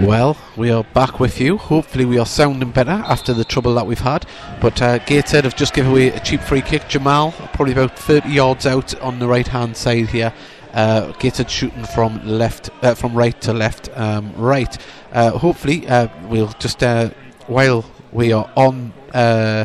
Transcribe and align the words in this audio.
Well, 0.00 0.36
we 0.56 0.72
are 0.72 0.82
back 0.82 1.20
with 1.20 1.40
you. 1.40 1.56
Hopefully, 1.56 2.04
we 2.04 2.18
are 2.18 2.26
sounding 2.26 2.72
better 2.72 2.90
after 2.90 3.32
the 3.32 3.44
trouble 3.44 3.74
that 3.74 3.86
we've 3.86 4.00
had. 4.00 4.26
But 4.60 4.82
uh, 4.82 4.98
Gateshead 4.98 5.44
have 5.44 5.54
just 5.54 5.72
given 5.72 5.92
away 5.92 6.08
a 6.08 6.18
cheap 6.18 6.40
free 6.40 6.62
kick. 6.62 6.88
Jamal, 6.88 7.30
probably 7.52 7.74
about 7.74 7.96
30 7.96 8.28
yards 8.28 8.66
out 8.66 9.00
on 9.00 9.20
the 9.20 9.28
right 9.28 9.46
hand 9.46 9.76
side 9.76 10.08
here. 10.08 10.34
Uh, 10.72 11.12
shooting 11.46 11.84
from 11.84 12.26
left, 12.26 12.70
uh, 12.82 12.96
from 12.96 13.14
right 13.14 13.40
to 13.42 13.52
left, 13.52 13.88
um, 13.96 14.34
right. 14.34 14.76
Uh, 15.12 15.30
hopefully, 15.30 15.86
uh, 15.86 16.08
we'll 16.28 16.52
just 16.58 16.82
uh, 16.82 17.10
while 17.46 17.84
we 18.10 18.32
are 18.32 18.50
on 18.56 18.92
uh, 19.12 19.64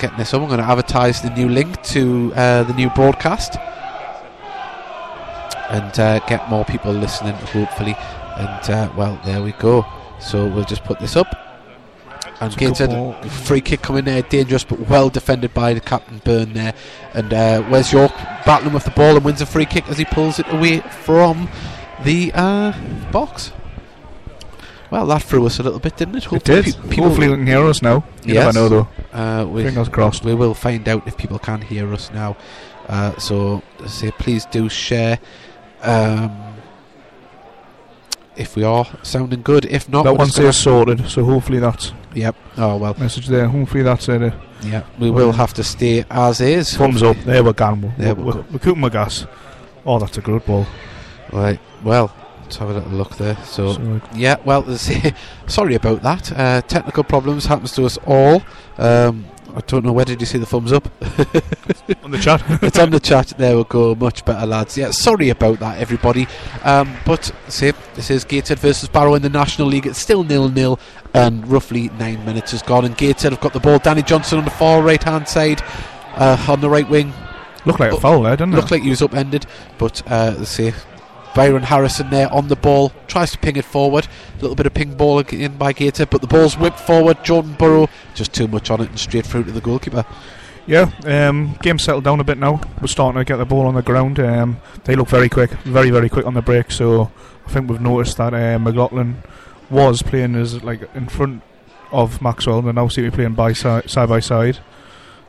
getting 0.00 0.18
this 0.18 0.34
up, 0.34 0.42
I'm 0.42 0.48
going 0.48 0.58
to 0.58 0.66
advertise 0.66 1.22
the 1.22 1.30
new 1.30 1.48
link 1.48 1.80
to 1.84 2.30
the 2.30 2.74
new 2.76 2.90
broadcast 2.90 3.56
and 5.68 6.00
uh, 6.00 6.18
get 6.20 6.48
more 6.48 6.64
people 6.64 6.92
listening, 6.92 7.34
hopefully. 7.34 7.94
And 8.38 8.70
uh, 8.70 8.92
well, 8.96 9.20
there 9.24 9.42
we 9.42 9.52
go. 9.52 9.84
So 10.20 10.46
we'll 10.46 10.64
just 10.64 10.84
put 10.84 10.98
this 11.00 11.16
up. 11.16 11.26
And 12.40 12.52
It's 12.52 12.54
a 12.54 12.58
good 12.58 12.68
Gateshead, 12.68 12.90
ball. 12.90 13.14
free 13.24 13.60
kick 13.60 13.82
coming 13.82 14.04
there, 14.04 14.22
dangerous 14.22 14.62
but 14.62 14.78
well 14.88 15.08
defended 15.10 15.52
by 15.54 15.74
the 15.74 15.80
captain 15.80 16.18
Byrne 16.24 16.52
there. 16.52 16.72
And 17.14 17.32
uh, 17.34 17.64
Wes 17.68 17.92
York 17.92 18.12
battling 18.46 18.72
with 18.74 18.84
the 18.84 18.92
ball 18.92 19.16
and 19.16 19.24
wins 19.24 19.40
a 19.40 19.46
free 19.46 19.66
kick 19.66 19.88
as 19.88 19.98
he 19.98 20.04
pulls 20.04 20.38
it 20.38 20.46
away 20.52 20.80
from 20.80 21.48
the 22.04 22.30
uh, 22.34 22.72
box. 23.10 23.50
Well, 24.90 25.06
that 25.08 25.22
threw 25.24 25.44
us 25.46 25.58
a 25.58 25.62
little 25.64 25.80
bit, 25.80 25.96
didn't 25.96 26.14
it? 26.14 26.18
It 26.18 26.24
Hopefully 26.26 26.62
did. 26.62 26.76
pe- 26.76 26.88
People 26.88 27.14
can 27.14 27.46
hear 27.46 27.64
us 27.66 27.82
now. 27.82 28.04
You 28.24 28.34
Yes. 28.34 28.54
never 28.54 28.68
know 28.68 28.68
though. 28.68 28.88
uh, 29.12 29.44
we, 29.44 29.64
Fingers 29.64 29.88
crossed. 29.88 30.24
we 30.24 30.34
will 30.34 30.54
find 30.54 30.88
out 30.88 31.06
if 31.06 31.16
people 31.16 31.38
can 31.38 31.60
hear 31.60 31.92
us 31.92 32.10
now. 32.12 32.36
Uh, 32.88 33.14
so 33.18 33.62
say 33.86 34.10
please 34.12 34.46
do 34.46 34.68
share. 34.68 35.18
Um, 35.82 36.30
if 38.38 38.56
we 38.56 38.64
are 38.64 38.86
sounding 39.02 39.42
good, 39.42 39.64
if 39.66 39.88
not, 39.88 40.04
that 40.04 40.12
we're 40.12 40.18
gonna- 40.18 40.30
says 40.32 40.56
sorted, 40.56 41.08
so 41.10 41.24
hopefully 41.24 41.58
that's 41.58 41.92
Yep. 42.14 42.34
Oh 42.56 42.76
well. 42.76 42.94
message 42.98 43.26
there. 43.28 43.46
Hopefully 43.48 43.82
that's 43.82 44.08
it. 44.08 44.22
Uh, 44.22 44.30
Yeah. 44.62 44.82
We 44.98 45.10
will 45.10 45.32
have 45.32 45.52
to 45.54 45.62
stay 45.64 46.04
as 46.10 46.40
is. 46.40 46.74
thumbs 46.76 47.02
up. 47.02 47.16
There 47.24 47.44
we 47.44 47.52
go. 47.52 47.74
We're, 47.74 47.92
There 47.98 48.14
we 48.14 48.22
we're, 48.24 48.32
go. 48.32 48.44
we're 48.50 48.58
cooking 48.58 48.80
my 48.80 48.88
gas. 48.88 49.26
Oh, 49.86 49.98
that's 49.98 50.18
a 50.18 50.20
good 50.20 50.44
ball. 50.46 50.66
Right. 51.32 51.60
Well, 51.84 52.10
let's 52.42 52.56
have 52.56 52.70
a 52.70 52.74
little 52.74 52.90
look 52.92 53.16
there. 53.18 53.36
So. 53.44 53.74
So, 53.74 54.00
Yeah, 54.14 54.36
well, 54.44 54.62
there's- 54.62 54.90
sorry 55.46 55.74
about 55.74 56.02
that. 56.02 56.32
Uh, 56.32 56.60
technical 56.62 57.04
problems 57.04 57.46
happens 57.46 57.72
to 57.72 57.84
us 57.84 57.98
all. 58.06 58.42
Um, 58.78 59.26
I 59.56 59.60
don't 59.66 59.84
know 59.84 59.92
where 59.92 60.04
did 60.04 60.20
you 60.20 60.26
see 60.26 60.38
the 60.38 60.46
thumbs 60.46 60.72
up? 60.72 60.84
on 62.04 62.10
the 62.10 62.18
chat. 62.20 62.42
it's 62.62 62.78
on 62.78 62.90
the 62.90 63.00
chat. 63.00 63.28
There 63.38 63.56
we 63.56 63.64
go. 63.64 63.94
Much 63.94 64.24
better, 64.24 64.46
lads. 64.46 64.76
Yeah, 64.76 64.90
sorry 64.90 65.30
about 65.30 65.58
that, 65.60 65.78
everybody. 65.78 66.26
Um, 66.64 66.94
but 67.04 67.32
see, 67.48 67.72
this 67.94 68.10
is 68.10 68.24
Gateshead 68.24 68.58
versus 68.58 68.88
Barrow 68.88 69.14
in 69.14 69.22
the 69.22 69.28
National 69.28 69.66
League. 69.68 69.86
It's 69.86 69.98
still 69.98 70.22
nil 70.22 70.48
nil, 70.48 70.78
and 71.14 71.46
roughly 71.48 71.88
nine 71.98 72.24
minutes 72.24 72.52
has 72.52 72.62
gone. 72.62 72.84
And 72.84 72.96
Gateshead 72.96 73.32
have 73.32 73.40
got 73.40 73.52
the 73.52 73.60
ball. 73.60 73.78
Danny 73.78 74.02
Johnson 74.02 74.38
on 74.38 74.44
the 74.44 74.50
far 74.50 74.82
right 74.82 75.02
hand 75.02 75.26
side, 75.26 75.62
uh, 76.14 76.44
on 76.48 76.60
the 76.60 76.70
right 76.70 76.88
wing. 76.88 77.12
Looked 77.64 77.80
like 77.80 77.92
a 77.92 78.00
foul 78.00 78.22
there, 78.22 78.36
didn't 78.36 78.54
Looked 78.54 78.70
it? 78.70 78.74
like 78.74 78.82
he 78.82 78.90
was 78.90 79.02
upended, 79.02 79.46
but 79.78 80.00
uh, 80.10 80.34
let's 80.38 80.50
see. 80.50 80.72
Byron 81.34 81.62
Harrison 81.64 82.10
there 82.10 82.32
on 82.32 82.48
the 82.48 82.56
ball 82.56 82.92
tries 83.06 83.32
to 83.32 83.38
ping 83.38 83.56
it 83.56 83.64
forward. 83.64 84.08
A 84.38 84.40
little 84.40 84.56
bit 84.56 84.66
of 84.66 84.74
ping 84.74 84.94
ball 84.94 85.20
in 85.20 85.56
by 85.56 85.72
Gateshead, 85.72 86.10
but 86.10 86.20
the 86.20 86.26
ball's 86.26 86.56
whipped 86.56 86.80
forward. 86.80 87.24
Jordan 87.24 87.54
Burrow 87.58 87.88
just 88.14 88.32
too 88.32 88.48
much 88.48 88.70
on 88.70 88.80
it 88.80 88.90
and 88.90 88.98
straight 88.98 89.26
through 89.26 89.44
to 89.44 89.52
the 89.52 89.60
goalkeeper. 89.60 90.04
Yeah, 90.66 90.90
um, 91.06 91.56
game 91.62 91.78
settled 91.78 92.04
down 92.04 92.20
a 92.20 92.24
bit 92.24 92.36
now. 92.36 92.60
We're 92.80 92.88
starting 92.88 93.18
to 93.18 93.24
get 93.24 93.36
the 93.36 93.46
ball 93.46 93.66
on 93.66 93.74
the 93.74 93.82
ground. 93.82 94.20
Um, 94.20 94.60
they 94.84 94.96
look 94.96 95.08
very 95.08 95.30
quick, 95.30 95.50
very 95.62 95.90
very 95.90 96.10
quick 96.10 96.26
on 96.26 96.34
the 96.34 96.42
break. 96.42 96.70
So 96.70 97.10
I 97.46 97.50
think 97.50 97.70
we've 97.70 97.80
noticed 97.80 98.18
that 98.18 98.34
uh, 98.34 98.58
McLaughlin 98.58 99.22
was 99.70 100.02
playing 100.02 100.34
as 100.34 100.62
like 100.62 100.82
in 100.94 101.08
front 101.08 101.42
of 101.90 102.20
Maxwell, 102.20 102.58
and 102.58 102.74
now 102.74 102.88
seem 102.88 103.04
to 103.04 103.10
be 103.10 103.14
playing 103.14 103.34
by 103.34 103.54
side, 103.54 103.88
side 103.88 104.10
by 104.10 104.20
side. 104.20 104.58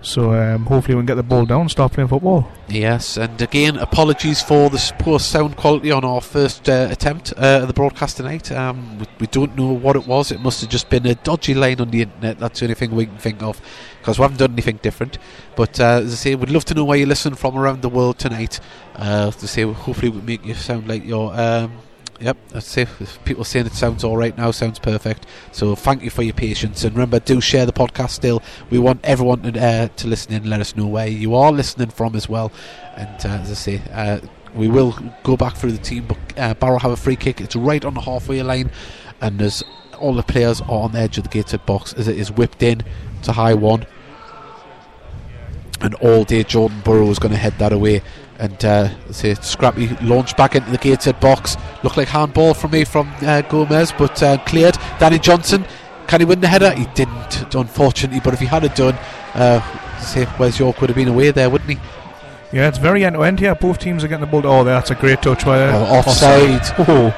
So 0.02 0.34
um, 0.34 0.66
hopefully 0.66 0.96
we 0.96 1.02
can 1.02 1.06
get 1.08 1.16
the 1.16 1.24
ball 1.24 1.46
down 1.46 1.62
and 1.62 1.72
start 1.72 1.92
playing 1.92 2.08
football. 2.08 2.50
Yes, 2.70 3.18
and 3.18 3.42
again, 3.42 3.78
apologies 3.78 4.42
for 4.42 4.70
the 4.70 4.94
poor 5.00 5.20
sound 5.20 5.58
quality 5.58 5.92
on 5.92 6.06
our 6.06 6.22
first 6.22 6.70
uh, 6.70 6.88
attempt 6.90 7.34
uh, 7.36 7.60
at 7.64 7.66
the 7.66 7.74
broadcast 7.74 8.18
tonight. 8.18 8.50
Um, 8.52 9.00
we, 9.00 9.06
we 9.20 9.28
don't 9.28 9.58
know 9.58 9.74
what 9.74 9.98
it 9.98 10.08
was. 10.08 10.32
It 10.32 10.40
must 10.40 10.62
have 10.62 10.70
just 10.70 10.90
been 10.90 11.06
a 11.06 11.16
dodgy 11.16 11.54
line 11.54 11.82
on 11.82 11.90
the 11.92 12.04
internet. 12.04 12.40
That's 12.40 12.60
the 12.60 12.68
only 12.68 12.76
thing 12.76 12.92
we 12.92 13.08
can 13.08 13.18
think 13.18 13.44
of 13.44 13.62
because 14.00 14.18
we 14.18 14.24
haven't 14.24 14.38
done 14.38 14.54
anything 14.54 14.80
different. 14.82 15.18
But 15.58 15.80
uh, 15.82 16.02
as 16.04 16.14
I 16.14 16.16
say, 16.16 16.36
we'd 16.36 16.50
love 16.50 16.66
to 16.66 16.74
know 16.74 16.86
where 16.86 16.98
you 16.98 17.06
listen 17.06 17.36
from 17.36 17.58
around 17.58 17.82
the 17.82 17.90
world 17.90 18.20
tonight. 18.20 18.62
Uh, 18.96 19.32
as 19.36 19.44
I 19.44 19.48
say, 19.48 19.62
hopefully, 19.64 20.10
we 20.10 20.22
make 20.22 20.46
you 20.46 20.54
sound 20.54 20.88
like 20.88 21.04
you're. 21.06 21.34
Um, 21.34 21.74
Yep, 22.20 22.38
that's 22.50 22.66
say 22.66 22.82
if 22.82 23.24
people 23.24 23.46
saying 23.46 23.66
it 23.66 23.74
sounds 23.74 24.04
all 24.04 24.18
right 24.18 24.38
now, 24.38 24.52
sounds 24.52 24.78
perfect. 24.78 25.26
So 25.54 25.74
thank 25.74 26.04
you 26.04 26.10
for 26.10 26.22
your 26.22 26.34
patience, 26.34 26.84
and 26.84 26.94
remember, 26.94 27.20
do 27.20 27.40
share 27.40 27.66
the 27.66 27.72
podcast. 27.72 28.10
Still, 28.10 28.44
we 28.70 28.78
want 28.78 29.00
everyone 29.06 29.42
to, 29.44 29.60
uh, 29.60 29.88
to 29.88 30.08
listen 30.08 30.34
in. 30.34 30.50
Let 30.50 30.60
us 30.60 30.76
know 30.76 30.86
where 30.86 31.08
you 31.08 31.34
are 31.36 31.52
listening 31.52 31.90
from 31.90 32.16
as 32.18 32.28
well. 32.28 32.52
And 32.98 33.26
uh, 33.26 33.30
as 33.30 33.52
I 33.52 33.54
say, 33.54 33.82
uh, 33.94 34.20
we 34.54 34.68
will 34.68 34.98
go 35.24 35.38
back 35.38 35.56
through 35.56 35.72
the 35.72 35.78
team. 35.78 36.08
But 36.08 36.18
uh, 36.38 36.54
Barrow 36.56 36.80
have 36.80 36.92
a 36.92 36.98
free 36.98 37.16
kick. 37.16 37.40
It's 37.40 37.56
right 37.56 37.86
on 37.86 37.94
the 37.94 38.02
halfway 38.02 38.44
line, 38.44 38.70
and 39.22 39.40
there's 39.40 39.64
all 39.98 40.14
the 40.14 40.24
players 40.24 40.60
are 40.62 40.84
on 40.84 40.92
the 40.92 41.00
edge 41.00 41.18
of 41.18 41.24
the 41.24 41.30
gated 41.30 41.66
box 41.66 41.94
as 41.94 42.08
it 42.08 42.18
is 42.18 42.32
whipped 42.32 42.64
in 42.64 42.82
to 43.24 43.32
high 43.32 43.54
one. 43.54 43.86
And 45.82 45.96
all 45.96 46.26
day 46.26 46.44
Jordan 46.44 46.82
Burrow 46.82 47.10
is 47.10 47.20
going 47.20 47.32
to 47.32 47.38
head 47.38 47.58
that 47.60 47.72
away. 47.72 48.02
And 48.40 48.64
uh, 48.64 49.12
say 49.12 49.34
Scrappy 49.36 49.90
launched 50.02 50.38
back 50.38 50.56
into 50.56 50.72
the 50.72 50.78
gated 50.78 51.20
box. 51.20 51.58
Looked 51.84 51.98
like 51.98 52.08
handball 52.08 52.54
from 52.54 52.72
me 52.72 52.86
from 52.86 53.12
uh, 53.22 53.42
Gomez, 53.42 53.92
but 53.92 54.24
uh, 54.24 54.38
cleared. 54.46 54.78
Danny 54.98 55.20
Johnson, 55.20 55.66
can 56.08 56.22
he 56.22 56.26
win 56.26 56.40
the 56.40 56.48
header? 56.48 56.72
He 56.72 56.86
didn't, 56.96 57.54
unfortunately. 57.54 58.22
But 58.24 58.34
if 58.34 58.40
he 58.40 58.46
had 58.46 58.64
it 58.64 58.76
done, 58.76 58.96
uh, 59.34 59.60
say 60.00 60.26
Wes 60.40 60.58
York 60.58 60.80
would 60.80 60.90
have 60.90 60.96
been 60.96 61.10
away 61.10 61.32
there, 61.32 61.50
wouldn't 61.50 61.70
he? 61.70 61.78
Yeah, 62.52 62.68
it's 62.70 62.78
very 62.78 63.04
end 63.06 63.16
to 63.16 63.24
end 63.24 63.40
here. 63.40 63.54
Both 63.56 63.80
teams 63.80 64.04
are 64.04 64.08
getting 64.08 64.26
the 64.26 64.32
ball. 64.32 64.48
Oh, 64.48 64.64
that's 64.64 64.90
a 64.90 64.96
great 64.96 65.22
touch. 65.22 65.46
By 65.46 65.62
Oh, 65.70 65.84
offside. 65.84 66.62
Oh, 66.80 67.14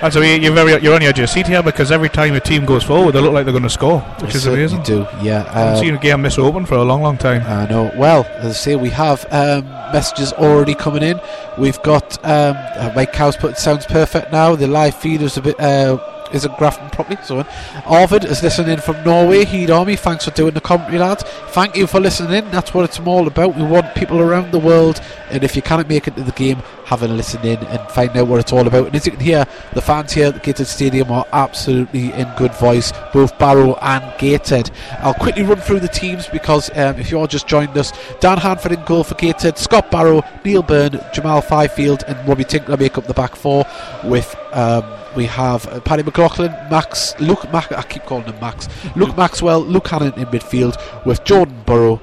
that's 0.00 0.16
a, 0.16 0.38
you're 0.38 0.52
very 0.52 0.80
you're 0.82 0.94
on 0.94 1.00
the 1.00 1.06
edge 1.06 1.14
of 1.14 1.18
your 1.18 1.26
seat 1.26 1.46
here 1.46 1.62
because 1.62 1.90
every 1.90 2.08
time 2.08 2.34
a 2.34 2.40
team 2.40 2.64
goes 2.64 2.84
forward, 2.84 3.12
they 3.12 3.20
look 3.20 3.32
like 3.32 3.44
they're 3.44 3.52
going 3.52 3.62
to 3.64 3.70
score, 3.70 4.00
which 4.20 4.34
is 4.34 4.46
amazing. 4.46 4.82
Do 4.82 5.06
yeah. 5.22 5.44
I 5.48 5.60
haven't 5.60 5.74
Uh, 5.74 5.80
seen 5.80 5.94
a 5.94 5.98
game 5.98 6.22
this 6.22 6.38
open 6.38 6.66
for 6.66 6.74
a 6.74 6.84
long, 6.84 7.02
long 7.02 7.18
time. 7.18 7.42
I 7.46 7.66
know. 7.68 7.90
Well, 7.96 8.24
as 8.36 8.46
I 8.46 8.52
say, 8.52 8.76
we 8.76 8.90
have 8.90 9.26
um, 9.30 9.64
messages 9.92 10.32
already 10.34 10.74
coming 10.74 11.02
in. 11.02 11.20
We've 11.56 11.80
got 11.82 12.16
um, 12.24 12.56
uh, 12.56 12.92
Mike 12.94 13.12
Cow's 13.12 13.36
put 13.36 13.56
sounds 13.58 13.86
perfect 13.86 14.32
now. 14.32 14.54
The 14.56 14.66
live 14.66 14.94
feed 14.94 15.22
is 15.22 15.36
a 15.36 15.42
bit 15.42 15.58
uh, 15.60 15.98
isn't 16.32 16.56
grafting 16.58 16.90
properly. 16.90 17.18
So, 17.24 17.38
on. 17.38 17.46
Arvid 17.86 18.24
is 18.24 18.42
listening 18.42 18.72
in 18.72 18.80
from 18.80 19.02
Norway. 19.02 19.44
Heed 19.46 19.70
Army, 19.70 19.96
thanks 19.96 20.26
for 20.26 20.30
doing 20.32 20.52
the 20.54 20.60
commentary, 20.60 20.98
lads. 20.98 21.22
Thank 21.48 21.74
you 21.76 21.86
for 21.86 22.00
listening 22.00 22.44
in. 22.44 22.50
That's 22.50 22.74
what 22.74 22.84
it's 22.84 23.00
all 23.00 23.26
about. 23.26 23.56
We 23.56 23.62
want 23.62 23.94
people 23.94 24.20
around 24.20 24.52
the 24.52 24.58
world, 24.58 25.00
and 25.30 25.42
if 25.42 25.56
you 25.56 25.62
cannot 25.62 25.88
make 25.88 26.06
it 26.06 26.14
to 26.16 26.22
the 26.22 26.32
game, 26.32 26.62
have 26.88 27.02
a 27.02 27.08
listen 27.08 27.44
in 27.44 27.58
and 27.58 27.90
find 27.90 28.16
out 28.16 28.26
what 28.28 28.40
it's 28.40 28.50
all 28.50 28.66
about. 28.66 28.86
And 28.86 28.96
as 28.96 29.04
you 29.04 29.12
can 29.12 29.20
hear, 29.20 29.44
the 29.74 29.82
fans 29.82 30.10
here 30.10 30.28
at 30.28 30.34
the 30.34 30.40
Gated 30.40 30.66
Stadium 30.66 31.12
are 31.12 31.26
absolutely 31.34 32.12
in 32.14 32.26
good 32.38 32.54
voice, 32.54 32.94
both 33.12 33.38
Barrow 33.38 33.74
and 33.82 34.18
Gated. 34.18 34.70
I'll 35.00 35.12
quickly 35.12 35.42
run 35.42 35.60
through 35.60 35.80
the 35.80 35.88
teams 35.88 36.26
because 36.28 36.70
um, 36.70 36.98
if 36.98 37.10
you 37.10 37.18
all 37.18 37.26
just 37.26 37.46
joined 37.46 37.76
us, 37.76 37.92
Dan 38.20 38.38
Hanford 38.38 38.72
in 38.72 38.82
goal 38.84 39.04
for 39.04 39.16
Gated, 39.16 39.58
Scott 39.58 39.90
Barrow, 39.90 40.22
Neil 40.46 40.62
Byrne, 40.62 40.98
Jamal 41.12 41.42
Fyfield, 41.42 42.04
and 42.08 42.26
Robbie 42.26 42.44
Tinkler 42.44 42.78
make 42.78 42.96
up 42.96 43.06
the 43.06 43.14
back 43.14 43.36
four. 43.36 43.66
With 44.04 44.34
um, 44.52 44.84
we 45.14 45.26
have 45.26 45.66
uh, 45.66 45.80
Paddy 45.80 46.02
McLaughlin, 46.02 46.52
Max, 46.70 47.18
Luke, 47.20 47.52
Mac, 47.52 47.70
I 47.70 47.82
keep 47.82 48.04
calling 48.04 48.24
him 48.24 48.40
Max, 48.40 48.66
Luke 48.96 49.14
Maxwell, 49.14 49.60
Luke 49.60 49.84
Hannant 49.84 50.16
in 50.16 50.24
midfield, 50.26 50.76
with 51.04 51.22
Jordan 51.24 51.62
Burrow, 51.66 52.00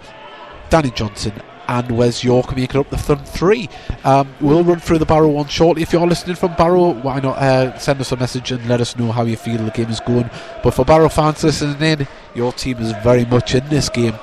Danny 0.70 0.92
Johnson. 0.92 1.34
And 1.68 1.92
Wes 1.98 2.24
York 2.24 2.56
making 2.56 2.80
up 2.80 2.90
the 2.90 2.98
front 2.98 3.28
three. 3.28 3.70
Um, 4.04 4.34
we'll 4.40 4.64
run 4.64 4.80
through 4.80 5.00
the 5.00 5.06
Barrow 5.06 5.30
one 5.30 5.48
shortly. 5.48 5.82
If 5.82 5.92
you're 5.94 6.06
listening 6.06 6.36
from 6.36 6.54
Barrow, 6.56 6.92
why 6.92 7.20
not 7.20 7.38
uh, 7.38 7.78
send 7.80 8.00
us 8.02 8.12
a 8.12 8.18
message 8.18 8.52
and 8.52 8.66
let 8.68 8.82
us 8.82 8.96
know 8.98 9.12
how 9.12 9.24
you 9.24 9.36
feel 9.38 9.58
the 9.58 9.72
game 9.72 9.90
is 9.90 10.00
going. 10.00 10.30
But 10.64 10.72
for 10.76 10.86
Barrow 10.86 11.10
fans 11.10 11.44
listening 11.44 11.82
in, 12.02 12.08
your 12.36 12.54
team 12.54 12.78
is 12.80 12.92
very 13.04 13.26
much 13.26 13.56
in 13.56 13.68
this 13.70 13.90
game. 13.90 14.14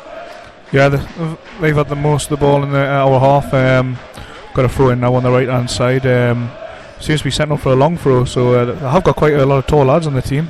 Yeah, 0.73 0.89
the, 0.89 1.39
they've 1.61 1.77
had 1.77 1.89
the 1.89 1.97
most 1.97 2.31
of 2.31 2.31
the 2.31 2.37
ball 2.47 2.62
in 2.62 2.71
the 2.73 2.87
hour 2.87 3.19
half. 3.21 3.53
Um, 3.53 3.99
got 4.55 4.65
a 4.65 4.69
throw 4.69 4.91
in 4.91 5.00
now 5.00 5.15
on 5.15 5.23
the 5.23 5.31
right 5.31 5.49
hand 5.49 5.71
side. 5.71 6.06
Um, 6.06 6.50
seems 7.00 7.21
to 7.21 7.25
be 7.25 7.31
setting 7.31 7.53
up 7.53 7.61
for 7.61 7.73
a 7.73 7.77
long 7.77 7.97
throw, 7.99 8.25
so 8.25 8.55
uh, 8.55 8.79
I 8.87 8.93
have 8.93 9.05
got 9.05 9.17
quite 9.17 9.35
a 9.35 9.45
lot 9.45 9.59
of 9.59 9.67
tall 9.67 9.85
lads 9.85 10.06
on 10.06 10.15
the 10.15 10.23
team. 10.23 10.49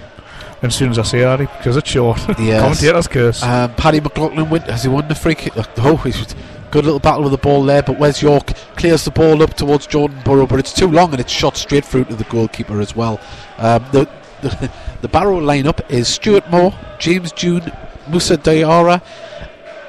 And 0.61 0.71
as 0.71 0.77
soon 0.77 0.91
as 0.91 0.99
I 1.01 1.03
say 1.03 1.21
that, 1.23 1.39
because 1.39 1.77
it's 1.77 1.91
short, 1.91 2.19
Yes. 2.39 2.61
commentator's 2.63 3.09
curse. 3.09 3.43
Um, 3.43 3.75
Paddy 3.75 4.01
McLaughlin 4.01 4.49
win, 4.49 4.63
has 4.63 4.85
he 4.85 4.89
won 4.89 5.09
the 5.09 5.15
free 5.17 5.35
kick? 5.35 5.55
Oh, 5.79 5.97
he's 5.97 6.37
good 6.73 6.85
little 6.85 6.99
battle 6.99 7.23
with 7.23 7.33
the 7.33 7.39
ball 7.39 7.63
there. 7.65 7.83
But 7.83 7.99
Wes 7.99 8.21
York 8.21 8.49
clears 8.77 9.05
the 9.05 9.11
ball 9.13 9.43
up 9.43 9.55
towards 9.55 9.87
Jordan 9.87 10.21
Burrow, 10.25 10.47
but 10.47 10.59
it's 10.59 10.73
too 10.73 10.89
long 10.89 11.13
and 11.13 11.21
it's 11.21 11.31
shot 11.31 11.57
straight 11.57 11.85
through 11.85 12.07
to 12.07 12.17
the 12.17 12.25
goalkeeper 12.25 12.81
as 12.81 12.97
well. 12.97 13.21
Um, 13.59 13.85
the, 13.93 14.09
the 14.41 14.71
the 15.03 15.09
Barrow 15.09 15.41
lineup 15.41 15.89
is 15.91 16.09
Stuart 16.09 16.51
Moore, 16.51 16.75
James 16.99 17.31
June, 17.33 17.71
Musa 18.09 18.37
Diarra, 18.37 19.03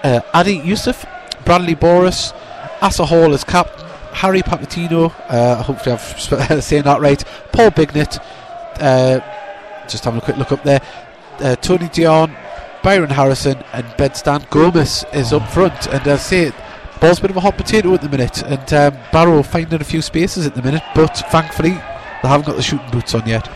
uh, 0.03 0.21
Adi 0.33 0.57
Yusuf, 0.57 1.05
Bradley 1.45 1.75
Boris, 1.75 2.33
Asa 2.81 3.05
Hall 3.05 3.33
as 3.33 3.43
captain, 3.43 3.87
Harry 4.13 4.41
Papatino, 4.41 5.13
uh, 5.29 5.63
hopefully 5.63 5.95
I'm 5.95 6.61
saying 6.61 6.83
that 6.83 6.99
right, 6.99 7.23
Paul 7.51 7.71
Bignett, 7.71 8.19
uh, 8.79 9.19
just 9.87 10.03
having 10.03 10.19
a 10.19 10.23
quick 10.23 10.37
look 10.37 10.51
up 10.51 10.63
there. 10.63 10.81
Uh, 11.39 11.55
Tony 11.55 11.89
Dion, 11.89 12.35
Byron 12.83 13.09
Harrison, 13.09 13.63
and 13.71 13.85
Bedstan 13.97 14.47
Gomez 14.49 15.05
is 15.13 15.33
up 15.33 15.49
front. 15.49 15.87
And 15.87 16.07
I 16.07 16.17
say, 16.17 16.51
ball's 16.99 17.19
a 17.19 17.21
bit 17.21 17.31
of 17.31 17.37
a 17.37 17.41
hot 17.41 17.57
potato 17.57 17.93
at 17.93 18.01
the 18.01 18.09
minute. 18.09 18.41
And 18.43 18.73
um, 18.73 18.97
Barrow 19.11 19.43
finding 19.43 19.81
a 19.81 19.83
few 19.83 20.01
spaces 20.01 20.45
at 20.45 20.55
the 20.55 20.61
minute, 20.61 20.83
but 20.95 21.15
thankfully 21.31 21.71
they 21.71 22.29
haven't 22.29 22.45
got 22.45 22.55
the 22.55 22.63
shooting 22.63 22.89
boots 22.91 23.13
on 23.15 23.27
yet. 23.27 23.49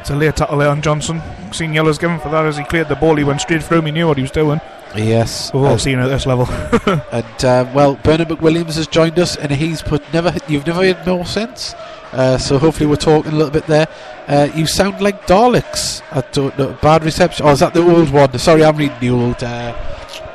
It's 0.00 0.10
a 0.10 0.16
late 0.16 0.36
tackle 0.36 0.58
there 0.58 0.68
on 0.68 0.82
Johnson. 0.82 1.20
Seen 1.52 1.72
yellows 1.72 1.98
given 1.98 2.20
for 2.20 2.28
that 2.28 2.44
as 2.46 2.56
he 2.56 2.64
cleared 2.64 2.88
the 2.88 2.94
ball. 2.94 3.16
He 3.16 3.24
went 3.24 3.40
straight 3.40 3.62
through 3.62 3.78
him. 3.78 3.86
He 3.86 3.92
knew 3.92 4.06
what 4.06 4.16
he 4.16 4.22
was 4.22 4.30
doing. 4.30 4.60
Yes, 4.94 5.52
We've 5.52 5.64
all 5.64 5.74
uh, 5.74 5.78
seen 5.78 5.98
it 5.98 6.02
at 6.02 6.08
this 6.08 6.26
level. 6.26 6.46
and 7.12 7.44
uh, 7.44 7.70
well, 7.74 7.96
Bernard 8.02 8.28
McWilliams 8.28 8.76
has 8.76 8.86
joined 8.86 9.18
us, 9.18 9.36
and 9.36 9.50
he's 9.50 9.82
put 9.82 10.02
never. 10.12 10.34
You've 10.48 10.66
never 10.66 10.84
had 10.84 11.04
more 11.06 11.26
sense. 11.26 11.74
Uh, 12.12 12.38
so 12.38 12.56
hopefully 12.56 12.86
we're 12.86 12.96
talking 12.96 13.32
a 13.32 13.34
little 13.34 13.50
bit 13.50 13.66
there. 13.66 13.88
Uh, 14.28 14.48
you 14.54 14.66
sound 14.66 15.00
like 15.00 15.26
Daleks. 15.26 16.02
I 16.12 16.22
don't 16.32 16.56
know. 16.56 16.78
Bad 16.80 17.04
reception. 17.04 17.44
Oh, 17.44 17.50
is 17.50 17.60
that 17.60 17.74
the 17.74 17.82
old 17.82 18.10
one? 18.10 18.38
Sorry, 18.38 18.64
I'm 18.64 18.76
reading 18.76 18.96
the 19.00 19.10
old. 19.10 19.42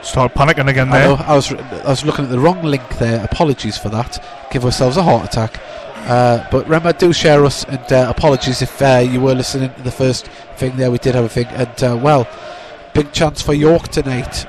Start 0.01 0.33
panicking 0.33 0.67
again 0.67 0.89
I 0.89 0.99
there. 0.99 1.07
know. 1.09 1.15
I 1.15 1.35
was 1.35 1.53
I 1.53 1.89
was 1.89 2.03
looking 2.03 2.25
at 2.25 2.31
the 2.31 2.39
wrong 2.39 2.63
link 2.63 2.97
there. 2.97 3.23
Apologies 3.23 3.77
for 3.77 3.89
that. 3.89 4.23
Give 4.51 4.65
ourselves 4.65 4.97
a 4.97 5.03
heart 5.03 5.25
attack. 5.25 5.61
Uh, 6.07 6.45
but 6.49 6.63
remember, 6.65 6.91
do 6.93 7.13
share 7.13 7.45
us, 7.45 7.63
and 7.65 7.93
uh, 7.93 8.07
apologies 8.09 8.61
if 8.63 8.81
uh, 8.81 8.97
you 9.07 9.21
were 9.21 9.35
listening 9.35 9.71
to 9.75 9.81
the 9.83 9.91
first 9.91 10.27
thing 10.57 10.75
there. 10.75 10.89
We 10.89 10.97
did 10.97 11.13
have 11.13 11.25
a 11.25 11.29
thing, 11.29 11.45
and 11.47 11.83
uh, 11.83 11.99
well, 12.01 12.27
big 12.95 13.11
chance 13.11 13.41
for 13.41 13.53
York 13.53 13.89
tonight. 13.89 14.47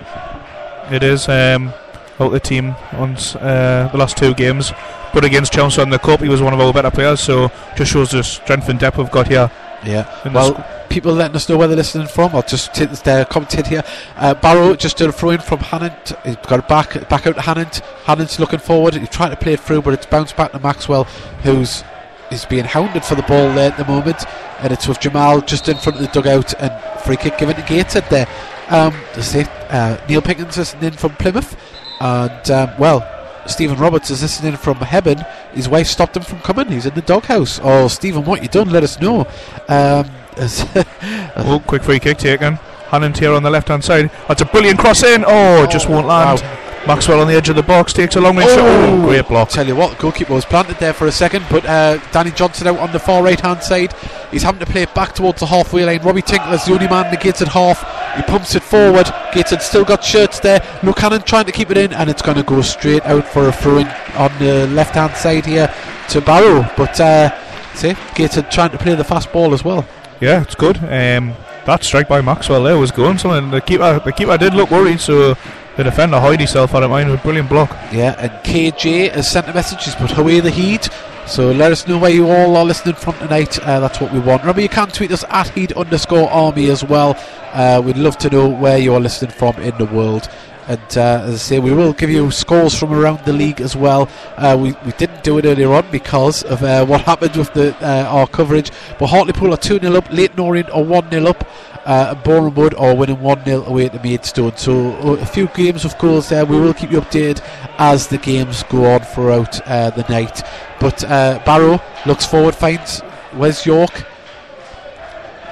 It 0.90 1.02
is 1.02 1.28
um, 1.28 1.72
out 2.18 2.30
the 2.30 2.40
team 2.40 2.74
on 2.92 3.16
uh, 3.16 3.88
the 3.92 3.98
last 3.98 4.16
two 4.16 4.32
games, 4.32 4.72
but 5.12 5.24
against 5.24 5.52
Chelsea 5.52 5.82
in 5.82 5.90
the 5.90 5.98
cup, 5.98 6.20
he 6.20 6.28
was 6.30 6.40
one 6.40 6.54
of 6.54 6.60
our 6.60 6.72
better 6.72 6.90
players. 6.90 7.20
So 7.20 7.50
just 7.76 7.92
shows 7.92 8.10
the 8.12 8.22
strength 8.22 8.70
and 8.70 8.78
depth 8.78 8.96
we've 8.96 9.10
got 9.10 9.28
here. 9.28 9.50
Yeah. 9.84 10.08
Well, 10.32 10.54
people 10.92 11.12
letting 11.12 11.34
us 11.34 11.48
know 11.48 11.56
where 11.56 11.66
they're 11.66 11.76
listening 11.76 12.06
from. 12.06 12.34
I'll 12.34 12.42
just 12.42 12.74
take 12.74 12.90
this 12.90 13.00
there, 13.00 13.24
commentate 13.24 13.66
here. 13.66 13.82
Uh, 14.16 14.34
Barrow 14.34 14.76
just 14.76 14.98
did 14.98 15.08
a 15.08 15.12
throw 15.12 15.30
in 15.30 15.40
from 15.40 15.60
Hannant. 15.60 16.22
He's 16.24 16.36
got 16.36 16.60
it 16.60 16.68
back 16.68 17.08
back 17.08 17.26
out 17.26 17.34
to 17.36 17.40
Hannant. 17.40 17.80
Hannant's 18.04 18.38
looking 18.38 18.58
forward. 18.58 18.94
He's 18.94 19.08
trying 19.08 19.30
to 19.30 19.36
play 19.36 19.54
it 19.54 19.60
through, 19.60 19.82
but 19.82 19.94
it's 19.94 20.06
bounced 20.06 20.36
back 20.36 20.52
to 20.52 20.58
Maxwell, 20.58 21.04
who's 21.44 21.82
is 22.30 22.44
being 22.46 22.64
hounded 22.64 23.04
for 23.04 23.14
the 23.14 23.22
ball 23.22 23.52
there 23.54 23.70
at 23.70 23.78
the 23.78 23.84
moment. 23.84 24.24
And 24.60 24.72
it's 24.72 24.86
with 24.86 25.00
Jamal 25.00 25.40
just 25.40 25.68
in 25.68 25.76
front 25.76 25.98
of 25.98 26.02
the 26.02 26.12
dugout 26.12 26.54
and 26.60 27.00
free 27.00 27.16
kick 27.16 27.38
given 27.38 27.56
to 27.56 27.62
Gateshead 27.62 28.04
there. 28.10 28.28
Um. 28.68 28.94
Uh, 29.16 29.98
Neil 30.08 30.22
Pickens 30.22 30.58
is 30.58 30.74
in 30.80 30.92
from 30.92 31.14
Plymouth. 31.16 31.56
And, 32.00 32.50
um, 32.50 32.70
well, 32.78 33.08
Stephen 33.46 33.78
Roberts 33.78 34.10
is 34.10 34.22
listening 34.22 34.56
from 34.56 34.76
Hebburn. 34.76 35.26
His 35.52 35.68
wife 35.68 35.86
stopped 35.86 36.16
him 36.16 36.22
from 36.22 36.40
coming. 36.40 36.68
He's 36.68 36.86
in 36.86 36.94
the 36.94 37.02
doghouse. 37.02 37.60
Oh, 37.62 37.88
Stephen, 37.88 38.24
what 38.24 38.42
you 38.42 38.48
done? 38.48 38.70
Let 38.70 38.82
us 38.82 39.00
know. 39.00 39.26
Um, 39.68 40.10
oh, 41.36 41.62
quick 41.66 41.82
free 41.82 41.98
kick 41.98 42.18
taken. 42.18 42.56
Hannant 42.88 43.18
here 43.18 43.32
on 43.32 43.42
the 43.42 43.50
left 43.50 43.68
hand 43.68 43.84
side. 43.84 44.10
That's 44.28 44.42
a 44.42 44.46
brilliant 44.46 44.78
cross 44.78 45.02
in. 45.02 45.24
Oh, 45.26 45.66
just 45.66 45.88
won't 45.88 46.06
land. 46.06 46.40
wow. 46.40 46.62
Maxwell 46.86 47.20
on 47.20 47.28
the 47.28 47.34
edge 47.34 47.48
of 47.48 47.54
the 47.54 47.62
box 47.62 47.92
takes 47.92 48.16
a 48.16 48.20
long 48.20 48.36
range 48.36 48.50
shot. 48.50 48.58
Oh, 48.58 49.06
great 49.06 49.28
block. 49.28 49.50
Tell 49.50 49.66
you 49.66 49.76
what, 49.76 49.96
goalkeeper 49.98 50.34
was 50.34 50.44
planted 50.44 50.78
there 50.78 50.92
for 50.92 51.06
a 51.06 51.12
second, 51.12 51.46
but 51.48 51.64
uh, 51.64 51.98
Danny 52.10 52.32
Johnson 52.32 52.66
out 52.66 52.78
on 52.78 52.90
the 52.90 52.98
far 52.98 53.22
right 53.22 53.38
hand 53.38 53.62
side. 53.62 53.94
He's 54.32 54.42
having 54.42 54.58
to 54.58 54.66
play 54.66 54.82
it 54.82 54.92
back 54.92 55.14
towards 55.14 55.38
the 55.38 55.46
halfway 55.46 55.84
line. 55.84 56.02
Robbie 56.02 56.22
Tinkler's 56.22 56.64
the 56.64 56.72
only 56.72 56.88
man 56.88 57.06
in 57.06 57.12
the 57.12 57.18
Gateshead 57.18 57.48
half. 57.48 57.80
He 58.16 58.22
pumps 58.22 58.56
it 58.56 58.64
forward. 58.64 59.06
Gateshead 59.32 59.62
still 59.62 59.84
got 59.84 60.02
shirts 60.02 60.40
there. 60.40 60.60
Luke 60.82 60.96
Hannant 60.96 61.24
trying 61.24 61.44
to 61.44 61.52
keep 61.52 61.70
it 61.70 61.76
in, 61.76 61.92
and 61.92 62.10
it's 62.10 62.22
going 62.22 62.36
to 62.36 62.42
go 62.42 62.60
straight 62.62 63.04
out 63.04 63.28
for 63.28 63.46
a 63.46 63.52
throw 63.52 63.78
in 63.78 63.86
on 64.16 64.36
the 64.40 64.66
left 64.66 64.96
hand 64.96 65.14
side 65.14 65.46
here 65.46 65.72
to 66.08 66.20
Barrow. 66.20 66.68
But 66.76 66.98
uh, 66.98 67.30
see, 67.74 67.94
Gateshead 68.16 68.50
trying 68.50 68.70
to 68.70 68.78
play 68.78 68.96
the 68.96 69.04
fast 69.04 69.32
ball 69.32 69.54
as 69.54 69.62
well. 69.62 69.86
Yeah, 70.22 70.42
it's 70.42 70.54
good. 70.54 70.76
Um, 70.76 71.34
that 71.66 71.82
strike 71.82 72.06
by 72.06 72.20
Maxwell 72.20 72.62
there 72.62 72.78
was 72.78 72.92
going 72.92 73.18
something. 73.18 73.50
The 73.50 73.60
keeper, 73.60 74.00
the 74.04 74.12
keeper 74.12 74.38
did 74.38 74.54
look 74.54 74.70
worried, 74.70 75.00
so 75.00 75.34
the 75.76 75.82
defender 75.82 76.20
hide 76.20 76.38
himself 76.38 76.76
out 76.76 76.84
of 76.84 76.90
mind. 76.90 77.08
It 77.08 77.12
was 77.12 77.20
a 77.20 77.22
brilliant 77.24 77.48
block. 77.48 77.70
Yeah, 77.90 78.14
and 78.20 78.30
KJ 78.44 79.10
has 79.10 79.28
sent 79.28 79.48
a 79.48 79.52
message. 79.52 79.84
He's 79.84 79.96
put 79.96 80.16
away 80.16 80.38
the 80.38 80.50
Heed. 80.50 80.86
So 81.26 81.50
let 81.50 81.72
us 81.72 81.88
know 81.88 81.98
where 81.98 82.10
you 82.12 82.30
all 82.30 82.56
are 82.56 82.64
listening 82.64 82.94
from 82.94 83.14
tonight. 83.14 83.58
Uh, 83.60 83.80
that's 83.80 84.00
what 84.00 84.12
we 84.12 84.20
want. 84.20 84.42
Remember, 84.42 84.60
you 84.60 84.68
can 84.68 84.88
tweet 84.88 85.10
us 85.10 85.24
at 85.28 85.48
heed 85.48 85.72
underscore 85.72 86.30
army 86.30 86.68
as 86.70 86.84
well. 86.84 87.16
Uh, 87.52 87.82
we'd 87.84 87.96
love 87.96 88.16
to 88.18 88.30
know 88.30 88.48
where 88.48 88.78
you 88.78 88.94
are 88.94 89.00
listening 89.00 89.32
from 89.32 89.56
in 89.56 89.76
the 89.78 89.86
world. 89.86 90.28
And 90.68 90.96
uh, 90.96 91.24
as 91.24 91.34
I 91.34 91.38
say, 91.38 91.58
we 91.58 91.72
will 91.72 91.92
give 91.92 92.10
you 92.10 92.30
scores 92.30 92.78
from 92.78 92.92
around 92.92 93.24
the 93.24 93.32
league 93.32 93.60
as 93.60 93.74
well. 93.74 94.08
Uh, 94.36 94.56
we, 94.58 94.72
we 94.86 94.92
didn't 94.92 95.24
do 95.24 95.38
it 95.38 95.44
earlier 95.44 95.72
on 95.72 95.90
because 95.90 96.44
of 96.44 96.62
uh, 96.62 96.86
what 96.86 97.00
happened 97.12 97.36
with 97.36 97.52
the 97.54 97.74
uh, 97.84 98.04
our 98.04 98.26
coverage. 98.26 98.70
But 98.98 99.08
Hartlepool 99.08 99.52
are 99.52 99.56
2 99.56 99.80
0 99.80 99.96
up, 99.96 100.10
Leyton 100.10 100.38
Orient 100.38 100.70
are 100.70 100.82
1 100.82 101.10
0 101.10 101.26
up. 101.26 101.48
Uh, 101.84 102.14
Wood 102.24 102.74
are 102.74 102.94
winning 102.94 103.20
1 103.20 103.44
0 103.44 103.64
away 103.64 103.88
to 103.88 104.00
Maidstone. 104.02 104.56
So 104.56 104.92
uh, 104.98 105.12
a 105.14 105.26
few 105.26 105.48
games 105.48 105.84
of 105.84 105.98
goals 105.98 106.28
there. 106.28 106.46
We 106.46 106.60
will 106.60 106.74
keep 106.74 106.92
you 106.92 107.00
updated 107.00 107.42
as 107.78 108.06
the 108.06 108.18
games 108.18 108.62
go 108.64 108.84
on 108.84 109.00
throughout 109.00 109.60
uh, 109.66 109.90
the 109.90 110.04
night. 110.08 110.42
But 110.78 111.00
Barrow 111.44 111.80
looks 112.06 112.24
forward, 112.24 112.54
finds 112.54 113.02
Wes 113.34 113.66
York. 113.66 114.04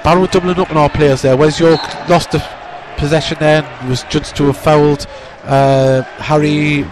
Barrow 0.03 0.25
doubling 0.25 0.59
up 0.59 0.71
on 0.71 0.77
our 0.77 0.89
players 0.89 1.21
there. 1.21 1.35
Wes 1.35 1.59
York 1.59 1.81
lost 2.09 2.31
the 2.31 2.60
possession 3.01 3.37
there 3.39 3.63
and 3.63 3.89
was 3.89 4.03
judged 4.03 4.35
to 4.37 4.43
have 4.45 4.57
fouled 4.57 5.07
uh, 5.45 6.03
Harry 6.29 6.85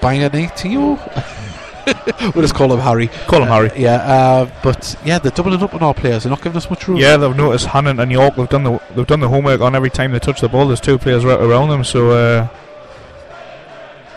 Bianetio. 0.00 0.98
we'll 2.34 2.42
just 2.42 2.54
call 2.54 2.72
him 2.72 2.80
Harry. 2.80 3.08
Call 3.26 3.42
him 3.42 3.48
Harry. 3.48 3.70
Yeah, 3.74 3.94
uh, 3.94 4.50
but 4.62 4.94
yeah, 5.04 5.18
they're 5.18 5.32
doubling 5.32 5.62
up 5.62 5.74
on 5.74 5.82
our 5.82 5.94
players. 5.94 6.22
They're 6.22 6.30
not 6.30 6.42
giving 6.42 6.58
us 6.58 6.68
much 6.68 6.86
room. 6.86 6.98
Yeah, 6.98 7.16
they've 7.16 7.34
noticed 7.34 7.66
Hannant 7.66 8.00
and 8.00 8.12
York. 8.12 8.36
They've 8.36 8.48
done 8.48 8.64
the 8.64 8.78
they've 8.94 9.06
done 9.06 9.20
the 9.20 9.28
homework 9.28 9.62
on 9.62 9.74
every 9.74 9.90
time 9.90 10.12
they 10.12 10.18
touch 10.18 10.42
the 10.42 10.48
ball. 10.48 10.68
There's 10.68 10.82
two 10.82 10.98
players 10.98 11.24
right 11.24 11.40
around 11.40 11.70
them, 11.70 11.82
so 11.82 12.10
uh, 12.10 12.48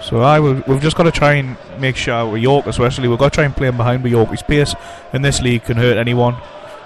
so 0.01 0.19
I 0.19 0.39
will, 0.42 0.62
we've 0.68 0.81
just 0.81 0.98
got 0.98 1.04
to 1.04 1.12
try 1.12 1.36
and 1.36 1.56
make 1.80 1.95
sure 1.95 2.30
with 2.30 2.42
York 2.42 2.66
especially 2.66 3.07
we've 3.07 3.18
got 3.18 3.31
to 3.31 3.36
try 3.36 3.45
and 3.45 3.56
play 3.56 3.68
him 3.68 3.78
behind 3.78 4.04
with 4.04 4.12
York. 4.12 4.30
His 4.30 4.42
pace 4.42 4.75
in 5.13 5.22
this 5.22 5.42
league 5.42 5.63
can 5.63 5.78
hurt 5.78 5.98
anyone. 5.98 6.36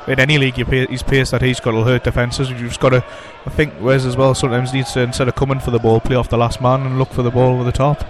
In 0.08 0.20
any 0.20 0.38
league, 0.38 0.58
your 0.58 0.68
pa- 0.68 0.92
his 0.92 1.02
pace 1.02 1.32
that 1.32 1.42
he's 1.42 1.60
got 1.60 1.74
will 1.74 1.84
hurt 1.84 2.04
defences. 2.04 2.50
You've 2.50 2.60
just 2.60 2.80
got 2.80 2.90
to, 2.90 3.04
I 3.46 3.50
think, 3.50 3.74
Wes 3.82 4.06
as 4.06 4.16
well 4.16 4.36
sometimes 4.36 4.74
needs 4.74 4.94
to 4.94 5.02
instead 5.02 5.28
of 5.28 5.36
coming 5.36 5.60
for 5.60 5.72
the 5.72 5.80
ball, 5.80 6.00
play 6.00 6.16
off 6.16 6.30
the 6.30 6.38
last 6.38 6.62
man 6.62 6.86
and 6.86 7.00
look 7.00 7.12
for 7.12 7.24
the 7.24 7.32
ball 7.32 7.56
over 7.56 7.64
the 7.64 7.72
top. 7.72 8.04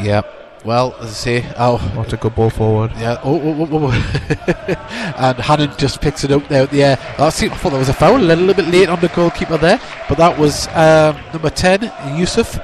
Yeah. 0.00 0.22
Well, 0.64 0.94
as 1.00 1.10
I 1.10 1.12
say, 1.12 1.54
oh, 1.58 1.78
What's 1.96 2.12
a 2.12 2.16
good 2.16 2.36
ball 2.36 2.48
forward? 2.48 2.92
Yeah. 2.92 3.20
Oh, 3.24 3.40
oh, 3.40 3.68
oh, 3.70 3.86
oh. 3.88 3.90
and 5.18 5.38
Hannant 5.38 5.76
just 5.76 6.00
picks 6.00 6.22
it 6.22 6.30
up 6.30 6.46
there 6.48 6.62
at 6.62 6.70
the 6.70 6.84
air. 6.84 6.98
I, 7.18 7.30
see, 7.30 7.50
I 7.50 7.56
thought 7.56 7.70
there 7.70 7.80
was 7.80 7.88
a 7.88 7.94
foul 7.94 8.16
a 8.16 8.22
little 8.22 8.54
bit 8.54 8.68
late 8.68 8.88
on 8.88 9.00
the 9.00 9.08
goalkeeper 9.08 9.58
there, 9.58 9.80
but 10.08 10.18
that 10.18 10.38
was 10.38 10.68
um, 10.68 11.20
number 11.32 11.50
10, 11.50 12.16
Yusuf. 12.16 12.60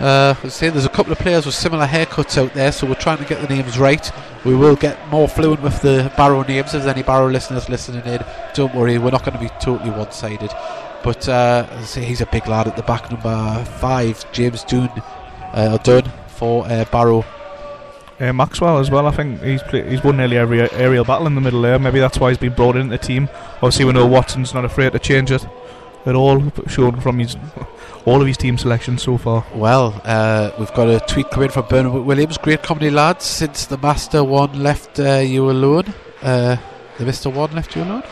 Uh, 0.00 0.34
as 0.42 0.58
there's 0.58 0.84
a 0.84 0.88
couple 0.88 1.12
of 1.12 1.18
players 1.18 1.46
with 1.46 1.54
similar 1.54 1.86
haircuts 1.86 2.36
out 2.36 2.52
there, 2.52 2.72
so 2.72 2.86
we're 2.86 2.94
trying 2.94 3.18
to 3.18 3.24
get 3.24 3.40
the 3.40 3.54
names 3.54 3.78
right. 3.78 4.10
We 4.44 4.54
will 4.54 4.74
get 4.74 5.08
more 5.08 5.28
fluent 5.28 5.62
with 5.62 5.80
the 5.82 6.12
Barrow 6.16 6.42
names. 6.42 6.66
If 6.66 6.72
there's 6.72 6.86
any 6.86 7.02
Barrow 7.02 7.30
listeners 7.30 7.68
listening 7.68 8.04
in, 8.04 8.24
don't 8.54 8.74
worry, 8.74 8.98
we're 8.98 9.10
not 9.10 9.24
going 9.24 9.38
to 9.38 9.42
be 9.42 9.50
totally 9.60 9.90
one 9.90 10.10
sided. 10.10 10.50
But 11.04 11.28
uh, 11.28 11.66
he's 11.78 12.20
a 12.20 12.26
big 12.26 12.46
lad 12.48 12.66
at 12.66 12.76
the 12.76 12.82
back, 12.82 13.10
number 13.10 13.64
5, 13.64 14.32
James 14.32 14.64
Dunn, 14.64 14.90
uh, 15.52 15.78
Dunn 15.78 16.10
for 16.28 16.66
uh, 16.66 16.84
Barrow. 16.90 17.24
Uh, 18.18 18.32
Maxwell 18.32 18.78
as 18.78 18.90
well. 18.90 19.06
I 19.06 19.10
think 19.10 19.42
he's 19.42 19.62
play, 19.62 19.88
he's 19.88 20.02
won 20.02 20.16
nearly 20.16 20.38
every 20.38 20.60
aerial 20.72 21.04
battle 21.04 21.26
in 21.26 21.34
the 21.34 21.40
middle 21.40 21.62
there. 21.62 21.78
Maybe 21.78 22.00
that's 22.00 22.18
why 22.18 22.30
he's 22.30 22.38
been 22.38 22.54
brought 22.54 22.76
into 22.76 22.90
the 22.90 22.98
team. 22.98 23.28
Obviously, 23.56 23.84
we 23.84 23.92
know 23.92 24.06
Watson's 24.06 24.54
not 24.54 24.64
afraid 24.64 24.92
to 24.92 24.98
change 24.98 25.30
it 25.30 25.44
at 26.06 26.14
all, 26.14 26.52
shown 26.68 27.00
from 27.00 27.18
his 27.18 27.36
all 28.06 28.20
of 28.20 28.26
his 28.26 28.36
team 28.36 28.58
selections 28.58 29.02
so 29.02 29.16
far. 29.16 29.46
Well, 29.54 30.00
uh, 30.04 30.50
we've 30.58 30.72
got 30.74 30.88
a 30.88 31.00
tweet 31.00 31.30
coming 31.30 31.50
from 31.50 31.66
Bernard 31.68 32.04
Williams. 32.04 32.38
Great 32.38 32.62
comedy, 32.62 32.90
lads. 32.90 33.24
Since 33.24 33.66
the 33.66 33.78
Master 33.78 34.22
One 34.22 34.62
left 34.62 35.00
uh, 35.00 35.18
you 35.18 35.50
alone, 35.50 35.92
uh, 36.22 36.56
the 36.98 37.04
Mister 37.04 37.30
One 37.30 37.52
left 37.52 37.74
you 37.76 37.82
alone. 37.82 38.02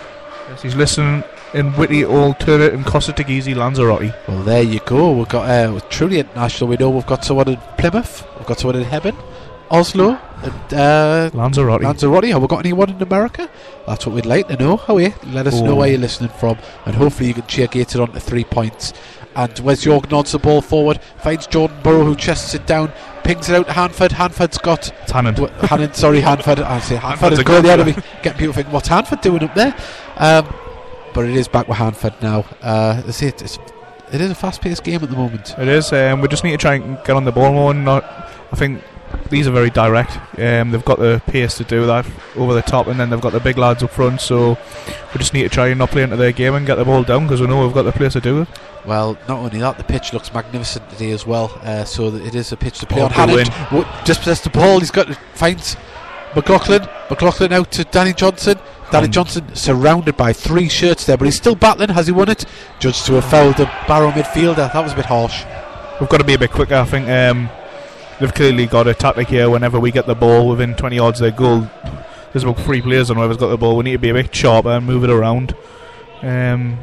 Yes, 0.48 0.62
he's 0.62 0.74
listening 0.74 1.24
in 1.54 1.72
Whitty, 1.72 2.04
Old 2.04 2.40
Turret, 2.40 2.72
and 2.74 2.84
Costa 2.84 3.12
Lanzarote. 3.54 4.12
Well, 4.26 4.42
there 4.42 4.62
you 4.62 4.80
go. 4.80 5.12
We've 5.12 5.28
got 5.28 5.48
uh, 5.48 5.78
truly 5.90 6.20
international. 6.20 6.70
We 6.70 6.76
know 6.76 6.90
we've 6.90 7.06
got 7.06 7.24
someone 7.24 7.48
in 7.48 7.58
Plymouth. 7.78 8.26
We've 8.38 8.46
got 8.46 8.58
someone 8.58 8.76
in 8.76 8.84
Hebburn, 8.84 9.16
Oslo, 9.70 10.18
and 10.42 10.74
uh, 10.74 11.30
Lanzarote. 11.34 11.82
Lanzarote. 11.82 12.24
Have 12.24 12.42
we 12.42 12.48
got 12.48 12.60
anyone 12.60 12.90
in 12.90 13.02
America? 13.02 13.48
That's 13.86 14.06
what 14.06 14.14
we'd 14.14 14.26
like 14.26 14.48
to 14.48 14.56
know. 14.56 14.78
How 14.78 14.96
are 14.96 15.00
you? 15.02 15.14
Let 15.26 15.46
us 15.46 15.60
know 15.60 15.72
Oh. 15.72 15.74
where 15.76 15.88
you're 15.88 15.98
listening 15.98 16.30
from, 16.30 16.58
and 16.86 16.94
hopefully 16.94 17.28
you 17.28 17.34
can 17.34 17.46
cheer 17.46 17.66
Gated 17.66 18.00
on 18.00 18.12
to 18.12 18.20
three 18.20 18.44
points. 18.44 18.92
And 19.34 19.58
Wes 19.60 19.84
York 19.84 20.10
nods 20.10 20.32
the 20.32 20.38
ball 20.38 20.60
forward, 20.60 21.00
finds 21.18 21.46
Jordan 21.46 21.78
Burrow 21.82 22.04
who 22.04 22.14
chests 22.16 22.54
it 22.54 22.66
down, 22.66 22.92
pings 23.24 23.48
it 23.48 23.54
out 23.54 23.66
to 23.66 23.72
Hanford. 23.72 24.12
Hanford's 24.12 24.58
got. 24.58 24.92
Dw- 25.06 25.50
Hannon, 25.68 25.94
sorry, 25.94 26.20
Hanford. 26.20 26.60
I 26.60 26.78
say 26.80 26.96
Hanford 26.96 27.20
Hanford's 27.20 27.32
is 27.34 27.38
a 27.38 27.44
going 27.44 27.62
good 27.62 27.78
the 27.80 27.84
way. 28.00 28.06
Getting 28.22 28.38
people 28.38 28.52
thinking, 28.54 28.72
what's 28.72 28.88
Hanford 28.88 29.20
doing 29.22 29.42
up 29.42 29.54
there? 29.54 29.74
Um, 30.16 30.52
but 31.14 31.24
it 31.26 31.36
is 31.36 31.48
back 31.48 31.68
with 31.68 31.78
Hanford 31.78 32.14
now. 32.20 32.44
Uh, 32.60 33.10
say 33.10 33.28
it, 33.28 33.40
it's, 33.42 33.58
it 34.12 34.20
is 34.20 34.30
a 34.30 34.34
fast-paced 34.34 34.84
game 34.84 35.02
at 35.02 35.10
the 35.10 35.16
moment. 35.16 35.54
It 35.58 35.68
is. 35.68 35.92
Um, 35.92 36.20
we 36.20 36.28
just 36.28 36.44
need 36.44 36.50
to 36.52 36.58
try 36.58 36.74
and 36.74 36.98
get 37.04 37.16
on 37.16 37.24
the 37.24 37.32
ball 37.32 37.52
more. 37.52 37.70
and 37.70 37.84
Not, 37.84 38.04
I 38.52 38.56
think 38.56 38.82
these 39.30 39.46
are 39.46 39.50
very 39.50 39.70
direct. 39.70 40.16
Um, 40.38 40.70
they've 40.70 40.84
got 40.84 40.98
the 40.98 41.22
pace 41.26 41.56
to 41.58 41.64
do 41.64 41.86
that 41.86 42.06
over 42.36 42.54
the 42.54 42.62
top, 42.62 42.86
and 42.86 42.98
then 43.00 43.10
they've 43.10 43.20
got 43.20 43.32
the 43.32 43.40
big 43.40 43.58
lads 43.58 43.82
up 43.82 43.90
front. 43.90 44.20
So 44.20 44.50
we 45.12 45.18
just 45.18 45.32
need 45.34 45.42
to 45.42 45.48
try 45.48 45.68
and 45.68 45.78
not 45.78 45.90
play 45.90 46.02
into 46.02 46.16
their 46.16 46.32
game 46.32 46.54
and 46.54 46.66
get 46.66 46.76
the 46.76 46.84
ball 46.84 47.02
down 47.02 47.24
because 47.26 47.40
we 47.40 47.46
know 47.46 47.64
we've 47.64 47.74
got 47.74 47.82
the 47.82 47.92
place 47.92 48.12
to 48.14 48.20
do 48.20 48.42
it. 48.42 48.48
Well, 48.84 49.16
not 49.28 49.38
only 49.38 49.58
that, 49.60 49.78
the 49.78 49.84
pitch 49.84 50.12
looks 50.12 50.32
magnificent 50.34 50.90
today 50.90 51.12
as 51.12 51.26
well. 51.26 51.56
Uh, 51.62 51.84
so 51.84 52.14
it 52.14 52.34
is 52.34 52.50
a 52.52 52.56
pitch 52.56 52.78
to 52.80 52.86
play 52.86 53.00
Oh, 53.00 53.04
on. 53.06 53.10
Hannant 53.12 53.48
w- 53.70 53.86
dispossessed 54.04 54.44
the 54.44 54.50
ball. 54.50 54.80
He's 54.80 54.90
got 54.90 55.14
finds 55.34 55.76
McLaughlin. 56.34 56.86
McLaughlin 57.10 57.52
out 57.52 57.70
to 57.72 57.84
Danny 57.84 58.12
Johnson. 58.12 58.58
Danny 58.90 59.06
Um, 59.06 59.12
Johnson 59.12 59.54
surrounded 59.54 60.16
by 60.16 60.32
three 60.32 60.68
shirts 60.68 61.06
there, 61.06 61.16
but 61.16 61.24
he's 61.26 61.36
still 61.36 61.54
battling. 61.54 61.90
Has 61.90 62.06
he 62.06 62.12
won 62.12 62.28
it? 62.28 62.44
Judged 62.78 63.06
to 63.06 63.14
have 63.14 63.24
fouled 63.24 63.56
the 63.56 63.70
Barrow 63.86 64.10
midfielder. 64.10 64.70
That 64.72 64.82
was 64.82 64.92
a 64.92 64.96
bit 64.96 65.06
harsh. 65.06 65.44
We've 66.00 66.08
got 66.10 66.18
to 66.18 66.24
be 66.24 66.34
a 66.34 66.38
bit 66.38 66.50
quicker. 66.50 66.74
I 66.74 66.84
think 66.84 67.08
um, 67.08 67.48
they've 68.20 68.32
clearly 68.32 68.66
got 68.66 68.86
a 68.86 68.94
tactic 68.94 69.28
here. 69.28 69.50
Whenever 69.50 69.78
we 69.80 69.90
get 69.90 70.06
the 70.06 70.14
ball 70.14 70.48
within 70.48 70.74
20 70.74 70.96
yards 70.96 71.20
of 71.20 71.24
their 71.24 71.36
goal, 71.36 71.68
there's 72.32 72.44
about 72.44 72.58
three 72.60 72.80
players 72.80 73.10
on 73.10 73.16
whoever's 73.16 73.36
got 73.36 73.48
the 73.48 73.56
ball. 73.56 73.76
We 73.76 73.84
need 73.84 73.92
to 73.92 73.98
be 73.98 74.10
a 74.10 74.14
bit 74.14 74.34
sharper 74.34 74.70
and 74.70 74.86
move 74.86 75.04
it 75.04 75.10
around. 75.10 75.54
Um, 76.22 76.78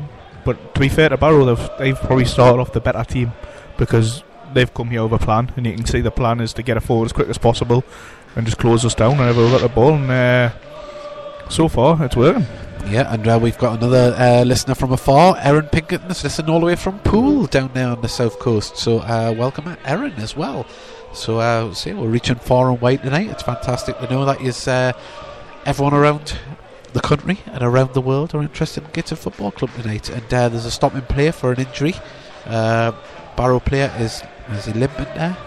but 0.46 0.74
to 0.76 0.80
be 0.80 0.90
fair 0.90 1.10
to 1.10 1.18
Barrow, 1.18 1.46
they've, 1.46 1.70
they've 1.80 2.00
probably 2.00 2.26
started 2.26 2.60
off 2.60 2.74
the 2.74 2.82
better 2.82 3.04
team 3.04 3.32
because 3.78 4.24
they've 4.54 4.74
come 4.74 4.90
here 4.90 5.04
with 5.04 5.22
a 5.22 5.24
plan, 5.24 5.52
and 5.56 5.66
you 5.66 5.74
can 5.74 5.86
see 5.86 6.02
the 6.02 6.12
plan 6.12 6.40
is 6.40 6.54
to 6.54 6.64
get 6.64 6.78
a 6.78 6.82
forward 6.82 7.06
as 7.06 7.14
quick 7.14 7.30
as 7.30 7.38
possible 7.38 7.84
and 8.36 8.46
just 8.46 8.58
close 8.58 8.86
us 8.86 8.96
down 8.96 9.18
whenever 9.18 9.42
we've 9.42 9.52
got 9.52 9.62
the 9.62 9.70
ball. 9.70 9.94
And 9.94 10.10
uh, 10.12 10.52
so 11.50 11.68
far, 11.68 12.04
it's 12.04 12.16
working. 12.16 12.46
Yeah, 12.88 13.14
and 13.14 13.28
uh, 13.28 13.40
we've 13.42 13.58
got 13.58 13.78
another 13.78 14.16
uh, 14.18 14.44
listener 14.44 14.74
from 14.74 14.92
afar, 14.92 15.38
Erin 15.40 15.68
Pinkerton, 15.68 16.08
that's 16.08 16.24
listening 16.24 16.50
all 16.50 16.60
the 16.60 16.66
way 16.66 16.76
from 16.76 17.00
Poole 17.00 17.46
down 17.46 17.72
there 17.74 17.88
on 17.88 18.02
the 18.02 18.08
south 18.08 18.40
coast. 18.40 18.78
So 18.78 19.00
uh, 19.00 19.34
welcome, 19.38 19.78
Erin, 19.86 20.14
as 20.14 20.36
well. 20.36 20.66
So 21.14 21.40
uh, 21.40 21.74
see, 21.74 21.94
we're 21.94 22.08
reaching 22.08 22.36
far 22.36 22.70
and 22.70 22.80
wide 22.80 23.04
tonight. 23.04 23.30
It's 23.30 23.44
fantastic 23.44 23.98
to 24.00 24.10
know 24.10 24.26
that 24.26 24.42
is 24.42 24.68
uh, 24.68 24.94
everyone 25.66 25.94
around 25.94 26.38
the 26.94 27.00
country 27.02 27.40
and 27.48 27.62
around 27.64 27.94
the 27.94 28.02
world 28.02 28.34
are 28.34 28.42
interested 28.42 28.84
in 28.84 28.92
Gateshead 28.92 29.20
Football 29.20 29.52
Club 29.52 29.72
tonight. 29.76 30.10
And 30.10 30.34
uh, 30.34 30.50
there's 30.50 30.66
a 30.66 30.72
stopping 30.72 31.02
player 31.02 31.32
for 31.32 31.52
an 31.52 31.60
injury. 31.60 31.96
Uh, 32.46 32.92
Barrow 33.36 33.60
player 33.60 33.94
is 34.00 34.24
is 34.52 34.66
he 34.66 34.74
limping 34.74 35.06
there? 35.16 35.38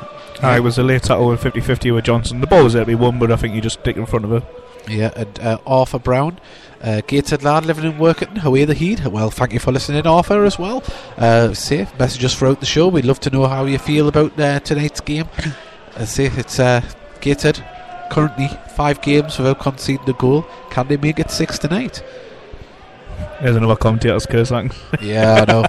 Uh, 0.43 0.57
it 0.57 0.61
was 0.61 0.79
a 0.79 0.83
late 0.83 1.03
tackle 1.03 1.29
with 1.29 1.43
50 1.43 1.61
50 1.61 1.91
with 1.93 2.05
Johnson. 2.05 2.41
The 2.41 2.47
ball 2.47 2.65
was 2.65 2.73
there 2.73 2.83
to 2.83 2.87
be 2.87 2.95
won, 2.95 3.19
but 3.19 3.31
I 3.31 3.37
think 3.37 3.55
you 3.55 3.61
just 3.61 3.81
stick 3.81 3.97
in 3.97 4.07
front 4.07 4.25
of 4.25 4.33
it. 4.33 4.45
Yeah, 4.89 5.13
and 5.17 5.39
uh, 5.41 5.59
Arthur 5.67 5.99
Brown, 5.99 6.39
uh, 6.83 7.03
Gateshead 7.07 7.43
lad 7.43 7.65
living 7.65 7.85
in 7.85 7.93
and 7.93 8.01
working 8.01 8.39
away 8.45 8.65
the 8.65 8.75
Heed. 8.75 9.07
Well, 9.07 9.31
thank 9.31 9.53
you 9.53 9.59
for 9.61 9.71
listening, 9.73 10.07
Arthur, 10.07 10.45
as 10.45 10.59
well. 10.59 10.83
Uh, 11.17 11.55
say 11.55 11.87
messages 11.99 12.35
throughout 12.35 12.61
the 12.61 12.67
show. 12.67 12.89
We'd 12.89 13.05
love 13.05 13.21
to 13.21 13.31
know 13.31 13.47
how 13.47 13.65
you 13.65 13.79
feel 13.79 14.09
about 14.09 14.39
uh, 14.39 14.61
tonight's 14.61 15.01
game. 15.01 15.29
Uh, 15.97 16.05
say 16.05 16.27
it's 16.27 16.59
uh, 16.59 16.83
Gateshead 17.21 17.65
currently 18.11 18.49
five 18.75 19.01
games 19.03 19.39
without 19.39 19.61
conceding 19.61 20.09
a 20.09 20.13
goal. 20.15 20.45
Can 20.71 20.89
they 20.89 20.97
make 20.97 21.19
it 21.19 21.31
six 21.31 21.59
tonight? 21.59 22.03
There's 23.41 23.57
another 23.57 23.77
commentator's 23.77 24.27
curse, 24.27 24.51
thanks. 24.51 24.77
Yeah, 25.01 25.45
I 25.47 25.53
know. 25.53 25.67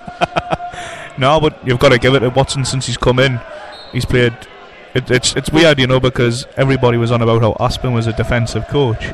No, 1.18 1.40
but 1.40 1.66
you've 1.66 1.80
got 1.80 1.90
to 1.90 2.00
give 2.00 2.16
it 2.16 2.20
to 2.22 2.30
Watson 2.30 2.66
since 2.66 2.88
he's 2.88 2.98
come 2.98 3.20
in. 3.20 3.40
He's 3.92 4.06
played. 4.06 4.36
It, 4.94 5.10
it's 5.10 5.36
it's 5.36 5.52
weird, 5.52 5.80
you 5.80 5.88
know, 5.88 6.00
because 6.00 6.46
everybody 6.56 6.98
was 6.98 7.12
on 7.12 7.22
about 7.22 7.42
how 7.42 7.54
Aspin 7.60 7.94
was 7.94 8.06
a 8.06 8.14
defensive 8.14 8.68
coach, 8.68 9.12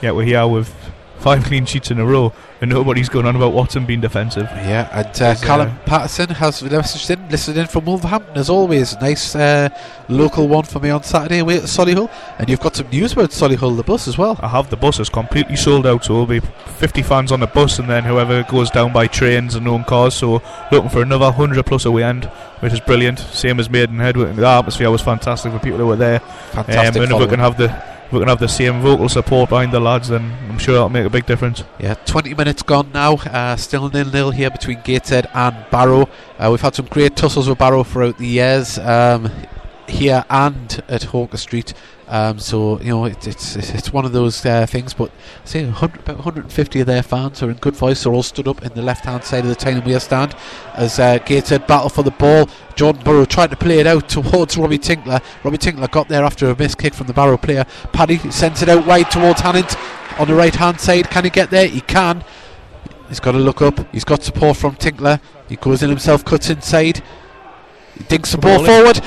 yet 0.00 0.14
we're 0.14 0.24
here 0.24 0.46
with 0.46 0.74
five 1.22 1.44
clean 1.44 1.64
sheets 1.64 1.90
in 1.90 1.98
a 1.98 2.04
row, 2.04 2.32
and 2.60 2.70
nobody's 2.70 3.08
going 3.08 3.26
on 3.26 3.36
about 3.36 3.52
Watson 3.52 3.86
being 3.86 4.00
defensive. 4.00 4.44
Yeah, 4.44 4.88
and 4.92 5.06
uh, 5.06 5.10
Is, 5.10 5.42
uh, 5.42 5.46
Callum 5.46 5.78
Patterson 5.86 6.28
has 6.30 6.60
messaged 6.62 7.10
in, 7.10 7.28
listened 7.28 7.56
in 7.56 7.66
from 7.66 7.84
Wolverhampton 7.84 8.36
as 8.36 8.50
always. 8.50 9.00
Nice 9.00 9.34
uh, 9.34 9.68
local 10.08 10.48
one 10.48 10.64
for 10.64 10.80
me 10.80 10.90
on 10.90 11.02
Saturday 11.04 11.38
away 11.38 11.56
at 11.58 11.62
Solihull. 11.64 12.10
And 12.38 12.48
you've 12.48 12.60
got 12.60 12.76
some 12.76 12.88
news 12.90 13.12
about 13.12 13.30
Solihull, 13.30 13.76
the 13.76 13.84
bus 13.84 14.08
as 14.08 14.18
well. 14.18 14.38
I 14.42 14.48
have 14.48 14.68
the 14.70 14.76
bus 14.76 14.98
is 14.98 15.08
completely 15.08 15.56
sold 15.56 15.86
out, 15.86 16.04
so 16.04 16.12
there'll 16.12 16.26
be 16.26 16.40
50 16.40 17.02
fans 17.02 17.32
on 17.32 17.40
the 17.40 17.46
bus, 17.46 17.78
and 17.78 17.88
then 17.88 18.04
whoever 18.04 18.42
goes 18.42 18.70
down 18.70 18.92
by 18.92 19.06
trains 19.06 19.54
and 19.54 19.68
own 19.68 19.84
cars. 19.84 20.14
So 20.14 20.42
looking 20.72 20.90
for 20.90 21.02
another 21.02 21.26
100 21.26 21.64
plus 21.64 21.84
away 21.84 22.02
end, 22.02 22.24
which 22.60 22.72
is 22.72 22.80
brilliant. 22.80 23.20
Same 23.20 23.60
as 23.60 23.70
Maidenhead. 23.70 24.16
The 24.16 24.46
atmosphere 24.46 24.90
was 24.90 25.02
fantastic 25.02 25.52
for 25.52 25.58
people 25.60 25.78
who 25.78 25.86
were 25.86 25.96
there. 25.96 26.20
Um, 26.22 26.64
Fantastic. 26.64 27.02
and 27.02 27.12
if 27.12 27.18
we 27.18 27.26
can 27.26 27.38
have 27.38 27.56
the 27.56 27.68
we 28.12 28.18
can 28.18 28.28
have 28.28 28.40
the 28.40 28.48
same 28.48 28.80
vocal 28.80 29.08
support 29.08 29.50
behind 29.50 29.72
the 29.72 29.80
lads, 29.80 30.08
then 30.08 30.32
I'm 30.48 30.58
sure 30.58 30.74
that'll 30.74 30.88
make 30.88 31.06
a 31.06 31.10
big 31.10 31.26
difference. 31.26 31.64
Yeah, 31.78 31.94
20 31.94 32.34
minutes 32.34 32.62
gone 32.62 32.90
now. 32.92 33.14
Uh, 33.14 33.56
still 33.56 33.88
nil 33.88 34.10
nil 34.10 34.30
here 34.30 34.50
between 34.50 34.80
Gateshead 34.82 35.28
and 35.34 35.64
Barrow. 35.70 36.08
Uh, 36.38 36.48
we've 36.50 36.60
had 36.60 36.74
some 36.74 36.86
great 36.86 37.16
tussles 37.16 37.48
with 37.48 37.58
Barrow 37.58 37.84
throughout 37.84 38.18
the 38.18 38.26
years, 38.26 38.78
um, 38.78 39.30
here 39.88 40.24
and 40.30 40.82
at 40.88 41.04
Holker 41.04 41.36
Street. 41.36 41.74
Um, 42.12 42.38
so 42.38 42.78
you 42.80 42.90
know 42.90 43.06
it, 43.06 43.26
it's 43.26 43.56
it's 43.56 43.70
it's 43.70 43.90
one 43.90 44.04
of 44.04 44.12
those 44.12 44.44
uh, 44.44 44.66
things. 44.66 44.92
But 44.92 45.10
say 45.46 45.64
100, 45.64 46.00
about 46.00 46.16
150 46.16 46.80
of 46.80 46.86
their 46.86 47.02
fans 47.02 47.42
are 47.42 47.50
in 47.50 47.56
good 47.56 47.74
voice. 47.74 48.04
They're 48.04 48.12
all 48.12 48.22
stood 48.22 48.46
up 48.46 48.62
in 48.62 48.74
the 48.74 48.82
left 48.82 49.06
hand 49.06 49.24
side 49.24 49.44
of 49.44 49.48
the 49.48 49.54
Tyne 49.54 49.78
and 49.78 49.86
Wear 49.86 49.98
stand 49.98 50.36
as 50.74 50.98
uh, 50.98 51.16
Gateshead 51.20 51.66
battle 51.66 51.88
for 51.88 52.02
the 52.02 52.10
ball. 52.10 52.50
Jordan 52.74 53.02
Burrow 53.02 53.24
tried 53.24 53.48
to 53.52 53.56
play 53.56 53.78
it 53.78 53.86
out 53.86 54.10
towards 54.10 54.58
Robbie 54.58 54.76
Tinkler. 54.76 55.22
Robbie 55.42 55.56
Tinkler 55.56 55.88
got 55.88 56.08
there 56.08 56.22
after 56.22 56.50
a 56.50 56.58
missed 56.58 56.76
kick 56.76 56.92
from 56.92 57.06
the 57.06 57.14
Barrow 57.14 57.38
player. 57.38 57.64
Paddy 57.94 58.18
sends 58.30 58.60
it 58.60 58.68
out 58.68 58.86
wide 58.86 59.10
towards 59.10 59.40
Hannant 59.40 59.74
on 60.20 60.28
the 60.28 60.34
right 60.34 60.54
hand 60.54 60.80
side. 60.80 61.08
Can 61.08 61.24
he 61.24 61.30
get 61.30 61.48
there? 61.48 61.66
He 61.66 61.80
can. 61.80 62.22
He's 63.08 63.20
got 63.20 63.32
to 63.32 63.38
look 63.38 63.62
up. 63.62 63.90
He's 63.90 64.04
got 64.04 64.22
support 64.22 64.58
from 64.58 64.74
Tinkler. 64.74 65.18
He 65.48 65.56
goes 65.56 65.82
in 65.82 65.88
himself, 65.88 66.26
cuts 66.26 66.50
inside. 66.50 67.02
He 67.96 68.04
digs 68.04 68.32
the 68.32 68.38
ball 68.38 68.58
ball 68.58 68.66
forward. 68.66 69.00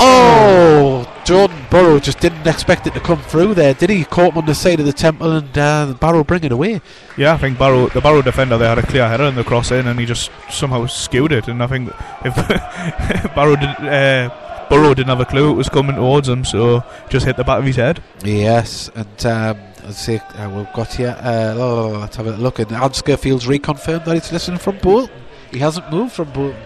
Oh! 0.00 1.01
Jordan 1.24 1.56
Burrow 1.70 1.98
just 2.00 2.18
didn't 2.20 2.46
expect 2.46 2.86
it 2.86 2.94
to 2.94 3.00
come 3.00 3.20
through 3.22 3.54
there, 3.54 3.74
did 3.74 3.90
he? 3.90 4.04
Caught 4.04 4.32
him 4.32 4.38
on 4.38 4.46
the 4.46 4.54
side 4.54 4.80
of 4.80 4.86
the 4.86 4.92
temple 4.92 5.32
and 5.32 5.56
uh, 5.58 5.94
Barrow 6.00 6.24
bring 6.24 6.42
it 6.44 6.50
away. 6.52 6.80
Yeah, 7.16 7.34
I 7.34 7.38
think 7.38 7.58
Barrow, 7.58 7.88
the 7.88 8.00
Barrow 8.00 8.22
defender, 8.22 8.58
they 8.58 8.66
had 8.66 8.78
a 8.78 8.82
clear 8.86 9.08
header 9.08 9.24
in 9.24 9.34
the 9.36 9.44
cross 9.44 9.70
in, 9.70 9.86
and 9.86 10.00
he 10.00 10.06
just 10.06 10.30
somehow 10.50 10.86
skewed 10.86 11.30
it. 11.32 11.46
And 11.48 11.62
I 11.62 11.66
think 11.68 11.90
if 12.24 12.34
Barrow 13.34 13.56
did, 13.56 13.68
uh, 13.68 14.66
Burrow 14.68 14.94
didn't 14.94 15.10
have 15.10 15.20
a 15.20 15.24
clue 15.24 15.50
it 15.50 15.54
was 15.54 15.68
coming 15.68 15.94
towards 15.96 16.28
him, 16.28 16.44
so 16.44 16.82
just 17.08 17.24
hit 17.26 17.36
the 17.36 17.44
back 17.44 17.58
of 17.60 17.64
his 17.66 17.76
head. 17.76 18.02
Yes, 18.24 18.90
and 18.94 19.26
um, 19.26 19.58
let's 19.84 19.98
see, 19.98 20.16
uh, 20.18 20.50
we've 20.50 20.72
got 20.72 20.92
here. 20.92 21.16
Uh, 21.20 21.54
oh, 21.56 21.98
let's 22.00 22.16
have 22.16 22.26
a 22.26 22.32
look. 22.32 22.58
And 22.58 22.68
Ansgar 22.70 23.18
Fields 23.18 23.46
reconfirmed 23.46 24.04
that 24.06 24.14
he's 24.14 24.32
listening 24.32 24.58
from 24.58 24.78
Bolton. 24.78 25.14
He 25.50 25.58
hasn't 25.58 25.90
moved 25.92 26.12
from 26.12 26.30
Bolton. 26.32 26.60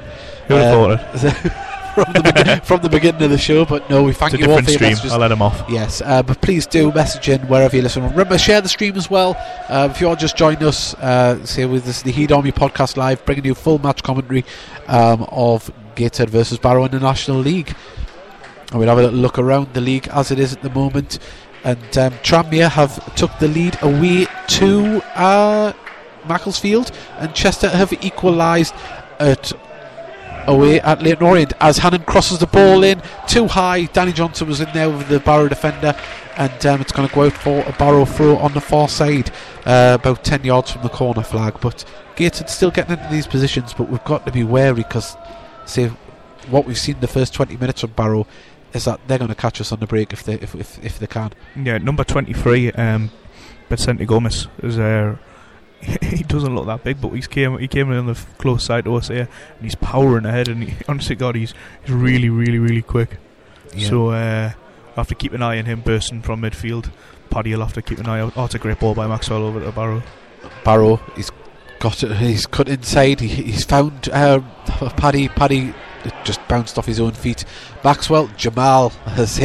Who 0.49 0.55
would 0.55 0.63
have 0.63 0.79
Uh, 0.79 0.97
thought 0.97 1.45
it? 1.47 1.53
from, 2.05 2.13
the 2.13 2.23
begin- 2.23 2.61
from 2.65 2.81
the 2.83 2.89
beginning 2.89 3.23
of 3.23 3.31
the 3.31 3.39
show, 3.39 3.65
but 3.65 3.89
no, 3.91 4.03
we 4.05 4.13
thank 4.13 4.35
It's 4.35 4.43
you 4.43 4.49
all 4.51 4.57
different 4.59 4.67
for 4.67 4.71
your 4.73 4.79
stream. 4.79 4.91
messages. 4.91 5.13
I'll 5.13 5.19
let 5.19 5.33
him 5.33 5.43
off. 5.43 5.65
Yes, 5.69 6.01
uh, 6.05 6.23
but 6.23 6.41
please 6.41 6.67
do 6.67 6.93
message 6.93 7.29
in 7.29 7.41
wherever 7.49 7.75
you 7.75 7.83
listen. 7.83 8.03
Remember, 8.09 8.39
share 8.39 8.61
the 8.61 8.69
stream 8.69 8.97
as 8.97 9.11
well. 9.11 9.37
Uh, 9.69 9.89
if 9.91 10.01
you 10.01 10.09
are 10.09 10.17
just 10.17 10.37
joining 10.37 10.63
us, 10.65 10.95
uh, 10.95 11.45
say 11.45 11.65
with 11.67 11.85
this, 11.85 12.03
the 12.03 12.13
Heed 12.13 12.31
Army 12.33 12.53
podcast 12.53 12.97
live, 12.97 13.25
bringing 13.25 13.45
you 13.45 13.55
full 13.55 13.79
match 13.81 14.03
commentary 14.03 14.45
um, 14.87 15.27
of 15.33 15.71
Gateshead 15.97 16.31
versus 16.31 16.59
Barrow 16.59 16.85
in 16.85 16.93
the 16.93 17.01
National 17.01 17.39
League. 17.39 17.75
And 18.71 18.79
we'll 18.81 18.89
have 18.89 18.99
a 18.99 19.03
little 19.03 19.19
look 19.19 19.39
around 19.39 19.73
the 19.75 19.81
league 19.81 20.09
as 20.09 20.31
it 20.31 20.39
is 20.39 20.53
at 20.53 20.63
the 20.63 20.71
moment. 20.71 21.19
And 21.65 21.79
um, 21.99 22.13
Tranmere 22.23 22.69
have 22.71 23.15
took 23.17 23.31
the 23.39 23.49
lead 23.49 23.77
away 23.83 24.27
to 24.49 25.03
uh, 25.17 25.73
Macclesfield, 26.29 26.91
and 27.19 27.35
Chester 27.35 27.69
have 27.69 27.93
equalised 28.05 28.75
at 29.19 29.53
away 30.47 30.81
at 30.81 31.03
Leyton 31.03 31.27
Orient 31.27 31.53
as 31.61 31.79
Hannant 31.79 32.07
crosses 32.07 32.39
the 32.39 32.47
ball 32.47 32.83
in 32.83 33.03
too 33.27 33.47
high. 33.47 33.85
Danny 33.85 34.13
Johnson 34.13 34.49
was 34.49 34.61
in 34.61 34.69
there 34.73 34.91
with 34.91 35.09
the 35.09 35.21
Barrow 35.21 35.49
defender, 35.49 35.95
and 36.37 36.67
um, 36.67 36.81
it's 36.81 36.93
going 36.93 37.09
to 37.09 37.15
go 37.15 37.25
out 37.25 37.33
for 37.33 37.61
a 37.67 37.73
Barrow 37.73 38.05
throw 38.05 38.37
on 38.37 38.53
the 38.53 38.61
far 38.61 38.89
side, 38.89 39.31
uh, 39.65 39.97
about 40.01 40.25
10 40.25 40.45
yards 40.45 40.71
from 40.71 40.83
the 40.83 40.89
corner 40.89 41.23
flag. 41.23 41.59
But 41.61 41.85
Gateshead 42.17 42.51
still 42.51 42.71
getting 42.71 42.99
into 42.99 43.11
these 43.11 43.27
positions, 43.27 43.75
but 43.75 43.89
we've 43.89 44.05
got 44.05 44.25
to 44.27 44.33
be 44.33 44.45
wary 44.45 44.83
because, 44.83 45.17
say, 45.67 45.89
what 46.49 46.65
we've 46.65 46.79
seen 46.79 47.01
the 47.01 47.09
first 47.09 47.35
20 47.35 47.57
minutes 47.57 47.81
from 47.81 47.91
Barrow 47.91 48.27
is 48.73 48.85
that 48.85 49.01
they're 49.07 49.19
going 49.19 49.29
to 49.29 49.35
catch 49.35 49.61
us 49.61 49.73
on 49.73 49.81
the 49.81 49.87
break 49.87 50.13
if 50.13 50.23
they 50.25 50.35
if, 50.35 50.55
if, 50.55 50.85
if 50.85 50.99
they 50.99 51.07
can. 51.07 51.33
Yeah, 51.57 51.79
number 51.79 52.05
23, 52.05 52.73
um, 52.73 53.11
Vicente 53.69 54.05
Gomez, 54.05 54.49
is 54.63 54.79
uh, 54.79 55.17
he 56.03 56.23
doesn't 56.25 56.55
look 56.55 56.67
that 56.67 56.85
big, 56.85 57.01
but 57.01 57.11
he's 57.11 57.27
came 57.27 57.59
he 57.59 57.69
came 57.69 57.91
in 57.93 57.99
on 57.99 58.07
the 58.07 58.13
f- 58.13 58.39
close 58.39 58.65
side 58.65 58.85
to 58.85 58.95
us 58.95 59.09
here, 59.09 59.29
and 59.57 59.63
he's 59.63 59.75
powering 59.75 60.25
ahead, 60.25 60.49
and 60.49 60.65
he, 60.65 60.75
honestly, 60.89 61.17
God, 61.17 61.35
he's, 61.37 61.55
he's 61.83 61.95
really, 61.95 62.31
really, 62.31 62.59
really 62.59 62.83
quick. 62.83 63.19
So 63.79 64.09
uh, 64.09 64.53
I'll 64.91 64.95
have 64.97 65.09
to 65.09 65.15
keep 65.15 65.35
an 65.35 65.43
eye 65.43 65.59
on 65.59 65.67
him 65.67 65.81
bursting 65.83 66.23
from 66.23 66.41
midfield. 66.41 66.91
Paddy 67.29 67.55
will 67.55 67.63
have 67.63 67.75
to 67.75 67.83
keep 67.83 67.99
an 67.99 68.09
eye 68.09 68.21
out. 68.21 68.33
Oh, 68.37 68.47
it's 68.47 68.55
a 68.55 68.59
great 68.59 68.81
ball 68.81 68.95
by 68.95 69.07
Maxwell 69.07 69.45
over 69.45 69.61
to 69.61 69.71
Barrow. 69.71 70.03
Barrow. 70.65 70.97
He's 71.15 71.31
got 71.79 72.03
it. 72.03 72.17
He's 72.17 72.47
cut 72.47 72.69
inside. 72.71 73.21
He, 73.21 73.29
he's 73.29 73.65
found 73.65 74.09
um, 74.11 74.51
Paddy. 74.97 75.29
Paddy 75.29 75.75
it 76.05 76.15
just 76.25 76.47
bounced 76.49 76.79
off 76.79 76.87
his 76.87 77.01
own 77.01 77.13
feet. 77.13 77.45
Maxwell, 77.85 78.29
Jamal 78.37 78.89
has 79.07 79.39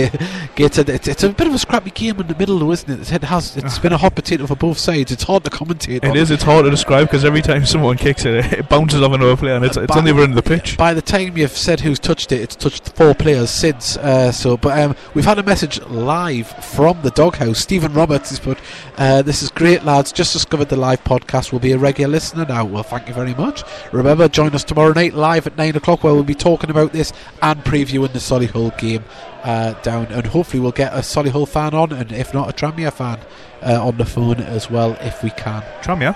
gated. 0.55 0.89
It's, 0.89 1.07
it's 1.07 1.23
a 1.23 1.29
bit 1.29 1.47
of 1.47 1.53
a 1.53 1.59
scrappy 1.59 1.91
game 1.91 2.19
in 2.19 2.27
the 2.27 2.35
middle, 2.35 2.59
though, 2.59 2.71
isn't 2.71 2.89
it? 3.01 3.11
It 3.11 3.23
has. 3.23 3.55
It's 3.57 3.79
been 3.79 3.93
a 3.93 3.97
hot 3.97 4.15
potato 4.15 4.47
for 4.47 4.55
both 4.55 4.77
sides. 4.77 5.11
It's 5.11 5.23
hard 5.23 5.43
to 5.43 5.49
commentate. 5.49 6.03
It 6.03 6.05
on 6.05 6.17
is. 6.17 6.31
It's 6.31 6.43
hard 6.43 6.65
to 6.65 6.71
describe 6.71 7.07
because 7.07 7.23
every 7.23 7.41
time 7.41 7.65
someone 7.65 7.97
kicks 7.97 8.25
it, 8.25 8.45
it 8.53 8.69
bounces 8.69 9.01
off 9.01 9.11
another 9.13 9.37
player, 9.37 9.55
and 9.55 9.65
it's, 9.65 9.77
it's 9.77 9.95
on 9.95 10.05
the 10.05 10.11
other 10.11 10.23
end 10.23 10.37
of 10.37 10.43
the 10.43 10.49
pitch. 10.57 10.77
By 10.77 10.93
the 10.93 11.01
time 11.01 11.37
you've 11.37 11.55
said 11.55 11.81
who's 11.81 11.99
touched 11.99 12.31
it, 12.31 12.41
it's 12.41 12.55
touched 12.55 12.89
four 12.95 13.13
players 13.13 13.49
since. 13.49 13.97
Uh, 13.97 14.31
so, 14.31 14.57
but 14.57 14.79
um, 14.79 14.95
we've 15.13 15.25
had 15.25 15.37
a 15.39 15.43
message 15.43 15.79
live 15.83 16.47
from 16.47 17.01
the 17.01 17.11
doghouse. 17.11 17.59
Stephen 17.59 17.93
Roberts 17.93 18.29
has 18.29 18.39
put, 18.39 18.57
uh, 18.97 19.21
"This 19.21 19.43
is 19.43 19.51
great, 19.51 19.83
lads. 19.83 20.11
Just 20.11 20.33
discovered 20.33 20.69
the 20.69 20.77
live 20.77 21.03
podcast. 21.03 21.51
We'll 21.51 21.59
be 21.59 21.73
a 21.73 21.77
regular 21.77 22.11
listener 22.11 22.45
now. 22.45 22.65
Well, 22.65 22.83
thank 22.83 23.07
you 23.07 23.13
very 23.13 23.35
much. 23.35 23.63
Remember, 23.91 24.27
join 24.27 24.53
us 24.55 24.63
tomorrow 24.63 24.93
night 24.93 25.13
live 25.13 25.47
at 25.47 25.57
nine 25.57 25.75
o'clock, 25.75 26.03
where 26.03 26.13
we'll 26.13 26.23
be 26.23 26.33
talking 26.35 26.50
about 26.53 26.91
this 26.93 27.13
and 27.41 27.63
previewing 27.63 28.13
the 28.13 28.19
Solihull 28.19 28.77
game 28.77 29.03
uh, 29.43 29.73
down, 29.81 30.05
and 30.07 30.27
hopefully 30.27 30.59
we'll 30.59 30.71
get 30.71 30.93
a 30.93 30.97
Solihull 30.97 31.47
fan 31.47 31.73
on, 31.73 31.91
and 31.91 32.11
if 32.11 32.33
not, 32.33 32.49
a 32.49 32.53
Tranmere 32.53 32.93
fan 32.93 33.19
uh, 33.61 33.85
on 33.85 33.97
the 33.97 34.05
phone 34.05 34.39
as 34.39 34.69
well, 34.69 34.97
if 35.01 35.23
we 35.23 35.29
can. 35.31 35.63
Tranmere. 35.81 36.15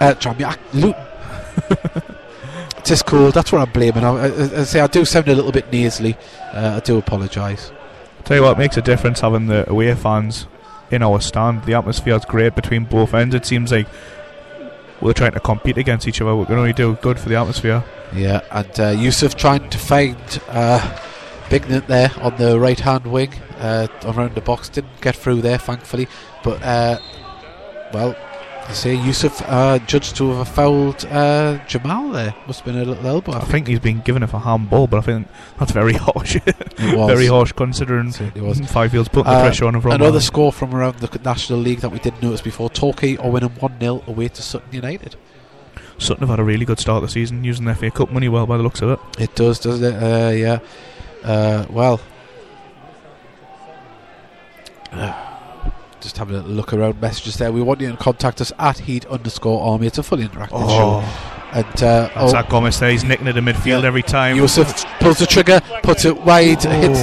Uh, 0.00 0.54
Luton. 0.72 2.14
It's 2.90 3.02
cool. 3.02 3.30
That's 3.30 3.52
what 3.52 3.60
I'm 3.60 3.72
blaming. 3.72 4.02
I, 4.02 4.10
I, 4.10 4.60
I 4.60 4.64
say 4.64 4.80
I 4.80 4.88
do 4.88 5.04
sound 5.04 5.28
a 5.28 5.34
little 5.34 5.52
bit 5.52 5.70
nasally. 5.70 6.16
Uh, 6.52 6.74
I 6.76 6.80
do 6.80 6.98
apologise. 6.98 7.70
Tell 8.24 8.38
you 8.38 8.42
what 8.42 8.58
makes 8.58 8.76
a 8.76 8.82
difference 8.82 9.20
having 9.20 9.46
the 9.46 9.68
away 9.70 9.94
fans 9.94 10.48
in 10.90 11.02
our 11.02 11.20
stand. 11.20 11.64
The 11.66 11.74
atmosphere 11.74 12.16
is 12.16 12.24
great 12.24 12.56
between 12.56 12.84
both 12.84 13.14
ends. 13.14 13.34
It 13.34 13.46
seems 13.46 13.70
like 13.70 13.86
we're 15.00 15.12
trying 15.12 15.32
to 15.32 15.40
compete 15.40 15.78
against 15.78 16.06
each 16.06 16.20
other. 16.20 16.34
We 16.36 16.46
can 16.46 16.58
only 16.58 16.72
do 16.72 16.94
good 16.96 17.18
for 17.18 17.28
the 17.28 17.36
atmosphere. 17.36 17.84
Yeah, 18.14 18.40
and 18.50 18.80
uh, 18.80 18.88
Yusuf 18.88 19.36
trying 19.36 19.68
to 19.70 19.78
find 19.78 20.16
uh, 20.48 20.98
Bignett 21.48 21.86
there 21.86 22.12
on 22.20 22.36
the 22.36 22.58
right 22.58 22.78
hand 22.78 23.06
wing 23.06 23.32
uh, 23.58 23.86
around 24.04 24.34
the 24.34 24.40
box. 24.40 24.68
Didn't 24.68 25.00
get 25.00 25.16
through 25.16 25.42
there, 25.42 25.58
thankfully. 25.58 26.08
But, 26.42 26.62
uh, 26.62 26.98
well, 27.92 28.16
I 28.68 28.72
say 28.72 28.94
Yusuf 28.94 29.42
uh, 29.46 29.80
judged 29.80 30.14
to 30.16 30.30
have 30.34 30.48
fouled 30.48 31.04
uh, 31.06 31.58
Jamal 31.66 32.10
there. 32.10 32.32
Must 32.46 32.60
have 32.60 32.66
been 32.66 32.80
a 32.80 32.84
little 32.84 33.04
elbow. 33.04 33.32
I, 33.32 33.40
think 33.40 33.66
he's 33.66 33.80
been 33.80 34.00
given 34.00 34.22
it 34.22 34.28
for 34.28 34.38
handball, 34.38 34.86
but 34.86 34.98
I 34.98 35.00
think 35.00 35.26
that's 35.58 35.72
very 35.72 35.92
harsh. 36.06 36.36
It 36.36 36.96
was. 36.96 37.10
very 37.10 37.26
harsh 37.26 37.50
considering 37.52 38.14
It 38.34 38.36
was. 38.40 38.60
Five 38.70 38.92
putting 38.92 39.12
the 39.24 39.30
Uh, 39.30 39.40
pressure 39.42 39.64
on 39.64 39.74
him 39.74 39.80
from 39.80 39.90
Another 39.92 40.10
behind. 40.12 40.22
score 40.24 40.52
from 40.52 40.72
around 40.74 40.98
the 41.00 41.18
National 41.24 41.58
League 41.58 41.80
that 41.80 41.90
we 41.90 41.98
didn't 41.98 42.22
notice 42.22 42.42
before. 42.42 42.70
Torquay 42.70 43.16
are 43.16 43.28
winning 43.30 43.50
1 43.50 43.80
0 43.80 44.02
away 44.06 44.28
to 44.28 44.40
Sutton 44.42 44.68
United. 44.72 45.16
Sutton 45.98 46.20
have 46.20 46.30
had 46.30 46.38
a 46.38 46.44
really 46.44 46.64
good 46.64 46.78
start 46.78 47.02
of 47.02 47.08
the 47.08 47.12
season, 47.12 47.42
using 47.42 47.64
their 47.64 47.74
FA 47.74 47.90
Cup 47.90 48.12
money 48.12 48.28
well 48.28 48.46
by 48.46 48.56
the 48.56 48.62
looks 48.62 48.82
of 48.82 48.90
it. 48.90 49.00
It 49.18 49.34
does, 49.34 49.58
doesn't 49.58 49.84
it? 49.84 49.96
Uh, 50.00 50.30
yeah. 50.30 50.58
Uh, 51.24 51.66
well, 51.68 52.00
just 56.00 56.18
having 56.18 56.36
a 56.36 56.42
look 56.42 56.72
around 56.72 57.00
messages 57.00 57.36
there. 57.36 57.52
We 57.52 57.62
want 57.62 57.80
you 57.80 57.90
to 57.90 57.96
contact 57.96 58.40
us 58.40 58.52
at 58.58 58.80
heed 58.80 59.06
underscore 59.06 59.62
army. 59.62 59.86
It's 59.86 59.98
a 59.98 60.02
fully 60.02 60.26
interactive 60.26 60.68
show. 60.68 61.04
And 61.52 61.66
uh, 61.82 62.08
that's 62.14 62.16
oh, 62.16 62.32
that 62.32 62.48
Gomez 62.48 62.78
there. 62.78 62.90
He's 62.90 63.02
nicking 63.02 63.26
it 63.26 63.36
in 63.36 63.44
midfield 63.44 63.82
Yeah. 63.82 63.88
every 63.88 64.02
time. 64.02 64.36
Yusuf 64.36 64.84
pulls 65.00 65.18
the 65.18 65.26
trigger, 65.26 65.60
puts 65.82 66.04
it 66.04 66.16
wide, 66.22 66.62
hits 66.62 67.00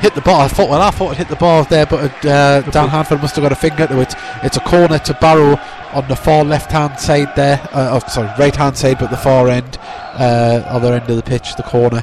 hit 0.00 0.14
the 0.14 0.20
bar. 0.20 0.44
I 0.44 0.48
thought, 0.48 0.68
well, 0.68 0.82
I 0.82 0.90
thought 0.90 1.12
it 1.12 1.18
hit 1.18 1.28
the 1.28 1.36
bar 1.36 1.64
there, 1.64 1.86
but 1.86 2.24
uh, 2.24 2.60
Dan 2.62 2.88
Hanford 2.88 3.22
must 3.22 3.36
have 3.36 3.42
got 3.42 3.52
a 3.52 3.56
finger 3.56 3.86
to 3.86 4.00
it. 4.00 4.14
It's 4.42 4.56
a 4.56 4.60
corner 4.60 4.98
to 4.98 5.14
Barrow 5.14 5.58
on 5.92 6.06
the 6.08 6.16
far 6.16 6.44
left 6.44 6.70
hand 6.70 6.98
side 7.00 7.34
there. 7.36 7.60
Uh, 7.72 7.98
oh, 8.02 8.08
sorry, 8.08 8.28
right 8.38 8.54
hand 8.54 8.76
side, 8.76 8.98
but 8.98 9.10
the 9.10 9.16
far 9.16 9.48
end, 9.48 9.78
uh, 9.80 10.62
other 10.66 10.92
end 10.92 11.08
of 11.08 11.16
the 11.16 11.22
pitch, 11.22 11.56
the 11.56 11.62
corner. 11.62 12.02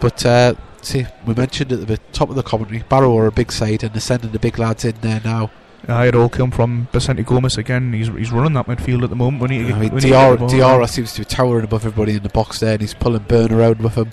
But 0.00 0.24
uh, 0.24 0.54
see, 0.82 1.06
we 1.26 1.34
mentioned 1.34 1.72
at 1.72 1.86
the 1.86 1.98
top 2.12 2.30
of 2.30 2.36
the 2.36 2.42
commentary, 2.42 2.84
Barrow 2.88 3.16
are 3.18 3.26
a 3.26 3.32
big 3.32 3.52
side 3.52 3.82
and 3.82 3.92
they're 3.92 4.00
sending 4.00 4.30
the 4.30 4.38
big 4.38 4.58
lads 4.58 4.84
in 4.84 4.94
there 5.00 5.20
now. 5.24 5.50
Uh, 5.88 6.04
it 6.06 6.14
all 6.14 6.28
come 6.28 6.50
from 6.52 6.86
Vicente 6.92 7.24
Gomez 7.24 7.58
again. 7.58 7.92
He's 7.92 8.06
he's 8.08 8.30
running 8.30 8.52
that 8.52 8.66
midfield 8.66 9.02
at 9.02 9.10
the 9.10 9.16
moment. 9.16 9.50
Need 9.50 9.66
to 9.66 9.74
I 9.74 9.78
mean, 9.78 9.90
we 9.90 9.96
need 9.96 10.00
to 10.02 10.08
get 10.08 10.38
Diarra, 10.38 10.48
Diarra 10.48 10.88
seems 10.88 11.12
to 11.14 11.22
be 11.22 11.24
towering 11.24 11.64
above 11.64 11.84
everybody 11.84 12.16
in 12.16 12.22
the 12.22 12.28
box 12.28 12.60
there, 12.60 12.74
and 12.74 12.80
he's 12.80 12.94
pulling 12.94 13.24
Byrne 13.24 13.52
around 13.52 13.80
with 13.80 13.96
him. 13.96 14.12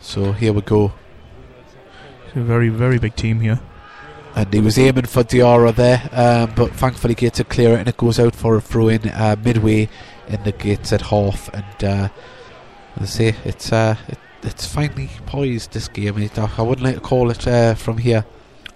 So 0.00 0.32
here 0.32 0.52
we 0.52 0.60
go. 0.60 0.92
It's 2.26 2.36
a 2.36 2.40
very 2.40 2.68
very 2.68 2.98
big 2.98 3.16
team 3.16 3.40
here. 3.40 3.60
and 4.36 4.54
he 4.54 4.60
was 4.60 4.78
aiming 4.78 5.06
for 5.06 5.24
Diarra 5.24 5.74
there, 5.74 6.08
um, 6.12 6.52
but 6.54 6.72
thankfully 6.74 7.16
gets 7.16 7.40
a 7.40 7.44
clear 7.44 7.72
it, 7.72 7.80
and 7.80 7.88
it 7.88 7.96
goes 7.96 8.20
out 8.20 8.36
for 8.36 8.56
a 8.56 8.60
throw 8.60 8.86
in 8.88 9.08
uh, 9.08 9.34
midway 9.44 9.88
in 10.28 10.42
the 10.44 10.52
gates 10.52 10.92
at 10.92 11.02
half. 11.02 11.48
And 11.52 11.84
uh, 11.84 12.08
as 12.96 13.02
I 13.02 13.04
say, 13.32 13.36
it's 13.44 13.72
uh, 13.72 13.96
it, 14.06 14.18
it's 14.42 14.64
finally 14.72 15.10
poised 15.26 15.72
this 15.72 15.88
game. 15.88 16.30
I 16.36 16.62
wouldn't 16.62 16.84
like 16.84 16.94
to 16.94 17.00
call 17.00 17.30
it 17.30 17.48
uh, 17.48 17.74
from 17.74 17.98
here. 17.98 18.24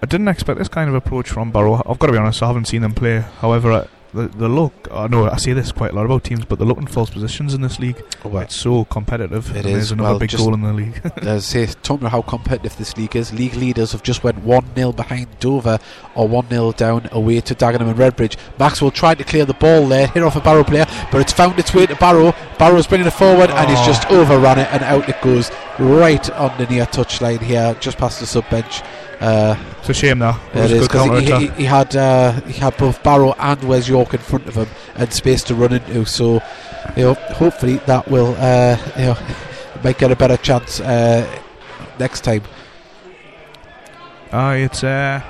I 0.02 0.06
didn't 0.06 0.28
expect 0.28 0.58
this 0.58 0.68
kind 0.68 0.88
of 0.88 0.94
approach 0.96 1.30
from 1.30 1.52
Barrow. 1.52 1.74
I've 1.86 1.98
got 1.98 2.06
to 2.08 2.12
be 2.12 2.18
honest, 2.18 2.42
I 2.42 2.48
haven't 2.48 2.66
seen 2.66 2.82
them 2.82 2.92
play. 2.92 3.20
However, 3.20 3.70
uh, 3.72 3.86
the 4.12 4.26
the 4.28 4.48
look. 4.48 4.72
I 4.92 5.06
know 5.06 5.30
I 5.30 5.36
say 5.36 5.52
this 5.54 5.70
quite 5.72 5.92
a 5.92 5.94
lot 5.94 6.04
about 6.04 6.24
teams, 6.24 6.44
but 6.44 6.58
the 6.58 6.64
look 6.66 6.76
in 6.76 6.86
false 6.86 7.08
positions 7.08 7.54
in 7.54 7.62
this 7.62 7.78
league. 7.78 8.02
Well, 8.24 8.42
It's 8.42 8.56
so 8.56 8.84
competitive. 8.86 9.50
It 9.56 9.60
is. 9.60 9.64
and. 9.64 9.74
There's 9.74 9.92
another 9.92 10.10
Well, 10.10 10.18
big 10.18 10.36
goal 10.36 10.52
in 10.54 10.60
the 10.62 10.72
league. 10.72 11.00
I 11.22 11.38
say, 11.38 11.64
talking 11.66 12.02
about 12.02 12.10
how 12.12 12.20
competitive 12.22 12.76
this 12.76 12.94
league 12.98 13.14
is, 13.16 13.32
league 13.32 13.54
leaders 13.54 13.92
have 13.92 14.02
just 14.02 14.22
went 14.24 14.38
1 14.42 14.74
0 14.74 14.92
behind 14.92 15.28
Dover 15.38 15.78
or 16.14 16.28
1 16.28 16.48
0 16.50 16.72
down 16.72 17.08
away 17.12 17.40
to 17.40 17.54
Dagenham 17.54 17.88
and 17.88 17.96
Redbridge. 17.96 18.36
Maxwell 18.58 18.90
tried 18.90 19.16
to 19.18 19.24
clear 19.24 19.44
the 19.46 19.54
ball 19.54 19.86
there, 19.86 20.08
hit 20.08 20.22
off 20.22 20.36
a 20.36 20.40
Barrow 20.40 20.64
player, 20.64 20.84
but 21.10 21.20
it's 21.22 21.32
found 21.32 21.58
its 21.58 21.72
way 21.72 21.86
to 21.86 21.94
Barrow. 21.96 22.34
Barrow's 22.58 22.86
bringing 22.88 23.06
it 23.06 23.12
forward 23.12 23.48
and 23.50 23.70
he's 23.70 23.78
Oh. 23.78 23.86
just 23.86 24.10
overrun 24.10 24.58
it 24.58 24.68
and 24.72 24.82
out 24.82 25.08
it 25.08 25.22
goes 25.22 25.50
right 25.78 26.28
on 26.32 26.54
the 26.58 26.66
near 26.66 26.84
touchline 26.86 27.40
here, 27.40 27.74
just 27.80 27.96
past 27.96 28.20
the 28.20 28.26
sub 28.26 28.48
bench. 28.50 28.82
Uh, 29.22 29.56
it's 29.78 29.88
a 29.88 29.94
shame 29.94 30.18
now. 30.18 30.40
it 30.52 30.72
is 30.72 30.88
because 30.88 31.20
he, 31.20 31.32
he, 31.32 31.46
he 31.50 31.64
had 31.64 31.94
uh, 31.94 32.32
he 32.40 32.54
had 32.54 32.76
both 32.76 33.00
Barrow 33.04 33.35
and 33.38 33.62
Wes 33.62 33.88
York 33.88 34.14
in 34.14 34.20
front 34.20 34.48
of 34.48 34.56
him 34.56 34.66
and 34.96 35.12
space 35.12 35.44
to 35.44 35.54
run 35.54 35.72
into. 35.72 36.04
So, 36.06 36.42
you 36.96 37.04
know, 37.04 37.14
hopefully 37.14 37.76
that 37.87 38.08
will 38.08 38.35
uh, 38.37 38.76
you 38.96 39.04
know 39.04 39.18
might 39.85 39.98
get 39.98 40.11
a 40.11 40.16
better 40.16 40.37
chance 40.37 40.80
uh, 40.80 41.24
next 42.00 42.22
time. 42.24 42.42
Aye, 44.32 44.56
it's 44.56 44.82
uh, 44.82 45.20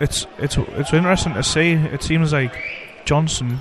it's 0.00 0.26
it's 0.38 0.56
it's 0.56 0.94
interesting 0.94 1.34
to 1.34 1.42
see. 1.42 1.72
It 1.72 2.02
seems 2.02 2.32
like 2.32 2.56
Johnson, 3.04 3.58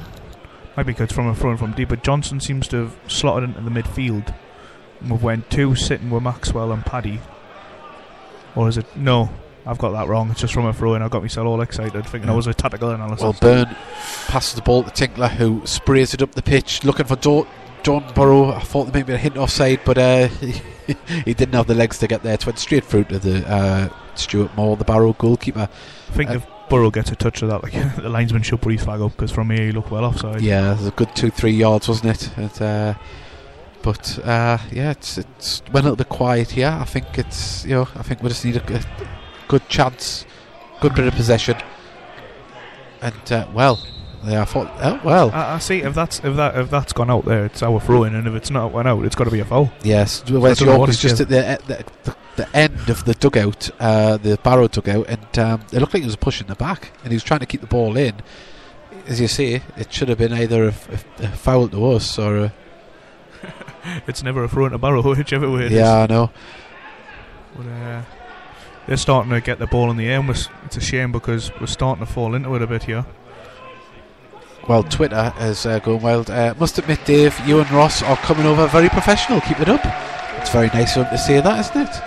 might 0.78 0.84
be 0.84 0.94
because 0.94 1.12
from 1.12 1.28
a 1.28 1.36
front 1.36 1.60
from 1.60 1.74
deep, 1.74 1.90
but 1.90 2.04
Johnson 2.04 2.40
seems 2.40 2.70
to 2.70 2.78
have 2.78 2.96
slotted 3.08 3.50
into 3.50 3.62
the 3.62 3.70
midfield. 3.70 4.34
And 5.02 5.12
We've 5.12 5.22
went 5.22 5.50
two 5.50 5.76
sitting 5.76 6.10
with 6.10 6.24
Maxwell 6.24 6.72
and 6.72 6.86
Paddy, 6.86 7.20
or 8.56 8.70
is 8.70 8.78
it 8.78 8.86
no? 8.96 9.30
I've 9.66 9.78
got 9.78 9.92
that 9.92 10.08
wrong. 10.08 10.32
It's 10.32 10.42
just 10.42 10.54
from 10.54 10.66
a 10.66 10.74
throw 10.74 10.96
in. 10.96 11.02
I 11.02 11.08
got 11.08 11.22
myself 11.22 11.46
all 11.46 11.62
excited, 11.62 12.04
thinking 12.06 12.28
Yeah. 12.28 12.34
it 12.34 12.36
was 12.38 12.48
a 12.48 12.54
tactical 12.54 12.90
analysis. 12.90 13.22
Well, 13.22 13.36
Byrne 13.40 13.76
passes 14.28 14.56
the 14.56 14.62
ball 14.62 14.84
to 14.84 14.90
Tinkler, 14.90 15.28
who 15.28 15.62
sprays 15.66 16.14
it 16.14 16.22
up 16.22 16.32
the 16.32 16.42
pitch, 16.42 16.84
looking 16.84 17.06
for 17.06 17.16
Dawn, 17.16 17.46
Dawn 17.84 18.04
Burrow. 18.16 18.52
I 18.52 18.60
thought 18.62 18.86
there 18.86 18.94
might 19.02 19.06
be 19.08 19.14
a 19.14 19.18
hint 19.18 19.38
offside, 19.38 19.82
but 19.86 19.98
uh, 20.00 20.28
he 21.26 21.34
didn't 21.34 21.54
have 21.54 21.68
the 21.68 21.76
legs 21.76 22.00
to 22.00 22.08
get 22.08 22.24
there. 22.24 22.34
It 22.34 22.46
went 22.46 22.58
straight 22.58 22.84
through 22.86 23.04
to 23.06 23.20
the 23.20 23.48
uh, 23.48 23.90
Stuart 24.16 24.56
Moore, 24.56 24.78
the 24.78 24.84
Barrow 24.84 25.14
goalkeeper. 25.14 25.70
I 26.10 26.12
think 26.14 26.32
uh, 26.32 26.34
if 26.36 26.48
Burrow 26.70 26.90
gets 26.90 27.12
a 27.12 27.16
touch 27.16 27.42
of 27.44 27.50
that, 27.50 27.62
like 27.64 27.74
the 27.98 28.10
linesman 28.10 28.42
should 28.42 28.64
his 28.64 28.84
flag 28.84 29.02
up 29.02 29.12
because 29.12 29.32
from 29.32 29.50
here 29.52 29.68
he 29.68 29.72
looked 29.72 29.92
well 29.92 30.06
offside. 30.06 30.42
Yeah, 30.42 30.72
it 30.72 30.78
was 30.78 30.88
a 30.88 30.92
good 30.92 31.16
two, 31.16 31.30
three 31.30 31.52
yards, 31.52 31.88
wasn't 31.88 32.16
it? 32.16 32.38
it 32.38 32.62
uh, 32.62 32.96
but 33.84 34.20
uh, 34.26 34.58
yeah, 34.72 34.92
it's 34.92 35.18
it's 35.18 35.62
went 35.72 35.86
a 35.86 35.90
little 35.90 35.96
bit 35.96 36.10
quiet 36.10 36.52
here. 36.52 36.78
I 36.80 36.86
think 36.86 37.18
it's 37.18 37.66
you 37.66 37.76
know 37.76 37.88
I 37.96 38.04
think 38.04 38.22
we 38.22 38.30
just 38.30 38.46
need 38.46 38.58
a 38.58 38.82
good 39.48 39.68
chance, 39.70 40.26
good 40.80 40.96
bit 40.96 41.08
of 41.08 41.14
possession, 41.14 41.58
and 43.02 43.32
uh, 43.32 43.48
well, 43.54 43.80
yeah, 44.26 44.42
I 44.42 44.46
thought 44.46 44.72
oh, 44.82 45.02
well, 45.04 45.32
I, 45.32 45.56
I 45.56 45.58
see 45.60 45.82
if 45.82 45.94
that's 45.94 46.20
if 46.20 46.36
that 46.36 46.58
if 46.58 46.70
that's 46.70 46.94
gone 46.94 47.10
out 47.10 47.26
there, 47.26 47.46
it's 47.46 47.64
our 47.64 47.80
throw 47.80 48.04
in, 48.04 48.16
and 48.16 48.28
if 48.28 48.34
it's 48.34 48.52
not 48.52 48.72
went 48.72 48.88
out, 48.88 49.04
it's 49.06 49.16
got 49.16 49.26
to 49.26 49.32
be 49.32 49.40
a 49.40 49.46
foul. 49.46 49.72
yes, 49.84 50.24
Wes 50.30 50.60
don't 50.60 50.68
know 50.68 50.76
York 50.76 50.88
was 50.88 51.00
just 51.00 51.18
did. 51.18 51.32
at 51.32 51.66
the, 51.68 51.76
the, 51.76 51.86
the 52.04 52.16
the 52.36 52.56
end 52.56 52.90
of 52.90 53.06
the 53.06 53.14
dugout, 53.14 53.70
uh, 53.80 54.18
the 54.18 54.38
Barrow 54.38 54.68
dugout, 54.68 55.08
and 55.08 55.40
um, 55.40 55.62
it 55.72 55.80
looked 55.80 55.94
like 55.94 56.02
he 56.02 56.08
was 56.08 56.16
pushing 56.16 56.48
the 56.48 56.56
back, 56.56 56.92
and 57.04 57.12
he 57.12 57.16
was 57.16 57.24
trying 57.24 57.42
to 57.42 57.46
keep 57.46 57.62
the 57.62 57.68
ball 57.68 57.98
in. 57.98 58.16
As 59.08 59.20
you 59.20 59.28
see, 59.28 59.62
it 59.78 59.92
should 59.92 60.10
have 60.10 60.18
been 60.18 60.34
either 60.34 60.66
a 60.66 60.72
foul 60.72 61.68
to 61.70 61.92
us 61.92 62.18
or 62.18 62.38
a, 62.38 62.54
It's 64.08 64.24
never 64.24 64.44
a 64.44 64.48
throw 64.48 64.66
a 64.66 64.78
barrel, 64.78 65.04
whichever 65.16 65.50
way 65.50 65.66
it 65.66 65.72
is. 65.72 65.78
yeah, 65.80 66.04
I 66.04 66.08
know. 66.08 66.32
But, 67.56 67.68
uh, 67.68 68.02
they're 68.88 68.98
starting 68.98 69.32
to 69.32 69.42
get 69.42 69.60
the 69.60 69.68
ball 69.68 69.92
in 69.92 69.98
the 69.98 70.08
air. 70.08 70.20
And 70.20 70.30
it's 70.66 70.78
a 70.78 70.82
shame 70.82 71.12
because 71.12 71.52
we're 71.60 71.68
starting 71.68 72.06
to 72.06 72.12
fall 72.12 72.36
into 72.36 72.54
it 72.56 72.62
a 72.62 72.68
bit 72.68 72.84
here. 72.84 73.06
Well, 74.68 74.84
Twitter 74.84 75.34
is 75.40 75.66
uh, 75.66 75.80
going 75.80 76.02
wild. 76.02 76.30
Uh, 76.30 76.54
must 76.60 76.78
admit, 76.78 77.04
Dave, 77.06 77.40
you 77.48 77.60
and 77.60 77.70
Ross 77.72 78.04
are 78.04 78.18
coming 78.18 78.46
over 78.46 78.68
very 78.68 78.90
professional. 78.90 79.42
Keep 79.42 79.60
it 79.60 79.70
up. 79.70 79.82
It's 80.40 80.52
very 80.52 80.68
nice 80.68 80.96
of 80.98 81.06
him 81.08 81.12
to 81.12 81.18
say 81.18 81.42
that, 81.42 81.60
isn't 81.60 81.82
it? 81.88 82.02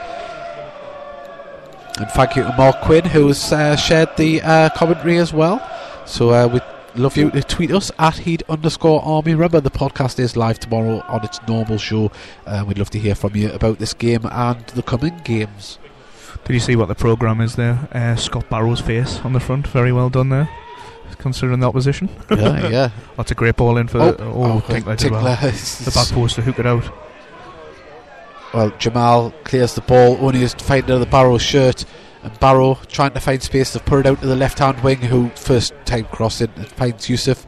And 2.00 2.10
thank 2.10 2.36
you 2.36 2.42
to 2.42 2.54
Mark 2.56 2.80
Quinn, 2.82 3.04
who's 3.04 3.52
uh, 3.52 3.76
shared 3.76 4.16
the 4.16 4.42
uh, 4.42 4.68
commentary 4.70 5.18
as 5.18 5.32
well. 5.32 5.60
So 6.06 6.30
uh, 6.30 6.48
we 6.48 6.60
love 6.96 7.16
you 7.16 7.30
to 7.30 7.42
tweet 7.42 7.70
us 7.72 7.90
at 7.98 8.18
heed 8.18 8.42
underscore 8.48 9.02
army. 9.04 9.32
Remember, 9.34 9.60
the 9.60 9.70
podcast 9.70 10.18
is 10.18 10.36
live 10.36 10.58
tomorrow 10.58 11.00
on 11.08 11.24
its 11.24 11.40
normal 11.48 11.78
show. 11.78 12.10
Uh, 12.46 12.64
we'd 12.66 12.78
love 12.78 12.90
to 12.90 12.98
hear 12.98 13.14
from 13.14 13.34
you 13.36 13.50
about 13.52 13.78
this 13.78 13.94
game 13.94 14.26
and 14.30 14.66
the 14.68 14.82
coming 14.82 15.16
games. 15.24 15.78
Did 16.44 16.54
you 16.54 16.60
see 16.60 16.76
what 16.76 16.88
the 16.88 16.94
programme 16.94 17.40
is 17.40 17.56
there? 17.56 17.88
Uh, 17.92 18.16
Scott 18.16 18.48
Barrow's 18.50 18.80
face 18.80 19.18
on 19.20 19.32
the 19.32 19.40
front. 19.40 19.66
Very 19.66 19.92
well 19.92 20.10
done 20.10 20.28
there. 20.28 20.48
Considering 21.18 21.60
the 21.60 21.68
opposition. 21.68 22.08
Yeah, 22.30 22.68
yeah. 22.68 22.90
That's 23.16 23.30
a 23.30 23.34
great 23.34 23.56
ball 23.56 23.76
in 23.78 23.88
for 23.88 23.98
Oh, 23.98 24.12
the, 24.12 24.24
oh, 24.24 24.60
Tinkler 24.66 24.96
did 24.96 25.10
well. 25.12 25.22
The 25.22 25.92
back 25.94 26.08
post 26.08 26.34
to 26.36 26.42
hook 26.42 26.58
it 26.58 26.66
out. 26.66 26.84
Well, 28.52 28.70
Jamal 28.78 29.32
clears 29.44 29.74
the 29.74 29.80
ball, 29.80 30.16
only 30.20 30.42
is 30.42 30.54
finding 30.54 30.94
out 30.94 30.98
the 30.98 31.06
Barrow 31.06 31.38
shirt, 31.38 31.84
and 32.24 32.40
Barrow 32.40 32.78
trying 32.88 33.12
to 33.12 33.20
find 33.20 33.42
space 33.42 33.72
to 33.72 33.80
put 33.80 34.00
it 34.00 34.06
out 34.06 34.20
to 34.20 34.26
the 34.26 34.36
left 34.36 34.58
hand 34.58 34.82
wing, 34.82 34.98
who 34.98 35.28
first 35.30 35.74
time 35.84 36.06
crossing 36.06 36.50
and 36.56 36.66
finds 36.66 37.08
Yusuf. 37.08 37.46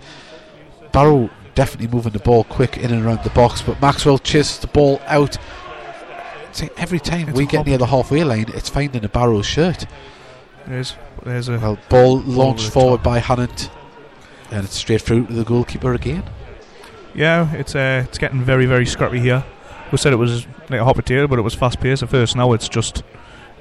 Barrow 0.92 1.30
definitely 1.54 1.88
moving 1.88 2.12
the 2.12 2.18
ball 2.20 2.44
quick 2.44 2.76
in 2.76 2.92
and 2.92 3.04
around 3.04 3.24
the 3.24 3.30
box, 3.30 3.62
but 3.62 3.80
Maxwell 3.80 4.18
chases 4.18 4.58
the 4.58 4.66
ball 4.68 5.00
out. 5.06 5.36
See, 6.52 6.70
every 6.76 7.00
time 7.00 7.28
It's 7.28 7.36
we 7.36 7.46
get 7.46 7.66
near 7.66 7.78
the 7.78 7.86
halfway 7.86 8.24
line, 8.24 8.46
it's 8.54 8.68
finding 8.68 9.04
a 9.04 9.08
Barrow 9.08 9.42
shirt. 9.42 9.86
There's, 10.66 10.94
there's 11.24 11.48
a. 11.48 11.58
Well, 11.58 11.78
ball 11.88 12.20
launched 12.20 12.70
forward 12.70 12.98
top. 12.98 13.04
by 13.04 13.20
Hannant, 13.20 13.70
and 14.50 14.64
it's 14.64 14.76
straight 14.76 15.02
through 15.02 15.26
to 15.26 15.32
the 15.32 15.44
goalkeeper 15.44 15.94
again. 15.94 16.24
Yeah, 17.14 17.52
it's 17.54 17.74
uh, 17.74 18.04
it's 18.08 18.18
getting 18.18 18.42
very 18.42 18.66
very 18.66 18.86
scrappy 18.86 19.20
here. 19.20 19.44
We 19.92 19.98
said 19.98 20.12
it 20.12 20.16
was 20.16 20.46
like 20.68 20.80
a 20.80 20.84
hot 20.84 20.96
potato, 20.96 21.26
but 21.26 21.38
it 21.38 21.42
was 21.42 21.54
fast 21.54 21.80
paced 21.80 22.02
at 22.02 22.08
first. 22.08 22.36
Now 22.36 22.52
it's 22.52 22.68
just. 22.68 23.02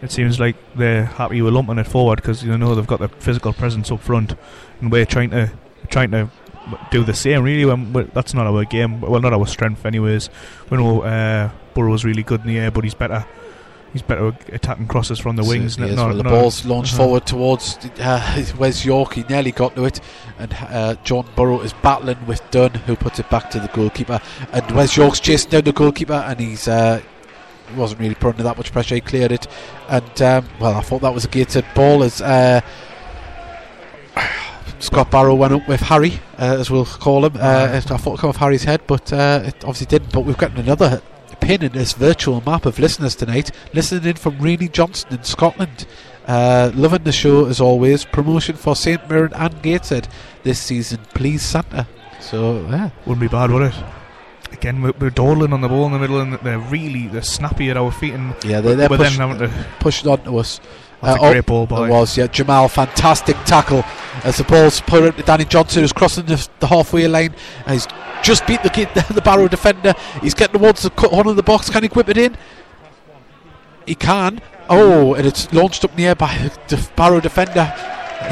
It 0.05 0.11
seems 0.11 0.39
like 0.39 0.55
they're 0.75 1.05
happy 1.05 1.41
with 1.41 1.55
lumping 1.55 1.79
it 1.79 1.87
forward 1.87 2.17
because 2.17 2.43
you 2.43 2.55
know 2.55 2.75
they've 2.75 2.85
got 2.85 2.99
the 2.99 3.07
physical 3.07 3.53
presence 3.53 3.91
up 3.91 4.01
front, 4.01 4.35
and 4.79 4.91
we're 4.91 5.03
trying 5.03 5.31
to 5.31 5.51
trying 5.89 6.11
to 6.11 6.29
do 6.91 7.03
the 7.03 7.15
same. 7.15 7.41
Really, 7.41 7.65
when 7.65 8.11
that's 8.13 8.35
not 8.35 8.45
our 8.45 8.65
game. 8.65 9.01
Well, 9.01 9.19
not 9.19 9.33
our 9.33 9.47
strength, 9.47 9.83
anyways. 9.83 10.29
We 10.69 10.77
know 10.77 11.01
uh, 11.01 11.49
Burrow's 11.73 12.05
really 12.05 12.21
good 12.21 12.41
in 12.41 12.47
the 12.47 12.59
air, 12.59 12.69
but 12.69 12.83
he's 12.83 12.93
better. 12.93 13.25
He's 13.93 14.03
better 14.03 14.37
attacking 14.49 14.87
crosses 14.87 15.17
from 15.17 15.37
the 15.37 15.43
wings. 15.43 15.73
Certainly 15.73 15.93
is. 15.93 15.95
not- 15.95 16.07
well, 16.09 16.17
the 16.17 16.23
not- 16.23 16.29
ball's 16.29 16.65
launched 16.65 16.93
uh-huh. 16.93 17.03
forward 17.03 17.25
towards 17.25 17.79
uh, 17.99 18.45
Wes 18.59 18.85
York. 18.85 19.13
He 19.15 19.23
nearly 19.23 19.53
got 19.53 19.75
to 19.75 19.85
it, 19.85 20.01
and 20.37 20.53
uh, 20.53 20.95
John 21.03 21.25
Burrow 21.35 21.61
is 21.61 21.73
battling 21.73 22.27
with 22.27 22.43
Dunn, 22.51 22.75
who 22.75 22.95
puts 22.95 23.17
it 23.17 23.27
back 23.31 23.49
to 23.51 23.59
the 23.59 23.69
goalkeeper. 23.69 24.21
And 24.51 24.69
Wes 24.71 24.95
York's 24.95 25.19
chasing 25.19 25.49
down 25.49 25.63
the 25.63 25.73
goalkeeper, 25.73 26.13
and 26.13 26.39
he's 26.39 26.67
uh, 26.67 27.01
he 27.69 27.75
wasn't 27.79 28.01
really 28.01 28.15
put 28.15 28.29
under 28.29 28.43
that 28.43 28.57
much 28.57 28.71
pressure. 28.71 28.95
He 28.95 29.01
cleared 29.01 29.31
it, 29.31 29.47
and 29.89 30.21
um, 30.21 30.47
well, 30.59 30.75
I 30.75 30.81
thought 30.81 31.01
that 31.01 31.13
was 31.13 31.25
a 31.25 31.29
gated 31.29 31.65
ball 31.75 32.03
as. 32.03 32.21
Uh, 32.21 32.61
Scott 34.79 35.09
Barrow 35.09 35.35
went 35.35 35.53
up 35.53 35.67
with 35.67 35.79
Harry, 35.81 36.19
uh, 36.37 36.57
as 36.59 36.69
we'll 36.69 36.85
call 36.85 37.25
him. 37.25 37.37
Uh, 37.37 37.69
I 37.73 37.79
thought 37.79 38.19
it 38.19 38.21
came 38.21 38.29
off 38.29 38.35
Harry's 38.35 38.65
head, 38.65 38.81
but 38.85 39.11
uh, 39.11 39.41
it 39.45 39.55
obviously 39.63 39.87
didn't. 39.87 40.11
But 40.11 40.21
we've 40.21 40.37
got 40.37 40.57
another 40.57 41.01
pin 41.39 41.63
in 41.63 41.71
this 41.71 41.93
virtual 41.93 42.41
map 42.45 42.65
of 42.65 42.77
listeners 42.77 43.15
tonight, 43.15 43.51
listening 43.73 44.03
in 44.09 44.15
from 44.15 44.37
Rainey 44.39 44.67
Johnston 44.67 45.17
in 45.17 45.23
Scotland. 45.23 45.85
Uh, 46.27 46.71
loving 46.73 47.03
the 47.03 47.11
show 47.11 47.45
as 47.45 47.61
always. 47.61 48.03
Promotion 48.03 48.55
for 48.55 48.75
St 48.75 49.07
Mirren 49.09 49.33
and 49.33 49.61
Gateshead 49.61 50.07
this 50.43 50.59
season. 50.59 50.99
Please, 51.13 51.41
Santa. 51.43 51.87
So, 52.19 52.61
yeah. 52.69 52.89
Wouldn't 53.05 53.21
be 53.21 53.27
bad, 53.27 53.51
would 53.51 53.71
it? 53.71 53.75
Again, 54.57 54.81
we're, 54.81 54.93
we're 54.99 55.09
dawdling 55.09 55.53
on 55.53 55.61
the 55.61 55.67
ball 55.67 55.85
in 55.87 55.91
the 55.91 55.99
middle, 55.99 56.19
and 56.19 56.33
they're 56.33 56.57
really 56.59 57.07
they're 57.07 57.21
snappy 57.21 57.69
at 57.69 57.77
our 57.77 57.91
feet, 57.91 58.13
and 58.13 58.33
Yeah, 58.43 58.61
they're, 58.61 58.75
they're 58.75 58.89
we're 58.89 58.97
then 58.97 59.11
push, 59.11 59.17
having 59.17 59.37
to. 59.39 59.65
pushed 59.79 60.07
on 60.07 60.23
to 60.23 60.37
us. 60.37 60.59
That's 61.01 61.19
Uh, 61.19 61.23
a 61.23 61.27
oh, 61.27 61.31
great 61.33 61.45
ball 61.45 61.67
by. 61.67 61.87
It 61.87 61.91
was, 61.91 62.17
yeah. 62.17 62.27
Jamal, 62.27 62.67
fantastic 62.69 63.35
tackle 63.45 63.83
as 64.23 64.37
the 64.37 64.43
ball's 64.45 64.79
put 64.81 65.03
out 65.03 65.17
to 65.17 65.23
Danny 65.23 65.45
Johnson, 65.45 65.81
who's 65.83 65.91
crossing 65.93 66.25
the, 66.25 66.47
the 66.59 66.67
halfway 66.67 67.07
line. 67.07 67.35
And 67.65 67.73
he's 67.73 67.87
just 68.23 68.47
beat 68.47 68.63
the, 68.63 68.69
kid, 68.69 68.89
the 69.13 69.21
Barrow 69.21 69.47
defender. 69.47 69.93
He's 70.21 70.33
getting 70.33 70.59
towards 70.59 70.83
the 70.83 70.89
cut 70.89 71.11
corner 71.11 71.31
of 71.31 71.35
the 71.35 71.43
box. 71.43 71.69
Can 71.69 71.83
he 71.83 71.89
whip 71.89 72.07
it 72.09 72.17
in? 72.17 72.37
He 73.85 73.93
can. 73.93 74.41
Oh, 74.69 75.13
and 75.13 75.27
it's 75.27 75.51
launched 75.53 75.83
up 75.85 75.91
air 75.99 76.15
by 76.15 76.49
the 76.69 76.89
Barrow 76.95 77.19
defender, 77.19 77.71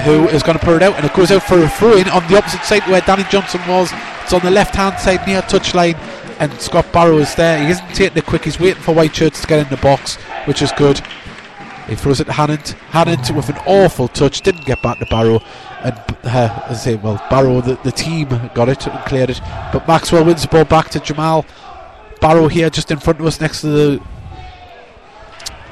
who 0.04 0.28
is 0.30 0.44
going 0.44 0.58
to 0.58 0.64
put 0.64 0.76
it 0.76 0.84
out, 0.84 0.96
and 0.96 1.06
it 1.06 1.14
goes 1.14 1.32
out 1.32 1.44
for 1.44 1.60
a 1.60 1.70
throw 1.70 1.98
in 1.98 2.08
on 2.10 2.28
the 2.28 2.38
opposite 2.38 2.64
side 2.64 2.84
where 2.90 3.02
Danny 3.02 3.24
Johnson 3.30 3.62
was. 3.68 3.92
It's 4.24 4.34
on 4.34 4.42
the 4.42 4.52
left 4.52 4.76
hand 4.76 5.00
side 5.00 5.26
near 5.28 5.42
touchline, 5.42 5.96
and 6.40 6.52
Scott 6.60 6.92
Barrow 6.92 7.18
is 7.18 7.36
there. 7.36 7.64
He 7.64 7.72
isn't 7.72 7.88
taking 7.90 8.18
it 8.18 8.26
quick. 8.26 8.46
He's 8.46 8.60
waiting 8.60 8.82
for 8.82 8.94
White 8.94 9.16
Shirts 9.16 9.42
to 9.42 9.48
get 9.48 9.60
in 9.60 9.70
the 9.70 9.82
box, 9.82 10.16
which 10.46 10.62
is 10.62 10.72
good. 10.74 11.02
He 11.88 11.96
throws 11.96 12.22
it 12.22 12.26
to 12.26 12.32
Hannant. 12.32 12.76
Hannant 12.92 13.36
with 13.36 13.50
an 13.50 13.58
awful 13.68 14.08
touch, 14.08 14.42
didn't 14.42 14.66
get 14.66 14.82
back 14.82 15.00
to 15.00 15.06
Barrow. 15.06 15.42
And 15.82 15.94
uh, 16.24 16.66
I 16.70 16.74
say, 16.74 16.96
well, 16.96 17.22
Barrow, 17.30 17.60
the, 17.60 17.76
the 17.84 17.92
team 17.92 18.30
got 18.56 18.70
it 18.70 18.88
and 18.88 19.06
cleared 19.06 19.30
it. 19.30 19.42
But 19.74 19.86
Maxwell 19.88 20.24
wins 20.24 20.44
the 20.44 20.48
ball 20.48 20.64
back 20.64 20.90
to 20.92 21.00
Jamal. 21.02 21.46
Barrow 22.22 22.48
here 22.48 22.70
just 22.70 22.90
in 22.90 23.00
front 23.00 23.20
of 23.20 23.26
us 23.26 23.42
next 23.42 23.62
to 23.62 23.68
the 23.68 24.04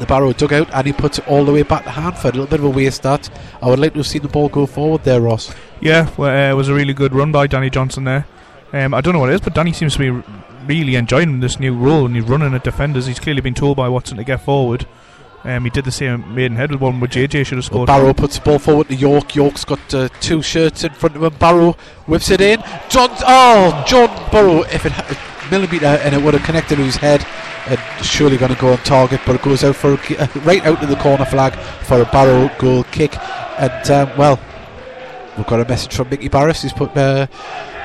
the 0.02 0.08
Barrow 0.08 0.34
dugout 0.34 0.70
and 0.74 0.86
he 0.88 0.92
puts 0.94 1.20
it 1.20 1.28
all 1.28 1.46
the 1.46 1.54
way 1.54 1.64
back 1.64 1.84
to 1.86 1.92
Hanford. 1.92 2.36
A 2.36 2.40
little 2.42 2.48
bit 2.48 2.60
of 2.60 2.66
a 2.66 2.70
waste 2.70 3.04
that. 3.04 3.30
I 3.62 3.68
would 3.70 3.80
like 3.80 3.94
to 3.94 4.00
have 4.00 4.08
seen 4.08 4.22
the 4.22 4.28
ball 4.28 4.50
go 4.50 4.66
forward 4.66 5.04
there, 5.04 5.22
Ross. 5.22 5.54
Yeah, 5.80 6.10
well, 6.18 6.30
uh, 6.30 6.52
it 6.52 6.56
was 6.56 6.68
a 6.70 6.74
really 6.74 6.94
good 6.94 7.14
run 7.16 7.32
by 7.32 7.48
Danny 7.48 7.70
Johnson 7.70 8.04
there. 8.04 8.26
Um, 8.74 8.94
I 8.94 9.02
don't 9.02 9.14
know 9.14 9.20
what 9.20 9.30
it 9.30 9.36
is, 9.36 9.42
but 9.42 9.54
Danny 9.54 9.74
seems 9.74 9.94
to 9.94 10.00
be 10.00 10.10
r- 10.10 10.24
really 10.68 10.96
enjoying 10.96 11.40
this 11.40 11.60
new 11.60 11.74
role, 11.76 12.06
and 12.06 12.16
he's 12.16 12.26
running 12.26 12.54
at 12.54 12.64
defenders. 12.64 13.06
He's 13.06 13.20
clearly 13.20 13.42
been 13.42 13.54
told 13.54 13.78
by 13.78 13.90
Watson 13.90 14.18
to 14.18 14.24
get 14.24 14.42
forward. 14.42 14.86
Um, 15.44 15.64
he 15.64 15.72
did 15.72 15.86
the 15.86 15.92
same 15.92 16.22
at 16.22 16.28
Maidenhead 16.28 16.72
with 16.72 16.82
one 16.82 17.00
where 17.00 17.08
JJ 17.08 17.46
should 17.48 17.58
have 17.58 17.70
Well, 17.72 17.86
scored. 17.86 17.88
Barrow 17.88 18.14
puts 18.14 18.38
the 18.38 18.46
ball 18.46 18.60
forward 18.60 18.90
to 18.90 18.96
York. 18.96 19.34
York's 19.36 19.66
got 19.66 19.94
uh, 19.94 20.08
two 20.20 20.42
shirts 20.44 20.84
in 20.84 20.92
front 20.94 21.16
of 21.16 21.24
him. 21.24 21.34
Barrow 21.40 21.76
whips 22.06 22.30
it 22.30 22.42
in. 22.42 22.60
John, 22.90 23.10
oh, 23.26 23.84
John 23.88 24.08
Barrow, 24.32 24.62
if 24.64 24.86
it 24.86 24.92
had 24.92 25.12
a 25.12 25.16
millimetre 25.52 25.86
and 25.86 26.16
it 26.16 26.22
would 26.24 26.34
have 26.34 26.44
connected 26.44 26.78
to 26.78 26.84
his 26.84 26.96
head, 26.96 27.26
and 27.68 27.80
surely 28.04 28.38
going 28.38 28.54
to 28.54 28.60
go 28.60 28.72
on 28.72 28.78
target, 28.80 29.22
but 29.26 29.36
it 29.36 29.42
goes 29.42 29.64
out 29.64 29.76
for 29.76 29.92
right 30.46 30.66
out 30.66 30.80
to 30.82 30.88
the 30.88 30.96
corner 30.96 31.26
flag 31.26 31.54
for 31.86 32.02
a 32.02 32.06
Barrow 32.06 32.50
goal 32.58 32.84
kick. 32.86 33.16
And 33.60 33.92
um, 33.92 34.18
well, 34.18 34.40
we've 35.38 35.46
got 35.48 35.60
a 35.60 35.66
message 35.66 35.94
from 35.94 36.10
Mickey 36.10 36.30
Barris. 36.30 36.62
He's 36.62 36.74
put. 36.74 36.96
Uh, 36.98 37.28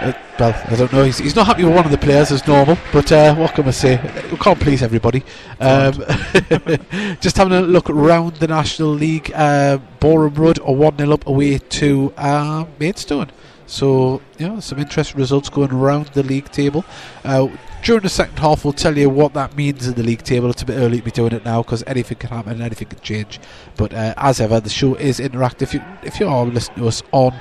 uh, 0.01 0.13
well, 0.39 0.65
I 0.69 0.77
don't 0.77 0.93
know. 0.93 1.05
He's, 1.05 1.19
he's 1.19 1.35
not 1.35 1.47
happy 1.47 1.65
with 1.65 1.75
one 1.75 1.87
of 1.87 1.91
the 1.91 1.97
players 1.97 2.31
as 2.31 2.47
normal, 2.47 2.77
but 2.93 3.11
uh, 3.11 3.35
what 3.35 3.55
can 3.55 3.67
I 3.67 3.71
say? 3.71 3.99
We 4.31 4.37
can't 4.37 4.61
please 4.61 4.83
everybody. 4.83 5.25
Um, 5.59 5.93
just 7.21 7.39
having 7.39 7.55
a 7.55 7.63
look 7.63 7.89
around 7.89 8.37
the 8.37 8.47
National 8.47 8.91
League. 8.91 9.33
Uh, 9.35 9.79
Boreham 9.99 10.35
Wood 10.35 10.59
are 10.61 10.75
1 10.75 10.99
0 10.99 11.13
up 11.13 11.27
away 11.27 11.59
to 11.59 12.13
uh, 12.19 12.67
Maidstone. 12.79 13.31
So, 13.67 14.23
know, 14.39 14.61
some 14.61 14.79
interesting 14.79 15.19
results 15.19 15.49
going 15.49 15.73
around 15.73 16.07
the 16.09 16.23
league 16.23 16.51
table. 16.51 16.85
Uh, 17.25 17.49
during 17.83 18.03
the 18.03 18.09
second 18.09 18.39
half, 18.39 18.65
we'll 18.65 18.73
tell 18.73 18.97
you 18.97 19.11
what 19.11 19.35
that 19.35 19.57
means 19.57 19.87
in 19.87 19.95
the 19.95 20.03
league 20.03 20.23
table. 20.23 20.51
It's 20.51 20.63
a 20.63 20.67
bit 20.67 20.79
early 20.79 20.99
to 20.99 21.05
be 21.05 21.11
doing 21.11 21.33
it 21.33 21.45
now 21.45 21.63
because 21.63 21.85
anything 21.87 22.19
can 22.19 22.31
happen 22.31 22.61
anything 22.61 22.89
can 22.89 23.01
change. 23.01 23.39
But 23.77 23.93
uh, 23.93 24.15
as 24.17 24.41
ever, 24.41 24.61
the 24.61 24.71
show 24.71 24.95
is 24.95 25.21
interactive. 25.21 25.63
If 25.63 25.75
you, 25.75 25.83
if 26.03 26.21
you 26.21 26.29
are 26.29 26.45
listening 26.45 26.79
to 26.79 26.89
us 26.89 27.03
on 27.13 27.33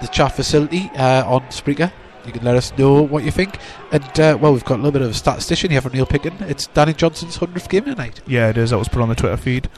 the 0.00 0.08
chat 0.08 0.34
facility 0.34 0.90
uh, 0.96 1.24
on 1.26 1.42
Spreaker, 1.48 1.92
you 2.26 2.32
can 2.32 2.44
let 2.44 2.56
us 2.56 2.76
know 2.78 3.02
what 3.02 3.24
you 3.24 3.30
think. 3.30 3.58
And, 3.90 4.20
uh, 4.20 4.38
well, 4.40 4.52
we've 4.52 4.64
got 4.64 4.74
a 4.74 4.82
little 4.82 4.92
bit 4.92 5.02
of 5.02 5.10
a 5.10 5.14
statistician 5.14 5.70
here 5.70 5.80
from 5.80 5.92
Neil 5.92 6.06
Picken. 6.06 6.40
It's 6.42 6.66
Danny 6.68 6.94
Johnson's 6.94 7.38
100th 7.38 7.68
game 7.68 7.84
tonight. 7.84 8.20
Yeah, 8.26 8.50
it 8.50 8.56
is. 8.56 8.70
That 8.70 8.78
was 8.78 8.88
put 8.88 9.02
on 9.02 9.08
the 9.08 9.14
Twitter 9.14 9.36
feed. 9.36 9.68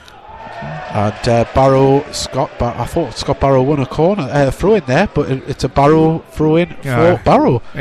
And 0.94 1.28
uh, 1.28 1.44
Barrow, 1.54 2.04
Scott, 2.12 2.56
Bar- 2.58 2.76
I 2.78 2.84
thought 2.86 3.14
Scott 3.14 3.40
Barrow 3.40 3.62
won 3.62 3.80
a 3.80 3.86
corner, 3.86 4.28
uh, 4.30 4.50
throw 4.52 4.74
in 4.74 4.84
there, 4.86 5.08
but 5.12 5.28
it's 5.30 5.64
a 5.64 5.68
Barrow 5.68 6.20
throw 6.30 6.56
in 6.56 6.76
Yeah. 6.84 7.16
for 7.16 7.22
Barrow. 7.24 7.62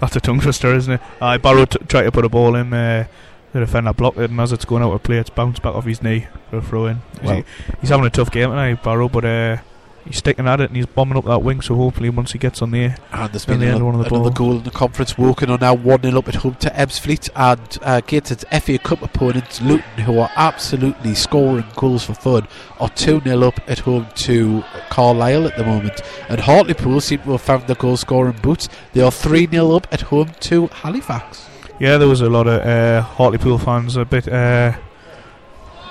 That's 0.00 0.16
a 0.16 0.20
tongue 0.20 0.40
twister, 0.40 0.74
isn't 0.74 0.94
it? 0.94 1.00
I 1.20 1.36
Barrow 1.36 1.66
t- 1.66 1.78
tried 1.86 2.04
to 2.04 2.12
put 2.12 2.24
a 2.24 2.28
ball 2.30 2.54
in. 2.56 2.72
Uh, 2.72 3.06
the 3.52 3.60
defender 3.60 3.92
blocked 3.92 4.16
it, 4.18 4.30
and 4.30 4.40
as 4.40 4.52
it's 4.52 4.64
going 4.64 4.82
out 4.82 4.92
of 4.92 5.02
play, 5.02 5.18
it's 5.18 5.28
bounced 5.28 5.60
back 5.60 5.74
off 5.74 5.84
his 5.84 6.02
knee 6.02 6.28
for 6.48 6.58
a 6.58 6.62
throw 6.62 6.86
in. 6.86 7.02
Well- 7.22 7.36
He- 7.36 7.44
he's 7.80 7.90
having 7.90 8.06
a 8.06 8.10
tough 8.10 8.30
game 8.30 8.48
tonight, 8.50 8.82
Barrow, 8.82 9.08
but 9.08 9.24
uh, 9.24 9.56
he's 10.04 10.18
sticking 10.18 10.46
at 10.48 10.60
it 10.60 10.70
and 10.70 10.76
he's 10.76 10.86
bombing 10.86 11.16
up 11.18 11.24
that 11.26 11.42
wing. 11.42 11.60
So 11.60 11.74
hopefully, 11.74 12.10
once 12.10 12.32
he 12.32 12.38
gets 12.38 12.62
on 12.62 12.70
there, 12.70 12.96
And 13.12 13.32
there's 13.32 13.44
Then 13.44 13.58
been 13.58 13.68
the 13.68 13.76
another, 13.76 13.76
other 13.76 13.84
one 13.84 13.94
on 13.94 14.00
the 14.02 14.06
another 14.08 14.30
ball. 14.30 14.48
goal 14.48 14.56
in 14.58 14.62
the 14.64 14.70
conference. 14.70 15.16
Woking 15.18 15.50
are 15.50 15.58
now 15.58 15.74
1 15.74 16.02
0 16.02 16.18
up 16.18 16.28
at 16.28 16.36
home 16.36 16.54
to 16.56 16.70
Ebbsfleet. 16.70 17.28
And 17.36 17.78
uh, 17.82 18.00
Gateshead's 18.06 18.44
FA 18.62 18.78
Cup 18.78 19.02
opponents, 19.02 19.60
Luton, 19.60 20.04
who 20.04 20.18
are 20.18 20.30
absolutely 20.36 21.14
scoring 21.14 21.64
goals 21.76 22.04
for 22.04 22.14
fun, 22.14 22.48
are 22.78 22.88
2 22.90 23.20
0 23.22 23.42
up 23.42 23.60
at 23.68 23.80
home 23.80 24.06
to 24.16 24.62
Carlisle 24.90 25.46
at 25.46 25.56
the 25.56 25.64
moment. 25.64 26.00
And 26.28 26.40
Hartlepool 26.40 27.00
seem 27.00 27.20
to 27.22 27.32
have 27.32 27.40
found 27.42 27.66
their 27.66 27.76
goal 27.76 27.96
scoring 27.96 28.36
boots. 28.42 28.68
They 28.92 29.02
are 29.02 29.10
3 29.12 29.46
0 29.48 29.72
up 29.72 29.86
at 29.92 30.00
home 30.02 30.30
to 30.40 30.66
Halifax. 30.68 31.48
yeah, 31.78 31.96
there 31.96 32.08
was 32.08 32.20
a 32.20 32.28
lot 32.28 32.46
of 32.46 32.60
uh, 32.66 33.02
Hartlepool 33.02 33.58
fans 33.58 33.96
a 33.96 34.04
bit. 34.04 34.28
Uh, 34.28 34.72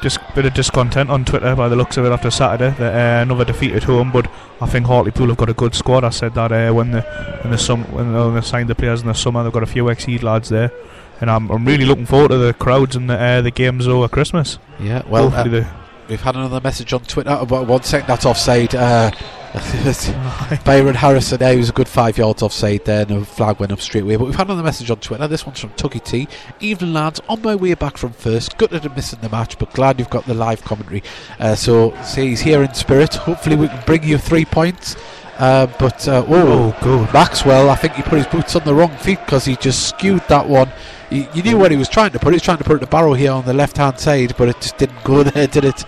Dis- 0.01 0.17
bit 0.33 0.45
of 0.45 0.53
discontent 0.53 1.09
on 1.09 1.25
Twitter 1.25 1.53
by 1.55 1.67
the 1.67 1.75
looks 1.75 1.97
of 1.97 2.05
it 2.05 2.11
after 2.11 2.31
Saturday. 2.31 2.73
That, 2.77 2.93
uh, 2.93 3.21
another 3.21 3.43
defeat 3.43 3.73
at 3.73 3.83
home, 3.83 4.11
but 4.11 4.31
I 4.61 4.65
think 4.65 4.85
Hartlepool 4.85 5.27
have 5.27 5.35
got 5.37 5.49
a 5.49 5.53
good 5.53 5.75
squad. 5.75 6.05
I 6.05 6.09
said 6.09 6.35
that 6.35 6.51
uh, 6.53 6.73
when 6.73 6.91
the 6.91 7.01
when 7.41 7.51
the 7.51 7.57
sum 7.57 7.83
when 7.91 8.15
uh, 8.15 8.29
they 8.29 8.41
signed 8.41 8.69
the 8.69 8.75
players 8.75 9.01
in 9.01 9.07
the 9.07 9.13
summer, 9.13 9.43
they've 9.43 9.51
got 9.51 9.63
a 9.63 9.65
few 9.65 9.89
ex-Heed 9.89 10.23
lads 10.23 10.47
there, 10.47 10.71
and 11.19 11.29
I'm 11.29 11.49
I'm 11.51 11.65
really 11.65 11.83
looking 11.83 12.05
forward 12.05 12.29
to 12.29 12.37
the 12.37 12.53
crowds 12.53 12.95
and 12.95 13.09
the 13.09 13.19
uh, 13.19 13.41
the 13.41 13.51
games 13.51 13.87
over 13.89 14.07
Christmas. 14.07 14.57
Yeah, 14.79 15.03
well, 15.05 15.33
uh, 15.33 15.65
We've 16.07 16.21
had 16.21 16.35
another 16.35 16.61
message 16.61 16.91
on 16.93 17.01
Twitter. 17.01 17.31
About 17.31 17.67
one 17.67 17.83
second, 17.83 18.07
that's 18.07 18.25
offside. 18.25 18.73
Byron 20.65 20.93
Harrison 20.93 21.39
there, 21.39 21.53
he 21.53 21.57
was 21.57 21.69
a 21.69 21.73
good 21.73 21.87
five 21.87 22.17
yards 22.17 22.43
offside 22.43 22.85
there, 22.85 23.01
and 23.01 23.11
a 23.11 23.25
flag 23.25 23.59
went 23.59 23.71
up 23.71 23.81
straight 23.81 24.03
away. 24.03 24.15
But 24.15 24.25
we've 24.25 24.35
had 24.35 24.47
another 24.47 24.63
message 24.63 24.91
on 24.91 24.99
Twitter. 24.99 25.27
This 25.27 25.45
one's 25.45 25.59
from 25.59 25.71
Tucky 25.71 25.99
T. 25.99 26.27
Evening, 26.59 26.93
lads. 26.93 27.19
On 27.27 27.41
my 27.41 27.55
way 27.55 27.73
back 27.73 27.97
from 27.97 28.13
first, 28.13 28.57
gutted 28.57 28.85
and 28.85 28.95
missing 28.95 29.19
the 29.21 29.29
match, 29.29 29.57
but 29.57 29.73
glad 29.73 29.97
you've 29.97 30.09
got 30.09 30.25
the 30.25 30.35
live 30.35 30.63
commentary. 30.63 31.01
Uh, 31.39 31.55
so, 31.55 31.99
say 32.03 32.27
he's 32.27 32.41
here 32.41 32.61
in 32.61 32.73
spirit. 32.75 33.15
Hopefully, 33.15 33.55
we 33.55 33.67
can 33.67 33.83
bring 33.85 34.03
you 34.03 34.17
three 34.19 34.45
points. 34.45 34.95
Uh, 35.39 35.67
but 35.79 36.07
uh, 36.07 36.23
oh, 36.27 36.73
Oh, 36.73 36.77
good. 36.83 37.13
Maxwell, 37.13 37.69
I 37.69 37.75
think 37.75 37.93
he 37.93 38.03
put 38.03 38.17
his 38.17 38.27
boots 38.27 38.55
on 38.55 38.65
the 38.65 38.75
wrong 38.75 38.95
feet 38.97 39.19
because 39.21 39.45
he 39.45 39.55
just 39.55 39.87
skewed 39.89 40.21
that 40.27 40.47
one. 40.47 40.69
He, 41.09 41.27
you 41.33 41.41
knew 41.41 41.57
what 41.57 41.71
he 41.71 41.77
was 41.77 41.87
trying 41.89 42.11
to 42.11 42.19
put. 42.19 42.33
He 42.33 42.35
was 42.35 42.43
trying 42.43 42.57
to 42.57 42.63
put 42.65 42.81
the 42.81 42.87
barrel 42.87 43.13
here 43.13 43.31
on 43.31 43.45
the 43.45 43.53
left 43.53 43.77
hand 43.77 43.97
side, 43.99 44.35
but 44.37 44.49
it 44.49 44.57
just 44.61 44.77
didn't 44.77 45.01
go 45.03 45.23
there, 45.23 45.47
did 45.47 45.63
it? 45.63 45.85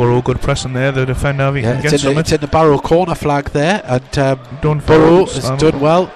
Burrow, 0.00 0.22
good 0.22 0.40
pressing 0.40 0.72
there. 0.72 0.92
The 0.92 1.04
defender, 1.06 1.52
he 1.54 1.62
Yeah, 1.62 1.74
can 1.74 1.82
get 1.82 2.04
in 2.04 2.14
the, 2.14 2.20
it's 2.20 2.32
in 2.32 2.40
the 2.40 2.46
barrow 2.46 2.78
corner 2.78 3.14
flag 3.14 3.50
there, 3.50 3.82
and 3.84 4.18
um, 4.18 4.40
Done 4.62 4.78
Burrow 4.80 5.26
has 5.26 5.44
Um, 5.44 5.58
done 5.58 5.78
well. 5.80 6.10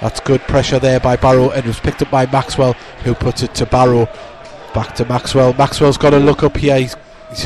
That's 0.00 0.20
good 0.20 0.40
pressure 0.42 0.78
there 0.78 1.00
by 1.00 1.16
Barrow, 1.16 1.50
and 1.50 1.64
it 1.64 1.66
was 1.66 1.80
picked 1.80 2.00
up 2.02 2.10
by 2.10 2.26
Maxwell, 2.26 2.74
who 3.02 3.14
puts 3.14 3.42
it 3.42 3.54
to 3.56 3.66
Barrow. 3.66 4.08
Back 4.72 4.94
to 4.96 5.04
Maxwell. 5.06 5.52
Maxwell's 5.54 5.96
got 5.98 6.10
to 6.10 6.18
look 6.20 6.44
up 6.44 6.56
here. 6.56 6.78
He's, 6.78 6.96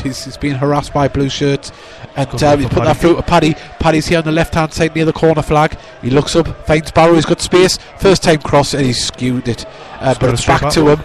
he's, 0.03 0.25
he's 0.25 0.37
being 0.37 0.53
harassed 0.55 0.93
by 0.93 1.07
blue 1.07 1.29
shirts, 1.29 1.71
and 2.15 2.27
um, 2.43 2.59
he's 2.59 2.67
for 2.67 2.75
put 2.75 2.83
that 2.83 2.97
through 2.97 3.15
to 3.15 3.23
Paddy. 3.23 3.55
Paddy's 3.79 4.05
here 4.07 4.19
on 4.19 4.23
the 4.25 4.31
left-hand 4.31 4.71
side 4.71 4.93
near 4.95 5.05
the 5.05 5.13
corner 5.13 5.41
flag. 5.41 5.75
He 6.03 6.11
looks 6.11 6.35
up, 6.35 6.47
finds 6.67 6.91
Barrow. 6.91 7.15
He's 7.15 7.25
got 7.25 7.41
space. 7.41 7.79
First 7.97 8.21
time 8.21 8.39
cross, 8.39 8.75
and 8.75 8.85
he's 8.85 9.03
skewed 9.03 9.47
it, 9.47 9.65
uh, 9.99 10.13
but 10.19 10.29
it's 10.29 10.45
back 10.45 10.71
to 10.73 10.89
him. 10.89 11.01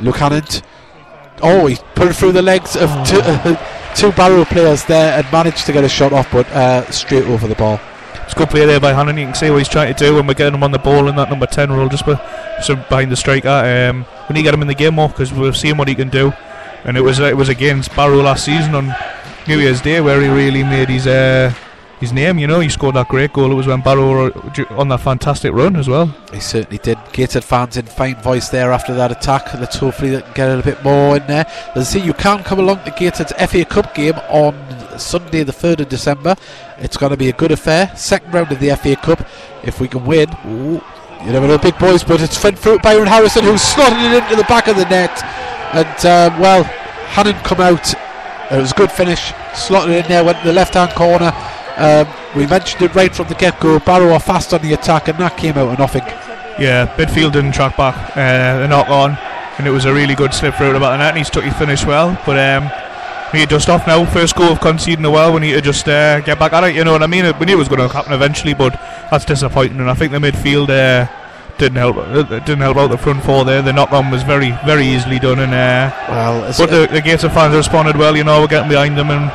Luke 0.00 0.16
Hannant. 0.16 0.62
Oh, 1.42 1.66
he 1.66 1.76
put 1.94 2.08
it 2.08 2.14
through 2.14 2.32
the 2.32 2.42
legs 2.42 2.76
of 2.76 2.88
two, 3.06 3.20
two 3.94 4.12
Barrow 4.12 4.44
players 4.44 4.84
there 4.84 5.18
and 5.18 5.32
managed 5.32 5.66
to 5.66 5.72
get 5.72 5.84
a 5.84 5.88
shot 5.88 6.12
off, 6.12 6.30
but 6.32 6.46
uh, 6.50 6.90
straight 6.90 7.24
over 7.24 7.48
the 7.48 7.54
ball. 7.54 7.80
It's 8.24 8.32
a 8.32 8.36
good 8.36 8.48
play 8.48 8.64
there 8.64 8.80
by 8.80 8.92
Hannant. 8.92 9.18
You 9.18 9.26
can 9.26 9.34
see 9.34 9.50
what 9.50 9.58
he's 9.58 9.68
trying 9.68 9.94
to 9.94 9.98
do 10.04 10.14
when 10.14 10.26
we're 10.26 10.34
getting 10.34 10.54
him 10.54 10.62
on 10.62 10.70
the 10.70 10.78
ball 10.78 11.08
in 11.08 11.16
that 11.16 11.28
number 11.28 11.46
10 11.46 11.70
role, 11.70 11.88
just, 11.88 12.06
behind 12.06 13.12
the 13.12 13.16
striker. 13.16 13.48
Um, 13.48 14.06
we 14.28 14.34
need 14.34 14.40
to 14.40 14.44
get 14.44 14.54
him 14.54 14.62
in 14.62 14.68
the 14.68 14.74
game 14.74 14.94
more 14.94 15.08
because 15.08 15.32
we're 15.32 15.52
seeing 15.52 15.76
what 15.76 15.88
he 15.88 15.94
can 15.94 16.08
do. 16.08 16.32
And 16.84 16.96
it 16.96 17.02
was 17.02 17.18
it 17.18 17.36
was 17.36 17.48
against 17.48 17.94
Barrow 17.96 18.22
last 18.22 18.44
season 18.44 18.74
on 18.74 18.94
New 19.46 19.58
Year's 19.58 19.80
Day 19.80 20.00
where 20.00 20.20
he 20.20 20.28
really 20.28 20.62
made 20.62 20.88
his 20.88 21.06
uh, 21.06 21.52
his 22.04 22.12
name. 22.12 22.38
You 22.38 22.46
know, 22.46 22.60
he 22.60 22.68
scored 22.68 22.96
that 22.96 23.08
great 23.08 23.32
goal. 23.32 23.50
It 23.50 23.54
was 23.54 23.66
when 23.66 23.80
Barrow 23.80 24.30
on 24.76 24.88
that 24.88 25.00
fantastic 25.00 25.52
run 25.52 25.74
as 25.76 25.88
well. 25.88 26.06
He 26.32 26.40
certainly 26.40 26.78
did. 26.78 26.98
Gated 27.12 27.42
fans 27.42 27.78
in 27.78 27.86
fine 27.86 28.16
voice 28.16 28.50
there 28.50 28.72
after 28.72 28.94
that 28.94 29.10
attack. 29.10 29.54
Let's 29.54 29.76
hopefully 29.76 30.22
get 30.34 30.58
a 30.58 30.62
bit 30.62 30.82
more 30.84 31.16
in 31.16 31.26
there. 31.26 31.46
As 31.74 31.96
I 31.96 32.00
you 32.00 32.12
can 32.12 32.42
come 32.44 32.58
along 32.58 32.84
to 32.84 32.90
Gated's 32.90 33.32
FA 33.32 33.64
Cup 33.64 33.94
game 33.94 34.16
on 34.28 34.54
Sunday, 34.98 35.44
the 35.44 35.52
3rd 35.52 35.80
of 35.80 35.88
December. 35.88 36.36
It's 36.78 36.98
going 36.98 37.10
to 37.10 37.16
be 37.16 37.30
a 37.30 37.32
good 37.32 37.52
affair. 37.52 37.90
Second 37.96 38.34
round 38.34 38.52
of 38.52 38.60
the 38.60 38.76
FA 38.76 38.96
Cup. 38.96 39.26
If 39.62 39.80
we 39.80 39.88
can 39.88 40.04
win, 40.04 40.28
ooh, 40.46 40.82
you 41.24 41.32
never 41.32 41.48
know, 41.48 41.56
big 41.56 41.78
boys, 41.78 42.04
but 42.04 42.20
it's 42.20 42.36
fed 42.36 42.58
through 42.58 42.80
Byron 42.80 43.06
Harrison 43.06 43.44
who 43.44 43.56
slotted 43.56 43.98
it 43.98 44.22
into 44.22 44.36
the 44.36 44.44
back 44.44 44.68
of 44.68 44.76
the 44.76 44.84
net. 44.84 45.22
And, 45.72 46.06
um, 46.06 46.38
well, 46.38 46.64
Hannon 47.14 47.36
come 47.44 47.60
out. 47.60 47.94
It 48.50 48.58
was 48.58 48.72
a 48.72 48.74
good 48.74 48.92
finish. 48.92 49.32
Slotted 49.54 49.96
in 49.96 50.06
there, 50.06 50.22
went 50.22 50.38
to 50.40 50.48
the 50.48 50.52
left 50.52 50.74
hand 50.74 50.92
corner. 50.92 51.32
Um, 51.76 52.06
we 52.36 52.46
mentioned 52.46 52.82
it 52.82 52.94
right 52.94 53.14
from 53.14 53.28
the 53.28 53.34
get 53.34 53.58
go. 53.60 53.78
Barrow 53.80 54.12
are 54.12 54.20
fast 54.20 54.54
on 54.54 54.62
the 54.62 54.72
attack, 54.74 55.08
and 55.08 55.18
that 55.18 55.36
came 55.36 55.56
out 55.58 55.72
of 55.72 55.78
nothing. 55.78 56.02
Yeah, 56.58 56.86
midfield 56.96 57.32
didn't 57.32 57.52
track 57.52 57.76
back. 57.76 58.16
Uh, 58.16 58.60
the 58.60 58.68
knock 58.68 58.88
on, 58.88 59.18
and 59.58 59.66
it 59.66 59.70
was 59.70 59.84
a 59.84 59.92
really 59.92 60.14
good 60.14 60.32
slip 60.32 60.54
through 60.54 60.76
about 60.76 60.90
the 60.92 60.98
net. 60.98 61.08
And 61.10 61.18
he's 61.18 61.30
took 61.30 61.42
his 61.44 61.54
finish 61.56 61.84
well, 61.84 62.16
but 62.24 62.38
um, 62.38 62.70
we 63.32 63.40
need 63.40 63.48
to 63.48 63.56
dust 63.56 63.68
off 63.68 63.86
now. 63.88 64.04
First 64.04 64.36
goal 64.36 64.52
of 64.52 64.60
conceding 64.60 65.04
a 65.04 65.10
well. 65.10 65.32
We 65.34 65.40
need 65.40 65.54
to 65.54 65.60
just 65.60 65.88
uh, 65.88 66.20
get 66.20 66.38
back 66.38 66.52
at 66.52 66.62
it. 66.62 66.76
You 66.76 66.84
know 66.84 66.92
what 66.92 67.02
I 67.02 67.08
mean? 67.08 67.24
We 67.40 67.46
knew 67.46 67.54
it 67.54 67.58
was 67.58 67.68
going 67.68 67.80
to 67.80 67.88
happen 67.92 68.12
eventually, 68.12 68.54
but 68.54 68.72
that's 69.10 69.24
disappointing. 69.24 69.80
And 69.80 69.90
I 69.90 69.94
think 69.94 70.12
the 70.12 70.18
midfield 70.18 70.70
uh, 70.70 71.10
didn't 71.58 71.76
help. 71.76 71.96
Uh, 71.96 72.22
didn't 72.22 72.60
help 72.60 72.76
out 72.76 72.90
the 72.92 72.98
front 72.98 73.24
four 73.24 73.44
there. 73.44 73.62
The 73.62 73.72
knock 73.72 73.90
on 73.90 74.12
was 74.12 74.22
very, 74.22 74.52
very 74.64 74.86
easily 74.86 75.18
done. 75.18 75.40
And 75.40 75.52
uh, 75.52 75.90
Well, 76.08 76.54
but 76.56 76.70
the, 76.70 76.86
the 76.86 77.00
Gateshead 77.00 77.32
fans 77.32 77.56
responded 77.56 77.96
well. 77.96 78.16
You 78.16 78.22
know, 78.22 78.40
we're 78.42 78.46
getting 78.46 78.68
behind 78.68 78.96
them 78.96 79.10
and. 79.10 79.32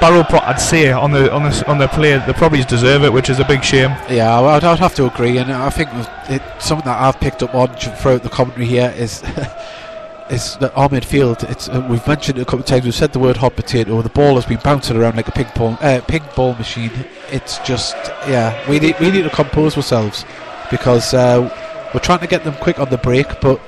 Barrow, 0.00 0.24
pro- 0.24 0.40
I'd 0.40 0.58
say 0.58 0.90
on 0.90 1.10
the 1.10 1.30
on 1.30 1.42
the 1.42 1.64
on 1.70 1.76
the 1.76 1.86
play, 1.86 2.16
they 2.26 2.32
probably 2.32 2.62
deserve 2.64 3.04
it, 3.04 3.12
which 3.12 3.28
is 3.28 3.38
a 3.38 3.44
big 3.44 3.62
shame. 3.62 3.90
yeah, 4.08 4.34
I 4.34 4.40
would, 4.40 4.64
I'd 4.64 4.78
have 4.78 4.94
to 4.94 5.04
agree, 5.04 5.36
and 5.36 5.52
I 5.52 5.68
think 5.68 5.90
it, 6.30 6.42
something 6.58 6.86
that 6.86 6.98
I've 6.98 7.20
picked 7.20 7.42
up 7.42 7.54
on 7.54 7.74
throughout 7.76 8.22
the 8.22 8.30
commentary 8.30 8.64
here 8.64 8.94
is 8.96 9.22
is 10.30 10.56
that 10.56 10.72
our 10.74 10.88
midfield. 10.88 11.48
It's 11.50 11.68
uh, 11.68 11.86
we've 11.90 12.06
mentioned 12.06 12.38
it 12.38 12.42
a 12.42 12.44
couple 12.46 12.60
of 12.60 12.64
times. 12.66 12.84
We've 12.84 12.94
said 12.94 13.12
the 13.12 13.18
word 13.18 13.36
hot 13.36 13.56
potato. 13.56 14.00
The 14.00 14.08
ball 14.08 14.36
has 14.36 14.46
been 14.46 14.60
bouncing 14.64 14.96
around 14.96 15.16
like 15.16 15.28
a 15.28 15.32
ping 15.32 15.52
pong 15.54 15.76
uh, 15.82 16.00
ping 16.08 16.22
ball 16.34 16.54
machine. 16.54 16.92
It's 17.30 17.58
just 17.58 17.94
yeah, 18.26 18.56
we 18.70 18.78
need 18.80 18.98
we 19.00 19.10
need 19.10 19.22
to 19.24 19.30
compose 19.30 19.76
ourselves 19.76 20.24
because 20.70 21.12
uh, 21.12 21.40
we're 21.92 22.00
trying 22.00 22.20
to 22.20 22.26
get 22.26 22.42
them 22.44 22.54
quick 22.54 22.78
on 22.78 22.88
the 22.88 22.98
break, 22.98 23.40
but. 23.40 23.60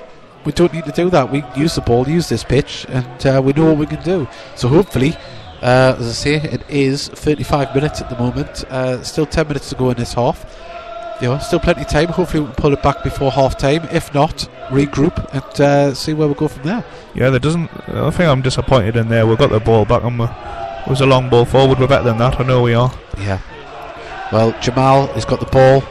We 0.44 0.50
don't 0.50 0.72
need 0.72 0.86
to 0.86 0.90
do 0.90 1.08
that. 1.10 1.30
We 1.30 1.44
use 1.54 1.76
the 1.76 1.82
ball, 1.82 2.08
use 2.08 2.28
this 2.28 2.42
pitch, 2.42 2.84
and 2.88 3.24
uh, 3.24 3.40
we 3.40 3.52
know 3.52 3.66
what 3.66 3.78
we 3.78 3.86
can 3.86 4.02
do. 4.02 4.26
So 4.56 4.66
hopefully, 4.66 5.14
uh, 5.62 5.96
as 5.98 6.08
I 6.08 6.12
say, 6.12 6.34
it 6.36 6.62
is 6.68 7.08
35 7.08 7.74
minutes 7.74 8.00
at 8.00 8.10
the 8.10 8.16
moment. 8.16 8.64
Uh, 8.64 9.02
still 9.02 9.26
10 9.26 9.48
minutes 9.48 9.68
to 9.70 9.76
go 9.76 9.90
in 9.90 9.96
this 9.96 10.14
half. 10.14 10.44
You 11.20 11.28
know, 11.28 11.38
still 11.38 11.60
plenty 11.60 11.82
of 11.82 11.88
time. 11.88 12.08
Hopefully, 12.08 12.40
we 12.40 12.46
can 12.46 12.56
pull 12.56 12.72
it 12.72 12.82
back 12.82 13.04
before 13.04 13.30
half 13.30 13.56
time. 13.56 13.84
If 13.92 14.12
not, 14.12 14.48
regroup 14.70 15.16
and 15.32 15.60
uh, 15.60 15.94
see 15.94 16.14
where 16.14 16.26
we 16.26 16.34
go 16.34 16.48
from 16.48 16.64
there. 16.64 16.84
Yeah, 17.14 17.30
there 17.30 17.38
doesn't. 17.38 17.70
I 17.88 18.10
think 18.10 18.28
I'm 18.28 18.42
disappointed 18.42 18.96
in 18.96 19.08
there. 19.08 19.24
We've 19.24 19.38
got 19.38 19.50
the 19.50 19.60
ball 19.60 19.84
back 19.84 20.02
and 20.02 20.20
it 20.20 20.88
was 20.88 21.00
a 21.00 21.06
long 21.06 21.30
ball 21.30 21.44
forward. 21.44 21.78
We're 21.78 21.86
better 21.86 22.04
than 22.04 22.18
that. 22.18 22.40
I 22.40 22.42
know 22.44 22.62
we 22.62 22.74
are. 22.74 22.92
Yeah. 23.18 23.40
Well, 24.32 24.52
Jamal 24.60 25.06
has 25.08 25.24
got 25.24 25.38
the 25.38 25.46
ball. 25.46 25.84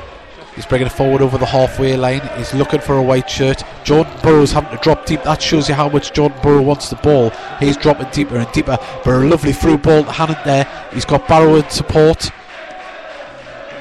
He's 0.55 0.65
bringing 0.65 0.87
it 0.87 0.91
forward 0.91 1.21
over 1.21 1.37
the 1.37 1.45
halfway 1.45 1.95
line. 1.95 2.21
He's 2.37 2.53
looking 2.53 2.81
for 2.81 2.97
a 2.97 3.01
white 3.01 3.29
shirt. 3.29 3.63
Jordan 3.85 4.13
Burrow's 4.21 4.51
having 4.51 4.75
to 4.75 4.83
drop 4.83 5.05
deep. 5.05 5.23
That 5.23 5.41
shows 5.41 5.69
you 5.69 5.75
how 5.75 5.87
much 5.87 6.11
Jordan 6.11 6.37
Burrow 6.43 6.61
wants 6.61 6.89
the 6.89 6.97
ball. 6.97 7.29
He's 7.59 7.77
dropping 7.77 8.09
deeper 8.11 8.37
and 8.37 8.51
deeper. 8.51 8.77
But 9.05 9.13
a 9.13 9.19
lovely 9.19 9.53
through 9.53 9.77
ball 9.77 10.03
to 10.03 10.09
Hannant 10.09 10.43
there. 10.43 10.67
He's 10.93 11.05
got 11.05 11.27
Barrow 11.27 11.55
in 11.55 11.69
support. 11.69 12.31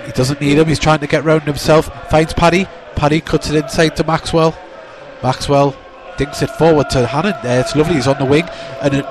He 0.07 0.13
doesn't 0.13 0.41
need 0.41 0.59
him. 0.59 0.69
He's 0.69 0.79
trying 0.79 1.01
to 1.01 1.09
get 1.09 1.25
round 1.25 1.43
himself. 1.43 1.87
Finds 2.09 2.33
Paddy. 2.33 2.67
Paddy 2.95 3.21
cuts 3.21 3.51
it 3.51 3.57
inside 3.57 3.97
to 3.97 4.05
Maxwell. 4.05 4.57
Maxwell 5.23 5.77
dinks 6.19 6.41
it 6.41 6.51
forward 6.51 6.89
to 6.91 7.05
Hannant 7.05 7.43
there. 7.43 7.61
It's 7.61 7.75
lovely. 7.75 7.95
He's 7.95 8.07
on 8.07 8.19
the 8.19 8.25
wing. 8.25 8.45
And 8.81 8.95
it, 8.95 9.07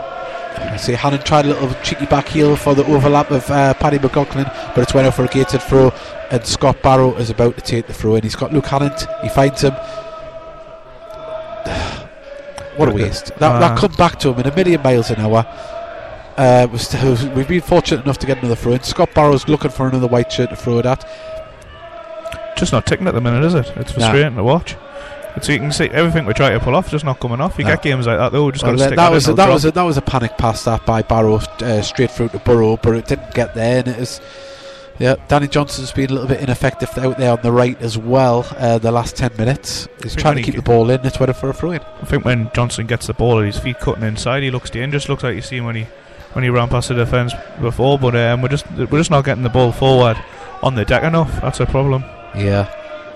I 0.57 0.77
see 0.77 0.93
Hannant 0.93 1.23
tried 1.25 1.45
a 1.45 1.49
little 1.49 1.73
cheeky 1.83 2.05
back 2.05 2.27
heel 2.27 2.55
for 2.55 2.75
the 2.75 2.85
overlap 2.85 3.31
of 3.31 3.49
uh, 3.49 3.73
Paddy 3.75 3.99
McLaughlin, 3.99 4.45
but 4.75 4.79
it's 4.79 4.93
went 4.93 5.07
out 5.07 5.15
for 5.15 5.25
a 5.25 5.27
gated 5.27 5.61
throw. 5.61 5.91
And 6.31 6.45
Scott 6.45 6.81
Barrow 6.81 7.15
is 7.15 7.29
about 7.29 7.55
to 7.55 7.61
take 7.61 7.87
the 7.87 7.93
throw 7.93 8.15
in. 8.15 8.23
He's 8.23 8.35
got 8.35 8.53
Luke 8.53 8.65
Hannant. 8.65 9.21
He 9.21 9.29
finds 9.29 9.61
him. 9.63 9.73
what 12.77 12.89
a 12.89 12.91
waste. 12.91 13.27
That, 13.39 13.59
that 13.59 13.71
Uh. 13.71 13.77
come 13.77 13.91
back 13.93 14.19
to 14.19 14.29
him 14.33 14.39
in 14.39 14.47
a 14.47 14.55
million 14.55 14.81
miles 14.81 15.09
an 15.11 15.19
hour. 15.21 15.45
Uh, 16.37 16.67
we've 17.35 17.47
been 17.47 17.61
fortunate 17.61 18.03
enough 18.03 18.17
to 18.19 18.27
get 18.27 18.37
another 18.39 18.55
throw 18.55 18.73
in. 18.73 18.83
Scott 18.83 19.13
Barrow's 19.13 19.47
looking 19.47 19.71
for 19.71 19.87
another 19.87 20.07
white 20.07 20.31
shirt 20.31 20.49
to 20.51 20.55
throw 20.55 20.79
it 20.79 20.85
at. 20.85 21.07
Just 22.57 22.71
not 22.71 22.85
ticking 22.85 23.07
at 23.07 23.13
the 23.13 23.21
minute, 23.21 23.43
is 23.43 23.53
it? 23.55 23.67
It's 23.75 23.95
Nah. 23.97 24.09
frustrating 24.09 24.35
to 24.35 24.43
watch. 24.43 24.75
It's, 25.35 25.47
you 25.47 25.59
can 25.59 25.71
see 25.71 25.85
everything 25.89 26.25
we 26.25 26.33
try 26.33 26.49
to 26.49 26.59
pull 26.59 26.75
off 26.75 26.89
just 26.89 27.05
not 27.05 27.19
coming 27.19 27.39
off. 27.39 27.57
You 27.57 27.63
No. 27.65 27.71
get 27.71 27.83
games 27.83 28.07
like 28.07 28.17
that 28.17 28.31
though. 28.31 28.51
Just 28.51 28.63
Well, 28.63 28.73
got 28.73 28.77
to 28.79 28.83
stick 28.85 28.95
that 28.97 29.05
at 29.07 29.11
was 29.11 29.27
a, 29.27 29.33
that 29.33 29.49
was 29.49 29.65
a, 29.65 29.71
that 29.71 29.83
was 29.83 29.97
a 29.97 30.01
panic 30.01 30.37
pass 30.37 30.63
that 30.65 30.85
by 30.85 31.01
Barrow 31.01 31.35
uh, 31.35 31.81
straight 31.81 32.11
through 32.11 32.29
to 32.29 32.39
Burrow, 32.39 32.77
but 32.77 32.95
it 32.95 33.07
didn't 33.07 33.33
get 33.33 33.53
there, 33.55 33.79
and 33.79 33.87
it 33.87 33.99
was. 33.99 34.19
Yeah, 34.97 35.15
Danny 35.29 35.47
Johnson's 35.47 35.93
been 35.93 36.09
a 36.09 36.13
little 36.13 36.27
bit 36.27 36.41
ineffective 36.41 36.89
out 36.97 37.17
there 37.17 37.31
on 37.31 37.39
the 37.41 37.53
right 37.53 37.81
as 37.81 37.97
well. 37.97 38.45
Uh, 38.57 38.79
the 38.79 38.91
last 38.91 39.15
ten 39.15 39.31
minutes, 39.37 39.87
he's 40.03 40.13
trying 40.13 40.35
to 40.35 40.41
keep 40.41 40.55
the 40.55 40.61
ball 40.61 40.89
in. 40.89 41.05
It's 41.05 41.17
waiting 41.21 41.35
for 41.35 41.49
a 41.49 41.53
throw 41.53 41.71
in. 41.71 41.79
I 42.01 42.05
think 42.05 42.25
when 42.25 42.51
Johnson 42.53 42.85
gets 42.85 43.07
the 43.07 43.13
ball 43.13 43.39
at 43.39 43.45
his 43.45 43.57
feet 43.57 43.79
cutting 43.79 44.03
inside, 44.03 44.43
he 44.43 44.51
looks 44.51 44.69
dangerous. 44.69 45.07
Looks 45.07 45.23
like 45.23 45.35
you 45.35 45.41
see 45.41 45.55
him 45.55 45.63
when 45.63 45.77
he 45.77 45.83
when 46.33 46.43
he 46.43 46.49
ran 46.49 46.67
past 46.67 46.89
the 46.89 46.95
defence 46.95 47.33
before. 47.61 47.97
But 47.97 48.13
um, 48.17 48.41
we're 48.41 48.49
just 48.49 48.69
we're 48.71 48.87
just 48.87 49.09
not 49.09 49.23
getting 49.23 49.43
the 49.43 49.49
ball 49.49 49.71
forward 49.71 50.17
on 50.61 50.75
the 50.75 50.83
deck 50.83 51.03
enough. 51.03 51.39
That's 51.41 51.61
a 51.61 51.65
problem. 51.65 52.03
Yeah. 52.35 52.69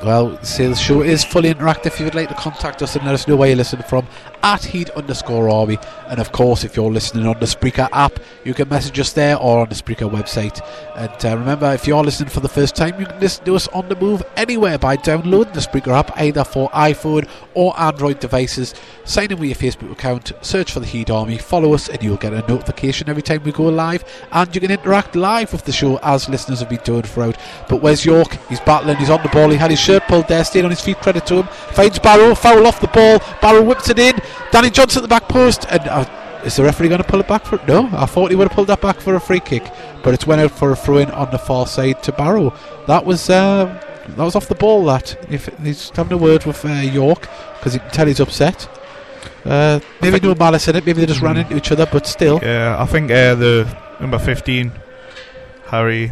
Well, 0.04 0.32
the 0.32 0.76
show 0.76 1.02
is 1.02 1.24
fully 1.24 1.54
interactive. 1.54 1.86
If 1.86 2.00
you'd 2.02 2.14
like 2.14 2.28
to 2.28 2.36
contact 2.36 2.82
us 2.82 2.98
and 2.98 3.06
let 3.06 3.14
us 3.14 3.26
know 3.26 3.38
where 3.38 3.48
you're 3.48 3.56
listening 3.56 3.84
from, 3.84 4.06
at 4.44 4.66
heed 4.66 4.90
underscore 4.92 5.50
army. 5.50 5.78
And 6.10 6.20
of 6.20 6.34
course, 6.34 6.66
if 6.66 6.76
you're 6.76 6.92
listening 6.92 7.26
on 7.26 7.40
the 7.40 7.46
Spreaker 7.46 7.88
app, 7.94 8.20
you 8.44 8.54
can 8.54 8.68
message 8.68 9.00
us 9.00 9.14
there 9.14 9.38
or 9.38 9.60
on 9.60 9.70
the 9.70 9.76
Spreaker 9.76 10.12
website. 10.12 10.60
And 10.98 11.26
uh, 11.26 11.38
remember, 11.38 11.74
if 11.74 11.88
you're 11.88 12.04
listening 12.04 12.30
for 12.30 12.42
the 12.42 12.50
first 12.50 12.76
time, 12.76 13.00
you 13.00 13.06
can 13.06 13.20
listen 13.22 13.46
to 13.46 13.56
us 13.56 13.70
on 13.70 13.88
the 13.88 13.96
move 13.96 14.22
anywhere 14.36 14.78
by 14.78 14.98
downloading 14.98 15.54
the 15.54 15.62
Spreaker 15.62 15.98
app, 15.98 16.12
either 16.20 16.44
for 16.44 16.70
iPhone 16.72 17.28
or 17.54 17.80
Android 17.80 18.20
devices. 18.20 18.76
Sign 19.06 19.32
in 19.32 19.40
with 19.40 19.50
your 19.50 19.72
Facebook 19.72 19.94
account, 19.94 20.34
search 20.42 20.74
for 20.74 20.82
the 20.82 20.86
Heed 20.86 21.10
Army, 21.10 21.38
follow 21.38 21.74
us, 21.74 21.88
and 21.88 22.04
you'll 22.04 22.18
get 22.18 22.34
a 22.34 22.46
notification 22.48 23.10
every 23.10 23.24
time 23.24 23.44
we 23.44 23.54
go 23.54 23.64
live. 23.64 24.04
And 24.34 24.54
you 24.54 24.60
can 24.60 24.72
interact 24.72 25.16
live 25.16 25.54
with 25.54 25.64
the 25.64 25.72
show 25.72 25.98
as 26.04 26.28
listeners 26.28 26.60
have 26.60 26.70
been 26.70 26.82
doing 26.84 27.04
throughout. 27.04 27.38
But 27.70 27.82
Wes 27.82 28.04
York? 28.04 28.38
He's 28.50 28.60
battling, 28.60 28.98
he's 28.98 29.10
on 29.10 29.24
the 29.24 29.30
ball, 29.30 29.50
he 29.50 29.56
had 29.56 29.72
his 29.72 29.80
shirt 29.80 29.93
pulled 30.02 30.28
there, 30.28 30.44
stayed 30.44 30.64
on 30.66 30.72
his 30.72 30.82
feet, 30.82 30.98
credit 30.98 31.26
to 31.28 31.36
him. 31.42 31.48
Finds 31.74 32.00
Barrow, 32.00 32.36
foul 32.36 32.66
off 32.68 32.80
the 32.82 32.88
ball, 32.88 33.20
Barrow 33.42 33.62
whips 33.64 33.90
it 33.90 34.00
in, 34.00 34.16
Danny 34.52 34.70
Johnson 34.70 35.00
at 35.00 35.02
the 35.04 35.08
back 35.08 35.28
post, 35.30 35.66
and 35.70 35.82
uh, 35.88 36.06
is 36.46 36.56
the 36.58 36.64
referee 36.64 36.90
going 36.90 37.02
to 37.02 37.08
pull 37.08 37.20
it 37.22 37.28
back 37.28 37.46
for 37.46 37.60
No, 37.68 37.88
I 37.94 38.06
thought 38.06 38.30
he 38.32 38.36
would 38.36 38.48
have 38.48 38.56
pulled 38.56 38.68
that 38.68 38.82
back 38.82 39.00
for 39.00 39.16
a 39.16 39.20
free 39.20 39.40
kick. 39.40 39.64
but 40.04 40.14
it's 40.14 40.28
went 40.28 40.42
out 40.42 40.52
for 40.52 40.72
a 40.72 40.76
throw 40.76 40.98
in 40.98 41.10
on 41.12 41.32
the 41.32 41.38
far 41.40 41.66
side 41.68 42.04
to 42.04 42.12
Barrow. 42.12 42.54
That 42.88 43.06
was 43.06 43.30
um, 43.30 43.70
that 44.08 44.18
was 44.18 44.36
off 44.36 44.48
the 44.50 44.56
ball. 44.56 44.84
That 44.86 45.18
if 45.32 45.46
he's 45.64 45.90
having 45.92 46.12
a 46.12 46.18
word 46.18 46.44
with 46.46 46.66
uh, 46.66 46.70
York 46.74 47.30
because 47.58 47.74
he 47.74 47.80
can 47.80 47.90
tell 47.92 48.08
he's 48.08 48.20
upset. 48.20 48.68
Uh, 49.46 49.80
maybe 50.02 50.20
no 50.20 50.36
malice 50.36 50.68
in 50.68 50.76
it. 50.76 50.86
Maybe 50.86 51.00
they 51.02 51.06
just 51.08 51.22
ran 51.22 51.36
Mm. 51.36 51.42
into 51.44 51.58
each 51.58 51.72
other, 51.72 51.86
but 51.90 52.06
still. 52.08 52.40
Yeah, 52.44 52.76
I 52.78 52.86
think 52.86 53.10
uh, 53.12 53.36
the 53.36 53.78
number 54.02 54.18
15, 54.20 54.72
Harry, 55.68 56.12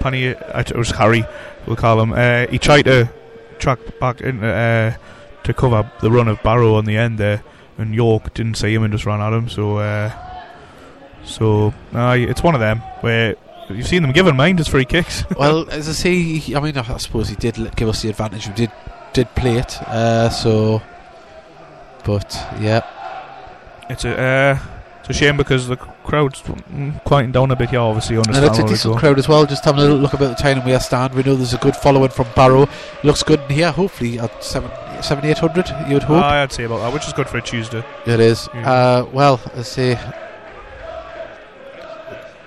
Penny, 0.00 0.28
uh, 0.34 0.60
it 0.60 0.74
was 0.76 0.90
Harry, 0.92 1.24
we'll 1.66 1.76
call 1.76 2.00
him. 2.00 2.12
Uh, 2.12 2.46
he 2.48 2.58
tried 2.58 2.82
to 2.82 3.10
track 3.58 3.78
back 4.00 4.20
into 4.20 4.46
uh, 4.46 4.94
to 5.44 5.54
cover 5.54 5.90
the 6.00 6.10
run 6.10 6.28
of 6.28 6.42
Barrow 6.42 6.74
on 6.74 6.84
the 6.84 6.96
end 6.96 7.18
there, 7.18 7.42
and 7.78 7.94
York 7.94 8.34
didn't 8.34 8.54
see 8.54 8.74
him 8.74 8.82
and 8.82 8.92
just 8.92 9.06
ran 9.06 9.20
at 9.20 9.32
him. 9.32 9.48
So, 9.48 9.78
uh, 9.78 10.10
so 11.24 11.74
uh, 11.94 12.16
it's 12.18 12.42
one 12.42 12.54
of 12.54 12.60
them 12.60 12.78
where 13.00 13.36
you've 13.70 13.86
seen 13.86 14.02
them 14.02 14.12
giving 14.12 14.36
minders 14.36 14.68
free 14.68 14.84
kicks. 14.84 15.24
well, 15.38 15.68
as 15.70 15.88
I 15.88 15.92
say, 15.92 16.54
I 16.54 16.60
mean, 16.60 16.76
I 16.76 16.96
suppose 16.98 17.28
he 17.28 17.36
did 17.36 17.56
give 17.76 17.88
us 17.88 18.02
the 18.02 18.10
advantage. 18.10 18.48
We 18.48 18.54
did 18.54 18.72
did 19.12 19.34
play 19.34 19.58
it. 19.58 19.82
Uh, 19.82 20.30
so, 20.30 20.82
but 22.04 22.32
yeah, 22.60 22.80
It's 23.88 24.04
a 24.04 24.18
uh, 24.18 24.58
it's 25.02 25.10
a 25.10 25.12
shame 25.12 25.36
because 25.36 25.66
the 25.66 25.76
crowd's 25.76 26.40
quieting 27.04 27.32
down 27.32 27.50
a 27.50 27.56
bit 27.56 27.70
here. 27.70 27.80
Obviously, 27.80 28.14
and 28.14 28.24
it's 28.30 28.58
a 28.58 28.66
decent 28.66 28.96
crowd 28.98 29.18
as 29.18 29.26
well. 29.26 29.44
Just 29.44 29.64
having 29.64 29.80
a 29.80 29.82
little 29.82 29.98
look 29.98 30.12
about 30.12 30.36
the 30.36 30.40
town 30.40 30.58
and 30.58 30.64
where 30.64 30.76
I 30.76 30.78
stand. 30.78 31.12
We 31.14 31.24
know 31.24 31.34
there's 31.34 31.54
a 31.54 31.58
good 31.58 31.74
following 31.74 32.10
from 32.10 32.28
Barrow. 32.36 32.68
Looks 33.02 33.24
good 33.24 33.40
in 33.40 33.50
here. 33.50 33.72
Hopefully 33.72 34.20
at 34.20 34.44
seven, 34.44 34.70
seven, 35.02 35.24
eight 35.24 35.38
hundred. 35.38 35.68
You 35.88 35.94
would 35.94 36.04
hope. 36.04 36.22
I'd 36.22 36.52
say 36.52 36.62
about 36.64 36.78
that, 36.78 36.92
which 36.92 37.04
is 37.08 37.12
good 37.12 37.28
for 37.28 37.38
a 37.38 37.42
Tuesday. 37.42 37.84
It 38.06 38.20
is. 38.20 38.48
Yeah. 38.54 38.70
Uh, 38.72 39.08
well, 39.12 39.40
I 39.56 39.62
say 39.62 39.98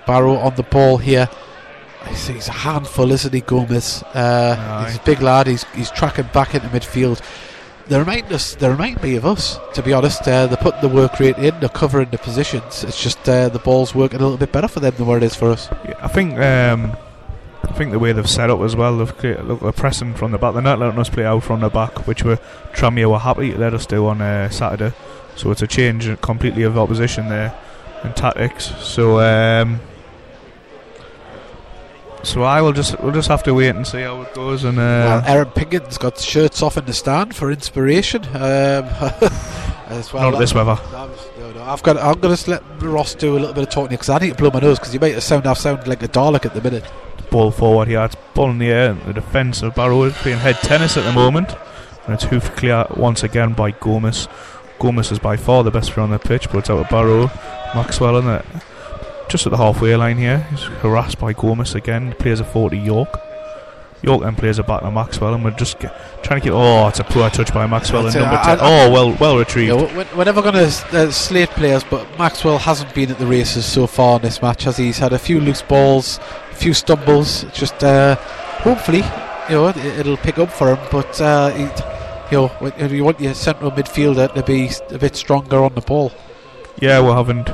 Barrow 0.06 0.36
on 0.36 0.54
the 0.54 0.62
ball 0.62 0.96
here. 0.96 1.28
I 2.02 2.08
he's 2.08 2.48
a 2.48 2.52
handful, 2.52 3.12
isn't 3.12 3.34
he, 3.34 3.42
Gomez? 3.42 4.02
Uh, 4.14 4.86
he's 4.86 4.96
a 4.96 5.02
big 5.02 5.20
lad. 5.20 5.46
He's 5.46 5.64
he's 5.74 5.90
tracking 5.90 6.28
back 6.32 6.54
into 6.54 6.68
midfield. 6.68 7.20
They 7.88 7.98
remind 7.98 8.32
us. 8.32 8.54
They 8.56 8.68
remind 8.68 9.02
me 9.02 9.14
of 9.14 9.24
us, 9.24 9.58
to 9.74 9.82
be 9.82 9.92
honest. 9.92 10.22
Uh, 10.22 10.46
they're 10.46 10.56
putting 10.56 10.80
the 10.80 10.88
work 10.88 11.20
rate 11.20 11.38
in. 11.38 11.58
They're 11.60 11.68
covering 11.68 12.10
the 12.10 12.18
positions. 12.18 12.82
It's 12.82 13.00
just 13.00 13.28
uh, 13.28 13.48
the 13.48 13.60
ball's 13.60 13.94
working 13.94 14.18
a 14.20 14.22
little 14.22 14.38
bit 14.38 14.50
better 14.50 14.68
for 14.68 14.80
them 14.80 14.94
than 14.96 15.06
what 15.06 15.18
it 15.18 15.22
is 15.22 15.36
for 15.36 15.50
us. 15.50 15.68
Yeah, 15.84 15.94
I 16.00 16.08
think 16.08 16.38
um, 16.38 16.96
I 17.62 17.72
think 17.72 17.92
the 17.92 17.98
way 17.98 18.12
they've 18.12 18.28
set 18.28 18.50
up 18.50 18.60
as 18.60 18.74
well, 18.74 18.98
they've 18.98 19.16
created, 19.16 19.44
look, 19.44 19.60
they're 19.60 19.72
pressing 19.72 20.14
from 20.14 20.32
the 20.32 20.38
back. 20.38 20.54
They're 20.54 20.62
not 20.62 20.78
letting 20.78 20.98
us 20.98 21.08
play 21.10 21.24
out 21.24 21.44
from 21.44 21.60
the 21.60 21.68
back, 21.68 22.06
which 22.06 22.24
were 22.24 22.38
Tranmere 22.72 23.10
were 23.10 23.18
happy 23.18 23.52
to 23.52 23.58
let 23.58 23.74
us 23.74 23.86
do 23.86 24.06
on 24.06 24.20
uh, 24.20 24.48
Saturday. 24.50 24.94
So 25.36 25.50
it's 25.50 25.62
a 25.62 25.66
change 25.66 26.20
completely 26.22 26.62
of 26.62 26.78
opposition 26.78 27.28
there 27.28 27.56
and 28.02 28.16
tactics. 28.16 28.74
So 28.82 29.20
um, 29.20 29.80
so 32.26 32.42
I 32.42 32.60
will 32.60 32.72
just 32.72 32.98
we'll 33.00 33.12
just 33.12 33.28
have 33.28 33.42
to 33.44 33.54
wait 33.54 33.70
and 33.76 33.86
see 33.86 34.02
how 34.02 34.22
it 34.22 34.34
goes. 34.34 34.64
And 34.64 34.76
well, 34.78 35.18
uh, 35.18 35.22
Aaron 35.26 35.50
Pingan's 35.50 35.96
got 35.98 36.18
shirts 36.18 36.62
off 36.62 36.76
in 36.76 36.84
the 36.84 36.92
stand 36.92 37.34
for 37.34 37.50
inspiration. 37.50 38.24
Um, 38.34 38.84
as 39.88 40.12
well. 40.12 40.24
not 40.24 40.34
at 40.34 40.40
this 40.40 40.54
weather. 40.54 40.72
I'm- 40.94 41.10
No, 41.38 41.52
no, 41.52 41.62
I've 41.62 41.82
got. 41.82 41.96
I'm 41.96 42.18
going 42.20 42.36
to 42.36 42.50
let 42.50 42.62
Ross 42.82 43.14
do 43.14 43.36
a 43.36 43.38
little 43.38 43.54
bit 43.54 43.62
of 43.64 43.70
talking 43.70 43.90
because 43.90 44.08
I 44.08 44.18
need 44.18 44.30
to 44.30 44.34
blow 44.34 44.50
my 44.50 44.58
nose 44.60 44.78
because 44.78 44.92
you 44.92 45.00
make 45.00 45.14
it 45.16 45.20
sound. 45.20 45.46
I've 45.46 45.58
sound 45.58 45.86
like 45.86 46.02
a 46.02 46.08
Dalek 46.08 46.44
at 46.44 46.54
the 46.54 46.60
minute. 46.60 46.84
Ball 47.30 47.50
forward 47.50 47.88
here. 47.88 48.04
It's 48.04 48.16
ball 48.34 48.50
in 48.50 48.58
the 48.58 48.68
air. 48.68 48.94
The 48.94 49.12
defence 49.12 49.62
of 49.62 49.74
Barrow 49.74 50.02
is 50.04 50.12
playing 50.14 50.38
head 50.38 50.56
tennis 50.56 50.96
at 50.96 51.04
the 51.04 51.12
moment. 51.12 51.54
And 52.04 52.14
it's 52.14 52.24
hoofed 52.24 52.56
clear 52.56 52.86
once 52.96 53.22
again 53.24 53.52
by 53.52 53.72
Gomez. 53.72 54.28
Gomez 54.78 55.10
is 55.10 55.18
by 55.18 55.36
far 55.36 55.64
the 55.64 55.70
best 55.70 55.90
player 55.92 56.04
on 56.04 56.10
the 56.10 56.18
pitch, 56.18 56.48
but 56.50 56.58
it's 56.58 56.70
out 56.70 56.78
of 56.78 56.88
Barrow. 56.88 57.30
Maxwell 57.74 58.16
in 58.18 58.28
it. 58.28 58.44
Just 59.28 59.46
at 59.46 59.50
the 59.50 59.56
halfway 59.56 59.96
line 59.96 60.18
here. 60.18 60.38
He's 60.50 60.62
harassed 60.62 61.18
by 61.18 61.32
Gomez 61.32 61.74
again. 61.74 62.14
Plays 62.18 62.40
a 62.40 62.44
40 62.44 62.78
York. 62.78 63.20
York 64.02 64.22
then 64.22 64.36
plays 64.36 64.58
it 64.58 64.66
back 64.66 64.82
to 64.82 64.90
Maxwell, 64.90 65.34
and 65.34 65.42
we're 65.42 65.50
just 65.52 65.78
get, 65.80 65.92
trying 66.22 66.40
to 66.40 66.44
get. 66.44 66.52
Oh, 66.54 66.86
it's 66.86 67.00
a 67.00 67.04
poor 67.04 67.28
touch 67.30 67.52
by 67.52 67.66
Maxwell 67.66 68.06
in 68.06 68.12
That's 68.12 68.16
it. 68.16 68.20
number 68.20 68.36
I- 68.36 68.56
10. 68.56 68.60
I- 68.60 68.86
oh, 68.86 68.90
well, 68.92 69.16
well 69.18 69.38
retrieved. 69.38 69.70
know, 69.76 69.84
we're, 69.96 70.06
we're 70.16 70.24
never 70.24 70.42
going 70.42 70.54
to 70.54 70.66
uh, 70.92 71.10
slate 71.10 71.48
players, 71.50 71.82
but 71.82 72.06
Maxwell 72.18 72.58
hasn't 72.58 72.94
been 72.94 73.10
at 73.10 73.18
the 73.18 73.26
races 73.26 73.64
so 73.66 73.86
far 73.86 74.16
in 74.16 74.22
this 74.22 74.40
match, 74.42 74.64
has 74.64 74.76
he? 74.76 74.84
He's 74.84 74.98
had 74.98 75.12
a 75.12 75.18
few 75.18 75.40
loose 75.40 75.62
balls, 75.62 76.20
a 76.52 76.54
few 76.54 76.72
stumbles. 76.74 77.44
Just 77.52 77.82
uh, 77.82 78.14
hopefully, 78.60 78.98
you 79.48 79.54
know, 79.56 79.68
it, 79.68 79.76
it'll 79.78 80.18
pick 80.18 80.38
up 80.38 80.50
for 80.50 80.74
him. 80.76 80.88
But 80.92 81.20
uh, 81.20 81.50
he, 81.50 81.62
you 82.36 82.50
know, 82.78 82.86
you 82.86 83.02
want 83.02 83.18
your 83.18 83.34
central 83.34 83.72
midfielder 83.72 84.32
to 84.34 84.42
be 84.42 84.70
a 84.94 84.98
bit 84.98 85.16
stronger 85.16 85.64
on 85.64 85.74
the 85.74 85.80
ball. 85.80 86.12
Yeah, 86.80 87.00
we 87.00 87.08
haven't. 87.08 87.48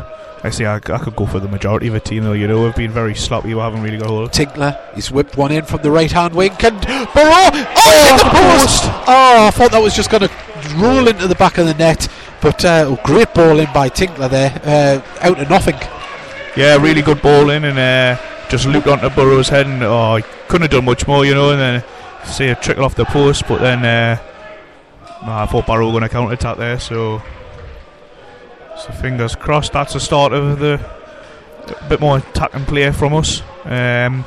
I 0.44 0.50
see. 0.50 0.64
I, 0.64 0.76
I 0.76 0.78
could 0.78 1.14
go 1.14 1.26
for 1.26 1.38
the 1.38 1.48
majority 1.48 1.86
of 1.86 1.94
a 1.94 2.00
team, 2.00 2.24
though. 2.24 2.32
You 2.32 2.48
know, 2.48 2.64
we've 2.64 2.74
been 2.74 2.90
very 2.90 3.14
sloppy. 3.14 3.54
We 3.54 3.60
haven't 3.60 3.82
really 3.82 3.98
got 3.98 4.06
a 4.06 4.10
hold. 4.10 4.32
Tinkler, 4.32 4.78
he's 4.94 5.10
whipped 5.10 5.36
one 5.36 5.52
in 5.52 5.64
from 5.64 5.82
the 5.82 5.90
right 5.90 6.10
hand 6.10 6.34
wing. 6.34 6.50
Can 6.56 6.78
Barrow? 6.80 7.06
Oh, 7.14 8.08
hit 8.08 8.18
the 8.18 8.30
post! 8.30 8.84
Oh, 9.06 9.46
I 9.46 9.50
thought 9.52 9.70
that 9.70 9.82
was 9.82 9.94
just 9.94 10.10
going 10.10 10.22
to 10.22 10.30
roll 10.76 11.06
into 11.06 11.26
the 11.26 11.34
back 11.36 11.58
of 11.58 11.66
the 11.66 11.74
net. 11.74 12.08
But 12.40 12.64
uh, 12.64 12.96
great 13.04 13.32
ball 13.34 13.60
in 13.60 13.72
by 13.72 13.88
Tinkler 13.88 14.28
there, 14.28 14.60
uh, 14.64 15.00
out 15.20 15.38
of 15.40 15.48
nothing. 15.48 15.76
Yeah, 16.56 16.76
really 16.76 17.00
good 17.02 17.22
ball 17.22 17.50
in 17.50 17.64
and 17.64 17.78
uh, 17.78 18.20
just 18.48 18.66
looped 18.66 18.88
onto 18.88 19.08
Burrow's 19.10 19.48
head 19.48 19.66
and 19.66 19.82
oh, 19.82 20.16
he 20.16 20.22
couldn't 20.48 20.62
have 20.62 20.70
done 20.72 20.84
much 20.84 21.06
more, 21.06 21.24
you 21.24 21.34
know. 21.34 21.52
And 21.52 21.60
then 21.60 21.84
see 22.24 22.48
a 22.48 22.56
trickle 22.56 22.84
off 22.84 22.94
the 22.96 23.04
post, 23.04 23.44
but 23.48 23.60
then 23.60 23.84
uh, 23.84 24.20
I 25.22 25.46
thought 25.46 25.66
Barrow 25.66 25.86
were 25.86 25.92
going 25.92 26.02
to 26.02 26.08
counter 26.08 26.34
attack 26.34 26.56
there. 26.56 26.80
So, 26.80 27.22
so 28.78 28.92
fingers 28.92 29.34
crossed. 29.36 29.72
That's 29.72 29.92
the 29.94 30.00
start 30.00 30.32
of 30.32 30.58
the 30.58 30.80
bit 31.88 32.00
more 32.00 32.18
attack 32.18 32.50
and 32.54 32.66
play 32.66 32.90
from 32.92 33.14
us. 33.14 33.42
Um, 33.64 34.24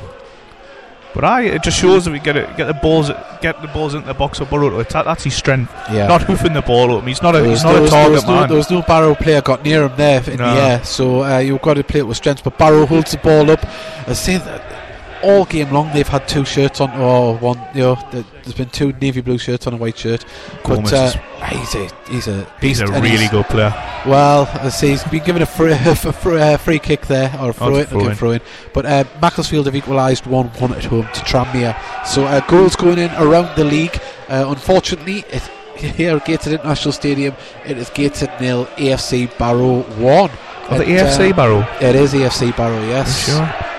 but 1.14 1.24
I, 1.24 1.42
it 1.44 1.62
just 1.62 1.78
shows 1.78 2.04
that 2.04 2.10
we 2.10 2.18
get 2.18 2.36
it, 2.36 2.56
get 2.58 2.66
the 2.66 2.74
balls, 2.74 3.10
get 3.40 3.60
the 3.62 3.68
balls 3.68 3.94
into 3.94 4.06
the 4.06 4.12
box 4.14 4.38
for 4.38 4.44
Burrow 4.44 4.68
to 4.70 4.80
attack. 4.80 5.06
That's 5.06 5.24
his 5.24 5.34
strength. 5.34 5.72
Yeah. 5.90 6.06
Not 6.08 6.22
hoofing 6.22 6.52
the 6.52 6.60
ball 6.60 6.98
up. 6.98 7.04
He's 7.04 7.22
not 7.22 7.34
a, 7.34 7.40
There 7.40 7.48
he's 7.50 7.64
not 7.64 7.74
a 7.76 7.88
target 7.88 7.90
there 7.90 8.10
was 8.10 8.24
no, 8.26 8.34
man. 8.34 8.48
there 8.48 8.58
was 8.58 8.70
no 8.70 8.82
Barrow 8.82 9.14
player 9.14 9.40
got 9.40 9.64
near 9.64 9.84
him 9.86 9.96
there 9.96 10.22
in 10.30 10.36
No. 10.36 10.54
the 10.54 10.60
air, 10.60 10.84
so 10.84 11.24
uh, 11.24 11.38
you've 11.38 11.62
got 11.62 11.74
to 11.74 11.84
play 11.84 12.00
it 12.00 12.06
with 12.06 12.18
strength. 12.18 12.44
But 12.44 12.58
Barrow 12.58 12.84
holds 12.84 13.12
the 13.12 13.18
ball 13.18 13.50
up. 13.50 13.64
I 14.06 14.12
say 14.12 14.36
that 14.36 14.85
all 15.22 15.44
game 15.44 15.70
long 15.72 15.92
they've 15.92 16.06
had 16.06 16.26
two 16.28 16.44
shirts 16.44 16.80
on, 16.80 16.90
or 17.00 17.36
one. 17.38 17.60
You 17.74 17.80
know, 17.80 18.08
there's 18.10 18.54
been 18.54 18.68
two 18.70 18.92
navy 18.92 19.20
blue 19.20 19.38
shirts 19.38 19.66
on 19.66 19.74
a 19.74 19.76
white 19.76 19.98
shirt. 19.98 20.24
But 20.64 20.92
uh, 20.92 21.10
he's 21.48 21.74
a 21.74 21.88
he's 22.08 22.28
a 22.28 22.46
he's 22.60 22.80
a 22.80 22.86
really 22.86 23.16
he's- 23.16 23.30
good 23.30 23.46
player. 23.46 23.72
Well, 24.06 24.48
I 24.54 24.68
say 24.68 24.90
he's 24.90 25.02
been 25.04 25.24
given 25.24 25.42
a 25.42 25.46
free, 25.46 25.72
a 25.84 25.94
free, 25.96 26.56
free 26.58 26.78
kick 26.78 27.06
there, 27.06 27.34
or 27.40 27.50
a 27.50 27.52
throw, 27.52 27.76
in, 27.76 27.86
throw 27.86 28.00
okay, 28.00 28.10
in. 28.10 28.14
throw 28.14 28.30
in. 28.32 28.40
But 28.72 28.86
uh, 28.86 29.04
Macclesfield 29.20 29.66
have 29.66 29.74
equalised 29.74 30.26
1 30.26 30.46
1 30.46 30.72
at 30.74 30.84
home 30.84 31.02
to 31.02 31.20
Tranmere. 31.22 31.76
So 32.06 32.24
uh, 32.24 32.40
goals 32.46 32.76
going 32.76 32.98
in 32.98 33.10
around 33.16 33.56
the 33.56 33.64
league. 33.64 34.00
Uh, 34.28 34.44
unfortunately, 34.48 35.24
it, 35.30 35.42
here 35.76 36.16
at 36.16 36.24
Gateshead 36.24 36.52
International 36.54 36.92
Stadium, 36.92 37.34
it 37.64 37.78
is 37.78 37.90
Gateshead 37.90 38.40
nil, 38.40 38.66
AFC 38.76 39.36
Barrow 39.38 39.82
1. 39.82 40.30
Oh, 40.68 40.78
the 40.78 40.84
AFC 40.84 41.32
uh, 41.32 41.36
Barrow. 41.36 41.66
It 41.80 41.96
is 41.96 42.12
AFC 42.12 42.56
Barrow, 42.56 42.80
yes. 42.86 43.26
Sure. 43.26 43.75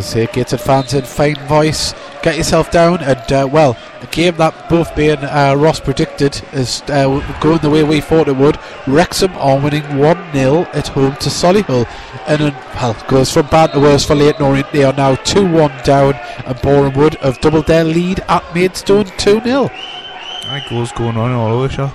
Say, 0.00 0.26
Gateshead 0.26 0.60
fans 0.60 0.92
in 0.92 1.04
fine 1.04 1.36
voice, 1.46 1.94
get 2.22 2.36
yourself 2.36 2.70
down. 2.70 3.00
And, 3.00 3.32
uh, 3.32 3.48
well, 3.50 3.76
a 4.00 4.06
game 4.06 4.36
that 4.36 4.68
both 4.68 4.98
and 4.98 5.24
uh, 5.24 5.54
Ross 5.56 5.80
predicted 5.80 6.42
is 6.52 6.82
uh, 6.88 7.20
going 7.40 7.58
the 7.58 7.70
way 7.70 7.84
we 7.84 8.00
thought 8.00 8.28
it 8.28 8.36
would. 8.36 8.58
Wrexham 8.86 9.32
are 9.36 9.58
winning 9.60 9.96
1 9.96 10.32
0 10.32 10.62
at 10.72 10.88
home 10.88 11.14
to 11.16 11.28
Solihull. 11.28 11.86
And, 12.26 12.40
then, 12.40 12.54
well, 12.74 12.96
goes 13.08 13.32
from 13.32 13.46
bad 13.46 13.72
to 13.72 13.80
worse 13.80 14.04
for 14.04 14.14
Leyton 14.14 14.42
Orient. 14.42 14.70
They 14.72 14.84
are 14.84 14.92
now 14.92 15.14
2 15.14 15.50
1 15.50 15.84
down, 15.84 16.14
and 16.44 16.60
Boreham 16.60 16.94
Wood 16.94 17.14
have 17.16 17.40
doubled 17.40 17.66
their 17.66 17.84
lead 17.84 18.20
at 18.28 18.54
Maidstone 18.54 19.06
2 19.06 19.40
0. 19.40 19.70
I 19.72 20.58
think 20.58 20.70
goals 20.70 20.92
going 20.92 21.16
on 21.16 21.32
all 21.32 21.52
over, 21.52 21.68
sure. 21.68 21.94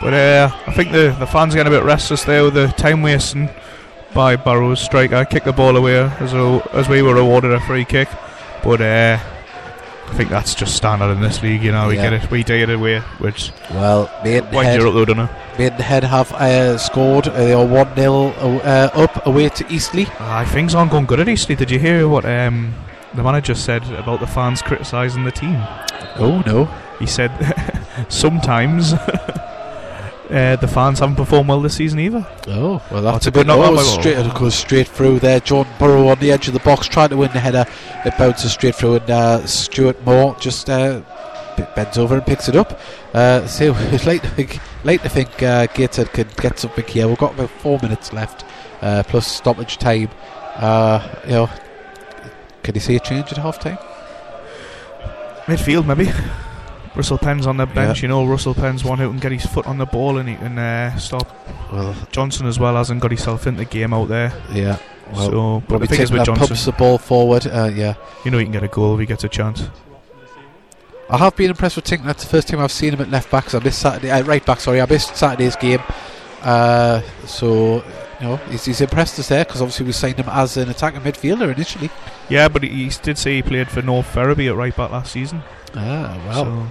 But 0.00 0.14
uh, 0.14 0.50
I 0.66 0.72
think 0.74 0.92
the 0.92 1.16
the 1.18 1.26
fans 1.26 1.54
getting 1.54 1.72
a 1.72 1.76
bit 1.76 1.84
restless 1.84 2.22
there 2.22 2.44
with 2.44 2.54
the 2.54 2.68
time 2.68 3.02
wasting 3.02 3.48
by 4.18 4.34
Barrow's 4.34 4.80
striker. 4.80 5.24
Kicked 5.24 5.46
the 5.46 5.52
ball 5.52 5.76
away 5.76 5.96
as 5.96 6.32
a, 6.32 6.60
as 6.72 6.88
we 6.88 7.02
were 7.02 7.16
awarded 7.16 7.52
a 7.52 7.60
free 7.60 7.84
kick. 7.84 8.08
But 8.64 8.80
uh, 8.80 9.16
I 10.08 10.14
think 10.14 10.28
that's 10.28 10.56
just 10.56 10.74
standard 10.74 11.12
in 11.12 11.20
this 11.20 11.40
league. 11.40 11.62
You 11.62 11.70
know, 11.70 11.86
we 11.86 11.94
Yeah. 11.94 12.10
get 12.10 12.24
it, 12.24 12.28
we 12.28 12.42
take 12.42 12.62
it 12.64 12.68
away, 12.68 12.98
which 13.20 13.52
Well, 13.70 14.10
Maidenhead, 14.24 14.80
up 14.80 14.92
though, 14.92 15.04
don't 15.04 15.20
it? 15.20 15.30
Maidenhead 15.56 16.02
have 16.02 16.32
uh, 16.32 16.76
scored. 16.78 17.28
Uh, 17.28 17.32
they 17.44 17.52
are 17.52 17.64
1 17.64 17.94
0 17.94 18.26
uh, 18.30 18.90
up 18.92 19.24
away 19.24 19.50
to 19.50 19.72
Eastleigh. 19.72 20.10
Aye, 20.18 20.46
things 20.46 20.74
aren't 20.74 20.90
going 20.90 21.06
good 21.06 21.20
at 21.20 21.28
Eastleigh. 21.28 21.54
Did 21.54 21.70
you 21.70 21.78
hear 21.78 22.08
what 22.08 22.24
um, 22.24 22.74
the 23.14 23.22
manager 23.22 23.54
said 23.54 23.88
about 23.92 24.18
the 24.18 24.26
fans 24.26 24.62
criticising 24.62 25.22
the 25.22 25.30
team? 25.30 25.62
Oh, 26.18 26.42
no. 26.44 26.64
He 26.98 27.06
said 27.06 27.30
sometimes 28.08 28.94
uh, 30.30 30.56
the 30.56 30.68
fans 30.68 30.98
haven't 30.98 31.16
performed 31.16 31.48
well 31.48 31.60
this 31.60 31.76
season 31.76 31.98
either. 32.00 32.26
Oh, 32.48 32.82
well, 32.90 33.02
that's 33.02 33.24
That's 33.24 33.26
a 33.28 33.30
good 33.30 33.46
knock 33.46 33.58
oh, 33.60 33.76
straight, 33.98 34.18
It 34.18 34.34
goes 34.34 34.54
straight 34.54 34.88
through 34.88 35.20
there. 35.20 35.40
Jordan 35.40 35.72
Burrow 35.78 36.08
on 36.08 36.18
the 36.18 36.30
edge 36.30 36.48
of 36.48 36.54
the 36.54 36.60
box 36.60 36.86
trying 36.86 37.08
to 37.10 37.16
win 37.16 37.32
the 37.32 37.40
header. 37.40 37.64
It 38.04 38.16
bounces 38.18 38.52
straight 38.52 38.74
through, 38.74 38.96
and 38.96 39.10
uh, 39.10 39.46
Stuart 39.46 40.04
Moore 40.04 40.36
just 40.38 40.68
uh, 40.68 41.00
bends 41.74 41.96
over 41.96 42.16
and 42.16 42.26
picks 42.26 42.48
it 42.48 42.56
up. 42.56 42.78
Uh, 43.14 43.46
so 43.46 43.74
it's 43.76 44.06
like 44.06 44.22
like 44.84 45.02
to 45.02 45.08
think 45.08 45.42
uh, 45.42 45.66
Gateshead 45.68 46.12
can 46.12 46.28
get 46.36 46.58
something 46.58 46.84
here. 46.84 47.08
We've 47.08 47.18
got 47.18 47.34
about 47.34 47.50
four 47.50 47.78
minutes 47.80 48.12
left, 48.12 48.44
uh, 48.82 49.02
plus 49.04 49.26
stoppage 49.26 49.78
time. 49.78 50.10
Uh, 50.56 51.08
you 51.24 51.32
know, 51.32 51.50
can 52.62 52.74
you 52.74 52.80
see 52.80 52.96
a 52.96 53.00
change 53.00 53.32
at 53.32 53.38
half 53.38 53.58
time? 53.58 53.78
Midfield, 55.46 55.86
maybe. 55.86 56.12
Russell 56.98 57.16
Penn's 57.16 57.46
on 57.46 57.56
the 57.56 57.64
bench. 57.66 58.02
You 58.02 58.08
know, 58.08 58.26
Russell 58.26 58.54
Penn's 58.54 58.84
one 58.84 58.98
who 58.98 59.08
can 59.08 59.20
get 59.20 59.30
his 59.32 59.46
foot 59.46 59.66
on 59.66 59.78
the 59.78 59.86
ball 59.86 60.18
and 60.18 60.28
he 60.28 60.34
can 60.34 60.58
uh, 60.58 60.96
stop. 60.98 61.26
Well, 61.72 61.94
Johnson 62.10 62.46
as 62.46 62.58
well 62.58 62.74
hasn't 62.74 63.00
got 63.00 63.12
himself 63.12 63.46
into 63.46 63.60
the 63.60 63.64
game 63.64 63.94
out 63.94 64.08
there. 64.08 64.32
yeah. 64.52 64.78
Well, 65.12 65.30
so, 65.30 65.60
but 65.60 65.68
probably 65.68 65.86
the 65.86 65.94
thing 65.94 66.02
is 66.02 66.12
with 66.12 66.24
Johnson, 66.26 66.48
pumps 66.48 66.64
the 66.66 66.72
ball 66.72 66.98
forward. 66.98 67.46
Uh, 67.46 67.70
yeah. 67.74 67.94
you 68.26 68.30
know, 68.30 68.36
he 68.36 68.44
can 68.44 68.52
get 68.52 68.62
a 68.62 68.68
goal 68.68 68.92
if 68.94 69.00
he 69.00 69.06
gets 69.06 69.24
a 69.24 69.28
chance. 69.28 69.62
I 71.08 71.16
have 71.16 71.34
been 71.36 71.48
impressed 71.50 71.76
with 71.76 71.86
Tink. 71.86 72.04
That's 72.04 72.24
the 72.24 72.28
first 72.28 72.48
time 72.48 72.60
I've 72.60 72.72
seen 72.72 72.92
him 72.92 73.00
at 73.00 73.08
left 73.08 73.30
back. 73.30 73.54
I 73.54 73.58
missed 73.60 73.78
Saturday, 73.78 74.10
uh, 74.10 74.22
right 74.24 74.44
back. 74.44 74.60
Sorry, 74.60 74.80
I 74.80 74.86
missed 74.86 75.16
Saturday's 75.16 75.56
game. 75.56 75.80
Uh, 76.42 77.00
so 77.26 77.76
you 78.20 78.26
know 78.26 78.36
he's, 78.50 78.64
he's 78.66 78.80
impressed 78.80 79.18
us 79.18 79.28
there 79.28 79.44
because 79.44 79.62
obviously 79.62 79.86
we 79.86 79.92
signed 79.92 80.16
him 80.16 80.28
as 80.28 80.56
an 80.56 80.68
attacking 80.68 81.00
midfielder 81.00 81.54
initially. 81.54 81.90
Yeah, 82.28 82.48
but 82.48 82.62
he, 82.62 82.68
he 82.68 82.90
did 83.02 83.16
say 83.16 83.36
he 83.36 83.42
played 83.42 83.68
for 83.70 83.80
North 83.80 84.06
Ferriby 84.06 84.48
at 84.48 84.56
right 84.56 84.76
back 84.76 84.90
last 84.90 85.12
season. 85.12 85.42
Ah, 85.74 86.20
well, 86.26 86.44
So, 86.44 86.70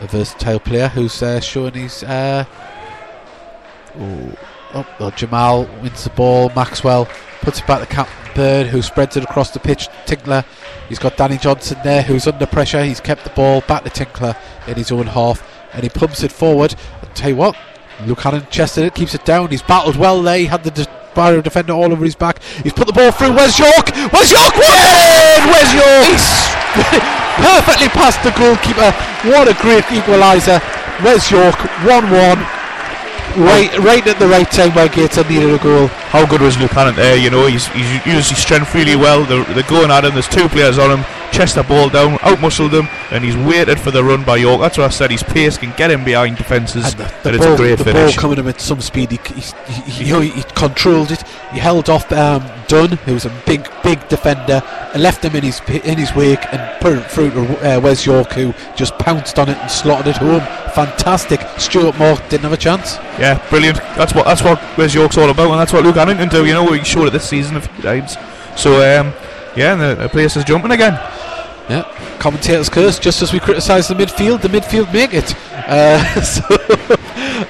a 0.00 0.06
versatile 0.06 0.60
player 0.60 0.88
who's 0.88 1.22
uh, 1.22 1.40
showing 1.40 1.74
his. 1.74 2.02
Uh, 2.02 2.44
oh, 3.98 4.86
well, 4.98 5.10
Jamal 5.12 5.64
wins 5.82 6.04
the 6.04 6.10
ball. 6.10 6.50
Maxwell 6.54 7.08
puts 7.40 7.60
it 7.60 7.66
back 7.66 7.80
to 7.80 7.94
Captain 7.94 8.34
Bird, 8.34 8.66
who 8.66 8.82
spreads 8.82 9.16
it 9.16 9.24
across 9.24 9.50
the 9.50 9.60
pitch. 9.60 9.88
Tinkler, 10.06 10.44
he's 10.88 10.98
got 10.98 11.16
Danny 11.16 11.38
Johnson 11.38 11.78
there, 11.82 12.02
who's 12.02 12.26
under 12.26 12.46
pressure. 12.46 12.84
He's 12.84 13.00
kept 13.00 13.24
the 13.24 13.30
ball 13.30 13.62
back 13.62 13.84
to 13.84 13.90
Tinkler 13.90 14.36
in 14.66 14.74
his 14.74 14.92
own 14.92 15.06
half, 15.06 15.42
and 15.72 15.82
he 15.82 15.88
pumps 15.88 16.22
it 16.22 16.32
forward. 16.32 16.74
I'll 17.02 17.14
tell 17.14 17.30
you 17.30 17.36
what, 17.36 17.56
Luke 18.06 18.18
Hannant 18.18 18.50
chested 18.50 18.84
it, 18.84 18.94
keeps 18.94 19.14
it 19.14 19.24
down. 19.24 19.48
He's 19.48 19.62
battled 19.62 19.96
well 19.96 20.22
there. 20.22 20.38
He 20.38 20.46
had 20.46 20.64
the 20.64 20.70
de- 20.70 20.97
barrier 21.14 21.42
defender 21.42 21.72
all 21.72 21.92
over 21.92 22.04
his 22.04 22.14
back. 22.14 22.42
He's 22.62 22.72
put 22.72 22.86
the 22.86 22.92
ball 22.92 23.12
through. 23.12 23.32
Wes 23.32 23.58
York? 23.58 23.90
Wes 24.12 24.30
York? 24.30 24.54
Wes 24.56 25.68
York? 25.74 26.04
He's 26.10 26.28
perfectly 27.44 27.88
past 27.88 28.22
the 28.22 28.32
goalkeeper. 28.32 28.90
What 29.28 29.48
a 29.48 29.54
great 29.62 29.84
equaliser. 29.84 30.60
Wes 31.02 31.30
York? 31.30 31.56
1 31.84 32.10
1. 32.10 32.57
Right, 33.36 33.76
right 33.78 34.06
at 34.06 34.18
the 34.18 34.26
right 34.26 34.50
time 34.50 34.74
where 34.74 34.88
Gateshead 34.88 35.28
needed 35.28 35.54
a 35.54 35.58
goal. 35.58 35.88
how 35.88 36.26
good 36.26 36.40
was 36.40 36.58
Luke 36.58 36.72
there? 36.72 37.16
You 37.16 37.30
know, 37.30 37.46
he's, 37.46 37.66
he's 37.68 38.06
used 38.06 38.30
his 38.30 38.38
strength 38.38 38.74
really 38.74 38.96
well. 38.96 39.24
They're, 39.24 39.44
they're 39.54 39.68
going 39.68 39.90
at 39.90 40.04
him. 40.04 40.12
There's 40.14 40.28
two 40.28 40.48
players 40.48 40.78
on 40.78 40.98
him. 40.98 41.04
Chest 41.30 41.56
the 41.56 41.62
ball 41.62 41.90
down, 41.90 42.16
outmuscled 42.18 42.72
him, 42.72 42.88
and 43.12 43.22
he's 43.22 43.36
waited 43.36 43.78
for 43.78 43.90
the 43.90 44.02
run 44.02 44.24
by 44.24 44.36
York. 44.36 44.60
That's 44.62 44.78
what 44.78 44.86
I 44.86 44.88
said. 44.88 45.10
His 45.10 45.22
pace 45.22 45.58
can 45.58 45.74
get 45.76 45.90
him 45.90 46.02
behind 46.02 46.38
defences. 46.38 46.84
And 46.86 46.94
the, 46.94 47.14
but 47.22 47.30
the 47.30 47.34
it's 47.34 47.44
ball, 47.44 47.54
a 47.54 47.56
great 47.56 47.78
the 47.78 47.84
finish. 47.84 48.16
ball 48.16 48.22
coming 48.22 48.38
him 48.38 48.48
at 48.48 48.60
some 48.62 48.80
speed. 48.80 49.10
He, 49.12 49.18
he, 49.34 49.40
he, 49.72 49.90
he, 49.90 50.04
you 50.04 50.12
know, 50.14 50.20
he 50.20 50.42
controlled 50.54 51.10
it. 51.12 51.22
He 51.52 51.58
held 51.58 51.90
off 51.90 52.10
um, 52.12 52.42
Dunn, 52.66 52.92
who 52.98 53.12
was 53.12 53.26
a 53.26 53.42
big, 53.44 53.68
big 53.84 54.08
defender, 54.08 54.62
and 54.94 55.02
left 55.02 55.22
him 55.22 55.36
in 55.36 55.44
his 55.44 55.60
in 55.84 55.98
his 55.98 56.14
wake 56.14 56.42
and 56.52 56.80
put 56.80 56.96
it 56.96 57.10
through 57.10 57.30
to 57.32 57.76
uh, 57.76 57.80
Wes 57.80 58.06
York, 58.06 58.32
who 58.32 58.54
just 58.74 58.98
pounced 58.98 59.38
on 59.38 59.50
it 59.50 59.58
and 59.58 59.70
slotted 59.70 60.08
it 60.08 60.16
home. 60.16 60.40
Fantastic. 60.72 61.40
Stuart 61.58 61.98
Moore 61.98 62.16
didn't 62.30 62.44
have 62.44 62.52
a 62.52 62.56
chance. 62.56 62.96
Yeah, 63.18 63.44
brilliant. 63.50 63.78
That's 63.96 64.14
what 64.14 64.26
that's 64.26 64.42
what 64.42 64.60
Wes 64.78 64.94
York's 64.94 65.18
all 65.18 65.28
about, 65.28 65.50
and 65.50 65.60
that's 65.60 65.72
what 65.72 65.82
Luke 65.82 65.96
can 65.96 66.28
do. 66.28 66.46
You 66.46 66.54
know, 66.54 66.64
we 66.70 66.84
showed 66.84 67.08
it 67.08 67.10
this 67.10 67.28
season 67.28 67.56
a 67.56 67.60
few 67.60 67.82
times. 67.82 68.16
So, 68.56 68.74
um, 68.74 69.12
yeah, 69.56 69.74
the, 69.74 69.94
the 69.94 70.08
place 70.08 70.36
is 70.36 70.44
jumping 70.44 70.70
again. 70.70 70.94
Yeah, 71.68 71.82
commentators 72.18 72.68
curse 72.68 72.98
just 72.98 73.20
as 73.20 73.32
we 73.32 73.40
criticise 73.40 73.88
the 73.88 73.94
midfield. 73.94 74.42
The 74.42 74.48
midfield 74.48 74.92
make 74.92 75.14
it. 75.14 75.34
Uh, 75.52 76.20
so, 76.22 76.42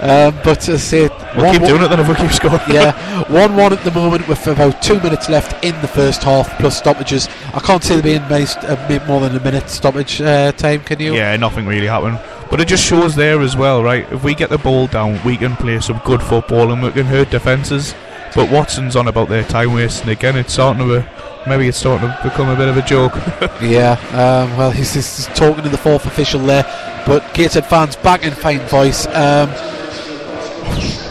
um, 0.01 0.34
but 0.45 0.68
uh, 0.68 0.78
say 0.78 1.09
We'll 1.36 1.47
one- 1.47 1.55
keep 1.59 1.66
doing 1.66 1.82
it 1.82 1.89
then 1.89 2.01
if 2.01 2.09
we 2.09 2.14
keep 2.14 2.32
scoring. 2.32 2.61
yeah, 2.68 2.93
one-one 3.30 3.72
at 3.72 3.84
the 3.84 3.91
moment 3.91 4.26
with 4.28 4.47
about 4.47 4.80
two 4.82 5.01
minutes 5.01 5.28
left 5.28 5.64
in 5.64 5.78
the 5.80 5.89
first 5.89 6.22
half 6.22 6.49
plus 6.59 6.78
stoppages. 6.78 7.28
I 7.55 7.61
can't 7.61 7.82
see 7.82 7.95
there 8.01 8.03
being 8.03 8.28
many 8.28 8.45
uh, 8.62 9.07
more 9.07 9.20
than 9.20 9.36
a 9.36 9.41
minute 9.43 9.68
stoppage 9.68 10.20
uh, 10.20 10.53
time. 10.53 10.80
Can 10.80 11.01
you? 11.01 11.14
Yeah, 11.14 11.36
nothing 11.36 11.66
really 11.66 11.86
happened. 11.86 12.18
But 12.51 12.61
it 12.61 12.68
just 12.68 12.84
shows 12.84 13.14
there 13.14 13.41
as 13.43 13.57
well, 13.57 13.82
right? 13.82 14.11
If 14.11 14.24
we 14.24 14.34
get 14.34 14.49
the 14.49 14.57
ball 14.59 14.86
down, 14.86 15.20
we 15.24 15.36
can 15.36 15.55
play 15.57 15.80
some 15.80 16.01
good 16.05 16.22
football 16.22 16.72
and 16.72 16.82
we 16.82 16.91
can 16.93 17.05
hurt 17.07 17.30
defences. 17.30 17.95
But 18.34 18.51
Watson's 18.51 18.97
on 18.97 19.09
about 19.09 19.28
their 19.28 19.45
time 19.45 19.74
wasting 19.74 20.09
again. 20.11 20.36
It's 20.36 20.55
starting 20.55 20.86
to, 20.86 20.97
uh, 21.01 21.43
maybe 21.47 21.68
it's 21.68 21.76
starting 21.78 22.09
to 22.09 22.20
become 22.22 22.49
a 22.49 22.57
bit 22.57 22.68
of 22.68 22.76
a 22.76 22.82
joke. 22.82 23.12
Yeah. 23.62 23.93
Um, 24.12 24.57
well, 24.57 24.70
he's, 24.70 24.95
he's 24.95 25.26
talking 25.34 25.62
to 25.64 25.68
the 25.68 25.76
fourth 25.76 26.07
official 26.07 26.41
there, 26.41 26.62
but 27.07 27.34
Gateshead 27.34 27.66
fans 27.66 27.97
back 27.97 28.24
in 28.24 28.32
fine 28.32 28.61
voice. 28.61 29.07
Um, 29.09 29.51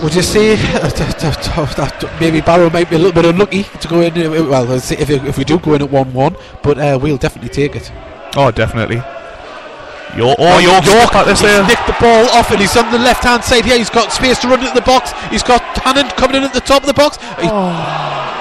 would 0.03 0.14
you 0.14 0.22
say 0.22 0.55
maybe 2.20 2.41
Barrow 2.41 2.70
might 2.70 2.89
be 2.89 2.95
a 2.95 2.99
little 2.99 3.12
bit 3.14 3.26
unlucky 3.26 3.64
to 3.64 3.88
go 3.88 4.01
in? 4.01 4.14
Well, 4.49 4.72
if, 4.72 5.38
we 5.38 5.43
do 5.43 5.60
go 5.60 5.74
in 5.74 5.82
at 5.82 5.89
one-one, 5.89 6.36
but 6.64 6.78
uh, 6.78 6.99
we'll 7.01 7.18
definitely 7.18 7.49
take 7.49 7.76
it. 7.76 7.91
oh, 8.36 8.51
definitely. 8.51 9.01
York, 10.16 10.38
oh, 10.39 10.60
York, 10.60 10.86
York 10.86 11.14
at 11.16 11.26
this 11.26 11.41
there. 11.41 11.66
nicked 11.68 11.86
the 11.86 11.95
ball 11.99 12.26
off 12.34 12.49
and 12.51 12.60
he's 12.60 12.76
on 12.78 12.91
the 12.91 12.97
left 12.97 13.24
hand 13.24 13.43
side 13.43 13.66
here. 13.66 13.78
He's 13.78 13.89
got 13.89 14.12
space 14.12 14.39
to 14.39 14.47
run 14.47 14.62
into 14.62 14.74
the 14.74 14.82
box. 14.82 15.12
He's 15.30 15.43
got 15.43 15.62
Hannant 15.76 16.16
coming 16.16 16.38
in 16.38 16.43
at 16.43 16.53
the 16.53 16.62
top 16.62 16.82
of 16.82 16.88
the 16.88 16.93
box. 16.93 17.18
He 17.41 17.47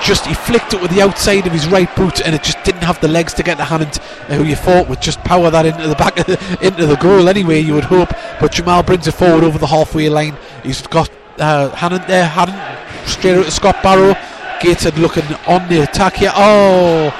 just 0.06 0.26
he 0.26 0.34
flicked 0.34 0.74
it 0.74 0.80
with 0.80 0.90
the 0.90 1.02
outside 1.02 1.46
of 1.46 1.52
his 1.52 1.66
right 1.66 1.94
boot 1.96 2.20
and 2.20 2.34
it 2.34 2.42
just 2.42 2.62
didn't 2.64 2.82
have 2.82 3.00
the 3.00 3.08
legs 3.08 3.34
to 3.34 3.42
get 3.42 3.58
to 3.58 3.64
Hannant, 3.64 3.98
uh, 4.30 4.34
who 4.34 4.44
you 4.44 4.56
thought 4.56 4.88
would 4.88 5.02
just 5.02 5.18
power 5.20 5.50
that 5.50 5.66
into 5.66 5.88
the 5.88 5.94
back 5.96 6.14
the, 6.16 6.38
into 6.62 6.86
the 6.86 6.96
goal 6.96 7.28
anyway. 7.28 7.60
You 7.60 7.74
would 7.74 7.84
hope, 7.84 8.10
but 8.40 8.52
Jamal 8.52 8.82
brings 8.82 9.06
it 9.06 9.12
forward 9.12 9.44
over 9.44 9.58
the 9.58 9.66
halfway 9.66 10.08
line. 10.08 10.36
He's 10.62 10.86
got 10.86 11.10
uh, 11.38 11.70
Hannant 11.70 12.06
there. 12.06 12.28
Hannant 12.28 13.08
straight 13.08 13.36
out 13.36 13.44
to 13.44 13.50
Scott 13.50 13.82
Barrow. 13.82 14.16
Gateshead 14.60 14.98
looking 14.98 15.24
on 15.46 15.68
the 15.68 15.82
attack 15.82 16.14
here. 16.14 16.32
Oh 16.34 17.12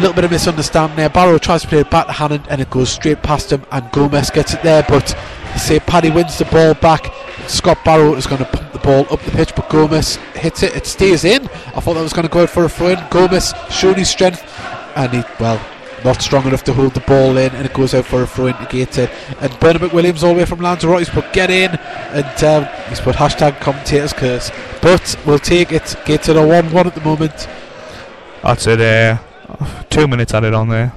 little 0.00 0.14
bit 0.14 0.24
of 0.24 0.30
misunderstanding 0.30 0.96
there. 0.96 1.08
Barrow 1.08 1.38
tries 1.38 1.62
to 1.62 1.68
play 1.68 1.80
it 1.80 1.90
back 1.90 2.06
to 2.06 2.12
Hannant 2.12 2.46
and 2.48 2.60
it 2.60 2.70
goes 2.70 2.90
straight 2.90 3.22
past 3.22 3.52
him 3.52 3.64
and 3.72 3.90
Gomez 3.92 4.30
gets 4.30 4.54
it 4.54 4.62
there 4.62 4.84
but 4.88 5.16
say 5.56 5.80
Paddy 5.80 6.10
wins 6.10 6.38
the 6.38 6.44
ball 6.46 6.74
back. 6.74 7.12
Scott 7.48 7.78
Barrow 7.84 8.14
is 8.14 8.26
going 8.26 8.44
to 8.44 8.50
pump 8.50 8.72
the 8.72 8.78
ball 8.78 9.06
up 9.10 9.20
the 9.22 9.30
pitch 9.30 9.54
but 9.54 9.68
Gomez 9.68 10.16
hits 10.34 10.62
it. 10.62 10.76
It 10.76 10.86
stays 10.86 11.24
in. 11.24 11.44
I 11.44 11.80
thought 11.80 11.94
that 11.94 12.02
was 12.02 12.12
going 12.12 12.26
to 12.26 12.32
go 12.32 12.42
out 12.42 12.50
for 12.50 12.64
a 12.64 12.68
throw 12.68 12.88
in. 12.88 13.04
Gomez 13.10 13.54
showing 13.70 13.96
his 13.96 14.10
strength 14.10 14.42
and 14.96 15.12
he 15.12 15.22
well 15.40 15.60
not 16.04 16.20
strong 16.22 16.46
enough 16.46 16.62
to 16.64 16.72
hold 16.72 16.94
the 16.94 17.00
ball 17.00 17.36
in 17.36 17.54
and 17.54 17.66
it 17.66 17.72
goes 17.72 17.94
out 17.94 18.04
for 18.04 18.22
a 18.22 18.26
throw 18.26 18.46
in 18.46 18.54
to 18.54 18.66
Gateshead 18.66 19.10
and 19.40 19.58
Bernard 19.60 19.82
McWilliams 19.82 20.22
all 20.22 20.34
the 20.34 20.40
way 20.40 20.44
from 20.44 20.60
Lanzarote 20.60 21.08
put 21.08 21.32
get 21.32 21.50
in 21.50 21.70
and 21.70 22.44
um, 22.44 22.68
he's 22.88 23.00
put 23.00 23.16
hashtag 23.16 23.60
commentators 23.60 24.12
curse. 24.12 24.50
But 24.82 25.16
we'll 25.26 25.38
take 25.38 25.72
it 25.72 25.96
Gateshead 26.04 26.36
are 26.36 26.46
1-1 26.46 26.86
at 26.86 26.94
the 26.94 27.00
moment. 27.00 27.48
That's 28.42 28.66
it. 28.66 28.80
Uh, 28.80 29.18
two 29.90 30.06
minutes 30.08 30.34
added 30.34 30.54
on 30.54 30.68
there. 30.68 30.92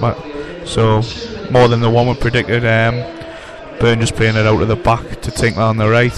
But, 0.00 0.16
so 0.64 1.02
more 1.50 1.68
than 1.68 1.80
the 1.80 1.90
one 1.90 2.06
we 2.06 2.14
predicted. 2.14 2.64
Um, 2.64 2.96
Byrne 3.80 4.00
just 4.00 4.14
playing 4.14 4.36
it 4.36 4.46
out 4.46 4.60
of 4.60 4.68
the 4.68 4.76
back 4.76 5.22
to 5.22 5.30
Tinkler 5.30 5.62
on 5.62 5.78
the 5.78 5.88
right. 5.88 6.12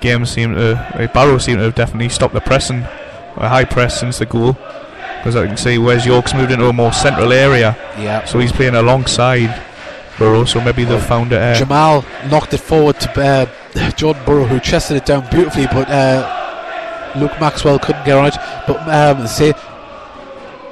Game 0.00 0.24
seemed 0.26 0.54
to 0.54 0.76
uh, 0.76 1.12
Barrow 1.12 1.38
seemed 1.38 1.58
to 1.58 1.64
have 1.64 1.74
definitely 1.74 2.08
stopped 2.08 2.34
the 2.34 2.40
pressing, 2.40 2.78
a 3.36 3.48
high 3.48 3.64
press 3.64 3.98
since 3.98 4.18
the 4.18 4.26
goal. 4.26 4.52
Because 5.18 5.36
I 5.36 5.46
can 5.46 5.56
see 5.56 5.76
Wes 5.76 6.06
York's 6.06 6.32
moved 6.32 6.50
into 6.50 6.66
a 6.66 6.72
more 6.72 6.92
central 6.92 7.32
area, 7.32 7.76
yeah 7.98 8.24
so 8.24 8.38
he's 8.38 8.52
playing 8.52 8.74
alongside 8.74 9.62
Burrow. 10.18 10.44
So 10.44 10.60
maybe 10.60 10.84
they've 10.84 11.04
found 11.04 11.32
it. 11.32 11.42
Uh, 11.42 11.54
Jamal 11.54 12.04
knocked 12.30 12.54
it 12.54 12.60
forward 12.60 12.98
to 13.00 13.48
uh, 13.74 13.90
Jordan 13.92 14.24
Burrow, 14.24 14.46
who 14.46 14.60
chested 14.60 14.96
it 14.96 15.04
down 15.04 15.28
beautifully, 15.30 15.66
but 15.66 15.88
uh, 15.90 17.12
Luke 17.16 17.38
Maxwell 17.40 17.78
couldn't 17.78 18.04
get 18.06 18.16
on 18.16 18.26
it. 18.26 18.36
But 18.66 18.88
um, 18.88 19.26
say, 19.26 19.52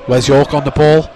Wes 0.08 0.26
York 0.28 0.54
on 0.54 0.64
the 0.64 0.70
ball? 0.70 1.10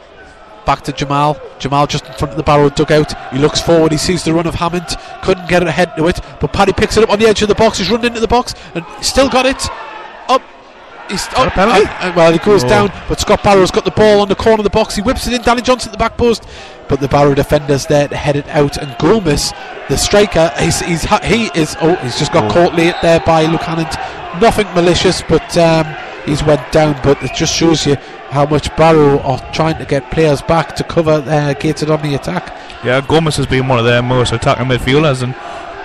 Back 0.64 0.82
to 0.82 0.92
Jamal. 0.92 1.36
Jamal 1.58 1.86
just 1.88 2.06
in 2.06 2.12
front 2.12 2.30
of 2.32 2.36
the 2.36 2.42
Barrow 2.44 2.68
dugout. 2.68 3.12
He 3.32 3.38
looks 3.38 3.60
forward. 3.60 3.90
He 3.90 3.98
sees 3.98 4.22
the 4.22 4.32
run 4.32 4.46
of 4.46 4.54
Hannant. 4.54 4.94
Couldn't 5.22 5.48
get 5.48 5.62
it 5.62 5.68
ahead 5.68 5.96
to 5.96 6.06
it, 6.06 6.20
but 6.40 6.52
Paddy 6.52 6.72
picks 6.72 6.96
it 6.96 7.02
up 7.02 7.10
on 7.10 7.18
the 7.18 7.26
edge 7.26 7.42
of 7.42 7.48
the 7.48 7.54
box. 7.54 7.78
He's 7.78 7.90
run 7.90 8.04
into 8.04 8.20
the 8.20 8.28
box 8.28 8.54
and 8.74 8.84
still 9.00 9.28
got 9.28 9.44
it. 9.46 9.66
Up. 10.28 10.40
He's 11.10 11.26
up. 11.34 11.56
and- 11.58 11.88
and, 12.00 12.14
well, 12.14 12.30
he 12.30 12.38
goes 12.38 12.62
Oh. 12.64 12.68
down, 12.68 12.92
but 13.08 13.18
Scott 13.18 13.42
Barrow's 13.42 13.72
got 13.72 13.84
the 13.84 13.90
ball 13.90 14.20
on 14.20 14.28
the 14.28 14.36
corner 14.36 14.58
of 14.60 14.64
the 14.64 14.70
box. 14.70 14.94
He 14.94 15.02
whips 15.02 15.26
it 15.26 15.32
in. 15.34 15.42
Danny 15.42 15.62
Johnson 15.62 15.88
at 15.88 15.92
the 15.92 15.98
back 15.98 16.16
post, 16.16 16.44
but 16.88 17.00
the 17.00 17.08
Barrow 17.08 17.34
defender's 17.34 17.86
there 17.86 18.06
to 18.06 18.16
head 18.16 18.36
it 18.36 18.46
out. 18.48 18.76
And 18.76 18.96
Gomez, 18.98 19.52
the 19.88 19.98
striker, 19.98 20.52
he's, 20.60 20.78
he's 20.80 21.04
ha- 21.04 21.20
he 21.24 21.50
is. 21.54 21.76
Oh, 21.82 21.96
he's 21.96 22.18
just 22.20 22.32
got 22.32 22.44
Oh. 22.44 22.54
caught 22.54 22.76
late 22.76 22.94
there 23.02 23.18
by 23.20 23.46
Luke 23.46 23.62
Hannant. 23.62 23.96
Nothing 24.40 24.68
malicious, 24.74 25.22
but 25.28 25.58
um, 25.58 25.86
he's 26.24 26.42
went 26.44 26.60
down. 26.72 26.98
But 27.02 27.22
it 27.22 27.32
just 27.34 27.54
shows 27.54 27.86
you 27.86 27.96
how 28.30 28.46
much 28.46 28.74
Barrow 28.76 29.20
are 29.20 29.38
trying 29.52 29.78
to 29.78 29.84
get 29.84 30.10
players 30.10 30.40
back 30.42 30.74
to 30.76 30.84
cover 30.84 31.22
uh, 31.26 31.54
Gated 31.54 31.90
on 31.90 32.02
the 32.02 32.14
attack. 32.14 32.56
yeah, 32.84 33.00
Gomez 33.06 33.36
has 33.36 33.46
been 33.46 33.68
one 33.68 33.78
of 33.78 33.84
their 33.84 34.02
most 34.02 34.32
attacking 34.32 34.66
midfielders, 34.66 35.22
and 35.22 35.34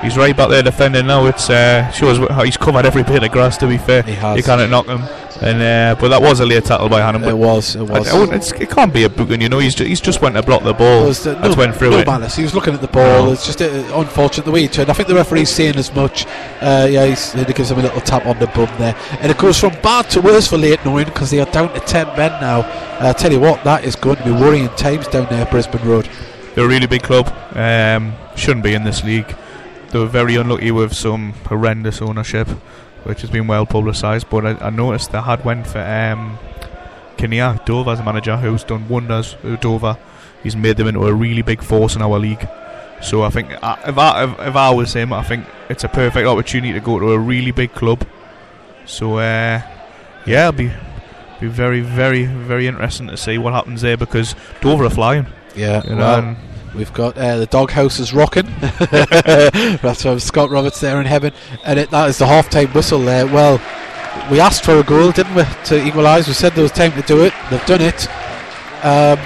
he's 0.01 0.17
right 0.17 0.35
back 0.35 0.49
there 0.49 0.63
defending 0.63 1.07
now. 1.07 1.25
It 1.25 1.49
uh, 1.49 1.89
shows 1.91 2.17
how 2.29 2.43
he's 2.43 2.57
covered 2.57 2.85
every 2.85 3.03
bit 3.03 3.23
of 3.23 3.31
grass. 3.31 3.57
To 3.57 3.67
be 3.67 3.77
fair, 3.77 4.03
He 4.03 4.13
has. 4.13 4.37
you 4.37 4.43
can't 4.43 4.69
knock 4.71 4.85
him. 4.87 5.01
And 5.39 5.61
uh, 5.61 5.99
but 6.01 6.09
that 6.09 6.21
was 6.21 6.39
a 6.39 6.45
late 6.45 6.65
tackle 6.65 6.89
by 6.89 6.99
Hannant. 6.99 7.27
It 7.27 7.37
was. 7.37 7.75
It 7.75 7.83
was. 7.83 8.07
I, 8.07 8.17
I 8.17 8.35
it's, 8.35 8.51
it 8.53 8.69
can't 8.71 8.91
be 8.91 9.03
a 9.03 9.09
booking, 9.09 9.39
you 9.41 9.49
know. 9.49 9.59
He's 9.59 9.75
just, 9.75 9.87
he's 9.87 10.01
just 10.01 10.19
went 10.21 10.35
to 10.35 10.41
block 10.41 10.63
the 10.63 10.73
ball. 10.73 11.05
Was 11.05 11.23
the- 11.23 11.39
no, 11.39 11.53
went 11.53 11.75
through 11.75 11.91
no 11.91 11.99
it. 11.99 12.07
malice. 12.07 12.35
He 12.35 12.43
was 12.43 12.55
looking 12.55 12.73
at 12.73 12.81
the 12.81 12.87
ball. 12.87 13.25
No. 13.25 13.31
It's 13.33 13.45
just 13.45 13.61
uh, 13.61 13.65
unfortunate 13.93 14.45
the 14.45 14.51
way 14.51 14.61
he 14.63 14.67
turned. 14.67 14.89
I 14.89 14.93
think 14.93 15.07
the 15.07 15.15
referee's 15.15 15.51
saying 15.51 15.75
as 15.75 15.93
much. 15.93 16.25
Uh, 16.59 16.87
yeah, 16.89 17.05
he's, 17.05 17.33
he 17.33 17.45
gives 17.53 17.69
him 17.69 17.77
a 17.77 17.83
little 17.83 18.01
tap 18.01 18.25
on 18.25 18.39
the 18.39 18.47
bum 18.47 18.69
there, 18.79 18.95
and 19.21 19.31
it 19.31 19.37
goes 19.37 19.59
from 19.59 19.73
bad 19.83 20.09
to 20.11 20.21
worse 20.21 20.47
for 20.47 20.57
Leyton 20.57 20.87
Orient 20.87 21.13
because 21.13 21.29
they 21.29 21.39
are 21.39 21.51
down 21.51 21.71
to 21.73 21.79
ten 21.81 22.07
men 22.17 22.31
now. 22.41 22.61
Uh, 22.99 23.13
tell 23.13 23.31
you 23.31 23.39
what, 23.39 23.63
that 23.63 23.85
is 23.85 23.95
going 23.95 24.15
to 24.15 24.23
be 24.23 24.31
worrying 24.31 24.69
times 24.69 25.07
down 25.07 25.27
there, 25.29 25.43
at 25.45 25.51
Brisbane 25.51 25.87
Road. 25.87 26.09
They're 26.55 26.65
a 26.65 26.67
really 26.67 26.87
big 26.87 27.03
club. 27.03 27.27
Um, 27.55 28.15
shouldn't 28.35 28.63
be 28.63 28.73
in 28.73 28.83
this 28.83 29.03
league. 29.03 29.35
They 29.91 29.99
were 29.99 30.07
very 30.07 30.35
unlucky 30.35 30.71
with 30.71 30.93
some 30.93 31.33
horrendous 31.45 32.01
ownership, 32.01 32.47
which 33.07 33.21
has 33.21 33.29
been 33.29 33.47
well 33.47 33.65
publicised. 33.65 34.29
But 34.29 34.45
I, 34.45 34.67
I 34.67 34.69
noticed 34.69 35.11
they 35.11 35.21
had 35.21 35.43
went 35.45 35.65
for 35.67 35.79
um, 35.79 36.37
Kinnear 37.17 37.59
Dover's 37.65 37.99
manager, 38.03 38.37
who's 38.37 38.63
done 38.63 38.87
wonders 38.87 39.35
with 39.43 39.61
Dover. 39.61 39.97
He's 40.43 40.55
made 40.55 40.77
them 40.77 40.87
into 40.87 41.05
a 41.07 41.13
really 41.13 41.41
big 41.41 41.63
force 41.63 41.95
in 41.95 42.01
our 42.01 42.19
league. 42.19 42.47
So 43.01 43.23
I 43.23 43.29
think 43.29 43.51
uh, 43.63 43.77
if 43.85 43.97
I 43.97 44.23
if, 44.23 44.39
if 44.39 44.55
I 44.55 44.69
was 44.71 44.93
him, 44.93 45.13
I 45.13 45.23
think 45.23 45.45
it's 45.69 45.83
a 45.83 45.87
perfect 45.87 46.27
opportunity 46.27 46.73
to 46.73 46.79
go 46.79 46.99
to 46.99 47.11
a 47.11 47.19
really 47.19 47.51
big 47.51 47.73
club. 47.73 48.05
So 48.85 49.17
uh, 49.17 49.61
yeah, 50.25 50.49
it'll 50.49 50.57
be 50.57 50.71
be 51.39 51.47
very 51.47 51.81
very 51.81 52.25
very 52.25 52.67
interesting 52.67 53.07
to 53.07 53.17
see 53.17 53.37
what 53.37 53.53
happens 53.53 53.81
there 53.81 53.97
because 53.97 54.35
Dover 54.61 54.85
are 54.85 54.89
flying. 54.89 55.27
Yeah, 55.55 55.83
You 55.83 55.95
know, 55.95 55.97
well, 55.97 56.37
We've 56.75 56.93
got 56.93 57.17
uh, 57.17 57.37
the 57.37 57.45
doghouse 57.45 57.99
is 57.99 58.13
rocking. 58.13 58.45
That's 59.81 60.03
from 60.03 60.19
Scott 60.19 60.49
Roberts 60.49 60.79
there 60.79 60.99
in 61.01 61.07
Hebburn, 61.07 61.33
and 61.63 61.79
it, 61.79 61.89
that 61.89 62.09
is 62.09 62.17
the 62.19 62.27
half-time 62.27 62.67
whistle 62.73 62.99
there. 62.99 63.25
Well, 63.25 63.59
we 64.29 64.39
asked 64.39 64.63
for 64.63 64.77
a 64.77 64.83
goal, 64.83 65.11
didn't 65.11 65.35
we, 65.35 65.43
to 65.65 65.85
equalise? 65.85 66.27
We 66.27 66.33
said 66.33 66.53
there 66.53 66.63
was 66.63 66.71
time 66.71 66.91
to 66.93 67.01
do 67.01 67.23
it. 67.23 67.33
They've 67.49 67.65
done 67.65 67.81
it. 67.81 68.07
Um, 68.85 69.17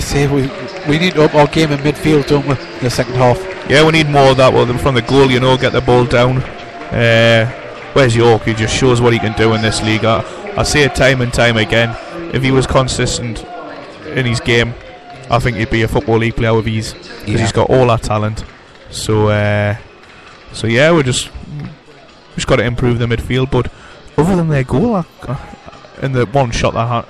see, 0.00 0.26
we 0.26 0.42
we 0.88 0.98
need 0.98 1.14
to 1.14 1.24
up 1.24 1.34
our 1.34 1.46
game 1.46 1.72
in 1.72 1.78
midfield, 1.80 2.28
don't 2.28 2.46
we? 2.46 2.52
In 2.52 2.84
the 2.84 2.90
second 2.90 3.14
half. 3.14 3.38
Yeah, 3.68 3.84
we 3.84 3.92
need 3.92 4.08
more 4.08 4.30
of 4.30 4.36
that. 4.38 4.52
Well, 4.52 4.66
from 4.78 4.94
the 4.94 5.02
goal, 5.02 5.30
you 5.30 5.40
know, 5.40 5.56
get 5.56 5.72
the 5.72 5.80
ball 5.80 6.04
down. 6.04 6.38
Uh, 6.92 7.92
Wes 7.94 8.14
York? 8.14 8.42
He 8.42 8.54
just 8.54 8.74
shows 8.74 9.00
what 9.00 9.12
he 9.12 9.18
can 9.18 9.36
do 9.36 9.54
in 9.54 9.62
this 9.62 9.82
league. 9.82 10.04
I, 10.04 10.22
I 10.56 10.62
say 10.62 10.84
it 10.84 10.94
time 10.94 11.20
and 11.20 11.32
time 11.32 11.56
again. 11.56 11.96
If 12.34 12.42
he 12.42 12.50
was 12.50 12.66
consistent 12.66 13.44
in 14.06 14.26
his 14.26 14.40
game, 14.40 14.74
I 15.30 15.38
think 15.38 15.56
he'd 15.56 15.70
be 15.70 15.82
a 15.82 15.88
football 15.88 16.18
league 16.18 16.36
player 16.36 16.52
with 16.54 16.66
ease 16.66 16.92
because 16.92 17.28
Yeah. 17.28 17.38
he's 17.38 17.52
got 17.52 17.70
all 17.70 17.86
that 17.86 18.02
talent. 18.02 18.44
So, 18.90 19.28
uh, 19.28 19.76
so 20.52 20.66
yeah, 20.66 20.90
we 20.92 21.02
just 21.04 21.30
just 22.34 22.46
got 22.46 22.56
to 22.56 22.64
improve 22.64 22.98
the 22.98 23.06
midfield. 23.06 23.50
But 23.50 23.70
other 24.18 24.36
than 24.36 24.48
their 24.48 24.64
goal, 24.64 25.04
and 26.02 26.14
the 26.14 26.26
one 26.26 26.50
shot 26.50 26.74
that 26.74 26.86
Han- 26.88 27.04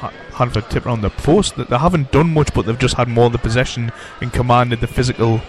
Han- 0.00 0.12
Hanford 0.34 0.70
tipped 0.70 0.86
on 0.86 1.00
the 1.02 1.10
post, 1.10 1.56
that 1.56 1.68
they 1.68 1.76
haven't 1.78 2.10
done 2.12 2.32
much, 2.32 2.52
but 2.54 2.64
they've 2.66 2.78
just 2.78 2.94
had 2.94 3.08
more 3.08 3.26
of 3.26 3.32
the 3.32 3.38
possession 3.38 3.92
and 4.22 4.32
commanded 4.32 4.80
the 4.80 4.86
physical, 4.86 5.40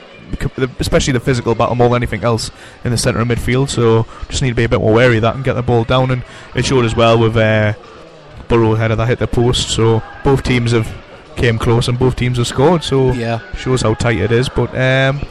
especially 0.80 1.14
the 1.14 1.20
physical 1.20 1.56
battle 1.56 1.76
more 1.76 1.88
than 1.90 1.98
anything 1.98 2.24
else 2.24 2.52
in 2.84 2.92
the 2.92 2.98
centre 2.98 3.20
of 3.22 3.28
midfield. 3.28 3.70
So 3.70 4.06
just 4.28 4.42
need 4.42 4.50
to 4.50 4.56
be 4.56 4.64
a 4.66 4.70
bit 4.70 4.80
more 4.82 4.94
wary 4.94 5.18
of 5.18 5.22
that 5.22 5.36
and 5.36 5.44
get 5.44 5.54
the 5.54 5.64
ball 5.64 5.84
down. 5.86 6.12
And 6.12 6.24
it 6.56 6.66
showed 6.66 6.84
as 6.86 6.96
well 6.96 7.18
with 7.18 7.38
uh, 7.38 7.74
Burrow 8.50 8.76
header 8.76 8.96
that 8.96 9.08
hit 9.08 9.20
the 9.20 9.28
post. 9.28 9.70
So 9.70 10.02
both 10.24 10.44
teams 10.44 10.72
have 10.72 10.88
came 11.36 11.58
close 11.58 11.88
and 11.88 11.98
both 12.00 12.16
teams 12.16 12.38
have 12.38 12.48
scored. 12.48 12.84
So 12.84 13.12
Yeah, 13.14 13.40
shows 13.56 13.82
how 13.82 13.94
tight 13.94 14.18
it 14.18 14.32
is. 14.32 14.50
But 14.50 14.70
um, 14.78 15.22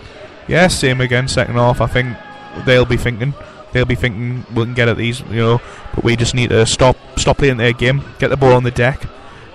yeah, 0.49 0.69
same 0.69 1.01
again. 1.01 1.29
Second 1.29 1.55
half, 1.55 1.81
I 1.81 1.87
think 1.87 2.17
they'll 2.65 2.85
be 2.85 2.97
thinking. 2.97 3.35
They'll 3.73 3.85
be 3.85 3.97
thinking 3.97 4.47
we 4.55 4.65
can 4.65 4.75
get 4.75 4.89
at 4.89 4.97
these, 4.97 5.21
you 5.23 5.37
know. 5.37 5.61
But 5.95 6.05
we 6.05 6.17
just 6.17 6.35
need 6.35 6.51
to 6.51 6.65
stop 6.67 6.97
stop 7.17 7.39
playing 7.39 7.57
their 7.57 7.73
game, 7.73 8.03
get 8.19 8.29
the 8.29 8.37
ball 8.37 8.55
on 8.55 8.63
the 8.63 8.71
deck, 8.71 9.03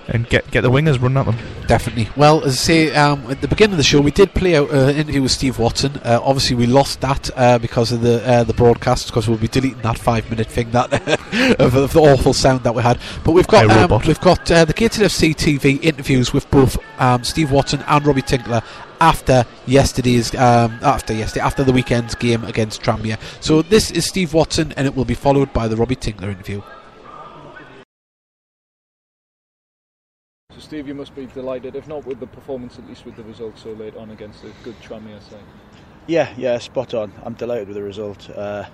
and 0.09 0.27
get 0.29 0.49
get 0.51 0.61
the 0.61 0.71
wingers 0.71 1.01
running 1.01 1.17
at 1.17 1.25
them. 1.25 1.37
definitely. 1.67 2.09
Well, 2.15 2.43
as 2.43 2.53
I 2.53 2.55
say, 2.55 2.95
um, 2.95 3.29
at 3.29 3.41
the 3.41 3.47
beginning 3.47 3.73
of 3.73 3.77
the 3.77 3.83
show, 3.83 4.01
we 4.01 4.11
did 4.11 4.33
play 4.33 4.55
out 4.55 4.69
uh, 4.71 4.87
an 4.87 4.95
interview 4.95 5.21
with 5.21 5.31
Steve 5.31 5.59
Watson. 5.59 5.97
Uh, 6.03 6.19
obviously, 6.23 6.55
we 6.55 6.65
lost 6.65 7.01
that 7.01 7.29
uh, 7.35 7.59
because 7.59 7.91
of 7.91 8.01
the 8.01 8.27
uh, 8.27 8.43
the 8.43 8.53
broadcast, 8.53 9.07
because 9.07 9.27
we'll 9.27 9.37
be 9.37 9.47
deleting 9.47 9.81
that 9.81 9.97
five 9.97 10.29
minute 10.29 10.47
thing 10.47 10.71
that 10.71 10.91
of, 11.59 11.75
of 11.75 11.93
the 11.93 12.01
awful 12.01 12.33
sound 12.33 12.63
that 12.63 12.73
we 12.73 12.81
had. 12.81 12.99
But 13.23 13.33
we've 13.33 13.47
got 13.47 13.69
Hey, 13.69 13.83
um, 13.83 14.01
we've 14.07 14.19
got 14.19 14.49
uh, 14.51 14.65
the 14.65 14.73
Gated 14.73 15.03
FC 15.03 15.35
TV 15.35 15.83
interviews 15.83 16.33
with 16.33 16.49
both 16.49 16.77
um, 16.99 17.23
Steve 17.23 17.51
Watson 17.51 17.83
and 17.87 18.05
Robbie 18.05 18.21
Tinkler 18.21 18.61
after 19.01 19.45
yesterday's 19.65 20.33
um, 20.35 20.77
after 20.81 21.13
yesterday 21.13 21.45
after 21.45 21.63
the 21.63 21.71
weekend's 21.71 22.15
game 22.15 22.43
against 22.43 22.81
Tranmere. 22.81 23.19
So 23.41 23.61
this 23.61 23.91
is 23.91 24.05
Steve 24.05 24.33
Watson, 24.33 24.73
and 24.75 24.87
it 24.87 24.95
will 24.95 25.05
be 25.05 25.13
followed 25.13 25.53
by 25.53 25.67
the 25.67 25.75
Robbie 25.75 25.95
Tinkler 25.95 26.29
interview. 26.29 26.61
So 30.59 30.65
Steve, 30.65 30.89
you 30.89 30.93
must 30.93 31.15
be 31.15 31.25
delighted, 31.25 31.77
if 31.77 31.87
not 31.87 32.05
with 32.05 32.19
the 32.19 32.27
performance, 32.27 32.77
at 32.77 32.85
least 32.85 33.05
with 33.05 33.15
the 33.15 33.23
result 33.23 33.57
so 33.57 33.71
late 33.71 33.95
on 33.95 34.11
against 34.11 34.43
a 34.43 34.51
good 34.65 34.75
Tranmere 34.81 35.21
side. 35.29 35.39
Yeah, 36.05 36.33
yeah, 36.37 36.57
spot 36.57 36.93
on. 36.93 37.13
I'm 37.23 37.33
delighted 37.33 37.69
with 37.69 37.77
the 37.77 37.81
result. 37.83 38.29
Uh, 38.29 38.65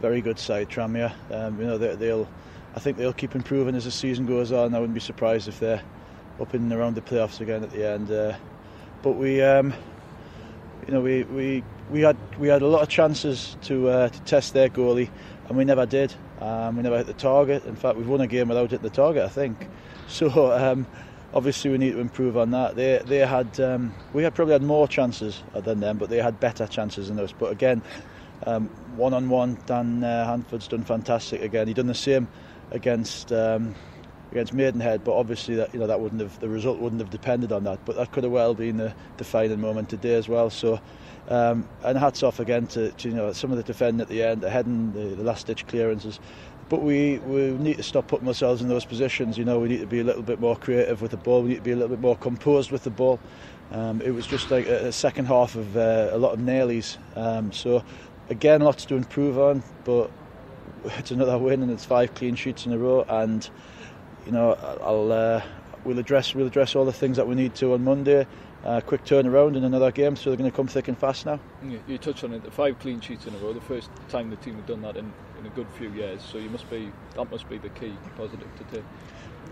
very 0.00 0.22
good 0.22 0.38
side, 0.38 0.70
Tranmere. 0.70 1.12
Um, 1.30 1.60
you 1.60 1.66
know, 1.66 1.76
they, 1.76 1.94
they'll, 1.94 2.26
I 2.74 2.80
think 2.80 2.96
they'll 2.96 3.12
keep 3.12 3.34
improving 3.34 3.74
as 3.74 3.84
the 3.84 3.90
season 3.90 4.24
goes 4.24 4.50
on. 4.50 4.74
I 4.74 4.78
wouldn't 4.78 4.94
be 4.94 5.00
surprised 5.00 5.46
if 5.46 5.60
they're 5.60 5.82
up 6.40 6.54
in 6.54 6.62
and 6.62 6.72
around 6.72 6.94
the 6.94 7.02
playoffs 7.02 7.42
again 7.42 7.62
at 7.64 7.70
the 7.70 7.86
end. 7.86 8.10
Uh, 8.10 8.34
but 9.02 9.12
we, 9.12 9.42
um, 9.42 9.74
you 10.86 10.94
know, 10.94 11.02
we, 11.02 11.24
we, 11.24 11.62
we 11.90 12.00
had 12.00 12.16
we 12.38 12.48
had 12.48 12.62
a 12.62 12.66
lot 12.66 12.80
of 12.80 12.88
chances 12.88 13.58
to 13.62 13.90
uh, 13.90 14.08
to 14.08 14.20
test 14.22 14.54
their 14.54 14.70
goalie, 14.70 15.10
and 15.48 15.58
we 15.58 15.66
never 15.66 15.84
did. 15.84 16.14
Um, 16.40 16.78
we 16.78 16.82
never 16.82 16.96
hit 16.96 17.08
the 17.08 17.12
target. 17.12 17.66
In 17.66 17.76
fact, 17.76 17.98
we've 17.98 18.08
won 18.08 18.22
a 18.22 18.26
game 18.26 18.48
without 18.48 18.70
hitting 18.70 18.82
the 18.82 18.88
target, 18.88 19.22
I 19.22 19.28
think. 19.28 19.68
So. 20.08 20.50
Um, 20.50 20.88
obviously 21.32 21.70
we 21.70 21.78
need 21.78 21.92
to 21.92 22.00
improve 22.00 22.36
on 22.36 22.50
that. 22.50 22.76
They 22.76 23.00
they 23.04 23.18
had 23.18 23.58
um, 23.60 23.94
we 24.12 24.22
had 24.22 24.34
probably 24.34 24.52
had 24.52 24.62
more 24.62 24.88
chances 24.88 25.42
than 25.54 25.80
them, 25.80 25.98
but 25.98 26.10
they 26.10 26.18
had 26.18 26.40
better 26.40 26.66
chances 26.66 27.08
than 27.08 27.18
us. 27.18 27.32
But 27.32 27.52
again, 27.52 27.82
um, 28.46 28.68
one 28.96 29.14
on 29.14 29.28
one, 29.28 29.58
Dan 29.66 30.02
uh, 30.02 30.26
Hanford's 30.26 30.68
done 30.68 30.84
fantastic 30.84 31.42
again. 31.42 31.68
He 31.68 31.74
done 31.74 31.86
the 31.86 31.94
same 31.94 32.28
against 32.70 33.32
um, 33.32 33.74
against 34.30 34.52
Maidenhead, 34.52 35.04
but 35.04 35.16
obviously 35.16 35.56
that 35.56 35.72
you 35.72 35.80
know 35.80 35.86
that 35.86 36.00
wouldn't 36.00 36.20
have 36.20 36.38
the 36.40 36.48
result 36.48 36.78
wouldn't 36.78 37.00
have 37.00 37.10
depended 37.10 37.52
on 37.52 37.64
that. 37.64 37.84
But 37.84 37.96
that 37.96 38.12
could 38.12 38.24
have 38.24 38.32
well 38.32 38.54
been 38.54 38.76
the 38.76 38.94
defining 39.16 39.60
moment 39.60 39.88
today 39.88 40.14
as 40.14 40.28
well. 40.28 40.50
So. 40.50 40.80
Um, 41.28 41.68
and 41.84 41.96
hats 41.96 42.24
off 42.24 42.40
again 42.40 42.66
to, 42.68 42.90
to 42.90 43.08
you 43.08 43.14
know 43.14 43.32
some 43.32 43.52
of 43.52 43.56
the 43.56 43.62
defending 43.62 44.00
at 44.00 44.08
the 44.08 44.20
end, 44.20 44.40
the 44.40 44.50
heading, 44.50 44.92
the, 44.92 45.14
the 45.14 45.22
last 45.22 45.46
ditch 45.46 45.64
clearances. 45.68 46.18
But 46.70 46.82
we, 46.82 47.18
we 47.18 47.50
need 47.58 47.76
to 47.78 47.82
stop 47.82 48.06
putting 48.06 48.28
ourselves 48.28 48.62
in 48.62 48.68
those 48.68 48.84
positions. 48.84 49.36
You 49.36 49.44
know, 49.44 49.58
we 49.58 49.68
need 49.68 49.80
to 49.80 49.86
be 49.86 50.00
a 50.00 50.04
little 50.04 50.22
bit 50.22 50.40
more 50.40 50.56
creative 50.56 51.02
with 51.02 51.10
the 51.10 51.16
ball. 51.18 51.42
We 51.42 51.50
need 51.50 51.56
to 51.56 51.62
be 51.62 51.72
a 51.72 51.76
little 51.76 51.88
bit 51.88 52.00
more 52.00 52.16
composed 52.16 52.70
with 52.70 52.84
the 52.84 52.90
ball. 52.90 53.20
Um, 53.72 54.00
it 54.00 54.12
was 54.12 54.26
just 54.26 54.50
like 54.50 54.66
a, 54.66 54.86
a 54.86 54.92
second 54.92 55.26
half 55.26 55.56
of 55.56 55.76
uh, 55.76 56.10
a 56.12 56.18
lot 56.18 56.32
of 56.32 56.38
nailies. 56.38 56.96
Um, 57.16 57.52
so 57.52 57.84
again, 58.30 58.62
lots 58.62 58.84
to 58.86 58.94
improve 58.94 59.36
on. 59.36 59.62
But 59.84 60.10
it's 60.84 61.10
another 61.10 61.36
win, 61.38 61.62
and 61.62 61.70
it's 61.70 61.84
five 61.84 62.14
clean 62.14 62.36
sheets 62.36 62.66
in 62.66 62.72
a 62.72 62.78
row. 62.78 63.04
And 63.08 63.48
you 64.24 64.32
know, 64.32 64.54
I'll 64.80 65.12
uh, 65.12 65.42
we'll 65.84 65.98
address 65.98 66.34
we'll 66.34 66.46
address 66.46 66.76
all 66.76 66.84
the 66.84 66.92
things 66.92 67.16
that 67.16 67.26
we 67.26 67.34
need 67.34 67.54
to 67.56 67.74
on 67.74 67.84
Monday. 67.84 68.26
Uh, 68.64 68.80
quick 68.80 69.02
turnaround 69.04 69.56
in 69.56 69.64
another 69.64 69.90
game, 69.90 70.14
so 70.14 70.28
they're 70.28 70.36
going 70.36 70.50
to 70.50 70.54
come 70.54 70.66
thick 70.66 70.86
and 70.86 70.98
fast 70.98 71.24
now. 71.24 71.40
You, 71.64 71.82
you 71.88 71.96
touched 71.96 72.24
on 72.24 72.34
it, 72.34 72.44
the 72.44 72.50
five 72.50 72.78
clean 72.78 73.00
sheets 73.00 73.26
in 73.26 73.34
a 73.34 73.38
row, 73.38 73.54
the 73.54 73.60
first 73.62 73.88
time 74.10 74.28
the 74.28 74.36
team 74.36 74.54
have 74.56 74.66
done 74.66 74.82
that 74.82 74.98
in, 74.98 75.10
in 75.40 75.46
a 75.46 75.50
good 75.50 75.66
few 75.78 75.88
years. 75.88 76.22
So 76.22 76.38
you 76.38 76.50
must 76.50 76.68
be 76.70 76.90
that 77.16 77.30
must 77.30 77.48
be 77.48 77.58
the 77.58 77.68
key 77.70 77.92
positive 78.16 78.48
to 78.58 78.74
take. 78.74 78.84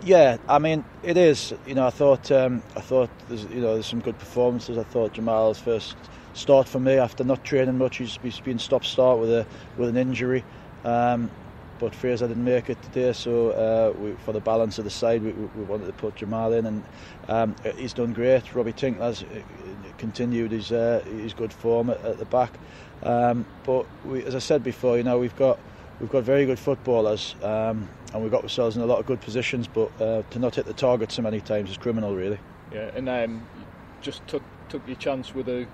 Yeah, 0.05 0.37
I 0.49 0.59
mean 0.59 0.85
it 1.03 1.17
is. 1.17 1.53
You 1.67 1.75
know, 1.75 1.87
I 1.87 1.91
thought 1.91 2.31
um, 2.31 2.63
I 2.77 2.81
thought 2.81 3.11
there's 3.29 3.45
you 3.45 3.61
know 3.61 3.75
there's 3.75 3.87
some 3.87 4.01
good 4.01 4.19
performances. 4.19 4.79
I 4.79 4.85
thought 4.85 5.15
Jamal's 5.15 5.59
first 5.59 5.97
start 6.35 6.69
for 6.69 6.79
me 6.79 6.95
after 6.95 7.25
not 7.25 7.43
training 7.45 7.79
much. 7.79 7.97
He's, 7.97 8.17
been 8.19 8.59
stop 8.59 8.85
start 8.85 9.19
with 9.19 9.31
a 9.31 9.47
with 9.77 9.89
an 9.89 9.97
injury. 9.97 10.45
Um, 10.85 11.31
but 11.79 11.95
Fraser 11.95 12.27
didn't 12.27 12.45
make 12.45 12.71
it 12.71 12.83
today, 12.83 13.13
so 13.13 13.51
uh, 13.51 13.93
we, 14.01 14.11
for 14.25 14.33
the 14.33 14.41
balance 14.41 14.79
of 14.79 14.85
the 14.85 14.91
side, 14.91 15.23
we, 15.23 15.31
we 15.31 15.63
wanted 15.65 15.87
to 15.87 15.93
put 15.93 16.17
Jamal 16.17 16.53
in, 16.53 16.67
and 16.67 16.83
um, 17.29 17.55
he's 17.77 17.93
done 17.93 18.13
great. 18.13 18.53
Robbie 18.53 18.73
Tinkler's 18.73 19.25
continued 19.97 20.51
his 20.51 20.73
uh, 20.73 21.03
his 21.07 21.35
good 21.35 21.53
form 21.53 21.91
at, 21.91 22.05
at 22.05 22.19
the 22.19 22.25
back. 22.25 22.53
Um, 23.05 23.47
but 23.65 23.87
we, 24.05 24.25
as 24.25 24.35
I 24.35 24.41
said 24.41 24.65
before, 24.65 24.97
you 24.97 25.05
know 25.05 25.19
we've 25.19 25.37
got 25.37 25.59
we've 26.01 26.11
got 26.11 26.23
very 26.23 26.47
good 26.47 26.59
footballers, 26.59 27.35
um, 27.43 27.89
and 28.13 28.23
we've 28.23 28.31
got 28.31 28.43
ourselves 28.43 28.77
in 28.77 28.83
a 28.83 28.87
lot 28.87 28.99
of 28.99 29.07
good 29.07 29.21
positions. 29.21 29.67
But 29.69 29.91
uh, 30.01 30.23
to 30.31 30.39
not 30.39 30.55
hit 30.55 30.67
the 30.67 30.75
target 30.75 31.13
so 31.13 31.23
many 31.23 31.41
times 31.41 31.71
is 31.71 31.77
criminal, 31.77 32.15
really. 32.15 32.39
Yeah, 32.73 32.91
and 32.95 33.09
um, 33.09 33.47
just 34.01 34.27
took 34.27 34.43
took 34.69 34.87
your 34.87 34.97
chance 34.97 35.35
with 35.35 35.49
a 35.49 35.67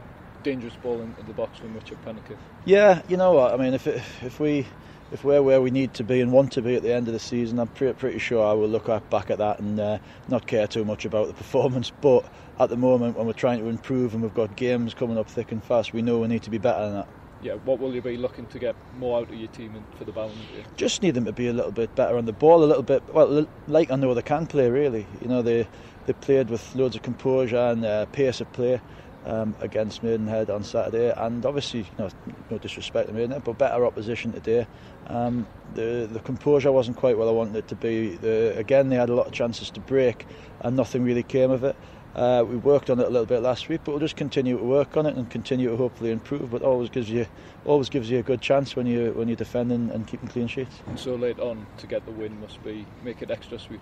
dangerous 0.43 0.75
ball 0.77 1.01
into 1.01 1.23
the 1.23 1.33
box 1.33 1.59
from 1.59 1.75
Richard 1.75 1.99
Peniket. 2.05 2.37
Yeah, 2.65 3.03
you 3.09 3.17
know 3.17 3.33
what 3.33 3.53
I 3.53 3.57
mean. 3.57 3.75
If 3.75 3.87
it, 3.87 4.03
if 4.23 4.39
we 4.39 4.67
if 5.13 5.25
we're 5.25 5.43
where 5.43 5.61
we 5.61 5.71
need 5.71 5.95
to 5.95 6.05
be 6.05 6.21
and 6.21 6.33
want 6.33 6.53
to 6.53 6.63
be 6.63 6.75
at 6.75 6.83
the 6.83 6.93
end 6.93 7.07
of 7.07 7.15
the 7.15 7.21
season, 7.21 7.59
I'm 7.59 7.69
pretty, 7.69 7.95
pretty 7.95 8.19
sure 8.19 8.45
I 8.45 8.53
will 8.53 8.69
look 8.69 8.87
back 9.11 9.31
at 9.31 9.39
that 9.39 9.61
and 9.61 9.79
uh, 9.79 9.99
not 10.29 10.47
care 10.47 10.67
too 10.67 10.85
much 10.85 11.05
about 11.05 11.29
the 11.29 11.35
performance. 11.45 11.91
But 12.01 12.25
at 12.59 12.69
the 12.69 12.77
moment, 12.77 13.17
when 13.17 13.27
we're 13.27 13.33
trying 13.33 13.61
to 13.61 13.69
improve 13.69 14.15
and 14.15 14.23
we've 14.23 14.35
got 14.35 14.57
games 14.57 14.95
coming 14.95 15.19
up 15.19 15.29
thick 15.29 15.53
and 15.53 15.63
fast, 15.63 15.93
we 15.93 16.03
know 16.03 16.19
we 16.19 16.29
need 16.29 16.43
to 16.45 16.51
be 16.51 16.59
better 16.59 16.85
than 16.85 16.95
that. 16.95 17.09
yeah, 17.45 17.55
what 17.65 17.79
will 17.79 17.95
you 17.95 18.01
be 18.01 18.17
looking 18.17 18.47
to 18.47 18.59
get 18.59 18.75
more 18.99 19.21
out 19.21 19.29
of 19.29 19.35
your 19.35 19.49
team 19.49 19.77
and 19.77 19.85
for 19.99 20.05
the 20.05 20.13
balance? 20.13 20.35
Yeah? 20.57 20.65
Just 20.77 21.03
need 21.03 21.15
them 21.15 21.27
to 21.27 21.33
be 21.33 21.47
a 21.47 21.53
little 21.53 21.73
bit 21.73 21.95
better 21.95 22.17
on 22.17 22.25
the 22.25 22.33
ball, 22.33 22.65
a 22.65 22.67
little 22.67 22.83
bit 22.83 23.03
well, 23.13 23.47
like 23.69 23.91
I 23.91 23.97
know 23.97 24.15
they 24.15 24.23
can 24.23 24.47
play 24.47 24.71
really. 24.71 25.07
You 25.21 25.29
know 25.29 25.43
they 25.43 25.69
they 26.07 26.15
played 26.15 26.49
with 26.49 26.75
loads 26.75 26.97
of 26.97 27.03
composure 27.03 27.59
and 27.59 27.85
uh, 27.85 28.07
pace 28.07 28.41
of 28.41 28.51
play. 28.53 28.81
Um, 29.27 29.57
against 29.63 30.03
Maidenhead 30.03 30.51
on 30.51 30.63
Saturday, 30.65 31.11
and 31.17 31.47
obviously, 31.47 31.81
you 31.81 31.87
know, 31.99 32.11
no 32.51 32.59
disrespect 32.59 33.09
to 33.09 33.15
Maidenhead, 33.15 33.43
but 33.43 33.57
better 33.57 33.87
opposition 33.87 34.33
today. 34.33 34.67
Um, 35.07 35.47
the 35.75 36.07
the 36.13 36.21
composure 36.21 36.71
wasn't 36.71 36.99
quite 36.99 37.17
what 37.17 37.27
I 37.27 37.31
wanted 37.31 37.57
it 37.57 37.69
to 37.69 37.75
be. 37.75 38.17
The, 38.17 38.53
again, 38.59 38.91
they 38.91 38.97
had 38.97 39.09
a 39.09 39.15
lot 39.15 39.27
of 39.27 39.33
chances 39.33 39.71
to 39.71 39.81
break, 39.81 40.27
and 40.61 40.77
nothing 40.77 41.05
really 41.05 41.23
came 41.23 41.51
of 41.51 41.65
it. 41.65 41.75
Uh, 42.15 42.45
we 42.49 42.57
worked 42.57 42.91
on 42.91 43.01
it 43.01 43.07
a 43.07 43.11
little 43.11 43.27
bit 43.27 43.41
last 43.41 43.69
week, 43.69 43.81
but 43.85 43.93
we'll 43.93 44.01
just 44.01 44.17
continue 44.17 44.57
to 44.57 44.63
work 44.63 44.97
on 44.97 45.05
it 45.07 45.17
and 45.17 45.29
continue 45.31 45.69
to 45.69 45.77
hopefully 45.77 46.11
improve. 46.11 46.51
But 46.51 46.63
always 46.63 46.89
gives 46.91 47.11
you 47.11 47.27
always 47.65 47.89
gives 47.89 48.09
you 48.11 48.19
a 48.19 48.23
good 48.23 48.41
chance 48.41 48.77
when 48.77 48.87
you 48.87 49.13
when 49.13 49.29
you're 49.29 49.37
defending 49.37 49.91
and 49.91 50.07
keeping 50.07 50.29
clean 50.29 50.47
sheets. 50.47 50.77
And 50.87 50.99
so 50.99 51.15
late 51.17 51.41
on 51.41 51.67
to 51.79 51.87
get 51.87 52.05
the 52.07 52.13
win 52.13 52.41
must 52.41 52.63
be 52.63 52.87
make 53.03 53.21
it 53.23 53.31
extra 53.31 53.59
sweet. 53.59 53.81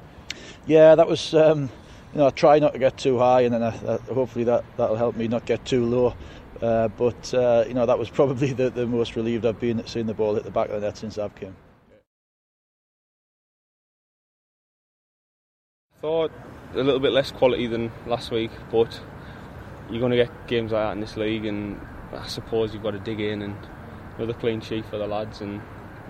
Yeah, 0.67 0.95
that 0.95 1.07
was. 1.07 1.35
Um, 1.35 1.71
you 2.13 2.19
know, 2.19 2.27
I 2.27 2.31
try 2.31 2.59
not 2.59 2.75
to 2.75 2.79
get 2.79 2.99
too 2.99 3.19
high, 3.19 3.41
and 3.41 3.55
then 3.55 3.63
I, 3.63 3.69
uh, 3.69 3.99
hopefully 3.99 4.45
that 4.45 4.65
that'll 4.77 4.97
help 4.97 5.17
me 5.17 5.29
not 5.29 5.47
get 5.47 5.65
too 5.65 5.85
low. 5.85 6.15
Uh, 6.61 6.89
but 6.89 7.33
uh, 7.35 7.65
you 7.67 7.75
know, 7.75 7.87
that 7.87 7.99
was 7.99 8.11
probably 8.11 8.53
the, 8.53 8.71
the 8.71 8.87
most 8.87 9.17
relieved 9.17 9.47
I've 9.47 9.59
been 9.59 9.81
at 9.81 9.89
seeing 9.89 10.07
the 10.07 10.15
ball 10.15 10.35
hit 10.35 10.45
the 10.45 10.51
back 10.51 10.69
of 10.69 10.81
the 10.81 10.87
net 10.87 10.97
since 10.97 11.19
I've 11.19 11.35
came. 11.35 11.57
Thought 16.01 16.33
a 16.75 16.83
little 16.83 17.01
bit 17.01 17.13
less 17.13 17.31
quality 17.31 17.67
than 17.67 17.93
last 18.07 18.31
week, 18.31 18.51
but 18.71 19.01
you're 19.91 20.01
going 20.01 20.11
to 20.13 20.17
get 20.17 20.47
games 20.47 20.73
like 20.73 20.85
that 20.85 20.93
in 20.93 21.01
this 21.01 21.17
league, 21.17 21.45
and 21.45 21.81
I 22.13 22.27
suppose 22.27 22.73
you've 22.73 22.83
got 22.83 22.93
to 22.93 22.99
dig 22.99 23.21
in 23.21 23.43
and 23.43 23.57
another 24.17 24.35
clean 24.35 24.61
sheet 24.61 24.85
for 24.87 24.99
the 24.99 25.07
lads, 25.07 25.41
and 25.41 25.61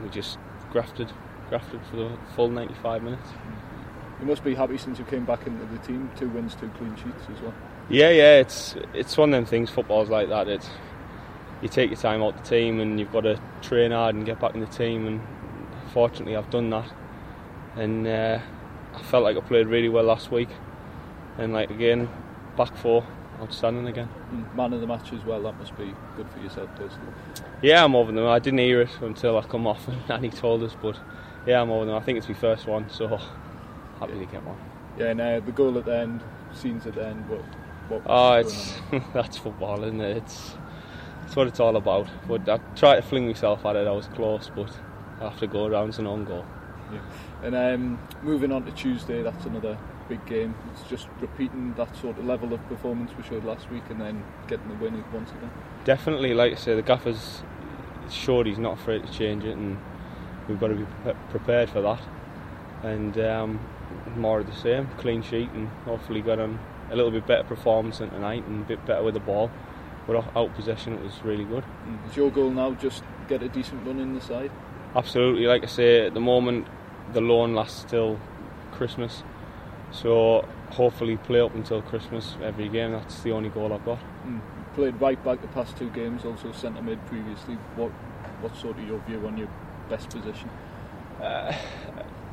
we 0.03 0.09
just 0.09 0.39
grafted, 0.71 1.11
grafted 1.49 1.81
for 1.91 1.97
the 1.97 2.19
full 2.35 2.49
95 2.49 3.03
minutes. 3.03 3.29
You 4.21 4.27
must 4.27 4.45
be 4.45 4.55
happy 4.55 4.79
since 4.79 4.99
you 4.99 5.05
came 5.05 5.25
back 5.25 5.47
into 5.47 5.65
the 5.67 5.79
team. 5.79 6.11
Two 6.17 6.29
wins, 6.29 6.55
two 6.55 6.69
clean 6.79 6.95
sheets 6.97 7.25
as 7.35 7.41
well. 7.43 7.55
Yeah, 7.91 8.11
yeah, 8.11 8.39
it's 8.39 8.77
it's 8.95 9.19
one 9.19 9.31
of 9.31 9.33
them 9.35 9.47
things. 9.47 9.69
Football's 9.69 10.09
like 10.09 10.29
that. 10.29 10.47
It's 10.49 10.71
you 11.61 11.69
take 11.69 11.91
your 11.91 11.99
time 11.99 12.23
out 12.23 12.37
the 12.37 12.49
team, 12.49 12.79
and 12.79 13.01
you've 13.01 13.11
got 13.11 13.23
to 13.23 13.41
train 13.63 13.91
hard 13.91 14.15
and 14.15 14.25
get 14.25 14.41
back 14.41 14.55
in 14.55 14.61
the 14.61 14.67
team. 14.67 15.09
And 15.09 15.21
fortunately, 15.93 16.37
I've 16.37 16.51
done 16.51 16.71
that, 16.71 16.89
and 17.75 18.07
uh, 18.07 18.39
I 18.95 19.03
felt 19.03 19.25
like 19.25 19.37
I 19.37 19.41
played 19.41 19.67
really 19.67 19.89
well 19.89 20.05
last 20.05 20.31
week. 20.31 20.49
And 21.39 21.53
like 21.53 21.71
again, 21.71 22.09
back 22.57 22.77
four, 22.77 23.05
outstanding 23.41 23.87
again. 23.87 24.09
Man 24.55 24.73
of 24.73 24.81
the 24.81 24.87
match 24.87 25.13
as 25.13 25.25
well. 25.25 25.43
That 25.43 25.59
must 25.59 25.77
be 25.77 25.95
good 26.17 26.29
for 26.31 26.41
yourself 26.41 26.71
personally. 26.77 27.13
Yeah, 27.63 27.85
I'm 27.85 27.97
over 27.97 28.13
them. 28.13 28.27
I 28.27 28.39
didn't 28.39 28.61
hear 28.61 28.83
it 28.83 28.91
until 29.01 29.39
I 29.39 29.43
come 29.43 29.67
off 29.73 29.89
and 29.89 29.99
Annie 30.11 30.31
told 30.31 30.63
us, 30.63 30.77
but 30.81 30.99
yeah, 31.47 31.61
I'm 31.61 31.71
over 31.71 31.87
them. 31.87 31.95
I 31.95 32.01
think 32.01 32.19
it's 32.19 32.29
my 32.29 32.35
first 32.35 32.67
one, 32.67 32.89
so 32.91 33.19
happy 33.99 34.19
to 34.19 34.27
get 34.27 34.45
one. 34.45 34.59
Yeah, 34.99 35.07
and 35.07 35.21
uh, 35.21 35.41
the 35.41 35.53
goal 35.53 35.79
at 35.79 35.87
the 35.87 35.97
end, 35.97 36.21
scenes 36.53 36.87
at 36.87 36.95
the 36.95 37.07
end. 37.07 37.29
What? 37.29 37.41
what 37.89 38.03
oh, 38.07 38.35
it's 38.35 38.75
that's 39.15 39.39
football, 39.39 39.83
isn't 39.85 40.01
it? 40.01 40.19
It's 40.19 40.55
it's 41.25 41.35
what 41.35 41.47
it's 41.47 41.61
all 41.61 41.77
about. 41.77 42.09
But 42.29 42.49
I 42.49 42.59
tried 42.77 42.97
to 42.97 43.03
fling 43.03 43.27
myself 43.27 43.65
at 43.65 43.77
it. 43.77 43.87
I 43.87 43.93
was 43.93 44.07
close, 44.09 44.51
but 44.55 44.71
I 45.21 45.31
have 45.31 45.39
to 45.41 45.47
go 45.47 45.67
around 45.67 45.91
as 45.91 45.99
an 45.99 46.07
own 46.07 46.25
goal. 46.25 46.45
Yeah. 46.93 47.01
And 47.43 47.55
um, 47.55 48.09
moving 48.23 48.53
on 48.53 48.65
to 48.65 48.73
Tuesday, 48.73 49.23
that's 49.23 49.45
another 49.47 49.79
big 50.09 50.25
game. 50.27 50.55
It's 50.73 50.89
just 50.89 51.09
repeating 51.21 51.75
that 51.75 51.97
sort 51.97 52.19
of 52.19 52.25
level 52.25 52.53
of 52.53 52.67
performance 52.69 53.11
we 53.17 53.23
showed 53.25 53.45
last 53.45 53.71
week, 53.71 53.85
and 53.91 54.01
then 54.01 54.25
getting 54.49 54.69
the 54.69 54.75
win 54.75 55.03
once 55.13 55.31
again. 55.31 55.51
Definitely, 55.85 56.35
like 56.35 56.53
I 56.53 56.57
say, 56.57 56.75
the 56.75 56.83
gaffer's 56.83 57.43
sure 58.11 58.45
he's 58.45 58.59
not 58.59 58.79
afraid 58.79 59.07
to 59.07 59.13
change 59.13 59.45
it, 59.45 59.57
and 59.57 59.79
we've 60.49 60.61
got 60.61 60.69
to 60.69 60.75
be 60.75 60.87
prepared 61.31 61.71
for 61.71 61.81
that. 61.83 62.01
And 62.83 63.19
um, 63.19 63.61
more 64.17 64.41
of 64.41 64.47
the 64.47 64.57
same, 64.57 64.89
clean 64.99 65.23
sheet, 65.23 65.51
and 65.51 65.69
hopefully 65.85 66.21
got 66.21 66.39
on 66.39 66.59
a 66.91 66.97
little 66.97 67.11
bit 67.11 67.27
better 67.27 67.45
performance 67.45 67.99
than 67.99 68.11
tonight, 68.11 68.45
and 68.47 68.63
a 68.63 68.67
bit 68.67 68.85
better 68.87 69.03
with 69.03 69.15
the 69.15 69.21
ball. 69.21 69.51
But 70.07 70.25
out 70.37 70.55
possession, 70.55 70.95
it 70.95 71.03
was 71.03 71.23
really 71.23 71.45
good. 71.45 71.65
Mm. 71.87 72.11
Is 72.11 72.17
your 72.17 72.31
goal 72.31 72.51
now 72.51 72.73
just 72.75 73.05
get 73.29 73.43
a 73.43 73.49
decent 73.49 73.87
run 73.87 74.01
in 74.01 74.15
the 74.15 74.21
side? 74.21 74.51
Absolutely, 74.97 75.47
like 75.47 75.63
I 75.63 75.67
say, 75.67 76.07
at 76.07 76.15
the 76.15 76.21
moment 76.21 76.67
the 77.13 77.21
loan 77.21 77.55
lasts 77.55 77.85
till 77.89 78.19
Christmas, 78.73 79.23
so 79.91 80.47
hopefully 80.71 81.17
play 81.17 81.41
up 81.41 81.55
until 81.55 81.83
Christmas 81.83 82.37
every 82.43 82.69
game. 82.69 82.93
That's 82.93 83.21
the 83.23 83.33
only 83.33 83.51
goal 83.51 83.73
I've 83.73 83.85
got. 83.85 83.99
Mm. 84.27 84.41
Played 84.75 85.01
right 85.01 85.23
back 85.23 85.43
the 85.43 85.49
past 85.49 85.77
two 85.77 85.91
games, 85.91 86.25
also 86.25 86.51
centre 86.53 86.83
mid 86.83 87.05
previously. 87.07 87.55
What 87.77 87.91
what's 88.41 88.61
sort 88.61 88.79
of 88.79 88.87
your 88.87 88.99
view 89.01 89.27
on 89.27 89.37
your 89.37 89.49
best 89.89 90.11
position? 90.11 90.49
Uh, 91.21 91.55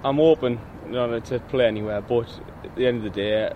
I'm 0.03 0.19
open 0.19 0.59
you 0.85 0.93
know, 0.93 1.19
to 1.19 1.39
play 1.39 1.67
anywhere, 1.67 2.01
but 2.01 2.27
at 2.63 2.75
the 2.75 2.87
end 2.87 2.97
of 2.97 3.03
the 3.03 3.09
day, 3.09 3.51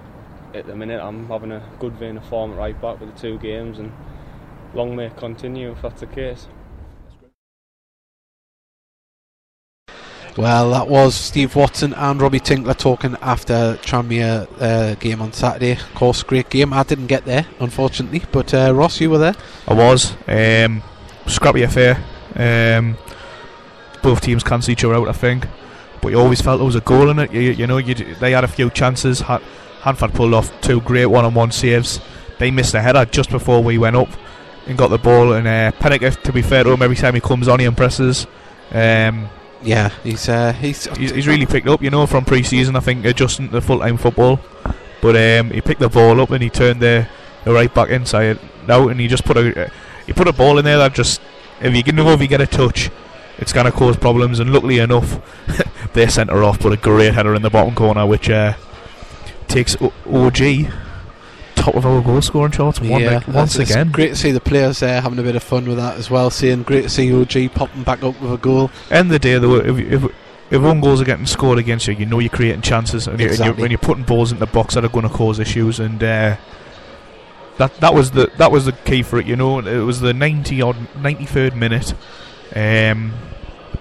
at 0.54 0.68
the 0.68 0.76
minute 0.76 1.02
I'm 1.02 1.28
having 1.28 1.52
a 1.52 1.64
good 1.80 1.94
vein 1.94 2.18
of 2.18 2.26
form 2.26 2.52
at 2.52 2.58
right 2.58 2.80
back 2.80 3.00
with 3.00 3.14
the 3.14 3.20
two 3.20 3.40
games, 3.40 3.80
and 3.80 3.92
long 4.74 4.96
may 4.96 5.08
it 5.08 5.18
continue 5.18 5.72
if 5.72 5.82
that's 5.82 6.02
the 6.02 6.08
case. 6.08 6.48
Well, 10.36 10.72
that 10.72 10.88
was 10.88 11.14
Steve 11.14 11.56
Watson 11.56 11.94
and 11.94 12.20
Robbie 12.20 12.40
Tinkler 12.40 12.74
talking 12.74 13.16
after 13.22 13.78
Tranmere 13.84 14.48
uh, 14.60 14.96
game 14.96 15.22
on 15.22 15.32
Saturday. 15.32 15.74
Of 15.74 15.94
course, 15.94 16.24
great 16.24 16.50
game. 16.50 16.74
I 16.74 16.82
didn't 16.82 17.06
get 17.06 17.26
there, 17.26 17.46
unfortunately, 17.60 18.24
but 18.32 18.52
uh, 18.52 18.74
Ross, 18.74 19.00
you 19.00 19.12
were 19.12 19.20
there. 19.20 19.36
I 19.68 19.76
was. 19.76 20.16
Um, 20.28 20.82
scrappy 21.28 21.62
affair. 21.62 22.04
Um, 22.36 22.98
both 24.02 24.22
teams 24.22 24.44
cancelled 24.44 24.72
each 24.72 24.84
other 24.84 24.96
out, 24.96 25.08
I 25.08 25.12
think. 25.12 25.46
But 26.02 26.10
you 26.10 26.20
always 26.20 26.42
felt 26.42 26.58
there 26.58 26.66
was 26.66 26.76
a 26.76 26.82
goal 26.82 27.10
in 27.12 27.20
it. 27.20 27.32
You, 27.32 27.40
you 27.52 27.68
know, 27.68 27.80
they 27.80 28.32
had 28.32 28.44
a 28.44 28.48
few 28.48 28.72
chances. 28.72 29.22
Hanford 29.22 30.16
pulled 30.16 30.34
off 30.34 30.52
two 30.62 30.82
great 30.82 31.06
one-on-one 31.06 31.52
saves. 31.52 32.00
They 32.40 32.50
missed 32.50 32.74
a 32.74 32.82
header 32.82 33.06
just 33.06 33.30
before 33.30 33.62
we 33.62 33.78
went 33.78 33.96
up 33.96 34.10
and 34.66 34.80
got 34.80 34.88
the 34.88 34.98
ball. 34.98 35.34
And 35.34 35.48
uh, 35.48 35.72
Peniket, 35.74 36.24
to 36.24 36.34
be 36.34 36.42
fair 36.42 36.64
to 36.64 36.72
him, 36.72 36.82
every 36.82 36.96
time 36.96 37.14
he 37.14 37.22
comes 37.22 37.48
on, 37.48 37.60
he 37.60 37.66
impresses. 37.68 38.26
Um, 38.72 39.30
yeah, 39.64 39.90
he's, 40.04 40.28
uh, 40.30 40.54
he's, 40.54 40.86
he's 40.98 41.12
he's 41.12 41.28
really 41.28 41.46
picked 41.46 41.68
up, 41.68 41.82
you 41.82 41.90
know, 41.90 42.06
from 42.06 42.26
pre-season. 42.26 42.76
I 42.76 42.80
think 42.80 43.06
adjusting 43.06 43.50
to 43.50 43.62
full-time 43.62 43.98
football, 43.98 44.40
but 45.02 45.16
um, 45.16 45.52
he 45.52 45.62
picked 45.62 45.80
the 45.80 45.90
ball 45.90 46.20
up 46.22 46.32
and 46.32 46.44
he 46.44 46.50
turned 46.50 46.82
the, 46.82 47.08
the 47.46 47.54
right 47.54 47.74
back 47.74 47.90
inside 47.90 48.40
out, 48.68 48.90
and 48.92 49.00
he 49.00 49.08
just 49.08 49.26
put 49.26 49.38
a 49.38 49.72
he 50.06 50.14
put 50.14 50.28
a 50.28 50.34
ball 50.34 50.58
in 50.60 50.66
there 50.66 50.78
that 50.78 50.94
just 50.94 51.22
if 51.62 51.74
you 51.76 51.94
know 51.94 52.10
if 52.12 52.22
you 52.22 52.28
get 52.28 52.42
a 52.42 52.48
touch, 52.48 52.90
it's 53.38 53.54
going 53.54 53.66
to 53.66 53.72
cause 53.72 53.98
problems. 53.98 54.40
And 54.40 54.52
luckily 54.52 54.80
enough, 54.80 55.20
their 55.94 56.10
centre 56.10 56.44
off 56.44 56.60
put 56.60 56.74
a 56.74 56.78
great 56.78 57.14
header 57.14 57.36
in 57.36 57.42
the 57.42 57.50
bottom 57.50 57.74
corner, 57.74 58.06
which 58.06 58.30
uh, 58.30 58.54
takes 59.48 59.76
o- 59.82 59.94
OG 60.06 60.72
top 61.64 61.76
of 61.76 61.86
our 61.86 62.02
goal 62.02 62.22
scoring 62.22 62.52
charts 62.52 62.80
yeah, 62.82 63.22
once 63.32 63.58
again. 63.58 63.90
Great 63.90 64.10
to 64.10 64.16
see 64.18 64.32
the 64.32 64.42
players 64.42 64.82
there 64.82 65.00
having 65.00 65.18
a 65.18 65.24
bit 65.24 65.38
of 65.38 65.44
fun 65.44 65.66
with 65.66 65.78
that 65.78 65.98
as 65.98 66.10
well. 66.10 66.30
Seeing 66.30 66.64
great 66.64 66.82
to 66.82 66.90
see 66.90 67.14
OG 67.14 67.54
popping 67.54 67.84
back 67.84 68.04
up 68.04 68.20
with 68.22 68.34
a 68.34 68.38
goal. 68.38 68.70
End 68.92 69.08
of 69.08 69.10
the 69.10 69.20
day, 69.20 69.38
though, 69.38 69.56
if, 69.56 69.78
if 69.80 70.12
if 70.52 70.62
one 70.62 70.82
goals 70.82 71.02
are 71.02 71.06
getting 71.06 71.26
scored 71.26 71.58
against 71.58 71.88
you, 71.88 71.94
you 71.94 72.06
know 72.06 72.20
you're 72.20 72.30
creating 72.30 72.62
chances, 72.62 73.08
and, 73.08 73.20
exactly. 73.20 73.46
you're, 73.46 73.52
and 73.52 73.60
you're, 73.60 73.70
you're, 73.70 73.78
putting 73.80 74.04
balls 74.04 74.32
in 74.32 74.40
the 74.40 74.46
box 74.46 74.76
that 74.76 74.84
are 74.84 74.90
going 74.90 75.08
to 75.08 75.14
cause 75.14 75.40
issues. 75.40 75.80
And 75.80 76.04
uh, 76.04 76.36
that 77.58 77.76
that 77.78 77.94
was 77.94 78.12
the 78.12 78.30
that 78.38 78.52
was 78.52 78.66
the 78.66 78.74
key 78.74 79.02
for 79.02 79.20
it. 79.20 79.26
You 79.26 79.38
know, 79.38 79.60
it 79.60 79.84
was 79.86 80.02
the 80.02 80.14
ninety 80.14 80.62
odd 80.62 80.76
ninety 80.98 81.26
third 81.26 81.56
minute. 81.56 81.94
Um, 82.54 83.14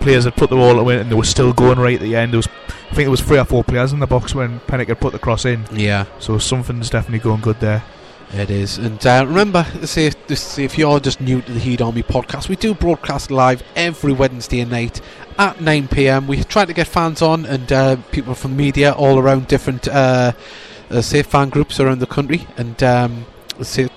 players 0.01 0.25
had 0.25 0.35
put 0.37 0.51
the 0.51 0.57
ball 0.57 0.79
away, 0.79 1.01
and 1.01 1.11
they 1.11 1.15
were 1.15 1.25
still 1.25 1.53
going 1.53 1.79
right 1.79 1.95
at 1.95 2.01
the 2.01 2.17
end. 2.17 2.33
There 2.33 2.39
was 2.39 2.49
I 2.93 2.95
think 2.95 3.07
it 3.07 3.11
was 3.11 3.23
three 3.23 3.39
or 3.39 3.47
four 3.47 3.65
players 3.65 3.95
in 3.95 4.01
the 4.01 4.07
box 4.07 4.35
when 4.35 4.61
Peniket 4.61 4.89
had 4.89 5.01
put 5.01 5.13
the 5.13 5.19
cross 5.19 5.47
in. 5.47 5.65
Yeah. 5.73 6.05
So 6.19 6.37
something's 6.37 6.91
definitely 6.91 7.21
going 7.21 7.41
good 7.41 7.59
there. 7.59 7.83
It 8.35 8.51
is. 8.51 8.77
And 8.77 9.07
uh, 9.07 9.25
remember, 9.27 9.65
say 9.85 10.07
if, 10.07 10.59
if 10.59 10.77
you're 10.77 11.01
just 11.01 11.21
new 11.21 11.41
to 11.41 11.53
the 11.53 11.59
Heed 11.59 11.81
Army 11.81 12.03
podcast, 12.03 12.51
we 12.51 12.57
do 12.57 12.75
broadcast 12.75 13.31
live 13.31 13.63
every 13.77 14.13
Wednesday 14.13 14.65
night 14.67 15.01
at 15.39 15.61
9 15.61 15.89
pm. 15.89 16.27
We 16.27 16.45
try 16.45 16.67
to 16.67 16.73
get 16.75 16.87
fans 16.87 17.23
on 17.23 17.47
and 17.47 17.73
uh, 17.73 17.97
people 18.11 18.35
from 18.35 18.53
the 18.53 18.57
media 18.59 18.93
all 18.93 19.19
around 19.19 19.49
different, 19.49 19.89
uh, 19.89 20.33
uh 20.91 21.01
say, 21.01 21.23
fan 21.23 21.49
groups 21.49 21.81
around 21.81 22.01
the 22.01 22.07
country. 22.07 22.47
And 22.59 22.83
um, 22.83 23.27
say 23.63 23.89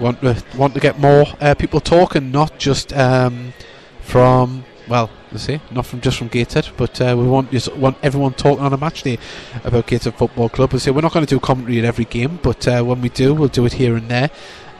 want, 0.00 0.22
want 0.56 0.74
to 0.74 0.80
get 0.80 0.98
more 0.98 1.26
uh, 1.40 1.54
people 1.54 1.80
talking, 1.80 2.30
not 2.30 2.58
just 2.58 2.92
um, 2.92 3.52
from 4.00 4.64
well, 4.88 5.10
you 5.30 5.38
see, 5.38 5.60
not 5.70 5.86
from 5.86 6.00
just 6.00 6.18
from 6.18 6.28
Gateshead, 6.28 6.68
but 6.76 7.00
uh, 7.00 7.14
we 7.18 7.26
want 7.26 7.52
want 7.76 7.96
everyone 8.02 8.32
talking 8.34 8.64
on 8.64 8.72
a 8.72 8.76
match 8.76 9.02
day 9.02 9.18
about 9.64 9.86
Gateshead 9.86 10.14
Football 10.14 10.48
Club. 10.48 10.72
We 10.72 10.78
say 10.78 10.90
we're 10.90 11.02
not 11.02 11.12
going 11.12 11.26
to 11.26 11.34
do 11.34 11.40
commentary 11.40 11.78
at 11.78 11.84
every 11.84 12.04
game, 12.04 12.38
but 12.42 12.66
uh, 12.66 12.82
when 12.82 13.00
we 13.00 13.08
do, 13.08 13.34
we'll 13.34 13.48
do 13.48 13.66
it 13.66 13.74
here 13.74 13.96
and 13.96 14.08
there. 14.08 14.30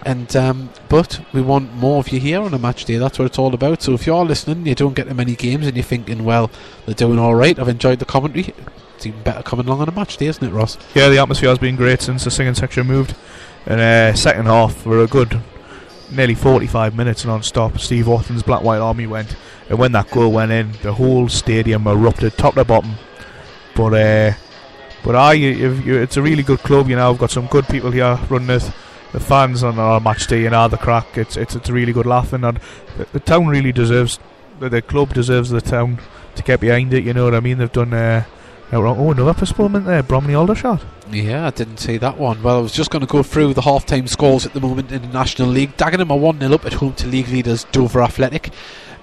And 0.06 0.34
um, 0.36 0.70
but 0.88 1.20
we 1.32 1.42
want 1.42 1.74
more 1.74 1.98
of 1.98 2.08
you 2.08 2.20
here 2.20 2.40
on 2.40 2.54
a 2.54 2.58
match 2.58 2.84
day. 2.84 2.96
That's 2.96 3.18
what 3.18 3.26
it's 3.26 3.38
all 3.38 3.52
about. 3.52 3.82
So 3.82 3.92
if 3.92 4.06
you're 4.06 4.24
listening, 4.24 4.66
you 4.66 4.74
don't 4.74 4.94
get 4.94 5.08
to 5.08 5.14
many 5.14 5.34
games, 5.34 5.66
and 5.66 5.76
you're 5.76 5.84
thinking, 5.84 6.24
well, 6.24 6.50
they're 6.86 6.94
doing 6.94 7.18
all 7.18 7.34
right. 7.34 7.58
I've 7.58 7.68
enjoyed 7.68 7.98
the 7.98 8.04
commentary. 8.04 8.54
It's 8.96 9.06
even 9.06 9.22
better 9.22 9.42
coming 9.42 9.66
along 9.66 9.82
on 9.82 9.88
a 9.88 9.92
match 9.92 10.16
day, 10.16 10.26
isn't 10.26 10.44
it, 10.44 10.50
Ross? 10.50 10.78
Yeah, 10.94 11.08
the 11.08 11.18
atmosphere 11.18 11.50
has 11.50 11.58
been 11.58 11.76
great 11.76 12.00
since 12.00 12.24
the 12.24 12.30
singing 12.30 12.54
section 12.54 12.86
moved. 12.86 13.14
And 13.66 13.80
uh, 13.80 14.14
second 14.14 14.46
half, 14.46 14.86
we're 14.86 15.04
a 15.04 15.06
good 15.06 15.40
nearly 16.10 16.34
45 16.34 16.94
minutes 16.96 17.24
non-stop. 17.24 17.78
Steve 17.78 18.08
Orton's 18.08 18.42
Black 18.42 18.62
White 18.62 18.80
Army 18.80 19.06
went, 19.06 19.36
and 19.68 19.78
when 19.78 19.92
that 19.92 20.10
goal 20.10 20.32
went 20.32 20.52
in, 20.52 20.72
the 20.82 20.92
whole 20.92 21.28
stadium 21.28 21.86
erupted, 21.86 22.36
top 22.36 22.54
to 22.54 22.64
bottom. 22.64 22.94
But 23.74 23.94
uh, 23.94 24.32
but 25.04 25.14
I, 25.14 25.34
it's 25.34 26.16
a 26.16 26.22
really 26.22 26.42
good 26.42 26.60
club. 26.60 26.88
You 26.88 26.96
know, 26.96 27.10
I've 27.10 27.18
got 27.18 27.30
some 27.30 27.46
good 27.46 27.66
people 27.68 27.90
here 27.90 28.18
running 28.28 28.50
it. 28.50 28.70
The 29.12 29.20
fans 29.20 29.62
on 29.62 29.78
our 29.78 30.00
match 30.00 30.26
day 30.26 30.44
and 30.44 30.54
all 30.54 30.68
the 30.68 30.76
crack. 30.76 31.16
It's 31.16 31.36
it's 31.36 31.54
it's 31.54 31.68
a 31.68 31.72
really 31.72 31.92
good 31.92 32.06
laughing, 32.06 32.44
and 32.44 32.60
the, 32.96 33.06
the 33.12 33.20
town 33.20 33.46
really 33.46 33.72
deserves 33.72 34.18
the, 34.60 34.68
the 34.68 34.82
club 34.82 35.14
deserves 35.14 35.50
the 35.50 35.60
town 35.60 35.98
to 36.34 36.42
get 36.42 36.60
behind 36.60 36.92
it. 36.92 37.04
You 37.04 37.14
know 37.14 37.24
what 37.24 37.34
I 37.34 37.40
mean? 37.40 37.58
They've 37.58 37.72
done. 37.72 37.94
Uh, 37.94 38.24
oh, 38.72 39.10
another 39.10 39.34
postponement 39.34 39.86
there. 39.86 40.02
Bromley 40.02 40.34
Aldershot. 40.34 40.84
Yeah, 41.10 41.46
I 41.46 41.50
didn't 41.50 41.78
see 41.78 41.96
that 41.98 42.18
one. 42.18 42.42
Well, 42.42 42.58
I 42.58 42.60
was 42.60 42.72
just 42.72 42.90
going 42.90 43.00
to 43.00 43.10
go 43.10 43.22
through 43.22 43.54
the 43.54 43.62
half-time 43.62 44.06
scores 44.06 44.44
at 44.44 44.52
the 44.52 44.60
moment 44.60 44.92
in 44.92 45.02
the 45.02 45.08
National 45.08 45.48
League. 45.48 45.76
Dagenham 45.76 46.10
are 46.10 46.18
1 46.18 46.40
0 46.40 46.52
up 46.52 46.66
at 46.66 46.74
home 46.74 46.94
to 46.94 47.06
league 47.06 47.28
leaders 47.28 47.64
Dover 47.64 48.02
Athletic. 48.02 48.50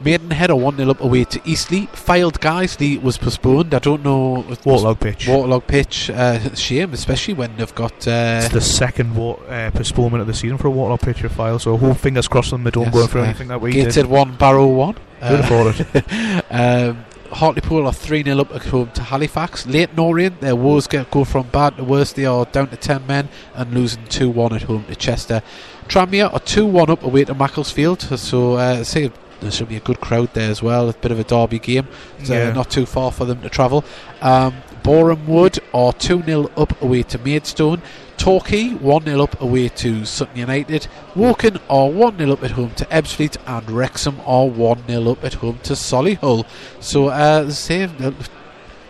Maidenhead 0.04 0.52
are 0.52 0.56
1 0.56 0.78
0 0.78 0.90
up 0.92 1.02
away 1.02 1.24
to 1.24 1.42
Eastleigh. 1.46 1.88
Fylde 1.94 2.40
Guiseley 2.40 3.02
was 3.02 3.18
postponed. 3.18 3.74
I 3.74 3.80
don't 3.80 4.04
know. 4.04 4.46
Waterlog 4.66 5.00
pitch. 5.00 5.28
Waterlog 5.28 5.66
pitch. 5.66 6.10
Uh, 6.10 6.54
shame, 6.54 6.94
especially 6.94 7.34
when 7.34 7.56
they've 7.58 7.74
got. 7.74 8.08
Uh, 8.08 8.42
it's 8.44 8.54
the 8.54 8.62
second 8.62 9.16
wa- 9.16 9.40
uh, 9.48 9.72
postponement 9.72 10.22
of 10.22 10.28
the 10.28 10.34
season 10.34 10.58
for 10.58 10.68
a 10.68 10.72
waterlog 10.72 11.00
pitch 11.00 11.24
at 11.24 11.32
Fylde, 11.32 11.62
so 11.62 11.78
whole 11.78 11.94
fingers 11.94 12.28
crossed 12.28 12.52
them 12.52 12.64
they 12.64 12.72
don't 12.72 12.86
yes, 12.86 12.94
go 12.94 13.08
through 13.08 13.22
uh, 13.22 13.26
anything 13.26 13.48
that 13.48 13.62
we 13.62 13.72
Gated 13.72 13.94
did. 13.94 14.06
1, 14.06 14.36
Barrow 14.36 14.68
1. 14.68 14.98
Good 15.22 15.46
for 15.46 15.74
it. 15.74 16.46
um, 16.52 17.06
Hartlepool 17.36 17.86
are 17.86 17.92
3 17.94 18.24
0 18.24 18.40
up 18.40 18.56
at 18.56 18.64
home 18.68 18.92
to 18.92 19.02
Halifax. 19.04 19.66
Leyton 19.68 20.00
Orient, 20.00 20.40
their 20.40 20.56
woes 20.56 20.88
get 20.88 21.12
go 21.12 21.26
from 21.26 21.48
bad 21.50 21.76
to 21.78 21.84
worse. 21.84 22.14
They 22.14 22.26
are 22.26 22.46
down 22.46 22.70
to 22.70 22.78
10 22.78 23.06
men 23.08 23.28
and 23.54 23.74
losing 23.74 24.06
2 24.06 24.30
1 24.30 24.54
at 24.54 24.62
home 24.64 24.86
to 24.86 24.96
Chester. 24.96 25.42
Tranmere 25.90 26.32
are 26.34 26.40
2 26.40 26.66
1 26.66 26.90
up 26.90 27.04
away 27.04 27.26
to 27.26 27.34
Macclesfield. 27.34 28.02
So, 28.02 28.54
uh, 28.54 28.84
say 28.86 29.12
there 29.42 29.52
should 29.52 29.68
be 29.68 29.76
a 29.76 29.82
good 29.82 30.00
crowd 30.00 30.34
there 30.34 30.50
as 30.50 30.64
well. 30.64 30.88
A 30.88 30.94
bit 30.94 31.12
of 31.12 31.20
a 31.20 31.26
derby 31.26 31.60
game. 31.60 31.88
So 32.24 32.34
Yeah. 32.34 32.54
not 32.54 32.70
too 32.70 32.86
far 32.86 33.12
for 33.12 33.26
them 33.26 33.42
to 33.42 33.50
travel. 33.50 33.84
Um, 34.22 34.54
Boreham 34.82 35.28
Wood 35.28 35.60
are 35.74 35.92
2 35.92 36.24
0 36.24 36.50
up 36.56 36.82
away 36.82 37.04
to 37.04 37.18
Maidstone. 37.18 37.82
Torquay 38.18 38.70
1 38.74 39.06
0 39.06 39.24
up 39.24 39.42
away 39.42 39.70
to 39.70 40.06
Sutton 40.06 40.38
United. 40.38 40.88
Woking 41.16 41.58
are 41.70 41.90
1 41.90 42.18
0 42.18 42.32
up 42.34 42.44
at 42.44 42.52
home 42.52 42.72
to 42.76 42.86
Ebbsfleet. 42.86 43.38
And 43.46 43.70
Wrexham 43.70 44.20
are 44.26 44.48
1 44.48 44.88
0 44.88 45.12
up 45.12 45.24
at 45.24 45.36
home 45.36 45.60
to 45.64 45.74
Solihull. 45.74 46.46
So, 46.80 47.08
uh, 47.08 47.50
I 47.50 47.74
a 47.74 48.14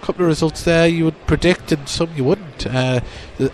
couple 0.06 0.22
of 0.24 0.28
results 0.28 0.64
there 0.64 0.88
you 0.88 1.04
would 1.04 1.26
predict 1.26 1.72
and 1.72 1.90
some 1.90 2.10
you 2.16 2.24
wouldn't. 2.24 2.68
Uh, 2.68 3.02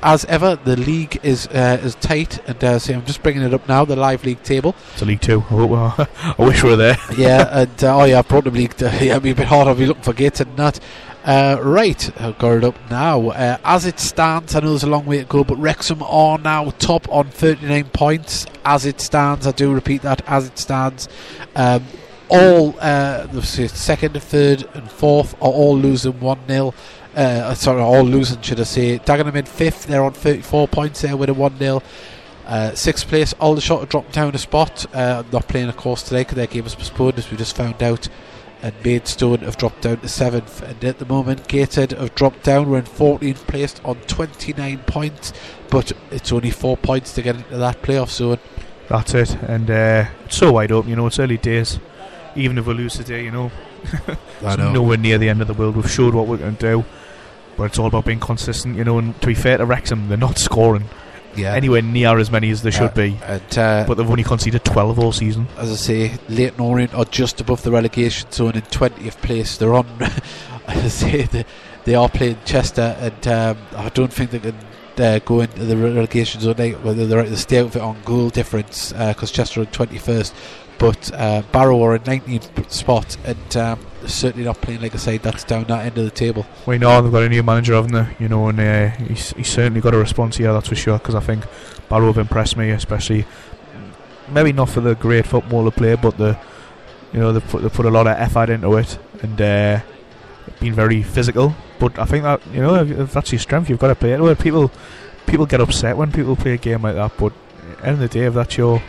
as 0.04 0.26
ever, 0.26 0.58
the 0.58 0.76
league 0.76 1.20
is 1.24 1.48
uh, 1.48 1.80
is 1.82 1.96
tight. 1.96 2.40
And 2.48 2.64
uh, 2.64 2.80
I'm 2.88 3.06
just 3.06 3.24
bringing 3.24 3.44
it 3.44 3.54
up 3.54 3.68
now, 3.68 3.86
the 3.86 3.96
live 3.96 4.26
league 4.26 4.44
table. 4.44 4.76
It's 4.94 5.02
a 5.02 5.06
League 5.06 5.22
Two. 5.22 5.44
I, 5.50 6.08
I 6.38 6.46
wish 6.46 6.64
we 6.64 6.72
were 6.72 6.76
there. 6.76 6.98
yeah, 7.18 7.62
and 7.62 7.84
uh, 7.84 7.98
oh 7.98 8.04
yeah, 8.04 8.20
I've 8.20 8.28
brought 8.28 8.44
the 8.44 8.52
league. 8.52 8.76
To, 8.76 8.86
yeah, 9.02 9.14
it'd 9.14 9.24
be 9.24 9.32
a 9.32 9.36
bit 9.36 9.48
hard. 9.48 9.68
I'll 9.68 9.76
be 9.76 9.86
looking 9.86 10.04
for 10.04 10.14
gates 10.14 10.42
and 10.42 10.56
that. 10.58 10.80
Uh, 11.24 11.58
right, 11.62 12.20
I've 12.20 12.38
got 12.40 12.64
up 12.64 12.76
now. 12.90 13.30
Uh, 13.30 13.58
as 13.64 13.86
it 13.86 14.00
stands, 14.00 14.56
I 14.56 14.60
know 14.60 14.70
there's 14.70 14.84
a 14.84 14.90
long 14.90 15.06
way 15.06 15.20
to 15.20 15.26
go, 15.26 15.44
but 15.44 15.58
Wrexham 15.58 16.02
are 16.02 16.40
now 16.40 16.72
top 16.72 17.08
on 17.10 17.28
39 17.28 17.86
points. 17.90 18.48
As 18.66 18.86
it 18.86 19.00
stands, 19.00 19.46
I 19.46 19.52
do 19.52 19.74
repeat 19.74 20.02
that. 20.02 20.24
As 20.28 20.48
it 20.48 20.58
stands, 20.58 21.08
um, 21.56 21.84
all 22.30 22.76
uh, 22.80 23.28
the 23.28 23.42
second, 23.44 24.22
third, 24.22 24.68
and 24.74 24.90
fourth 24.90 25.36
are 25.36 25.52
all 25.52 25.78
losing 25.78 26.20
one 26.20 26.40
0 26.48 26.74
uh, 27.16 27.54
Sorry, 27.54 27.82
all 27.82 28.04
losing, 28.04 28.42
should 28.42 28.60
I 28.60 28.64
say? 28.64 28.98
Dagenham 29.00 29.36
in 29.36 29.46
fifth. 29.46 29.86
They're 29.86 30.04
on 30.04 30.14
34 30.14 30.68
points 30.70 31.02
there 31.02 31.18
with 31.18 31.30
a 31.30 31.34
one 31.34 31.58
0 31.60 31.84
uh, 32.52 32.76
sixth 32.76 33.08
place, 33.08 33.34
Aldershot 33.40 33.88
dropped 33.88 34.12
down 34.12 34.34
a 34.36 34.38
spot. 34.38 34.86
Uh, 34.94 35.24
not 35.32 35.48
playing, 35.48 35.70
of 35.70 35.78
course, 35.78 36.04
today 36.04 36.22
because 36.22 36.36
their 36.36 36.48
game 36.48 36.64
was 36.64 36.76
postponed, 36.76 37.18
as 37.18 37.30
we 37.32 37.38
just 37.38 37.56
found 37.56 37.82
out. 37.82 38.10
And 38.64 38.76
Maidstone 38.86 39.40
have 39.40 39.58
dropped 39.58 39.82
down 39.82 40.00
to 40.02 40.08
seventh. 40.08 40.62
And 40.62 40.84
at 40.84 41.00
the 41.00 41.06
moment, 41.06 41.48
Gated 41.48 41.92
have 41.92 42.14
dropped 42.14 42.44
down. 42.44 42.70
We're 42.70 42.80
in 42.80 42.86
14th 42.86 43.48
place 43.48 43.76
on 43.84 43.96
29 44.02 44.80
points, 44.80 45.34
but 45.70 45.92
it's 46.12 46.32
only 46.32 46.52
four 46.52 46.78
points 46.78 47.14
to 47.14 47.22
get 47.22 47.36
into 47.38 47.58
that 47.58 47.82
playoff 47.82 48.10
zone. 48.10 48.40
That's 48.88 49.14
it. 49.14 49.36
And 49.44 49.70
uh, 49.72 50.06
it's 50.26 50.38
so 50.38 50.52
wide 50.52 50.72
open. 50.72 50.90
You 50.90 50.96
know, 50.96 51.08
it's 51.08 51.20
early 51.20 51.38
days. 51.38 51.80
Even 52.36 52.58
if 52.58 52.68
we 52.68 52.74
lose 52.74 52.94
today, 52.94 53.24
you 53.24 53.32
know, 53.32 53.52
it's 54.08 54.58
know. 54.58 54.72
nowhere 54.72 54.98
near 54.98 55.18
the 55.18 55.30
end 55.30 55.42
of 55.42 55.48
the 55.48 55.54
world. 55.54 55.76
We've 55.76 55.90
showed 55.90 56.14
what 56.14 56.28
we're 56.28 56.38
going 56.38 56.58
to 56.58 56.62
do. 56.62 56.86
But 57.58 57.64
it's 57.64 57.80
all 57.80 57.88
about 57.88 58.06
being 58.06 58.20
consistent, 58.20 58.78
you 58.78 58.84
know. 58.84 59.00
And 59.00 59.20
to 59.22 59.28
be 59.28 59.34
fair 59.34 59.58
to 59.58 59.66
Wrexham, 59.66 60.08
they're 60.08 60.18
not 60.18 60.38
scoring 60.38 60.88
Yeah. 61.36 61.54
anywhere 61.54 61.82
near 61.82 62.18
as 62.20 62.30
many 62.32 62.50
as 62.52 62.62
they 62.62 62.72
should 62.72 62.92
Uh, 62.92 62.94
be. 63.06 63.18
And 63.26 63.58
uh, 63.58 63.86
But 63.88 63.96
they've 63.98 64.10
only 64.10 64.24
conceded 64.24 64.64
12 64.66 65.00
all 65.00 65.12
season. 65.12 65.48
as 65.58 65.72
I 65.72 65.76
say, 65.76 66.12
Leyton 66.30 66.60
Orient 66.60 66.94
are 66.94 67.06
just 67.06 67.40
above 67.42 67.64
the 67.64 67.72
relegation 67.72 68.32
zone 68.32 68.56
in 68.56 68.62
20th 68.64 69.22
place. 69.22 69.58
They're 69.58 69.74
on, 69.74 69.86
as 70.68 70.84
I 70.84 70.88
say, 70.88 71.22
they, 71.24 71.46
they 71.86 71.96
are 71.96 72.10
playing 72.10 72.38
Chester, 72.46 72.96
and 73.00 73.28
um, 73.28 73.58
I 73.76 73.90
don't 73.90 74.12
think 74.12 74.32
they 74.32 74.40
can 74.40 74.56
uh, 75.00 75.20
go 75.26 75.40
into 75.42 75.64
the 75.66 75.78
relegation 75.78 76.42
zone, 76.42 76.56
they, 76.58 76.72
whether 76.72 77.06
they're 77.08 77.24
to 77.24 77.38
stay 77.38 77.60
out 77.60 77.68
of 77.68 77.76
it 77.76 77.82
on 77.82 77.98
goal 78.06 78.30
difference, 78.30 78.92
because 78.94 79.32
Chester 79.32 79.62
are 79.62 79.64
in 79.64 79.70
21st. 79.70 80.34
But 80.78 81.12
uh, 81.14 81.44
Barrow 81.52 81.82
are 81.84 81.96
in 81.96 82.02
19th 82.02 82.70
spot, 82.72 83.16
and 83.26 83.58
um, 83.58 83.80
certainly 84.08 84.46
not 84.46 84.62
playing 84.62 84.82
like 84.82 84.94
a 84.94 85.00
side 85.00 85.22
that's 85.24 85.44
down 85.44 85.66
that 85.66 85.86
end 85.86 85.98
of 85.98 86.06
the 86.06 86.12
table. 86.12 86.46
We 86.66 86.78
know 86.78 87.02
they've 87.02 87.12
got 87.12 87.24
a 87.24 87.30
new 87.30 87.44
manager, 87.44 87.74
haven't 87.74 87.94
they? 87.94 88.16
You 88.20 88.30
know, 88.30 88.48
and 88.48 88.60
uh, 88.60 88.90
he's, 89.06 89.32
he's 89.34 89.50
certainly 89.50 89.82
got 89.82 89.94
a 89.94 89.98
response 89.98 90.38
here, 90.38 90.54
that's 90.54 90.70
for 90.70 90.76
sure. 90.76 90.98
Because 90.98 91.16
I 91.16 91.20
think 91.20 91.46
Barrow 91.90 92.08
have 92.08 92.18
impressed 92.18 92.58
me, 92.58 92.70
especially 92.72 93.26
maybe 94.30 94.54
not 94.54 94.70
for 94.70 94.82
the 94.82 94.96
great 94.96 95.28
football 95.28 95.64
they 95.66 95.72
play, 95.72 95.96
but 95.96 96.18
the 96.18 96.38
you 97.14 97.20
know 97.20 97.34
they 97.34 97.40
put 97.42 97.62
they 97.62 97.70
put 97.70 97.86
a 97.86 97.90
lot 97.90 98.08
of 98.08 98.18
effort 98.18 98.50
into 98.50 98.76
it 98.78 98.98
and 99.22 99.42
uh, 99.42 99.80
been 100.60 100.74
very 100.74 101.04
physical. 101.04 101.56
But 101.80 102.00
I 102.00 102.06
think 102.06 102.24
that 102.24 102.42
you 102.54 102.62
know 102.62 102.76
if, 102.76 103.12
that's 103.12 103.32
your 103.32 103.40
strength, 103.40 103.70
you've 103.70 103.80
got 103.80 103.88
to 103.88 103.96
play 103.96 104.14
it. 104.14 104.22
Well, 104.22 104.36
people 104.36 104.72
people 105.26 105.46
get 105.46 105.62
upset 105.62 105.98
when 105.98 106.12
people 106.12 106.36
play 106.36 106.54
a 106.54 106.58
game 106.58 106.82
like 106.84 106.96
that, 106.96 107.12
but 107.18 107.34
end 107.84 107.94
of 107.94 108.00
the 108.00 108.08
day, 108.08 108.26
if 108.26 108.34
that's 108.34 108.58
your 108.58 108.82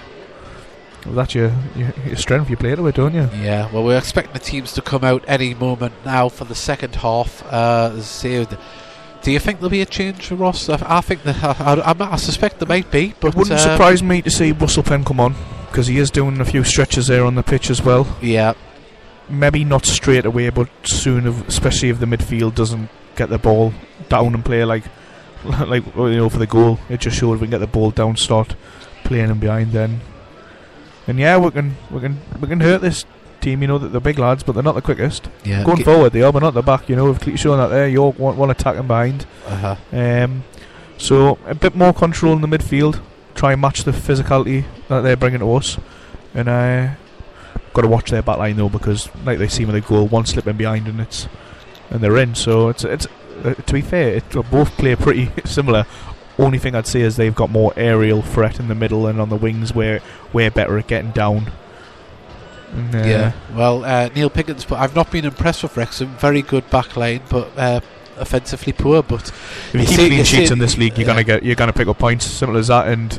if 1.05 1.15
that's 1.15 1.35
your, 1.35 1.53
your, 1.77 1.93
your 2.07 2.17
strength, 2.17 2.49
you 2.51 2.57
play 2.57 2.73
it, 2.73 2.95
don't 2.95 3.15
you? 3.15 3.29
Yeah, 3.35 3.71
well, 3.73 3.85
we're 3.85 3.99
expecting 3.99 4.33
the 4.33 4.39
teams 4.39 4.73
to 4.75 4.83
come 4.83 5.05
out 5.05 5.25
any 5.27 5.55
moment 5.55 5.95
now 6.05 6.29
for 6.29 6.45
the 6.45 6.55
second 6.55 6.97
half. 6.97 7.45
Uh, 7.47 7.91
as 7.93 7.99
I 7.99 8.01
say, 8.03 8.45
th- 8.45 8.61
do 9.23 9.31
you 9.31 9.39
think 9.39 9.59
there'll 9.61 9.71
be 9.71 9.83
a 9.83 9.87
change, 9.87 10.27
for 10.27 10.35
Ross? 10.35 10.69
I, 10.69 10.79
I 10.85 11.01
think 11.01 11.23
that 11.23 11.43
I, 11.43 11.75
I, 11.75 12.13
I 12.13 12.17
suspect 12.17 12.59
there 12.59 12.69
might 12.69 12.91
be, 12.91 13.15
but 13.21 13.29
it 13.29 13.35
wouldn't 13.35 13.59
uh, 13.59 13.59
surprise 13.59 14.03
me 14.03 14.23
to 14.23 14.31
see 14.31 14.53
Russell 14.53 14.83
Penn 14.83 15.05
come 15.05 15.21
on 15.21 15.35
because 15.69 15.87
he 15.87 15.99
is 15.99 16.11
doing 16.11 16.41
a 16.41 16.45
few 16.45 16.65
stretches 16.65 17.07
there 17.07 17.25
on 17.25 17.35
the 17.35 17.43
pitch 17.43 17.71
as 17.71 17.83
well. 17.83 18.17
Yeah, 18.21 18.55
maybe 19.29 19.65
not 19.65 19.87
straight 19.87 20.27
away, 20.27 20.51
but 20.51 20.69
soon, 20.85 21.27
especially 21.27 21.89
if 21.89 21.99
the 22.01 22.07
midfield 22.07 22.55
doesn't 22.55 22.91
get 23.17 23.29
the 23.29 23.39
ball 23.39 23.73
down 24.09 24.35
and 24.35 24.45
play 24.45 24.65
like, 24.65 24.85
like 25.45 25.85
you 25.97 26.17
know, 26.17 26.29
for 26.29 26.39
the 26.39 26.47
goal. 26.47 26.79
It 26.89 27.01
just 27.01 27.17
shows 27.17 27.41
we 27.41 27.47
can 27.47 27.51
get 27.51 27.59
the 27.59 27.67
ball 27.67 27.91
down, 27.91 28.17
start 28.17 28.55
playing 29.05 29.29
them 29.29 29.39
behind. 29.39 29.73
Then, 29.73 30.01
and 31.07 31.19
yeah, 31.19 31.37
we 31.39 31.51
can 31.51 31.77
we 31.91 32.01
can 32.01 32.21
we 32.41 32.49
can 32.49 32.61
hurt 32.61 32.81
this 32.81 33.05
team. 33.41 33.63
You 33.63 33.69
know 33.69 33.79
that 33.79 33.89
they're 33.89 34.01
big 34.01 34.19
lads, 34.19 34.43
but 34.43 34.53
they're 34.53 34.63
not 34.63 34.75
the 34.75 34.83
quickest. 34.83 35.29
yeah. 35.45 35.65
Going 35.65 35.85
forward, 35.85 36.13
they 36.13 36.23
are, 36.23 36.33
but 36.33 36.43
not 36.43 36.55
the 36.55 36.63
back. 36.63 36.89
You 36.89 36.97
know, 36.97 37.11
we've 37.11 37.39
shown 37.41 37.59
that 37.59 37.69
there. 37.69 37.89
York 37.89 38.19
want 38.19 38.39
one 38.39 38.51
attacking 38.51 38.87
behind. 38.87 39.27
uh-huh. 39.47 39.77
Um, 39.93 40.45
so 40.99 41.39
a 41.47 41.55
bit 41.55 41.75
more 41.75 41.93
control 41.93 42.33
in 42.35 42.41
the 42.41 42.47
midfield. 42.49 43.01
Try 43.35 43.53
and 43.53 43.61
match 43.61 43.85
the 43.85 43.91
physicality 43.93 44.65
that 44.89 45.01
they're 45.01 45.17
bringing 45.17 45.41
to 45.41 45.53
us, 45.55 45.79
and 46.35 46.49
I 46.49 46.79
uh, 46.87 46.95
got 47.73 47.83
to 47.83 47.89
watch 47.89 48.11
their 48.11 48.23
back 48.23 48.39
line 48.39 48.57
though 48.57 48.69
because, 48.69 49.09
like 49.25 49.39
they 49.39 49.49
see 49.49 49.65
with 49.65 49.75
the 49.75 49.81
goal, 49.81 50.07
one 50.07 50.27
slipping 50.27 50.57
behind 50.57 50.87
and 50.87 51.01
it's 51.01 51.29
and 51.91 52.01
they're 52.01 52.19
in. 52.19 52.35
So 52.35 52.69
it's 52.69 52.85
it's 52.85 53.07
uh, 53.43 53.55
to 53.55 53.73
be 53.73 53.81
fair, 53.81 54.15
it, 54.17 54.31
they 54.31 54.43
both 54.43 54.71
play 54.77 54.95
pretty 54.97 55.31
similar. 55.45 55.87
Only 56.43 56.59
thing 56.59 56.75
I'd 56.75 56.87
say 56.87 57.01
is 57.03 57.17
they've 57.17 57.35
got 57.35 57.51
more 57.51 57.73
aerial 57.77 58.21
threat 58.23 58.59
in 58.61 58.69
the 58.69 58.75
middle 58.75 59.07
and 59.07 59.21
on 59.21 59.29
the 59.29 59.37
wings 59.37 59.75
where 59.75 60.01
we're 60.33 60.51
better 60.51 60.77
at 60.79 60.87
getting 60.89 61.13
down. 61.13 61.51
And, 62.73 62.95
uh, 62.95 62.99
yeah. 62.99 63.33
Well, 63.55 63.85
uh, 63.85 64.09
Neil 64.15 64.31
Pickens, 64.31 64.65
but 64.65 64.79
I've 64.79 64.95
not 64.97 65.11
been 65.11 65.25
impressed 65.25 65.63
with 65.63 65.77
Wrexham. 65.77 66.09
Very 66.17 66.43
good 66.43 66.69
back 66.71 66.97
line, 66.97 67.21
but 67.29 67.51
uh, 67.57 67.81
offensively 68.17 68.73
poor. 68.73 69.03
But 69.03 69.29
If 69.29 69.71
you 69.75 69.81
You 69.81 69.87
keep 69.87 69.97
see- 69.97 70.09
clean 70.09 70.25
sheets 70.25 70.51
in 70.51 70.59
this 70.59 70.77
league, 70.77 70.93
you're 70.99 71.03
yeah. 71.07 71.13
gonna 71.15 71.25
get 71.25 71.43
you're 71.45 71.55
gonna 71.55 71.73
pick 71.73 71.89
up 71.89 71.99
points. 71.99 72.27
Simple 72.27 72.57
as 72.57 72.69
that. 72.69 72.89
And 72.89 73.19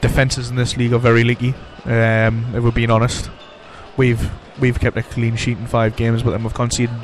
defenses 0.00 0.50
in 0.50 0.56
this 0.56 0.76
league 0.76 0.92
are 0.92 0.98
very 0.98 1.22
leaky. 1.24 1.54
Um, 1.84 2.44
if 2.54 2.62
we're 2.62 2.70
being 2.72 2.90
honest, 2.90 3.30
we've 3.96 4.30
we've 4.60 4.78
kept 4.78 4.96
a 4.96 5.02
clean 5.02 5.36
sheet 5.36 5.58
in 5.58 5.66
five 5.66 5.96
games, 5.96 6.22
but 6.22 6.32
then 6.32 6.42
we've 6.42 6.52
conceded 6.54 6.94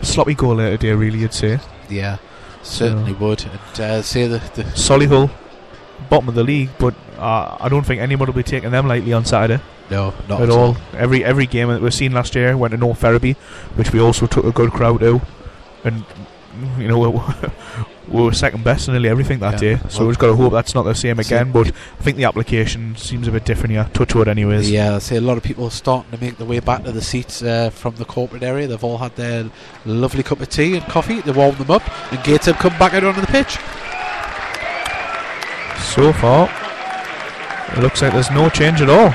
a 0.00 0.04
sloppy 0.04 0.34
goal 0.34 0.56
there 0.56 0.70
today. 0.72 0.92
Really, 0.92 1.20
you'd 1.20 1.32
say. 1.34 1.58
yeah, 1.88 2.18
certainly 2.64 3.12
would. 3.12 3.44
And 3.44 3.80
uh, 3.80 4.02
say 4.02 4.26
the, 4.26 4.38
the 4.54 4.64
Solihull, 4.64 5.30
bottom 6.10 6.28
of 6.28 6.34
the 6.34 6.44
league, 6.44 6.70
but 6.78 6.94
uh, 7.18 7.56
I 7.60 7.68
don't 7.68 7.84
think 7.84 8.00
anyone 8.00 8.26
will 8.26 8.34
be 8.34 8.42
taking 8.42 8.70
them 8.70 8.88
lightly 8.88 9.12
on 9.12 9.24
Saturday 9.24 9.62
no, 9.90 10.14
not 10.28 10.42
at 10.42 10.50
all. 10.50 10.76
Every 10.94 11.24
every 11.24 11.46
game 11.46 11.68
that 11.68 11.80
we've 11.80 11.94
seen 11.94 12.12
last 12.12 12.34
year 12.34 12.56
went 12.56 12.72
to 12.72 12.76
North 12.76 12.98
Ferriby, 12.98 13.34
which 13.74 13.92
we 13.92 14.00
also 14.00 14.26
took 14.26 14.44
a 14.44 14.52
good 14.52 14.70
crowd 14.72 15.00
to, 15.00 15.20
and 15.84 16.04
you 16.78 16.88
know, 16.88 16.98
we, 16.98 17.20
we 18.08 18.22
were 18.22 18.32
second 18.32 18.62
best 18.64 18.86
in 18.88 18.94
nearly 18.94 19.08
everything 19.08 19.38
that 19.40 19.54
Yeah. 19.62 19.76
day. 19.76 19.88
So 19.88 20.00
Well- 20.00 20.08
we've 20.08 20.18
got 20.18 20.26
to 20.28 20.36
hope 20.36 20.52
that's 20.52 20.74
not 20.74 20.82
the 20.82 20.94
same 20.94 21.18
again. 21.18 21.52
But 21.52 21.68
I 21.68 22.02
think 22.02 22.16
the 22.16 22.24
application 22.24 22.96
seems 22.96 23.26
a 23.28 23.30
bit 23.30 23.44
different 23.44 23.72
here. 23.72 23.88
Touchwood, 23.94 24.28
anyways. 24.28 24.70
Yeah, 24.70 24.96
I 24.96 24.98
see 24.98 25.16
a 25.16 25.20
lot 25.20 25.36
of 25.36 25.42
people 25.42 25.70
starting 25.70 26.10
to 26.16 26.24
make 26.24 26.36
their 26.38 26.46
way 26.46 26.60
back 26.60 26.84
to 26.84 26.92
the 26.92 27.02
seats 27.02 27.42
uh, 27.42 27.70
from 27.70 27.96
the 27.96 28.04
corporate 28.04 28.42
area. 28.42 28.66
They've 28.66 28.84
all 28.84 28.98
had 28.98 29.16
their 29.16 29.50
lovely 29.86 30.22
cup 30.22 30.40
of 30.40 30.48
tea 30.48 30.76
and 30.76 30.84
coffee. 30.86 31.20
They 31.20 31.32
warm 31.32 31.56
them 31.56 31.70
up, 31.70 31.82
and 32.12 32.22
Gateshead 32.24 32.56
come 32.56 32.76
back 32.78 32.94
out 32.94 33.04
onto 33.04 33.20
the 33.20 33.26
pitch. 33.26 33.58
So 35.94 36.12
far, 36.12 36.50
it 37.76 37.80
looks 37.80 38.02
like 38.02 38.12
there's 38.12 38.30
no 38.30 38.48
change 38.48 38.80
at 38.82 38.90
all. 38.90 39.08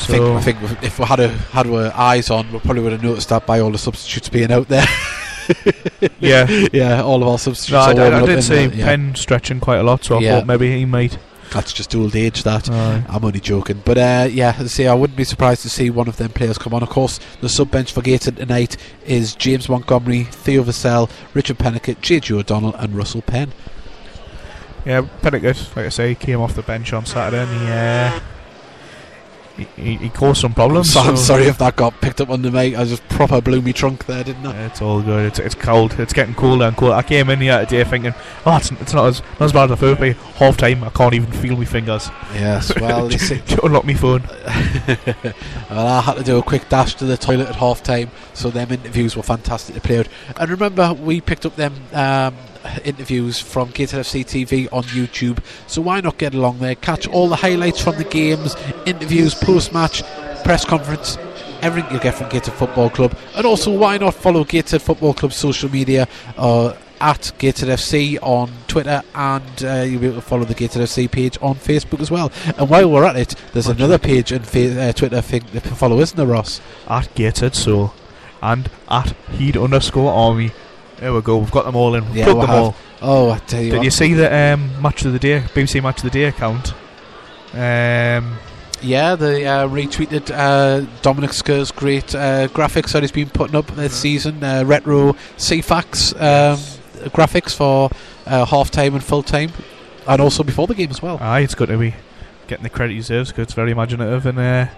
I 0.00 0.10
think, 0.10 0.22
So 0.24 0.36
I 0.36 0.40
think 0.40 0.58
if 0.82 0.98
we 0.98 1.04
had 1.04 1.20
a, 1.20 1.28
had 1.28 1.66
our 1.66 1.92
eyes 1.94 2.30
on, 2.30 2.50
we 2.50 2.58
probably 2.60 2.82
would 2.82 2.92
have 2.92 3.02
noticed 3.02 3.28
that 3.28 3.44
by 3.46 3.60
all 3.60 3.70
the 3.70 3.78
substitutes 3.78 4.28
being 4.30 4.50
out 4.52 4.68
there. 4.68 4.86
yeah. 6.20 6.66
yeah, 6.72 7.02
all 7.02 7.22
of 7.22 7.28
our 7.28 7.38
substitutes. 7.38 7.72
No, 7.96 8.02
I, 8.04 8.08
are 8.10 8.14
I- 8.14 8.20
I 8.22 8.26
did 8.26 8.42
see 8.42 8.66
yeah. 8.66 8.84
Penn 8.84 9.14
stretching 9.14 9.60
quite 9.60 9.78
a 9.78 9.82
lot, 9.82 10.04
so 10.04 10.16
I 10.16 10.20
Yeah. 10.20 10.36
thought 10.38 10.46
maybe 10.46 10.76
he 10.78 10.84
might. 10.84 11.18
That's 11.50 11.72
just 11.72 11.94
old 11.94 12.14
age. 12.14 12.42
That 12.42 12.68
Aye. 12.70 13.04
I'm 13.08 13.24
only 13.24 13.40
joking, 13.40 13.80
but 13.82 13.96
uh, 13.96 14.28
yeah, 14.30 14.54
as 14.58 14.64
I 14.64 14.66
say 14.66 14.86
I 14.86 14.92
wouldn't 14.92 15.16
be 15.16 15.24
surprised 15.24 15.62
to 15.62 15.70
see 15.70 15.88
one 15.88 16.06
of 16.06 16.18
them 16.18 16.28
players 16.30 16.58
come 16.58 16.74
on. 16.74 16.82
Of 16.82 16.90
course, 16.90 17.18
the 17.40 17.48
sub 17.48 17.70
bench 17.70 17.90
for 17.90 18.02
Gateshead 18.02 18.36
tonight 18.36 18.76
is 19.06 19.34
James 19.34 19.66
Montgomery, 19.66 20.24
Theo 20.24 20.62
Vassell, 20.62 21.08
Richard 21.32 21.56
Peniket, 21.58 21.96
JJ 22.02 22.32
O'Donnell, 22.38 22.74
and 22.74 22.94
Russell 22.94 23.22
Penn. 23.22 23.52
Yeah, 24.84 25.06
Peniket, 25.22 25.74
like 25.74 25.86
I 25.86 25.88
say, 25.88 26.14
came 26.14 26.40
off 26.40 26.54
the 26.54 26.62
bench 26.62 26.92
on 26.92 27.06
Saturday 27.06 27.42
and 27.42 27.60
he, 27.60 27.66
uh, 27.66 28.20
he, 29.76 29.96
he, 29.96 30.08
caused 30.10 30.40
some 30.40 30.54
problems. 30.54 30.92
So 30.92 31.00
I'm 31.00 31.16
sorry 31.16 31.44
if 31.44 31.58
that 31.58 31.76
got 31.76 32.00
picked 32.00 32.20
up 32.20 32.30
on 32.30 32.42
the 32.42 32.50
mic. 32.50 32.76
I 32.76 32.84
just 32.84 33.06
proper 33.08 33.40
blew 33.40 33.60
me 33.60 33.72
trunk 33.72 34.06
there, 34.06 34.22
didn't 34.22 34.46
I? 34.46 34.66
It's 34.66 34.80
all 34.80 35.02
good. 35.02 35.26
It's, 35.26 35.38
it's 35.38 35.54
cold. 35.54 35.98
It's 35.98 36.12
getting 36.12 36.34
colder 36.34 36.64
and 36.64 36.76
colder. 36.76 36.94
I 36.94 37.02
came 37.02 37.30
in 37.30 37.40
here 37.40 37.58
today 37.66 37.84
thinking, 37.84 38.14
oh, 38.46 38.56
it's, 38.56 38.70
it's 38.72 38.94
not 38.94 39.06
as 39.06 39.20
not 39.32 39.42
as 39.42 39.52
bad 39.52 39.64
as 39.64 39.72
I 39.72 39.76
thought. 39.76 39.98
But 39.98 40.16
half 40.36 40.56
time, 40.56 40.84
I 40.84 40.90
can't 40.90 41.14
even 41.14 41.32
feel 41.32 41.56
my 41.56 41.64
fingers. 41.64 42.08
Yes. 42.34 42.72
Well, 42.88 43.10
you 43.12 43.18
see, 43.18 43.42
Unlock 43.62 43.84
my 43.84 43.94
phone. 43.94 44.22
well, 45.68 45.86
I 45.86 46.00
had 46.00 46.14
to 46.14 46.22
do 46.22 46.38
a 46.38 46.42
quick 46.42 46.68
dash 46.68 46.94
to 46.96 47.04
the 47.04 47.16
toilet 47.16 47.48
at 47.48 47.56
half 47.56 47.82
time, 47.82 48.10
so 48.34 48.50
them 48.50 48.70
interviews 48.70 49.16
were 49.16 49.22
fantastic 49.22 49.74
to 49.74 49.80
play 49.80 49.98
out. 49.98 50.08
And 50.36 50.48
remember, 50.48 50.94
we 50.94 51.20
picked 51.20 51.44
up 51.44 51.56
them 51.56 51.74
um, 51.92 52.34
interviews 52.84 53.40
from 53.40 53.70
Gateshead 53.70 54.04
FC 54.04 54.24
TV 54.24 54.68
on 54.72 54.84
YouTube, 54.84 55.42
so 55.66 55.82
why 55.82 56.00
not 56.00 56.18
get 56.18 56.34
along 56.34 56.58
there, 56.58 56.74
catch 56.74 57.06
all 57.08 57.28
the 57.28 57.36
highlights 57.36 57.80
from 57.82 57.96
the 57.96 58.04
games, 58.04 58.54
interviews, 58.86 59.34
post 59.34 59.72
match, 59.72 60.02
press 60.44 60.64
conference. 60.64 61.16
Everything 61.60 61.92
you 61.92 61.98
get 62.00 62.14
from 62.14 62.28
Gateshead 62.28 62.54
Football 62.54 62.88
Club, 62.90 63.16
and 63.34 63.44
also 63.44 63.76
why 63.76 63.98
not 63.98 64.14
follow 64.14 64.44
Gateshead 64.44 64.80
Football 64.80 65.12
Club 65.14 65.32
social 65.32 65.68
media 65.68 66.06
uh, 66.36 66.74
at 67.00 67.32
Gateshead 67.38 67.68
FC 67.68 68.16
on 68.22 68.50
Twitter, 68.68 69.02
and 69.14 69.64
uh, 69.64 69.82
you'll 69.82 70.00
be 70.00 70.06
able 70.06 70.16
to 70.16 70.22
follow 70.22 70.44
the 70.44 70.54
Gateshead 70.54 70.82
FC 70.82 71.10
page 71.10 71.36
on 71.42 71.56
Facebook 71.56 72.00
as 72.00 72.10
well. 72.12 72.30
And 72.56 72.70
while 72.70 72.88
we're 72.90 73.04
at 73.04 73.16
it, 73.16 73.34
there's 73.52 73.66
another 73.66 73.98
page 73.98 74.30
and 74.30 74.46
fa- 74.46 74.88
uh, 74.88 74.92
Twitter 74.92 75.20
thing 75.20 75.42
to 75.46 75.60
follow, 75.60 75.98
isn't 75.98 76.16
there, 76.16 76.26
Ross? 76.26 76.60
At 76.86 77.12
Gated 77.16 77.56
Soul 77.56 77.92
and 78.40 78.70
at 78.88 79.16
Heed 79.32 79.56
underscore 79.56 80.12
Army. 80.12 80.52
There 81.00 81.12
we 81.12 81.20
go. 81.22 81.38
We've 81.38 81.50
got 81.50 81.64
them 81.64 81.76
all 81.76 81.94
in. 81.94 82.04
Yeah, 82.12 82.24
Plug 82.24 82.36
we 82.36 82.40
them 82.42 82.50
have. 82.50 82.58
all. 82.64 82.76
Oh, 83.00 83.30
I 83.30 83.38
tell 83.38 83.62
you 83.62 83.70
Did 83.70 83.76
what. 83.78 83.84
you 83.84 83.90
see 83.90 84.14
the 84.14 84.34
um, 84.54 84.82
match 84.82 85.04
of 85.04 85.12
the 85.12 85.18
day? 85.18 85.40
BBC 85.40 85.82
match 85.82 85.98
of 85.98 86.02
the 86.04 86.10
day 86.10 86.24
account. 86.24 86.72
Um, 87.54 88.36
Yeah, 88.82 89.14
they 89.16 89.46
uh, 89.46 89.68
retweeted 89.68 90.30
uh, 90.34 90.86
Dominic 91.02 91.32
Sker's 91.32 91.70
great 91.72 92.14
uh, 92.14 92.48
graphics 92.48 92.92
that 92.92 93.02
he's 93.02 93.12
been 93.12 93.30
putting 93.30 93.54
up 93.56 93.66
this 93.68 93.94
season. 93.94 94.42
Uh, 94.42 94.64
retro 94.64 95.12
Ceefax 95.36 96.14
um, 96.20 96.58
graphics 97.10 97.54
for 97.54 97.90
uh, 98.26 98.44
half 98.44 98.70
time 98.70 98.94
and 98.94 99.02
full 99.04 99.22
time, 99.22 99.50
and 100.06 100.20
also 100.20 100.42
before 100.42 100.66
the 100.66 100.74
game 100.74 100.90
as 100.90 101.00
well. 101.00 101.18
aye, 101.20 101.40
it's 101.40 101.54
good 101.54 101.68
to 101.68 101.78
be 101.78 101.94
getting 102.48 102.62
the 102.64 102.70
credit 102.70 102.92
he 102.94 102.98
deserves 102.98 103.30
because 103.30 103.44
it's 103.44 103.52
very 103.54 103.70
imaginative 103.72 104.26
and 104.26 104.38
a 104.38 104.70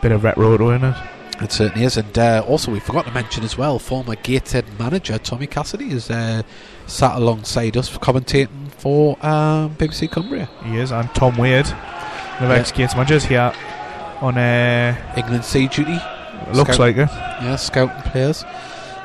bit 0.00 0.12
of 0.12 0.22
retro 0.24 0.70
in 0.70 0.84
it. 0.84 0.96
It 1.40 1.52
certainly 1.52 1.84
is. 1.86 1.96
And 1.96 2.18
uh, 2.18 2.44
also, 2.46 2.70
we 2.70 2.80
forgot 2.80 3.06
to 3.06 3.12
mention 3.12 3.44
as 3.44 3.56
well, 3.56 3.78
former 3.78 4.14
Gateshead 4.16 4.66
manager 4.78 5.16
Tommy 5.18 5.46
Cassidy 5.46 5.90
is 5.92 6.10
uh, 6.10 6.42
sat 6.86 7.16
alongside 7.16 7.76
us 7.76 7.96
commentating 7.98 8.70
for 8.72 9.16
um, 9.24 9.74
BBC 9.76 10.10
Cumbria. 10.10 10.48
He 10.64 10.76
is, 10.78 10.90
and 10.92 11.08
Tom 11.14 11.36
Wade, 11.36 11.64
the 11.66 11.72
Yeah. 12.42 12.52
ex 12.52 12.72
Gates 12.72 12.94
managers 12.94 13.24
here 13.24 13.52
on 14.20 14.36
uh, 14.36 15.14
England 15.16 15.44
C 15.44 15.66
duty. 15.68 15.98
looks 16.52 16.74
Scout- 16.74 16.78
like 16.78 16.96
it. 16.96 17.08
yeah, 17.10 17.56
scouting 17.56 18.02
players. 18.10 18.44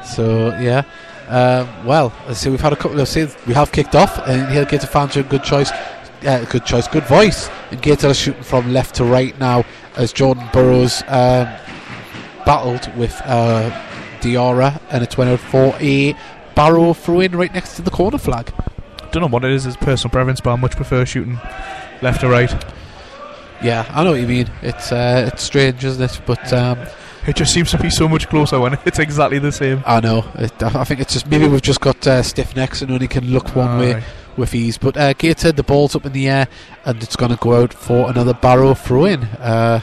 So 0.04 0.50
yeah, 0.60 0.84
um, 1.30 1.86
well, 1.86 2.12
let's 2.28 2.40
see. 2.42 2.50
We've 2.50 2.60
had 2.62 2.74
a 2.74 2.76
couple 2.76 3.00
of 3.00 3.08
see, 3.08 3.28
we 3.48 3.54
have 3.54 3.72
kicked 3.72 3.96
off, 3.96 4.20
and 4.28 4.52
here 4.52 4.66
Gator 4.66 4.88
fans 4.88 5.16
are 5.16 5.22
a 5.22 5.24
good 5.24 5.44
choice. 5.44 5.72
Uh, 6.26 6.44
good 6.50 6.66
choice, 6.66 6.88
good 6.88 7.04
voice. 7.06 7.50
And 7.72 7.82
Gator 7.82 8.08
are 8.10 8.14
shooting 8.14 8.44
from 8.44 8.74
left 8.74 8.96
to 8.96 9.06
right 9.06 9.38
now 9.40 9.64
as 9.96 10.12
Jordan 10.12 10.48
Burrows 10.52 11.02
um, 11.08 11.48
battled 12.46 12.96
with 12.96 13.20
uh, 13.26 13.70
Diarra, 14.22 14.82
and 14.92 15.04
it's 15.04 15.18
went 15.18 15.30
out 15.32 15.40
for 15.40 15.76
a 15.80 16.16
Barrow 16.56 16.94
throw 16.94 17.20
in 17.20 17.36
right 17.36 17.54
next 17.54 17.76
to 17.76 17.82
the 17.82 17.92
corner 17.92 18.18
flag. 18.18 18.54
Don't 19.12 19.22
know 19.22 19.28
what 19.28 19.44
it 19.44 19.52
is, 19.52 19.66
his 19.66 19.78
personal 19.78 20.12
preference, 20.12 20.42
but 20.42 20.52
I 20.52 20.56
much 20.56 20.76
prefer 20.76 21.06
shooting 21.06 21.40
left 22.02 22.24
or 22.24 22.30
right. 22.30 22.52
Yeah, 23.64 23.86
I 23.90 24.04
know 24.04 24.12
what 24.12 24.20
you 24.22 24.28
mean. 24.28 24.50
It's 24.62 24.92
uh, 24.92 25.30
it's 25.32 25.44
strange, 25.44 25.84
isn't 25.84 26.02
it? 26.04 26.22
But 26.26 26.52
um, 26.54 26.80
It 27.28 27.36
just 27.36 27.54
seems 27.54 27.72
to 27.72 27.78
be 27.78 27.90
so 27.90 28.08
much 28.08 28.28
closer 28.30 28.60
when 28.60 28.78
it's 28.86 29.00
exactly 29.00 29.40
the 29.40 29.52
same. 29.52 29.82
I 29.86 30.00
know. 30.00 30.26
It, 30.36 30.62
I 30.62 30.84
think 30.84 31.00
it's 31.00 31.14
just 31.14 31.28
maybe 31.28 31.48
we've 31.48 31.62
just 31.62 31.82
got 31.82 32.06
uh, 32.06 32.22
stiff 32.24 32.56
necks 32.56 32.82
and 32.82 32.92
only 32.92 33.08
can 33.08 33.26
look 33.32 33.56
one 33.56 33.80
way. 33.80 33.96
Aye. 33.96 34.04
with 34.38 34.54
ease. 34.54 34.78
But 34.78 34.98
uh, 34.98 35.14
Gateshead, 35.14 35.56
the 35.56 35.64
ball's 35.64 35.96
up 35.96 36.06
in 36.06 36.12
the 36.12 36.28
air 36.28 36.48
and 36.84 37.02
it's 37.02 37.16
going 37.16 37.32
to 37.32 37.38
go 37.38 37.64
out 37.64 37.74
for 37.74 38.10
another 38.10 38.34
Barrow 38.34 38.74
throw 38.74 39.06
in. 39.06 39.24
Uh, 39.24 39.80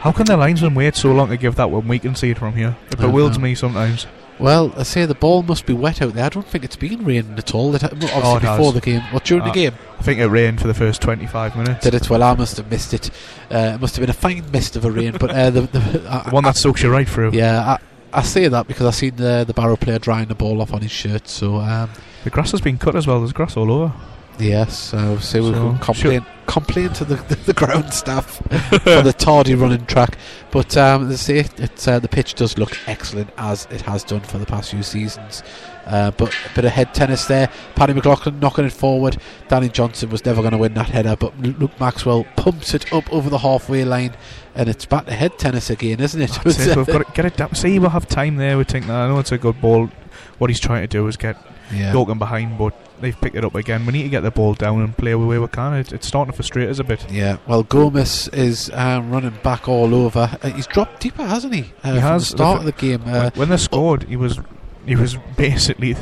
How 0.00 0.12
can 0.12 0.26
the 0.26 0.36
linesman 0.36 0.74
wait 0.74 0.96
so 0.96 1.12
long 1.12 1.28
to 1.28 1.36
give 1.36 1.56
that 1.56 1.70
when 1.70 1.86
we 1.86 1.98
can 1.98 2.14
see 2.14 2.30
it 2.30 2.38
from 2.38 2.54
here? 2.54 2.76
It 2.90 2.98
bewilders 2.98 3.38
me 3.38 3.54
sometimes. 3.54 4.06
well, 4.38 4.72
I 4.76 4.82
say 4.84 5.04
the 5.04 5.14
ball 5.14 5.42
must 5.42 5.66
be 5.66 5.74
wet 5.74 6.00
out 6.00 6.14
there. 6.14 6.24
I 6.24 6.28
don't 6.30 6.46
think 6.46 6.64
it's 6.64 6.76
been 6.76 7.04
raining 7.04 7.36
at 7.38 7.54
all. 7.54 7.74
It, 7.74 7.84
obviously 7.84 8.20
Oh, 8.22 8.36
it 8.36 8.40
before 8.40 8.72
has. 8.72 8.74
the 8.74 8.80
game. 8.80 9.02
What 9.10 9.24
during 9.24 9.42
Uh, 9.42 9.48
the 9.48 9.52
game? 9.52 9.74
I 9.98 10.02
think 10.02 10.18
it 10.20 10.26
rained 10.28 10.58
for 10.60 10.68
the 10.68 10.74
first 10.74 11.02
25 11.02 11.54
minutes. 11.56 11.84
Did 11.84 11.92
it? 11.94 12.08
Well, 12.08 12.22
I 12.22 12.34
must 12.34 12.56
have 12.56 12.70
missed 12.70 12.94
it. 12.94 13.10
Uh, 13.52 13.72
it 13.74 13.80
must 13.82 13.94
have 13.96 14.00
been 14.02 14.08
a 14.10 14.14
fine 14.14 14.50
mist 14.50 14.74
of 14.76 14.86
a 14.86 14.90
rain. 14.90 15.16
But 15.20 15.30
uh, 15.32 15.50
the, 15.50 15.60
the, 15.62 15.78
The 16.24 16.30
one 16.30 16.44
that 16.44 16.56
soaks 16.56 16.82
you 16.82 16.90
right 16.90 17.06
through. 17.08 17.32
yeah, 17.32 17.76
I, 18.12 18.18
I 18.18 18.22
say 18.22 18.48
that 18.48 18.66
because 18.66 18.86
I 18.86 18.90
seen 18.92 19.16
the 19.16 19.44
the 19.46 19.52
Barrow 19.52 19.76
player 19.76 19.98
drying 19.98 20.28
the 20.28 20.34
ball 20.34 20.62
off 20.62 20.72
on 20.72 20.80
his 20.80 20.90
shirt. 20.90 21.28
So 21.28 21.56
um, 21.56 21.90
The 22.24 22.30
grass 22.30 22.52
has 22.52 22.62
been 22.62 22.78
cut 22.78 22.96
as 22.96 23.06
well. 23.06 23.20
There's 23.20 23.34
grass 23.34 23.54
all 23.58 23.70
over. 23.70 23.92
Yes, 24.38 24.78
so, 24.78 25.18
so 25.18 25.42
we 25.42 25.52
can 25.52 25.78
complain 25.78 26.26
complain 26.50 26.88
to 26.92 27.04
the, 27.04 27.14
the, 27.14 27.34
the 27.46 27.52
ground 27.52 27.92
staff 27.92 28.36
for 28.82 29.02
the 29.02 29.14
tardy 29.16 29.54
running 29.54 29.86
track. 29.86 30.18
But 30.50 30.76
um, 30.76 31.08
let's 31.08 31.22
see, 31.22 31.38
it's 31.38 31.86
uh, 31.86 32.00
the 32.00 32.08
pitch 32.08 32.34
does 32.34 32.58
look 32.58 32.76
excellent 32.88 33.30
as 33.38 33.68
it 33.70 33.82
has 33.82 34.02
done 34.02 34.20
for 34.20 34.38
the 34.38 34.46
past 34.46 34.70
few 34.70 34.82
seasons. 34.82 35.42
Uh, 35.86 36.10
but 36.12 36.32
a 36.32 36.54
bit 36.54 36.64
of 36.64 36.72
head 36.72 36.92
tennis 36.94 37.24
there. 37.26 37.50
Paddy 37.74 37.94
McLaughlin 37.94 38.38
knocking 38.38 38.64
it 38.64 38.72
forward. 38.72 39.16
Danny 39.48 39.68
Johnson 39.68 40.10
was 40.10 40.24
never 40.24 40.40
going 40.40 40.52
to 40.52 40.58
win 40.58 40.74
that 40.74 40.90
header, 40.90 41.16
but 41.16 41.36
Lu- 41.40 41.54
Luke 41.58 41.80
Maxwell 41.80 42.24
pumps 42.36 42.74
it 42.74 42.92
up 42.92 43.10
over 43.12 43.30
the 43.30 43.38
halfway 43.38 43.84
line, 43.84 44.14
and 44.54 44.68
it's 44.68 44.86
back 44.86 45.06
to 45.06 45.12
head 45.12 45.38
tennis 45.38 45.70
again, 45.70 46.00
isn't 46.00 46.20
it? 46.20 46.30
That's 46.44 46.64
it. 46.66 46.76
We've 46.76 46.86
got 46.86 47.06
to 47.06 47.12
get 47.12 47.24
it 47.24 47.36
down. 47.36 47.54
See, 47.54 47.78
we'll 47.78 47.90
have 47.90 48.06
time 48.06 48.36
there. 48.36 48.58
We 48.58 48.64
think 48.64 48.86
that. 48.86 48.94
I 48.94 49.08
know 49.08 49.18
it's 49.18 49.32
a 49.32 49.38
good 49.38 49.60
ball. 49.60 49.90
What 50.38 50.50
he's 50.50 50.60
trying 50.60 50.82
to 50.82 50.86
do 50.86 51.06
is 51.06 51.16
get 51.16 51.36
yeah. 51.72 51.92
Behind, 51.92 52.58
but 52.58 52.74
they've 53.00 53.20
picked 53.20 53.36
it 53.36 53.44
up 53.44 53.54
again. 53.54 53.86
We 53.86 53.92
need 53.92 54.02
to 54.04 54.08
get 54.08 54.22
the 54.22 54.30
ball 54.30 54.54
down 54.54 54.80
and 54.82 54.96
play 54.96 55.12
the 55.12 55.18
way 55.18 55.38
we 55.38 55.48
can. 55.48 55.74
It, 55.74 55.92
it's 55.92 56.06
starting 56.06 56.32
to 56.32 56.36
frustrate 56.36 56.68
us 56.68 56.78
a 56.78 56.84
bit. 56.84 57.10
Yeah, 57.10 57.38
well, 57.46 57.62
Gomez 57.62 58.28
is 58.28 58.70
um, 58.74 59.10
running 59.10 59.36
back 59.42 59.68
all 59.68 59.94
over. 59.94 60.36
Uh, 60.42 60.50
he's 60.50 60.66
dropped 60.66 61.00
deeper, 61.00 61.24
hasn't 61.24 61.54
he? 61.54 61.72
Uh, 61.82 61.94
He 61.94 61.98
has. 62.00 62.22
the 62.30 62.36
start 62.36 62.58
of 62.60 62.64
the 62.66 62.72
game. 62.72 63.04
When- 63.04 63.14
Uh, 63.14 63.30
when 63.34 63.48
they 63.48 63.56
scored, 63.56 64.04
he 64.04 64.16
was 64.16 64.38
he 64.86 64.96
was 64.96 65.16
basically 65.36 65.96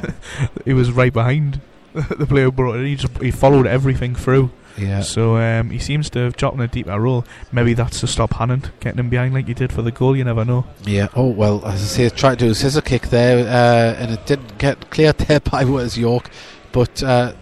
he 0.64 0.72
was 0.72 0.90
right 0.92 1.12
behind 1.12 1.60
the 1.94 2.26
player 2.26 2.50
brought 2.50 2.76
it. 2.76 2.86
He 2.86 2.96
just 2.96 3.16
he 3.22 3.30
followed 3.30 3.66
everything 3.66 4.14
through. 4.14 4.50
yeah, 4.76 5.00
So 5.00 5.36
um, 5.38 5.70
he 5.70 5.78
seems 5.80 6.08
to 6.10 6.20
have 6.20 6.36
dropped 6.36 6.54
in 6.56 6.60
a 6.62 6.68
deeper 6.68 7.00
role. 7.00 7.24
Maybe 7.50 7.74
that's 7.74 7.98
to 8.00 8.06
stop 8.06 8.30
Hannant 8.34 8.70
getting 8.78 9.00
him 9.00 9.08
behind 9.08 9.34
like 9.34 9.48
he 9.48 9.54
did 9.54 9.72
for 9.72 9.82
the 9.82 9.90
goal. 9.90 10.16
You 10.16 10.22
never 10.24 10.44
know. 10.44 10.66
Yeah. 10.84 11.08
Oh 11.16 11.26
well, 11.28 11.64
as 11.66 11.82
I 11.82 11.86
say, 11.86 12.08
tried 12.10 12.38
to 12.38 12.44
do 12.44 12.50
a 12.52 12.54
scissor 12.54 12.80
kick 12.82 13.08
there, 13.08 13.38
uh, 13.40 13.94
and 14.00 14.12
it 14.12 14.24
didn't 14.26 14.58
get 14.58 14.90
cleared 14.90 15.18
there 15.26 15.40
by 15.40 15.64
Wes 15.64 15.96
York, 15.98 16.30
but 16.72 17.02
uh, 17.02 17.32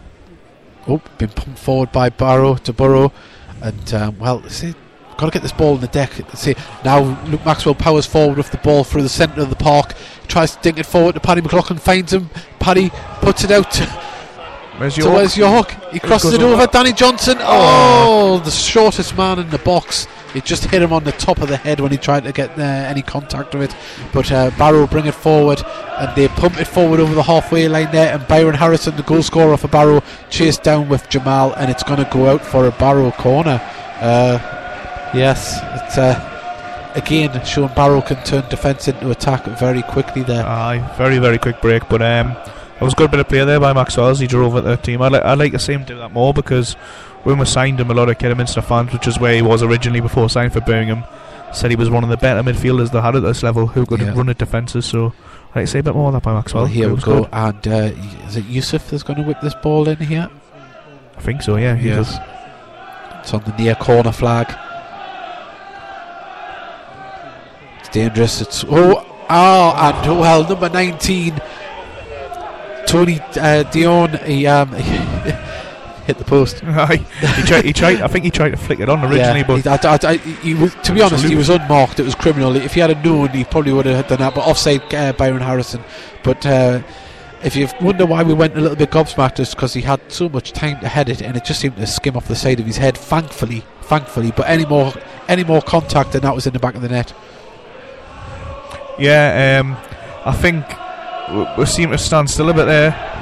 oh, 0.89 1.01
been 1.19 1.31
pumped 1.31 1.59
forward 1.59 1.93
by 1.93 2.09
Barrow 2.09 2.55
to 2.57 2.73
Burrow, 2.73 3.13
and 3.63 3.95
um, 3.95 4.19
well, 4.19 4.43
see, 4.49 4.75
got 5.17 5.27
to 5.27 5.33
get 5.33 5.43
this 5.43 5.53
ball 5.53 5.75
in 5.75 5.81
the 5.81 5.89
deck. 5.89 6.13
See 6.35 6.55
now, 6.85 7.23
Luke 7.25 7.45
Maxwell 7.45 7.75
powers 7.75 8.07
forward 8.07 8.37
with 8.37 8.51
the 8.51 8.59
ball 8.59 8.85
through 8.85 9.03
the 9.03 9.09
centre 9.09 9.41
of 9.41 9.51
the 9.51 9.57
park, 9.57 9.95
tries 10.29 10.57
to 10.57 10.63
dink 10.63 10.79
it 10.79 10.87
forward 10.87 11.15
to 11.15 11.21
Paddy 11.21 11.41
McLaughlin, 11.41 11.79
finds 11.79 12.13
him. 12.13 12.31
Paddy 12.59 12.91
puts 13.21 13.45
it 13.45 13.51
out 13.51 13.71
to, 13.73 13.87
Where's 14.79 14.95
to 14.95 15.03
your 15.03 15.15
Wes 15.15 15.37
York. 15.37 15.71
He 15.93 16.01
crosses 16.01 16.35
it 16.35 16.43
over. 16.43 16.55
over. 16.55 16.67
Danny 16.67 16.93
Johnson. 16.93 17.39
Oh, 17.41 18.41
the 18.45 18.51
shortest 18.51 19.17
man 19.17 19.39
in 19.39 19.51
the 19.51 19.59
box 19.59 20.07
It 20.37 20.45
just 20.45 20.65
hit 20.65 20.83
him 20.83 20.93
on 20.93 21.05
the 21.05 21.13
top 21.13 21.41
of 21.41 21.49
the 21.49 21.57
head 21.57 21.81
when 21.81 21.91
he 21.91 21.97
tried 21.97 22.25
to 22.25 22.33
get 22.33 22.59
uh, 22.59 22.63
any 22.63 23.01
contact 23.01 23.55
with 23.55 23.71
it. 23.71 23.77
But 24.13 24.31
uh, 24.31 24.51
Barrow 24.59 24.87
bring 24.87 25.07
it 25.07 25.15
forward, 25.15 25.63
and 25.99 26.15
they 26.15 26.29
pump 26.29 26.61
it 26.61 26.67
forward 26.67 27.01
over 27.01 27.15
the 27.15 27.23
halfway 27.23 27.69
line 27.69 27.91
there. 27.91 28.15
And 28.15 28.29
Byron 28.29 28.55
Harrison, 28.55 28.97
the 28.97 29.03
goal 29.03 29.23
scorer 29.23 29.57
for 29.57 29.69
Barrow, 29.69 30.03
chased 30.29 30.63
down 30.63 30.91
with 30.91 31.09
Jamal, 31.09 31.55
and 31.55 31.71
it's 31.71 31.83
going 31.83 32.05
to 32.05 32.11
go 32.13 32.29
out 32.29 32.45
for 32.45 32.67
a 32.67 32.71
Barrow 32.73 33.11
corner. 33.13 33.61
Uh, 34.01 34.39
yes, 35.15 35.59
it's. 35.83 35.97
Uh, 35.97 36.33
again, 36.97 37.45
showing 37.45 37.73
Barrow 37.75 38.03
can 38.03 38.23
turn 38.25 38.49
defence 38.49 38.89
into 38.89 39.11
attack 39.11 39.45
very 39.59 39.83
quickly 39.83 40.23
there. 40.23 40.45
Aye, 40.45 40.79
very 40.99 41.19
very 41.19 41.39
quick 41.39 41.61
break, 41.61 41.89
but 41.89 42.03
um, 42.03 42.37
it 42.79 42.85
was 42.85 42.93
a 42.93 42.97
good 42.97 43.11
bit 43.11 43.21
of 43.21 43.29
play 43.29 43.45
there 43.45 43.59
by 43.61 43.73
Maxwell 43.73 44.09
as 44.09 44.19
he 44.21 44.27
drove 44.27 44.55
at 44.57 44.65
the 44.65 44.77
team. 44.77 45.01
I'd, 45.03 45.13
li- 45.13 45.19
I'd 45.21 45.39
like 45.39 45.53
to 45.53 45.59
see 45.59 45.73
him 45.73 45.85
do 45.85 45.97
that 45.99 46.13
more 46.13 46.33
because 46.35 46.75
when 47.25 47.39
we 47.39 47.45
signed 47.47 47.81
him, 47.81 47.91
a 47.91 47.95
lot 47.95 48.09
of 48.09 48.19
Kidderminster 48.19 48.63
fans, 48.63 48.93
which 48.93 49.07
is 49.09 49.19
where 49.19 49.35
he 49.35 49.43
was 49.43 49.63
originally 49.63 50.01
before 50.01 50.29
signing 50.29 50.51
for 50.51 50.61
Birmingham, 50.61 51.05
said 51.53 51.71
he 51.71 51.77
was 51.77 51.89
one 51.91 52.05
of 52.05 52.11
the 52.11 52.17
better 52.17 52.43
midfielders 52.43 52.91
they 52.93 53.01
had 53.01 53.17
at 53.17 53.23
this 53.23 53.43
level 53.43 53.67
who 53.67 53.87
could 53.87 54.01
Yeah. 54.01 54.13
run 54.15 54.29
at 54.29 54.39
defences. 54.39 54.85
So 54.87 55.07
I'd 55.51 55.57
like 55.57 55.65
to 55.65 55.67
say 55.69 55.79
a 55.79 55.83
bit 55.83 55.95
more 55.95 56.09
of 56.09 56.13
that 56.15 56.23
by 56.23 56.35
Maxwell. 56.35 56.65
Well, 56.65 56.73
here 56.73 56.89
we 56.93 57.01
go, 57.01 57.23
good. 57.23 57.29
and 57.33 57.69
uh, 57.69 57.71
is 58.27 58.37
it 58.37 58.45
Yusuf 58.45 58.91
that's 58.91 59.03
going 59.03 59.19
to 59.19 59.25
whip 59.25 59.41
this 59.41 59.55
ball 59.55 59.89
in 59.89 59.97
here? 59.97 60.29
I 61.17 61.21
think 61.23 61.41
so. 61.43 61.57
Yeah, 61.57 61.75
he 61.77 61.89
Yes. 61.89 62.13
does. 62.19 62.21
It's 63.21 63.35
on 63.35 63.43
the 63.45 63.57
near 63.63 63.75
corner 63.75 64.13
flag. 64.13 64.55
It's 67.81 67.89
dangerous. 67.89 68.41
It's 68.41 68.65
oh 68.69 69.05
oh 69.31 69.71
and 69.77 70.21
well 70.21 70.47
number 70.49 70.69
nineteen, 70.69 71.41
Tony 72.87 73.21
uh, 73.37 73.63
Dion. 73.65 74.19
He 74.25 74.47
um 74.47 74.73
hit 76.07 76.19
the 76.19 76.25
post. 76.25 76.61
He 76.63 77.43
tried. 77.43 77.65
He 77.65 77.73
tried. 77.73 78.01
I 78.01 78.07
think 78.07 78.25
he 78.25 78.31
tried 78.31 78.51
to 78.51 78.57
flick 78.57 78.81
it 78.81 78.89
on 78.89 79.01
originally, 79.05 79.41
yeah, 79.41 79.47
but 79.47 79.63
he, 79.63 79.69
I, 79.69 79.77
I, 79.77 79.99
I, 80.13 80.17
he 80.17 80.55
was, 80.55 80.75
to 80.85 80.93
be 80.93 81.03
honest, 81.03 81.25
he 81.25 81.35
was 81.35 81.49
unmarked. 81.49 82.01
It 82.01 82.05
was 82.05 82.15
criminal. 82.15 82.57
If 82.57 82.75
he 82.75 82.81
had 82.81 83.05
known, 83.05 83.31
he 83.31 83.45
probably 83.45 83.73
would 83.73 83.87
have 83.87 84.09
done 84.09 84.21
that. 84.21 84.35
But 84.35 84.47
offside, 84.47 84.95
uh, 84.95 85.13
Byron 85.13 85.43
Harrison. 85.43 85.83
But 86.23 86.47
uh, 86.47 86.83
if 87.43 87.57
you 87.57 87.69
wonder 87.81 88.07
why 88.07 88.23
we 88.23 88.35
went 88.35 88.57
a 88.57 88.61
little 88.61 88.77
bit 88.77 88.91
gobsmacked, 88.91 89.41
it's 89.41 89.55
because 89.55 89.75
he 89.75 89.83
had 89.83 90.01
so 90.11 90.29
much 90.29 90.53
time 90.53 90.81
to 90.81 90.89
head 90.89 91.09
it, 91.09 91.21
and 91.21 91.37
it 91.37 91.45
just 91.45 91.61
seemed 91.61 91.77
to 91.77 91.87
skim 91.87 92.17
off 92.17 92.29
the 92.29 92.37
side 92.37 92.61
of 92.61 92.67
his 92.67 92.77
head. 92.77 92.97
Thankfully, 92.97 93.65
thankfully. 93.83 94.33
But 94.35 94.49
any 94.49 94.65
more, 94.65 94.93
any 95.29 95.45
more 95.45 95.61
contact, 95.61 96.15
and 96.15 96.23
that 96.23 96.35
was 96.35 96.47
in 96.47 96.53
the 96.53 96.61
back 96.61 96.77
of 96.77 96.83
the 96.83 96.89
net. 96.89 97.13
yeah, 98.99 99.61
um, 99.61 99.77
I 100.25 100.33
think 100.33 100.65
we, 101.33 101.47
we 101.59 101.67
seem 101.67 101.91
to 101.91 101.99
stand 101.99 102.31
still 102.31 102.49
a 102.51 102.55
bit 102.55 102.67
there. 102.67 103.13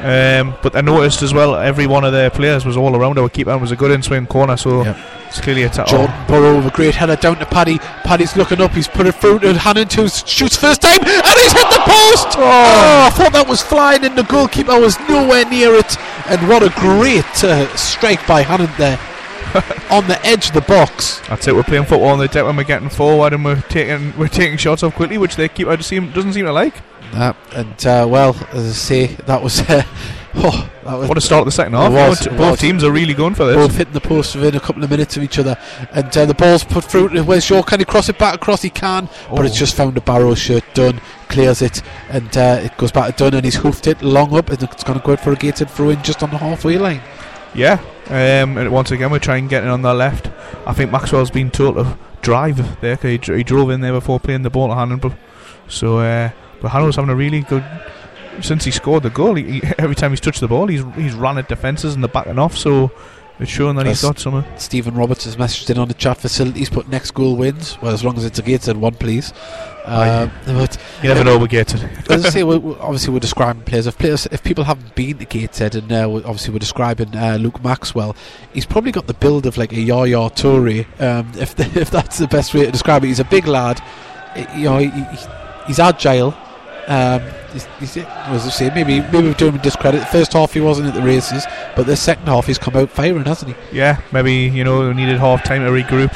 Um, 0.00 0.56
but 0.64 0.74
I 0.74 0.80
noticed 0.80 1.22
as 1.22 1.32
well, 1.32 1.54
every 1.54 1.86
one 1.86 2.02
of 2.04 2.12
their 2.12 2.28
players 2.28 2.64
was 2.66 2.76
all 2.76 2.96
around 2.96 3.18
our 3.20 3.28
keeper 3.28 3.50
and 3.50 3.60
was 3.60 3.70
a 3.70 3.76
good 3.76 3.92
in 3.92 4.02
swing 4.02 4.26
corner. 4.26 4.56
So 4.56 4.82
Yep. 4.82 4.96
it's 5.28 5.40
clearly 5.40 5.62
a 5.62 5.68
ta- 5.68 5.84
Jordan 5.84 6.12
Burrow 6.26 6.56
with 6.56 6.66
a 6.66 6.70
great 6.70 6.96
header 6.96 7.14
down 7.14 7.38
to 7.38 7.46
Paddy. 7.46 7.78
Paddy's 7.78 8.36
looking 8.36 8.60
up. 8.60 8.72
He's 8.72 8.88
put 8.88 9.06
it 9.06 9.12
through 9.14 9.38
to 9.40 9.52
Hannant 9.52 9.92
shoots 10.26 10.56
first 10.56 10.82
time, 10.82 10.98
and 10.98 11.06
he's 11.38 11.52
hit 11.52 11.70
the 11.70 11.82
post. 11.86 12.36
Oh, 12.36 13.06
I 13.06 13.10
thought 13.14 13.30
that 13.32 13.46
was 13.48 13.62
flying, 13.62 14.02
in, 14.02 14.16
the 14.16 14.24
goalkeeper 14.24 14.78
was 14.80 14.98
nowhere 15.08 15.44
near 15.48 15.72
it. 15.74 15.96
And 16.26 16.48
what 16.48 16.64
a 16.64 16.70
great 16.80 17.44
uh, 17.44 17.68
strike 17.76 18.26
by 18.26 18.42
Hannant 18.42 18.76
there 18.78 18.98
on 19.96 20.08
the 20.08 20.18
edge 20.26 20.48
of 20.48 20.54
the 20.54 20.62
box. 20.62 21.20
That's 21.28 21.46
it. 21.46 21.54
We're 21.54 21.62
playing 21.62 21.84
football 21.84 22.08
on 22.08 22.18
the 22.18 22.26
deck 22.26 22.44
when 22.44 22.56
we're 22.56 22.64
getting 22.64 22.88
forward 22.88 23.32
and 23.34 23.44
we're 23.44 23.60
taking 23.62 24.16
we're 24.18 24.26
taking 24.26 24.56
shots 24.56 24.82
off 24.82 24.96
quickly, 24.96 25.16
which 25.18 25.36
they 25.36 25.48
keep 25.48 25.68
I 25.68 25.76
just 25.76 25.88
seem 25.88 26.10
doesn't 26.10 26.32
seem 26.32 26.44
to 26.46 26.52
like. 26.52 26.74
Uh, 27.12 27.32
and 27.54 27.86
uh, 27.86 28.06
well, 28.08 28.34
as 28.52 28.66
I 28.68 28.72
say, 28.72 29.06
that 29.26 29.42
was 29.42 29.60
uh, 29.68 29.82
oh, 30.36 30.70
that 30.84 30.96
was 30.98 31.08
What 31.08 31.18
a 31.18 31.20
start 31.20 31.40
of 31.40 31.44
the 31.46 31.52
second 31.52 31.74
half. 31.74 31.92
Was, 31.92 32.26
Both- 32.26 32.36
both 32.38 32.60
teams 32.60 32.82
are 32.84 32.90
really 32.90 33.12
going 33.14 33.34
for 33.34 33.44
this. 33.46 33.54
both 33.56 33.76
hitting 33.76 33.92
the 33.92 34.00
post 34.00 34.34
within 34.34 34.54
a 34.56 34.60
couple 34.60 34.82
of 34.82 34.88
minutes 34.90 35.16
of 35.18 35.22
each 35.22 35.38
other. 35.38 35.56
And 35.92 36.16
uh, 36.16 36.24
the 36.24 36.32
ball's 36.34 36.64
put 36.64 36.84
through. 36.84 37.10
to 37.10 37.22
Where's 37.22 37.44
Shaw? 37.44 37.62
Can 37.62 37.80
he 37.80 37.84
cross 37.84 38.08
it 38.08 38.18
back 38.18 38.34
across? 38.36 38.62
He 38.62 38.70
can, 38.70 39.08
but 39.30 39.44
it's 39.44 39.56
Oh. 39.56 39.58
just 39.58 39.74
found 39.74 39.96
a 39.98 40.00
barrow 40.00 40.34
shirt. 40.34 40.64
Dunn 40.74 41.00
clears 41.28 41.60
it, 41.62 41.82
and 42.08 42.34
uh, 42.36 42.60
it 42.62 42.76
goes 42.78 42.92
back 42.92 43.14
to 43.14 43.24
Dunn, 43.24 43.34
and 43.34 43.44
he's 43.44 43.56
hoofed 43.56 43.86
it 43.86 44.00
long 44.02 44.34
up, 44.34 44.48
and 44.50 44.62
it's 44.62 44.82
going 44.84 44.98
to 44.98 45.04
go 45.04 45.12
out 45.12 45.20
for 45.20 45.32
a 45.32 45.36
gated 45.36 45.68
throw 45.70 45.90
in 45.90 46.02
just 46.02 46.22
on 46.22 46.30
the 46.30 46.38
halfway 46.38 46.78
line. 46.78 47.02
Yeah. 47.54 47.80
Um, 48.06 48.56
and 48.58 48.72
once 48.72 48.90
again, 48.90 49.10
we're 49.10 49.18
trying 49.18 49.48
getting 49.48 49.68
on 49.68 49.82
the 49.82 49.92
left. 49.94 50.30
I 50.66 50.72
think 50.72 50.90
Maxwell's 50.90 51.30
been 51.30 51.50
told 51.50 51.76
to 51.76 51.98
drive 52.22 52.80
there 52.80 52.96
'cause 52.96 53.10
he, 53.10 53.18
dr- 53.18 53.36
he 53.38 53.44
drove 53.44 53.68
in 53.70 53.80
there 53.82 53.92
before 53.92 54.18
playing 54.20 54.42
the 54.42 54.50
ball 54.50 54.68
to 54.68 54.74
Hannant. 54.74 55.14
So, 55.68 55.98
uh, 55.98 56.30
but 56.62 56.70
Hannant's 56.70 56.96
having 56.96 57.10
a 57.10 57.14
really 57.16 57.40
good. 57.42 57.64
Since 58.40 58.64
he 58.64 58.70
scored 58.70 59.02
the 59.02 59.10
goal, 59.10 59.34
he, 59.34 59.60
he, 59.60 59.62
every 59.78 59.94
time 59.94 60.10
he's 60.10 60.20
touched 60.20 60.40
the 60.40 60.48
ball, 60.48 60.66
he's 60.68 60.82
he's 60.96 61.12
run 61.14 61.36
at 61.36 61.48
defences 61.48 61.94
and 61.94 62.02
they're 62.02 62.08
backing 62.08 62.38
off. 62.38 62.56
So 62.56 62.90
it's 63.38 63.50
showing 63.50 63.76
that 63.76 63.84
he's 63.86 64.00
got 64.00 64.18
some. 64.18 64.42
Stephen 64.56 64.94
Roberts 64.94 65.24
has 65.24 65.36
messaged 65.36 65.68
in 65.68 65.76
on 65.78 65.88
the 65.88 65.94
chat 65.94 66.16
facilities, 66.16 66.70
put 66.70 66.88
next 66.88 67.10
goal 67.10 67.36
wins. 67.36 67.76
Well, 67.82 67.92
as 67.92 68.02
long 68.02 68.16
as 68.16 68.24
it's 68.24 68.38
a 68.38 68.42
gated 68.42 68.78
one, 68.78 68.94
please. 68.94 69.34
Um, 69.84 70.30
but 70.46 70.78
You 71.02 71.08
never 71.08 71.24
know, 71.24 71.38
we're 71.38 71.48
gated. 71.48 71.82
as 72.10 72.24
I 72.24 72.30
say, 72.30 72.42
we're, 72.44 72.58
we're- 72.58 72.78
obviously 72.80 73.12
we're 73.12 73.18
describing 73.20 73.64
players. 73.64 73.86
If 73.88 73.98
players, 73.98 74.26
if 74.30 74.42
people 74.44 74.62
haven't 74.64 74.94
been 74.94 75.18
to 75.18 75.24
Gateshead, 75.26 75.74
and 75.74 75.90
uh, 75.92 76.06
we're- 76.08 76.24
obviously 76.24 76.52
we're 76.54 76.60
describing 76.60 77.14
uh, 77.16 77.36
Luke 77.40 77.62
Maxwell, 77.64 78.14
he's 78.54 78.64
probably 78.64 78.92
got 78.92 79.08
the 79.08 79.14
build 79.14 79.44
of 79.44 79.58
like 79.58 79.72
a 79.72 79.80
Yaya 79.80 80.30
Toure. 80.30 80.86
Um, 81.02 81.32
if 81.36 81.54
the, 81.56 81.64
if 81.80 81.90
that's 81.90 82.16
the 82.18 82.28
best 82.28 82.54
way 82.54 82.64
to 82.64 82.70
describe 82.72 83.02
it, 83.04 83.08
he's 83.08 83.20
a 83.20 83.24
big 83.24 83.46
lad. 83.46 83.82
You 84.56 84.64
know, 84.64 84.78
he, 84.78 84.88
he- 84.88 85.26
he's 85.66 85.78
agile. 85.80 86.32
Um, 86.88 87.22
he's, 87.52 87.64
he's, 87.78 87.96
as 87.98 88.46
I 88.46 88.50
say, 88.50 88.70
maybe 88.74 89.00
maybe 89.00 89.28
we're 89.28 89.34
doing 89.34 89.54
him 89.54 89.60
discredit. 89.60 90.00
The 90.00 90.06
first 90.06 90.32
half 90.32 90.52
he 90.52 90.60
wasn't 90.60 90.88
at 90.88 90.94
the 90.94 91.02
races, 91.02 91.46
but 91.76 91.86
the 91.86 91.96
second 91.96 92.26
half 92.26 92.46
he's 92.46 92.58
come 92.58 92.74
out 92.76 92.90
firing, 92.90 93.24
hasn't 93.24 93.56
he? 93.56 93.76
Yeah, 93.78 94.00
maybe 94.12 94.32
you 94.34 94.64
know 94.64 94.88
we 94.88 94.94
needed 94.94 95.18
half 95.18 95.44
time 95.44 95.62
to 95.62 95.70
regroup. 95.70 96.12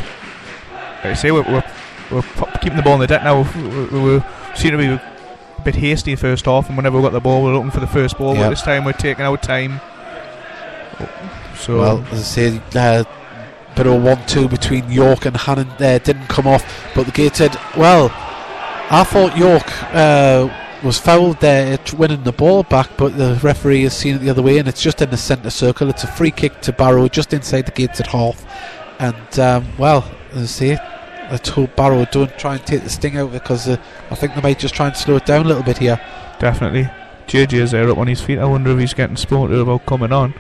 Like 0.97 1.05
I 1.07 1.15
say, 1.15 1.31
we're, 1.31 1.43
we're, 1.43 1.65
we're 2.11 2.23
keeping 2.61 2.77
the 2.77 2.83
ball 2.83 2.95
in 2.95 3.01
the 3.01 3.07
deck 3.07 3.23
now. 3.23 3.43
We, 3.43 3.87
we, 3.87 4.15
we 4.17 4.23
seem 4.57 4.73
to 4.73 4.79
be 4.79 4.87
a 4.87 5.63
bit 5.65 5.77
hasty 5.77 6.17
first 6.17 6.47
half, 6.47 6.69
and 6.69 6.77
whenever 6.77 6.97
we 6.97 7.03
got 7.03 7.13
the 7.13 7.21
ball, 7.21 7.45
we're 7.45 7.55
looking 7.55 7.71
for 7.71 7.81
the 7.81 7.87
first 7.87 8.19
ball. 8.19 8.35
Yeah. 8.35 8.43
But 8.45 8.51
this 8.51 8.63
time 8.63 8.85
we're 8.85 8.93
taking 8.93 9.25
our 9.25 9.37
time. 9.37 9.81
So 11.57 11.79
Well, 11.79 12.05
as 12.11 12.21
I 12.21 12.23
say, 12.23 12.61
uh, 12.75 13.05
bit 13.77 13.87
of 13.87 13.93
a 13.93 13.99
one-two 13.99 14.49
between 14.49 14.91
York 14.91 15.27
and 15.27 15.37
Hannant 15.37 15.79
there 15.79 15.99
didn't 15.99 16.27
come 16.29 16.47
off, 16.47 16.65
but 16.95 17.05
the 17.07 17.13
Gateshead. 17.13 17.57
Well, 17.77 18.09
I 18.89 19.03
thought 19.03 19.37
York 19.37 19.65
uh, 19.93 20.49
was 20.85 20.97
fouled 20.97 21.41
there, 21.41 21.73
at 21.73 21.93
winning 21.95 22.23
the 22.23 22.31
ball 22.31 22.63
back, 22.63 22.89
but 22.97 23.19
the 23.19 23.39
referee 23.43 23.83
has 23.83 23.97
seen 23.97 24.15
it 24.15 24.19
the 24.19 24.31
other 24.31 24.43
way, 24.43 24.59
and 24.59 24.69
it's 24.69 24.81
just 24.81 25.03
in 25.03 25.11
the 25.11 25.17
centre 25.17 25.51
circle. 25.51 25.91
It's 25.91 26.05
a 26.05 26.07
free 26.07 26.31
kick 26.31 26.61
to 26.63 26.73
Barrow, 26.73 27.09
just 27.09 27.33
inside 27.33 27.67
the 27.67 27.73
Gateshead 27.73 28.07
half, 28.07 28.47
and 29.01 29.41
um, 29.41 29.67
well, 29.77 30.09
as 30.31 30.43
I 30.43 30.47
say. 30.47 30.79
Let's 31.29 31.49
hope 31.49 31.75
Barrow 31.75 32.05
don't 32.05 32.39
try 32.39 32.55
and 32.55 32.65
take 32.65 32.85
the 32.85 32.89
sting 32.89 33.17
out 33.17 33.33
because 33.33 33.67
uh, 33.67 33.77
I 34.13 34.15
think 34.15 34.37
they 34.37 34.41
might 34.41 34.61
just 34.61 34.77
try 34.77 34.87
and 34.87 34.97
slow 34.97 35.17
it 35.17 35.27
down 35.27 35.45
a 35.45 35.49
little 35.49 35.65
bit 35.65 35.79
here. 35.79 36.01
definitely, 36.39 36.89
JJ 37.27 37.55
is 37.55 37.71
there 37.73 37.91
up 37.91 37.99
on 37.99 38.07
his 38.07 38.21
feet. 38.21 38.39
I 38.39 38.45
wonder 38.45 38.71
if 38.71 38.79
he's 38.79 38.95
getting 38.95 39.17
spotted 39.17 39.59
about 39.59 39.87
coming 39.87 40.13
on. 40.13 40.35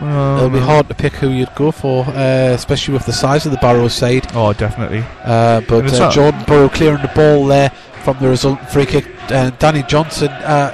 It'll 0.00 0.48
be 0.50 0.58
Um, 0.58 0.64
hard 0.64 0.88
to 0.88 0.94
pick 0.94 1.14
who 1.14 1.30
you'd 1.30 1.54
go 1.56 1.72
for, 1.72 2.04
uh, 2.06 2.52
especially 2.54 2.94
with 2.94 3.04
the 3.06 3.12
size 3.12 3.44
of 3.46 3.52
the 3.52 3.58
Barrow 3.58 3.88
side. 3.88 4.26
Oh, 4.34 4.52
definitely. 4.52 5.04
Uh, 5.24 5.60
but 5.68 5.92
uh, 5.92 6.10
Jordan 6.10 6.44
Burrow 6.46 6.68
clearing 6.68 7.02
the 7.02 7.10
ball 7.14 7.46
there 7.46 7.70
from 8.04 8.16
the 8.20 8.28
resultant 8.28 8.70
free 8.70 8.86
kick. 8.86 9.06
Uh, 9.30 9.50
Danny 9.58 9.82
Johnson, 9.82 10.28
uh, 10.28 10.70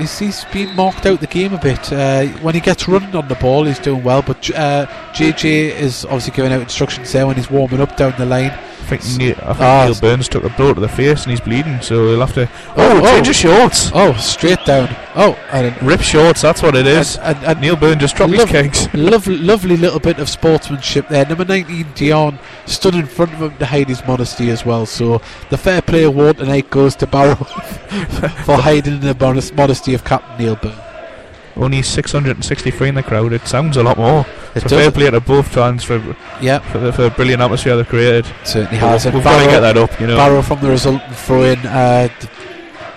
he's, 0.00 0.18
he's 0.18 0.44
been 0.46 0.74
marked 0.74 1.06
out 1.06 1.20
the 1.20 1.26
game 1.26 1.52
a 1.54 1.58
bit. 1.58 1.92
Uh, 1.92 2.26
when 2.42 2.54
he 2.54 2.60
gets 2.60 2.88
running 2.88 3.14
on 3.14 3.28
the 3.28 3.34
ball, 3.36 3.64
he's 3.64 3.78
doing 3.78 4.02
well. 4.02 4.22
But 4.22 4.50
uh, 4.50 4.86
JJ 5.12 5.44
is 5.76 6.04
obviously 6.04 6.32
giving 6.34 6.52
out 6.52 6.60
instructions 6.62 7.12
there 7.12 7.26
when 7.26 7.36
he's 7.36 7.50
warming 7.50 7.80
up 7.80 7.96
down 7.96 8.14
the 8.18 8.26
line. 8.26 8.50
I 8.50 8.96
think, 8.96 9.18
Neil, 9.18 9.34
I 9.42 9.52
think 9.52 9.60
Ah, 9.60 9.84
Neil 9.84 10.00
Burns 10.00 10.28
took 10.28 10.42
a 10.42 10.48
blow 10.48 10.74
to 10.74 10.80
the 10.80 10.88
face 10.88 11.22
and 11.22 11.30
he's 11.30 11.40
bleeding, 11.40 11.80
so 11.80 12.08
he'll 12.08 12.18
have 12.26 12.34
to. 12.34 12.48
Oh, 12.70 12.74
Oh, 12.76 13.00
oh. 13.04 13.06
change 13.14 13.28
of 13.28 13.36
shorts! 13.36 13.90
Oh, 13.94 14.12
straight 14.14 14.64
down. 14.64 14.88
Oh, 15.14 15.34
and, 15.52 15.80
Rip 15.80 16.00
shorts, 16.00 16.42
that's 16.42 16.60
what 16.60 16.74
it 16.74 16.88
is. 16.88 17.16
and, 17.18 17.36
and, 17.38 17.46
and 17.46 17.60
Neil 17.60 17.76
Burns 17.76 18.00
just 18.00 18.16
dropped 18.16 18.32
Love- 18.32 18.48
his 18.48 18.62
kegs. 18.86 18.94
lovely, 18.94 19.36
lovely 19.38 19.76
little 19.76 20.00
bit 20.00 20.18
of 20.18 20.28
sportsmanship 20.28 21.06
there. 21.08 21.24
Number 21.24 21.44
19, 21.44 21.86
Dion, 21.94 22.38
stood 22.66 22.96
in 22.96 23.06
front 23.06 23.32
of 23.34 23.40
him 23.42 23.56
to 23.58 23.66
hide 23.66 23.88
his 23.88 24.04
modesty 24.06 24.50
as 24.50 24.64
well. 24.66 24.86
So 24.86 25.20
the 25.50 25.58
fair 25.58 25.82
play 25.82 26.02
award 26.02 26.38
tonight 26.38 26.68
goes 26.70 26.96
to 26.96 27.06
Barrow 27.06 27.36
for 28.44 28.56
hiding 28.56 29.00
the 29.00 29.14
modest- 29.14 29.54
of 29.94 30.04
Captain 30.04 30.38
Neil 30.38 30.56
Byrne. 30.56 30.74
Only 31.56 31.82
663 31.82 32.88
in 32.88 32.94
the 32.94 33.02
crowd. 33.02 33.32
It 33.32 33.46
sounds 33.46 33.76
a 33.76 33.82
lot 33.82 33.98
more. 33.98 34.24
It 34.54 34.62
So 34.62 34.68
does- 34.68 34.80
fair 34.82 34.90
play 34.90 35.10
to 35.10 35.20
both 35.20 35.48
fans 35.48 35.84
for 35.84 36.00
Yeah, 36.40 36.60
for 36.60 36.78
the, 36.78 36.92
for 36.92 37.02
the 37.02 37.10
brilliant 37.10 37.42
atmosphere 37.42 37.76
they've 37.76 37.88
created. 37.88 38.26
certainly 38.44 38.78
has. 38.78 39.04
We've 39.04 39.14
And 39.16 39.24
got 39.24 39.38
to 39.44 39.46
get 39.50 39.60
that 39.60 39.76
up, 39.76 40.00
you 40.00 40.06
know. 40.06 40.16
Barrow 40.16 40.42
from 40.42 40.60
the 40.60 40.70
resultant 40.70 41.14
throw 41.16 41.42
in. 41.42 41.58
Uh, 41.66 42.08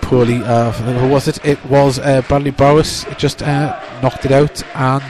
poorly, 0.02 0.42
uh, 0.44 0.72
who 0.72 1.08
was 1.08 1.28
it? 1.28 1.44
It 1.46 1.64
was 1.66 1.98
uh, 2.00 2.22
Bradley 2.28 2.52
Bowers. 2.52 3.06
Just 3.18 3.42
uh, 3.42 3.80
knocked 4.02 4.26
it 4.26 4.32
out, 4.32 4.62
and 4.76 5.04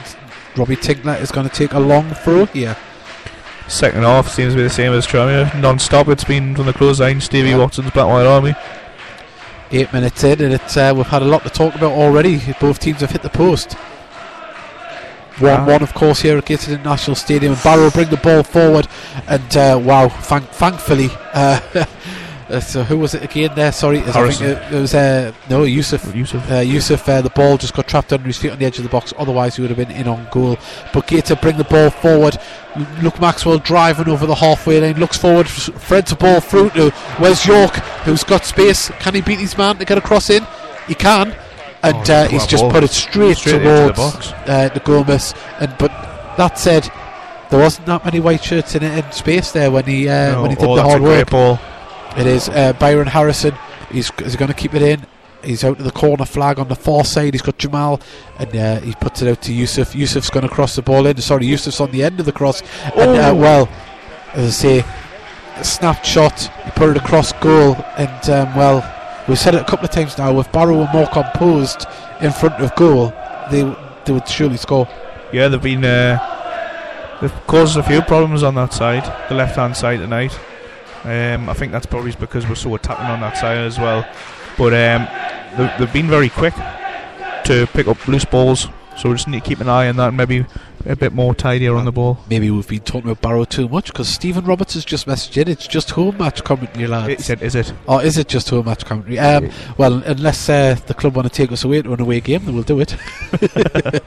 Robbie 0.56 0.76
Tinkler 0.76 1.14
is 1.14 1.30
going 1.30 1.48
to 1.48 1.54
take 1.54 1.74
a 1.74 1.80
long 1.80 2.10
throw 2.10 2.46
here. 2.46 2.76
Second 3.68 4.02
half 4.02 4.28
seems 4.28 4.52
to 4.52 4.56
be 4.56 4.62
the 4.62 4.70
same 4.70 4.92
as 4.92 5.06
Tranmere. 5.06 5.54
Non-stop. 5.60 6.08
It's 6.08 6.24
been 6.24 6.54
from 6.54 6.66
the 6.66 6.72
close 6.72 7.00
line. 7.00 7.20
Stevie 7.20 7.50
Yeah. 7.50 7.58
Watson's 7.58 7.90
Black 7.92 8.06
White 8.06 8.26
Army. 8.26 8.54
Eight 9.76 9.92
minutes 9.92 10.22
in, 10.22 10.40
and 10.40 10.52
it, 10.54 10.76
uh, 10.76 10.94
we've 10.96 11.04
had 11.06 11.22
a 11.22 11.24
lot 11.24 11.42
to 11.42 11.50
talk 11.50 11.74
about 11.74 11.90
already. 11.92 12.40
Both 12.60 12.78
teams 12.78 13.00
have 13.00 13.10
hit 13.10 13.22
the 13.22 13.28
post. 13.28 13.72
1 15.40 15.66
1, 15.66 15.82
of 15.82 15.92
course, 15.94 16.20
here 16.20 16.38
at 16.38 16.44
Gateshead 16.46 16.74
International 16.74 17.16
Stadium. 17.16 17.54
And 17.54 17.62
Barrow 17.64 17.90
bring 17.90 18.08
the 18.08 18.16
ball 18.18 18.44
forward. 18.44 18.86
And 19.26 19.56
uh, 19.56 19.80
wow, 19.82 20.08
thank- 20.08 20.48
thankfully. 20.50 21.08
Uh, 21.32 21.58
uh, 22.48 22.60
so 22.60 22.82
who 22.82 22.98
was 22.98 23.14
it 23.14 23.22
again 23.22 23.54
there? 23.54 23.72
Sorry, 23.72 24.00
I 24.00 24.12
think 24.12 24.40
it, 24.40 24.72
it 24.72 24.80
was 24.80 24.94
uh, 24.94 25.32
no 25.48 25.64
Yusuf. 25.64 26.14
Yusuf. 26.14 26.50
Uh, 26.50 26.56
Yusuf, 26.60 27.08
uh, 27.08 27.20
the 27.22 27.30
ball 27.30 27.56
just 27.56 27.74
got 27.74 27.86
trapped 27.88 28.12
under 28.12 28.26
his 28.26 28.36
feet 28.38 28.50
on 28.52 28.58
the 28.58 28.64
edge 28.66 28.76
of 28.78 28.84
the 28.84 28.90
box. 28.90 29.12
Otherwise, 29.18 29.56
he 29.56 29.62
would 29.62 29.70
have 29.70 29.78
been 29.78 29.90
in 29.90 30.06
on 30.08 30.26
goal. 30.30 30.58
But 30.92 31.06
Gator 31.06 31.36
bring 31.36 31.56
the 31.56 31.64
ball 31.64 31.90
forward. 31.90 32.36
L- 32.76 32.86
Luke 33.02 33.20
Maxwell 33.20 33.58
driving 33.58 34.08
over 34.08 34.26
the 34.26 34.34
halfway 34.34 34.80
line. 34.80 34.98
Looks 34.98 35.16
forward. 35.16 35.48
Threads 35.48 36.10
the 36.10 36.16
ball 36.16 36.40
through 36.40 36.70
to 36.70 36.92
Wes 37.20 37.46
York, 37.46 37.74
who's 38.04 38.24
got 38.24 38.44
space. 38.44 38.88
Can 39.00 39.14
he 39.14 39.20
beat 39.20 39.38
his 39.40 39.56
man 39.56 39.76
to 39.78 39.84
get 39.84 39.98
across 39.98 40.30
in? 40.30 40.46
He 40.86 40.94
can. 40.94 41.34
And 41.82 42.10
Oh, 42.10 42.14
uh, 42.14 42.28
he's 42.28 42.46
just 42.46 42.62
ball. 42.62 42.70
put 42.72 42.84
it 42.84 42.90
straight, 42.90 43.36
Straight 43.36 43.62
the 43.62 43.92
towards 43.94 43.98
box. 43.98 44.32
uh, 44.48 44.68
the 44.72 44.80
Gomez. 44.80 45.34
And 45.60 45.74
but 45.78 45.90
that 46.38 46.58
said, 46.58 46.90
there 47.50 47.60
wasn't 47.60 47.86
that 47.86 48.04
many 48.06 48.20
white 48.20 48.42
shirts 48.42 48.74
in 48.74 48.82
it 48.82 49.04
in 49.04 49.12
space 49.12 49.52
there 49.52 49.70
when 49.70 49.84
he 49.84 50.08
uh, 50.08 50.32
No, 50.32 50.42
when 50.42 50.50
he 50.50 50.56
did 50.56 50.64
oh, 50.66 50.76
the 50.76 50.82
hard 50.82 51.00
a 51.00 51.04
work. 51.04 51.30
ball. 51.30 51.58
It 52.16 52.26
is 52.26 52.48
uh, 52.48 52.72
Byron 52.74 53.08
Harrison. 53.08 53.54
He's, 53.90 54.10
he's 54.18 54.36
going 54.36 54.48
to 54.48 54.56
keep 54.56 54.74
it 54.74 54.82
in. 54.82 55.06
He's 55.42 55.62
out 55.62 55.76
to 55.76 55.82
the 55.82 55.90
corner 55.90 56.24
flag 56.24 56.58
on 56.58 56.68
the 56.68 56.74
far 56.74 57.04
side. 57.04 57.34
He's 57.34 57.42
got 57.42 57.58
Jamal, 57.58 58.00
and 58.38 58.56
uh, 58.56 58.80
he 58.80 58.94
puts 58.94 59.20
it 59.20 59.28
out 59.28 59.42
to 59.42 59.52
Yusuf. 59.52 59.94
Yusuf's 59.94 60.30
going 60.30 60.48
to 60.48 60.52
cross 60.52 60.74
the 60.74 60.82
ball 60.82 61.06
in. 61.06 61.16
Sorry, 61.18 61.46
Yusuf's 61.46 61.80
on 61.80 61.90
the 61.90 62.02
end 62.02 62.18
of 62.18 62.26
the 62.26 62.32
cross. 62.32 62.62
And 62.96 63.10
uh, 63.10 63.34
well, 63.36 63.68
as 64.32 64.46
I 64.46 64.50
say, 64.50 64.84
a 65.56 65.64
snapped 65.64 66.06
shot. 66.06 66.40
He 66.64 66.70
put 66.70 66.90
it 66.90 66.96
across 66.96 67.32
goal, 67.34 67.76
and 67.98 68.30
um, 68.30 68.54
well, 68.56 69.24
we've 69.28 69.38
said 69.38 69.54
it 69.54 69.60
a 69.60 69.64
couple 69.64 69.84
of 69.84 69.90
times 69.90 70.16
now. 70.16 70.38
If 70.38 70.50
Barrow 70.50 70.78
were 70.78 70.90
more 70.92 71.08
composed 71.08 71.86
in 72.20 72.32
front 72.32 72.54
of 72.54 72.74
goal, 72.74 73.12
they 73.50 73.62
they 74.04 74.12
would 74.12 74.28
surely 74.28 74.56
score. 74.56 74.88
Yeah, 75.32 75.48
they've 75.48 75.62
been 75.62 75.84
uh, 75.84 77.18
they've 77.20 77.46
caused 77.46 77.76
a 77.76 77.82
few 77.82 78.02
problems 78.02 78.42
on 78.42 78.54
that 78.54 78.72
side, 78.72 79.04
the 79.28 79.34
left 79.34 79.56
hand 79.56 79.76
side 79.76 79.98
tonight. 79.98 80.38
Um, 81.04 81.48
I 81.48 81.54
think 81.54 81.72
that's 81.72 81.86
probably 81.86 82.12
because 82.12 82.48
we're 82.48 82.54
so 82.54 82.74
attacking 82.74 83.06
on 83.06 83.20
that 83.20 83.36
side 83.36 83.58
as 83.58 83.78
well. 83.78 84.08
But 84.56 84.72
um, 84.72 85.78
they've, 85.78 85.92
been 85.92 86.08
very 86.08 86.30
quick 86.30 86.54
to 87.44 87.66
pick 87.72 87.88
up 87.88 88.08
loose 88.08 88.24
balls, 88.24 88.68
so 88.96 89.10
we 89.10 89.14
just 89.14 89.28
need 89.28 89.42
to 89.42 89.48
keep 89.48 89.60
an 89.60 89.68
eye 89.68 89.88
on 89.88 89.96
that. 89.96 90.08
and 90.08 90.16
Maybe 90.16 90.46
a 90.86 90.96
bit 90.96 91.12
more 91.12 91.34
tidier 91.34 91.74
on 91.74 91.84
the 91.84 91.92
ball. 91.92 92.18
Maybe 92.28 92.50
we've 92.50 92.68
been 92.68 92.80
talking 92.80 93.10
about 93.10 93.22
Barrow 93.22 93.44
too 93.44 93.68
much 93.68 93.86
because 93.86 94.08
Stephen 94.08 94.44
Roberts 94.44 94.74
has 94.74 94.84
just 94.84 95.06
messaged 95.06 95.40
in. 95.40 95.48
It's 95.48 95.66
just 95.66 95.90
home 95.90 96.16
match 96.18 96.44
commentary, 96.44 96.86
lads. 96.86 97.30
Is 97.30 97.54
it? 97.54 97.72
Or 97.86 98.02
is 98.02 98.18
it 98.18 98.28
just 98.28 98.50
home 98.50 98.66
match 98.66 98.84
commentary? 98.84 99.18
Um, 99.18 99.50
well, 99.78 100.02
unless 100.04 100.48
uh, 100.48 100.76
the 100.86 100.94
club 100.94 101.16
want 101.16 101.30
to 101.30 101.34
take 101.34 101.52
us 101.52 101.64
away 101.64 101.82
to 101.82 101.92
an 101.92 102.00
away 102.00 102.20
game, 102.20 102.44
then 102.44 102.54
we'll 102.54 102.64
do 102.64 102.80
it. 102.80 102.96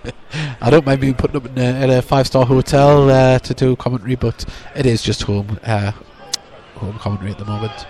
I 0.61 0.69
don't 0.69 0.85
mind 0.85 1.01
being 1.01 1.15
put 1.15 1.35
up 1.35 1.45
in 1.45 1.57
a, 1.57 1.97
a 1.97 2.01
five 2.01 2.27
star 2.27 2.45
hotel 2.45 3.09
uh, 3.09 3.39
to 3.39 3.53
do 3.53 3.75
commentary, 3.75 4.15
but 4.15 4.45
it 4.75 4.85
is 4.85 5.01
just 5.01 5.23
home 5.23 5.59
uh, 5.63 5.91
home 6.77 6.97
commentary 6.99 7.31
at 7.31 7.37
the 7.37 7.45
moment. 7.45 7.87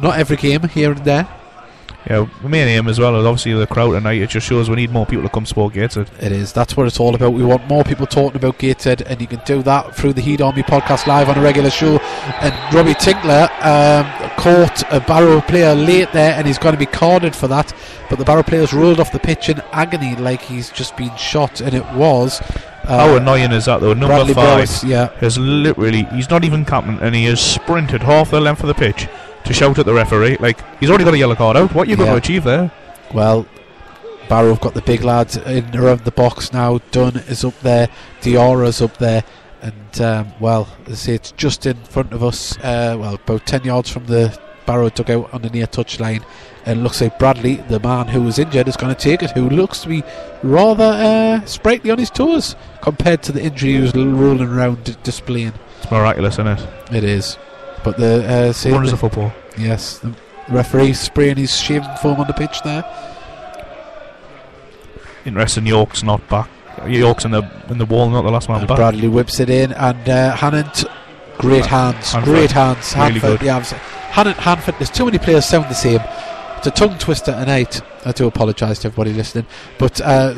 Not 0.00 0.18
every 0.18 0.36
game 0.36 0.68
here 0.68 0.92
and 0.92 1.04
there. 1.04 1.28
Yeah, 2.08 2.26
the 2.42 2.48
main 2.48 2.66
aim 2.66 2.88
as 2.88 2.98
well 2.98 3.14
is 3.20 3.24
obviously 3.24 3.52
the 3.52 3.66
crowd 3.66 3.92
tonight. 3.92 4.20
It 4.20 4.28
just 4.28 4.44
shows 4.44 4.68
we 4.68 4.74
need 4.74 4.90
more 4.90 5.06
people 5.06 5.22
to 5.22 5.28
come 5.28 5.46
support 5.46 5.74
Gateshead. 5.74 6.10
It 6.20 6.32
is. 6.32 6.52
That's 6.52 6.76
what 6.76 6.88
it's 6.88 6.98
all 6.98 7.14
about. 7.14 7.32
We 7.32 7.44
want 7.44 7.68
more 7.68 7.84
people 7.84 8.08
talking 8.08 8.36
about 8.36 8.58
Gateshead, 8.58 9.02
and 9.02 9.20
you 9.20 9.28
can 9.28 9.40
do 9.46 9.62
that 9.62 9.94
through 9.94 10.14
the 10.14 10.20
Heed 10.20 10.42
Army 10.42 10.64
podcast 10.64 11.06
live 11.06 11.28
on 11.28 11.38
a 11.38 11.40
regular 11.40 11.70
show. 11.70 11.98
And 12.40 12.74
Robbie 12.74 12.94
Tinkler 12.94 13.48
um, 13.60 14.30
caught 14.36 14.82
a 14.92 14.98
Barrow 14.98 15.40
player 15.42 15.76
late 15.76 16.10
there, 16.12 16.34
and 16.34 16.44
he's 16.44 16.58
going 16.58 16.74
to 16.74 16.78
be 16.78 16.86
carded 16.86 17.36
for 17.36 17.46
that. 17.46 17.72
But 18.10 18.18
the 18.18 18.24
Barrow 18.24 18.42
player's 18.42 18.72
rolled 18.72 18.98
off 18.98 19.12
the 19.12 19.20
pitch 19.20 19.48
in 19.48 19.60
agony, 19.70 20.16
like 20.16 20.42
he's 20.42 20.70
just 20.70 20.96
been 20.96 21.14
shot, 21.16 21.60
and 21.60 21.72
it 21.72 21.86
was. 21.92 22.42
Uh, 22.84 22.98
How 22.98 23.16
annoying 23.16 23.52
is 23.52 23.66
that 23.66 23.80
though? 23.80 23.94
Number 23.94 24.08
Bradley 24.08 24.34
five 24.34 24.68
yeah. 24.84 25.08
has 25.18 25.38
literally, 25.38 26.04
he's 26.04 26.28
not 26.28 26.44
even 26.44 26.64
captain 26.64 26.98
and 27.00 27.14
he 27.14 27.24
has 27.26 27.40
sprinted 27.40 28.02
half 28.02 28.30
the 28.30 28.40
length 28.40 28.62
of 28.62 28.68
the 28.68 28.74
pitch 28.74 29.08
to 29.44 29.52
shout 29.52 29.78
at 29.78 29.86
the 29.86 29.94
referee. 29.94 30.36
Like, 30.40 30.58
he's 30.78 30.88
already 30.88 31.04
got 31.04 31.14
a 31.14 31.18
yellow 31.18 31.34
card 31.36 31.56
out. 31.56 31.74
What 31.74 31.86
are 31.86 31.90
you 31.90 31.96
going 31.96 32.10
to 32.10 32.16
achieve 32.16 32.44
there? 32.44 32.72
Well, 33.14 33.46
Barrow 34.28 34.50
have 34.50 34.60
got 34.60 34.74
the 34.74 34.82
big 34.82 35.02
lads 35.02 35.36
in 35.36 35.76
around 35.76 36.00
the 36.00 36.10
box 36.10 36.52
now. 36.52 36.78
Dunn 36.90 37.16
is 37.16 37.44
up 37.44 37.58
there, 37.60 37.88
Diarra's 38.20 38.80
up 38.80 38.96
there, 38.98 39.24
and 39.60 40.00
um, 40.00 40.32
well, 40.40 40.68
as 40.86 40.92
I 40.92 40.94
say, 40.94 41.14
it's 41.14 41.32
just 41.32 41.66
in 41.66 41.76
front 41.84 42.12
of 42.12 42.24
us. 42.24 42.56
Uh, 42.58 42.96
well, 42.98 43.14
about 43.14 43.46
ten 43.46 43.62
yards 43.64 43.90
from 43.90 44.06
the 44.06 44.38
Barrow 44.66 44.88
took 44.88 45.10
out 45.10 45.32
on 45.34 45.42
the 45.42 45.50
near 45.50 45.66
touchline. 45.66 46.22
and 46.64 46.84
looks 46.84 47.00
like 47.00 47.18
Bradley, 47.18 47.56
the 47.56 47.80
man 47.80 48.06
who 48.06 48.22
was 48.22 48.38
injured, 48.38 48.68
is 48.68 48.76
going 48.76 48.94
to 48.94 49.00
take 49.00 49.20
it. 49.22 49.32
Who 49.32 49.48
looks 49.50 49.80
to 49.80 49.88
be 49.88 50.04
rather 50.44 50.84
uh, 50.84 51.44
sprightly 51.44 51.90
on 51.90 51.98
his 51.98 52.08
toes 52.10 52.54
compared 52.82 53.22
to 53.24 53.32
the 53.32 53.42
injury 53.42 53.72
he 53.74 53.80
was 53.80 53.92
rolling 53.94 54.48
around 54.48 54.84
d- 54.84 54.94
displaying. 55.02 55.54
It's 55.82 55.90
miraculous, 55.90 56.34
isn't 56.34 56.46
it? 56.46 56.68
It 56.92 57.02
is, 57.04 57.36
but 57.82 57.96
the 57.96 58.52
uh, 58.64 58.70
Wonders 58.70 58.92
of 58.92 59.00
football. 59.00 59.32
yes, 59.58 59.98
the 59.98 60.14
referee 60.48 60.92
spraying 60.92 61.36
his 61.36 61.58
shaving 61.60 61.88
foam 62.00 62.20
on 62.20 62.28
the 62.28 62.32
pitch 62.32 62.60
there. 62.62 62.84
Interesting, 65.24 65.66
York's 65.66 66.02
not 66.02 66.26
back. 66.28 66.48
York's 66.86 67.24
in 67.24 67.30
the 67.32 67.42
in 67.68 67.78
the 67.78 67.86
wall, 67.86 68.08
not 68.10 68.22
the 68.22 68.30
last 68.30 68.48
man 68.48 68.58
And 68.60 68.68
back. 68.68 68.76
Bradley 68.76 69.08
whips 69.08 69.38
it 69.40 69.50
in, 69.50 69.72
and 69.72 70.08
uh, 70.08 70.34
Hannant, 70.36 70.84
great 71.42 71.66
hands, 71.66 72.12
Hanford. 72.12 72.32
great 72.34 72.50
hands. 72.52 72.94
Really 72.94 73.10
Hanford, 73.12 73.40
good. 73.40 73.46
yeah, 73.46 73.56
I 73.58 74.32
Hanford. 74.32 74.74
There's 74.78 74.90
too 74.90 75.04
many 75.04 75.18
players 75.18 75.44
sound 75.44 75.66
the 75.66 75.74
same. 75.74 76.00
It's 76.58 76.66
a 76.66 76.70
tongue 76.70 76.96
twister 76.98 77.32
tonight. 77.32 77.80
I 78.04 78.12
do 78.12 78.26
apologise 78.26 78.78
to 78.80 78.88
everybody 78.88 79.12
listening, 79.12 79.46
but 79.78 80.00
uh, 80.00 80.34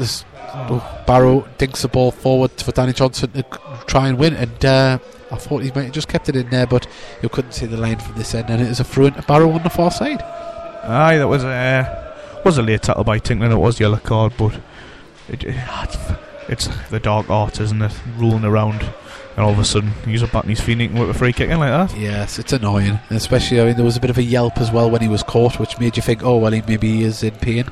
oh, 0.54 1.02
Barrow 1.06 1.46
dinks 1.58 1.82
the 1.82 1.88
ball 1.88 2.10
forward 2.10 2.50
for 2.52 2.72
Danny 2.72 2.92
Johnson 2.92 3.30
to 3.32 3.42
try 3.86 4.08
and 4.08 4.18
win, 4.18 4.34
and 4.34 4.64
uh, 4.64 4.98
I 5.30 5.36
thought 5.36 5.62
he 5.62 5.70
might 5.72 5.84
have 5.84 5.92
just 5.92 6.08
kept 6.08 6.28
it 6.28 6.36
in 6.36 6.48
there, 6.50 6.66
but 6.66 6.86
you 7.22 7.28
couldn't 7.28 7.52
see 7.52 7.66
the 7.66 7.76
line 7.76 7.98
from 7.98 8.14
this 8.16 8.34
end, 8.34 8.48
and 8.50 8.62
it 8.62 8.68
was 8.68 8.80
a 8.80 8.84
throw 8.84 9.06
into 9.06 9.22
Barrow 9.22 9.50
on 9.50 9.62
the 9.62 9.70
far 9.70 9.90
side. 9.90 10.22
Aye, 10.22 11.18
that 11.18 11.28
was 11.28 11.44
a 11.44 12.40
was 12.44 12.58
a 12.58 12.62
late 12.62 12.82
tackle 12.82 13.04
by 13.04 13.18
Tinkler. 13.18 13.50
It 13.50 13.56
was 13.56 13.80
yellow 13.80 13.96
card, 13.96 14.34
but 14.36 14.54
it- 15.28 15.44
it's 16.48 16.68
the 16.90 17.00
dark 17.00 17.30
art, 17.30 17.58
isn't 17.60 17.80
it? 17.80 17.92
Rolling 18.18 18.44
around, 18.44 18.82
and 19.36 19.44
all 19.44 19.52
of 19.52 19.58
a 19.58 19.64
sudden 19.64 19.90
he's 20.06 20.22
up 20.22 20.34
on 20.34 20.44
his 20.44 20.60
feet 20.60 20.80
and 20.80 20.98
with 20.98 21.10
a 21.10 21.14
free 21.14 21.32
kick 21.32 21.50
in 21.50 21.58
like 21.58 21.90
that. 21.90 21.98
Yes, 21.98 22.38
it's 22.38 22.52
annoying, 22.52 22.98
especially. 23.10 23.60
I 23.60 23.64
mean, 23.64 23.76
there 23.76 23.84
was 23.84 23.96
a 23.96 24.00
bit 24.00 24.10
of 24.10 24.18
a 24.18 24.22
yelp 24.22 24.58
as 24.58 24.70
well 24.70 24.90
when 24.90 25.00
he 25.00 25.08
was 25.08 25.22
caught, 25.22 25.58
which 25.58 25.78
made 25.78 25.96
you 25.96 26.02
think, 26.02 26.22
oh 26.22 26.38
well, 26.38 26.52
he 26.52 26.62
maybe 26.68 26.88
he 26.88 27.02
is 27.04 27.22
in 27.22 27.32
pain. 27.32 27.66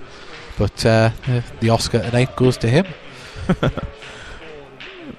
But 0.59 0.85
uh, 0.85 1.11
uh, 1.27 1.41
the 1.61 1.71
Oscar 1.71 2.01
tonight 2.01 2.37
goes 2.37 2.57
to 2.59 2.69
him. 2.69 2.87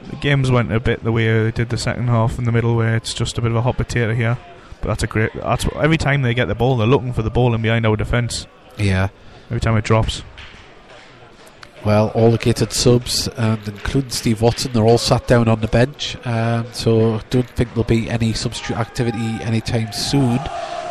The 0.09 0.19
games 0.19 0.51
went 0.51 0.71
a 0.71 0.79
bit 0.79 1.03
the 1.03 1.11
way 1.11 1.43
they 1.43 1.51
did 1.51 1.69
the 1.69 1.77
second 1.77 2.07
half 2.07 2.37
in 2.37 2.45
the 2.45 2.51
middle, 2.51 2.75
where 2.75 2.95
it's 2.95 3.13
just 3.13 3.37
a 3.37 3.41
bit 3.41 3.49
of 3.49 3.57
a 3.57 3.61
hot 3.61 3.77
potato 3.77 4.13
here. 4.13 4.37
But 4.81 4.89
that's 4.89 5.03
a 5.03 5.07
great. 5.07 5.33
That's 5.33 5.65
every 5.75 5.97
time 5.97 6.21
they 6.21 6.33
get 6.33 6.47
the 6.47 6.55
ball, 6.55 6.77
they're 6.77 6.87
looking 6.87 7.13
for 7.13 7.23
the 7.23 7.31
ball 7.31 7.55
in 7.55 7.61
behind 7.61 7.85
our 7.85 7.95
defence. 7.95 8.45
Yeah. 8.77 9.09
Every 9.45 9.59
time 9.59 9.75
it 9.75 9.85
drops. 9.85 10.21
Well, 11.85 12.09
all 12.15 12.31
the 12.31 12.37
gated 12.37 12.71
subs, 12.71 13.27
and 13.27 13.59
including 13.67 14.09
Steve 14.11 14.41
Watson, 14.41 14.71
they're 14.71 14.85
all 14.85 14.97
sat 14.97 15.27
down 15.27 15.49
on 15.49 15.59
the 15.59 15.67
bench. 15.67 16.15
Um, 16.25 16.65
so 16.71 17.15
I 17.15 17.21
don't 17.29 17.49
think 17.49 17.69
there'll 17.69 17.83
be 17.83 18.09
any 18.09 18.31
substitute 18.33 18.77
activity 18.77 19.37
anytime 19.41 19.91
soon. 19.91 20.39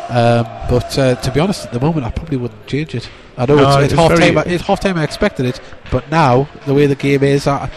Um, 0.09 0.45
but 0.69 0.97
uh, 0.99 1.15
to 1.15 1.31
be 1.31 1.39
honest, 1.39 1.65
at 1.65 1.73
the 1.73 1.79
moment, 1.79 2.05
I 2.05 2.11
probably 2.11 2.37
wouldn't 2.37 2.67
change 2.67 2.93
it. 2.93 3.09
I 3.37 3.45
know 3.47 3.55
No, 3.55 3.69
it's, 3.79 3.85
it's 3.85 3.93
it's 3.93 4.01
half 4.01 4.19
time. 4.19 4.37
It's 4.45 4.63
half 4.63 4.79
time. 4.81 4.97
I 4.97 5.03
expected 5.03 5.45
it, 5.47 5.59
but 5.91 6.09
now 6.11 6.47
the 6.67 6.73
way 6.75 6.85
the 6.85 6.95
game 6.95 7.23
is, 7.23 7.47
I, 7.47 7.71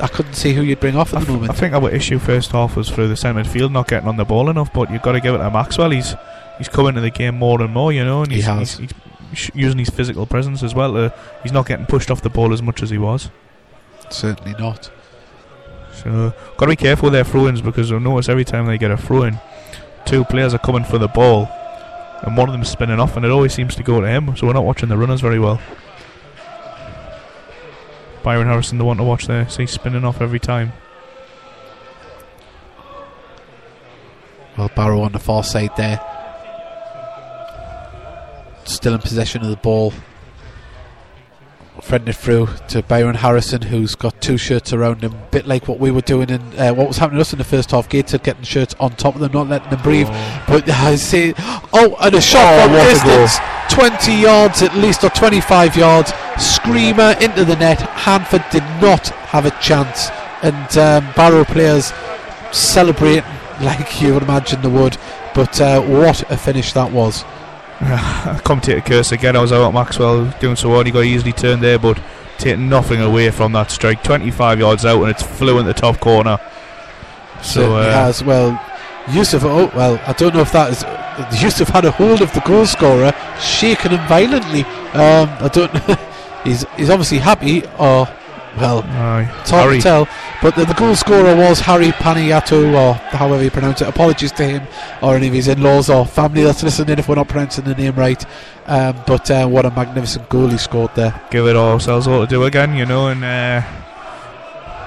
I 0.00 0.06
couldn't 0.06 0.34
see 0.34 0.52
who 0.52 0.62
you'd 0.62 0.78
bring 0.78 0.94
off 0.94 1.12
I, 1.12 1.16
at 1.16 1.20
the 1.20 1.26
th- 1.26 1.34
moment. 1.40 1.50
I 1.50 1.54
think 1.54 1.74
our 1.74 1.90
issue 1.90 2.20
first 2.20 2.52
half 2.52 2.76
was 2.76 2.88
through 2.88 3.08
the 3.08 3.16
centre 3.16 3.42
field 3.42 3.72
not 3.72 3.88
getting 3.88 4.08
on 4.08 4.16
the 4.18 4.24
ball 4.24 4.48
enough. 4.50 4.72
But 4.72 4.90
you've 4.92 5.02
got 5.02 5.12
to 5.12 5.20
give 5.20 5.34
it 5.34 5.38
to 5.38 5.50
Maxwell. 5.50 5.90
He's 5.90 6.14
he's 6.58 6.68
coming 6.68 6.94
to 6.94 7.00
the 7.00 7.10
game 7.10 7.38
more 7.38 7.60
and 7.60 7.72
more, 7.72 7.92
you 7.92 8.04
know, 8.04 8.22
and 8.22 8.30
He 8.30 8.36
he's, 8.36 8.46
has. 8.46 8.76
he's, 8.76 8.90
he's 8.90 9.00
using 9.54 9.78
his 9.78 9.90
physical 9.90 10.26
presence 10.26 10.62
as 10.62 10.74
well. 10.74 10.92
To, 10.94 11.14
he's 11.42 11.52
not 11.52 11.66
getting 11.66 11.86
pushed 11.86 12.10
off 12.10 12.22
the 12.22 12.30
ball 12.30 12.52
as 12.52 12.62
much 12.62 12.82
as 12.82 12.90
he 12.90 12.98
was. 12.98 13.30
Certainly 14.10 14.54
not. 14.58 14.90
So 15.94 16.34
got 16.56 16.66
to 16.66 16.72
be 16.72 16.76
careful 16.76 17.06
with 17.06 17.12
their 17.12 17.24
throw-ins 17.24 17.60
because 17.60 17.92
I 17.92 17.98
notice 17.98 18.28
every 18.28 18.44
time 18.44 18.66
they 18.66 18.78
get 18.78 18.90
a 18.90 18.96
throw-in, 18.96 19.38
two 20.04 20.24
players 20.24 20.54
are 20.54 20.58
coming 20.58 20.84
for 20.84 20.98
the 20.98 21.08
ball, 21.08 21.48
and 22.22 22.36
one 22.36 22.48
of 22.48 22.52
them 22.52 22.62
is 22.62 22.68
spinning 22.68 23.00
off, 23.00 23.16
and 23.16 23.24
it 23.24 23.30
always 23.30 23.52
seems 23.52 23.74
to 23.76 23.82
go 23.82 24.00
to 24.00 24.06
him. 24.06 24.36
So 24.36 24.46
we're 24.46 24.52
not 24.52 24.64
watching 24.64 24.88
the 24.88 24.96
runners 24.96 25.20
very 25.20 25.38
well. 25.38 25.60
Byron 28.22 28.46
Harrison, 28.46 28.78
the 28.78 28.84
one 28.84 28.98
to 28.98 29.02
watch 29.02 29.26
there, 29.26 29.48
so 29.48 29.58
he's 29.62 29.70
spinning 29.70 30.04
off 30.04 30.20
every 30.20 30.38
time. 30.38 30.72
Well, 34.56 34.70
Barrow 34.76 35.00
on 35.00 35.12
the 35.12 35.18
far 35.18 35.42
side 35.42 35.70
there. 35.76 36.00
Still 38.64 38.94
in 38.94 39.00
possession 39.00 39.42
of 39.42 39.48
the 39.50 39.56
ball. 39.56 39.92
Threading 41.82 42.08
it 42.08 42.16
through 42.16 42.48
to 42.68 42.82
Byron 42.82 43.16
Harrison, 43.16 43.62
who's 43.62 43.96
got 43.96 44.20
two 44.20 44.36
shirts 44.38 44.72
around 44.72 45.02
him. 45.02 45.14
A 45.14 45.28
bit 45.32 45.46
like 45.48 45.66
what 45.66 45.80
we 45.80 45.90
were 45.90 46.00
doing 46.02 46.30
in 46.30 46.40
uh, 46.58 46.72
what 46.72 46.86
was 46.86 46.98
happening 46.98 47.16
to 47.18 47.22
us 47.22 47.32
in 47.32 47.38
the 47.38 47.44
first 47.44 47.72
half. 47.72 47.88
Gateshead 47.88 48.22
getting 48.22 48.44
shirts 48.44 48.76
on 48.78 48.94
top 48.94 49.14
of 49.16 49.20
them, 49.20 49.32
not 49.32 49.48
letting 49.48 49.70
them 49.70 49.82
breathe. 49.82 50.06
But 50.46 50.68
I 50.68 50.94
see. 50.94 51.34
Oh, 51.72 51.96
and 52.00 52.14
a 52.14 52.20
shot 52.20 52.40
Oh, 52.44 52.62
from 52.64 52.72
what 52.72 52.80
a 52.82 53.04
goal. 53.04 53.22
distance. 53.26 53.48
20 53.70 54.12
yards 54.14 54.62
at 54.62 54.76
least, 54.76 55.02
or 55.02 55.08
25 55.10 55.76
yards. 55.76 56.12
screamer 56.38 57.16
into 57.20 57.44
the 57.44 57.56
net. 57.56 57.80
Hanford 57.80 58.44
did 58.52 58.62
not 58.80 59.08
have 59.08 59.44
a 59.46 59.50
chance, 59.62 60.10
and 60.42 60.78
um, 60.78 61.12
Barrow 61.16 61.44
players 61.44 61.92
celebrating 62.52 63.24
like 63.62 64.00
you 64.00 64.14
would 64.14 64.22
imagine 64.22 64.60
they 64.62 64.68
would. 64.68 64.98
But 65.34 65.60
uh, 65.60 65.80
what 65.80 66.30
a 66.30 66.36
finish 66.36 66.74
that 66.74 66.92
was! 66.92 67.24
commentator 68.44 68.80
curse 68.80 69.10
again. 69.10 69.34
I 69.34 69.40
was 69.40 69.50
out 69.50 69.66
at 69.66 69.74
Maxwell 69.74 70.30
doing 70.38 70.54
so 70.54 70.70
well. 70.70 70.84
He 70.84 70.92
got 70.92 71.04
easily 71.04 71.32
turned 71.32 71.62
there, 71.62 71.78
but 71.78 72.00
taking 72.38 72.68
nothing 72.68 73.00
away 73.00 73.30
from 73.30 73.52
that 73.52 73.70
strike. 73.72 74.04
25 74.04 74.60
yards 74.60 74.84
out, 74.84 75.00
and 75.02 75.10
it's 75.10 75.22
flew 75.22 75.58
in 75.58 75.66
the 75.66 75.74
top 75.74 75.98
corner. 75.98 76.38
So 77.42 77.76
uh, 77.76 77.90
has 77.90 78.22
well. 78.22 78.60
Yusuf, 79.10 79.42
oh 79.44 79.68
well, 79.74 80.00
I 80.06 80.12
don't 80.12 80.32
know 80.32 80.42
if 80.42 80.52
that 80.52 80.70
is. 80.70 81.42
Yusuf 81.42 81.68
had 81.68 81.84
a 81.84 81.90
hold 81.90 82.22
of 82.22 82.32
the 82.34 82.40
goal 82.40 82.66
scorer, 82.66 83.12
shaking 83.40 83.90
him 83.90 84.06
violently. 84.06 84.62
Um, 84.94 85.28
I 85.40 85.50
don't. 85.52 85.72
he's 86.44 86.64
he's 86.76 86.88
obviously 86.88 87.18
happy, 87.18 87.64
or 87.80 88.06
well, 88.56 88.82
aye. 88.84 89.28
it's 89.40 89.50
hard 89.50 89.64
Harry. 89.64 89.76
to 89.78 89.82
tell. 89.82 90.08
But 90.42 90.56
the, 90.56 90.64
the 90.64 90.74
goal 90.74 90.94
scorer 90.94 91.34
was 91.36 91.60
Harry 91.60 91.88
Paniato, 91.88 92.74
or 92.74 92.94
however 92.94 93.42
you 93.42 93.50
pronounce 93.50 93.80
it. 93.80 93.88
Apologies 93.88 94.32
to 94.32 94.44
him 94.44 94.66
or 95.02 95.16
any 95.16 95.28
of 95.28 95.34
his 95.34 95.48
in-laws 95.48 95.88
or 95.88 96.04
family 96.04 96.42
that's 96.42 96.62
listening 96.62 96.98
if 96.98 97.08
we're 97.08 97.14
not 97.14 97.28
pronouncing 97.28 97.64
the 97.64 97.74
name 97.74 97.94
right. 97.94 98.24
Um, 98.66 99.02
but 99.06 99.30
uh, 99.30 99.46
what 99.48 99.64
a 99.66 99.70
magnificent 99.70 100.28
goal 100.28 100.48
he 100.48 100.58
scored 100.58 100.94
there. 100.94 101.20
give 101.30 101.46
it 101.46 101.56
all 101.56 101.72
ourselves 101.72 102.06
all 102.06 102.20
to 102.20 102.26
do 102.26 102.44
again, 102.44 102.74
you 102.76 102.84
know. 102.86 103.08
And 103.08 103.24
uh, 103.24 103.62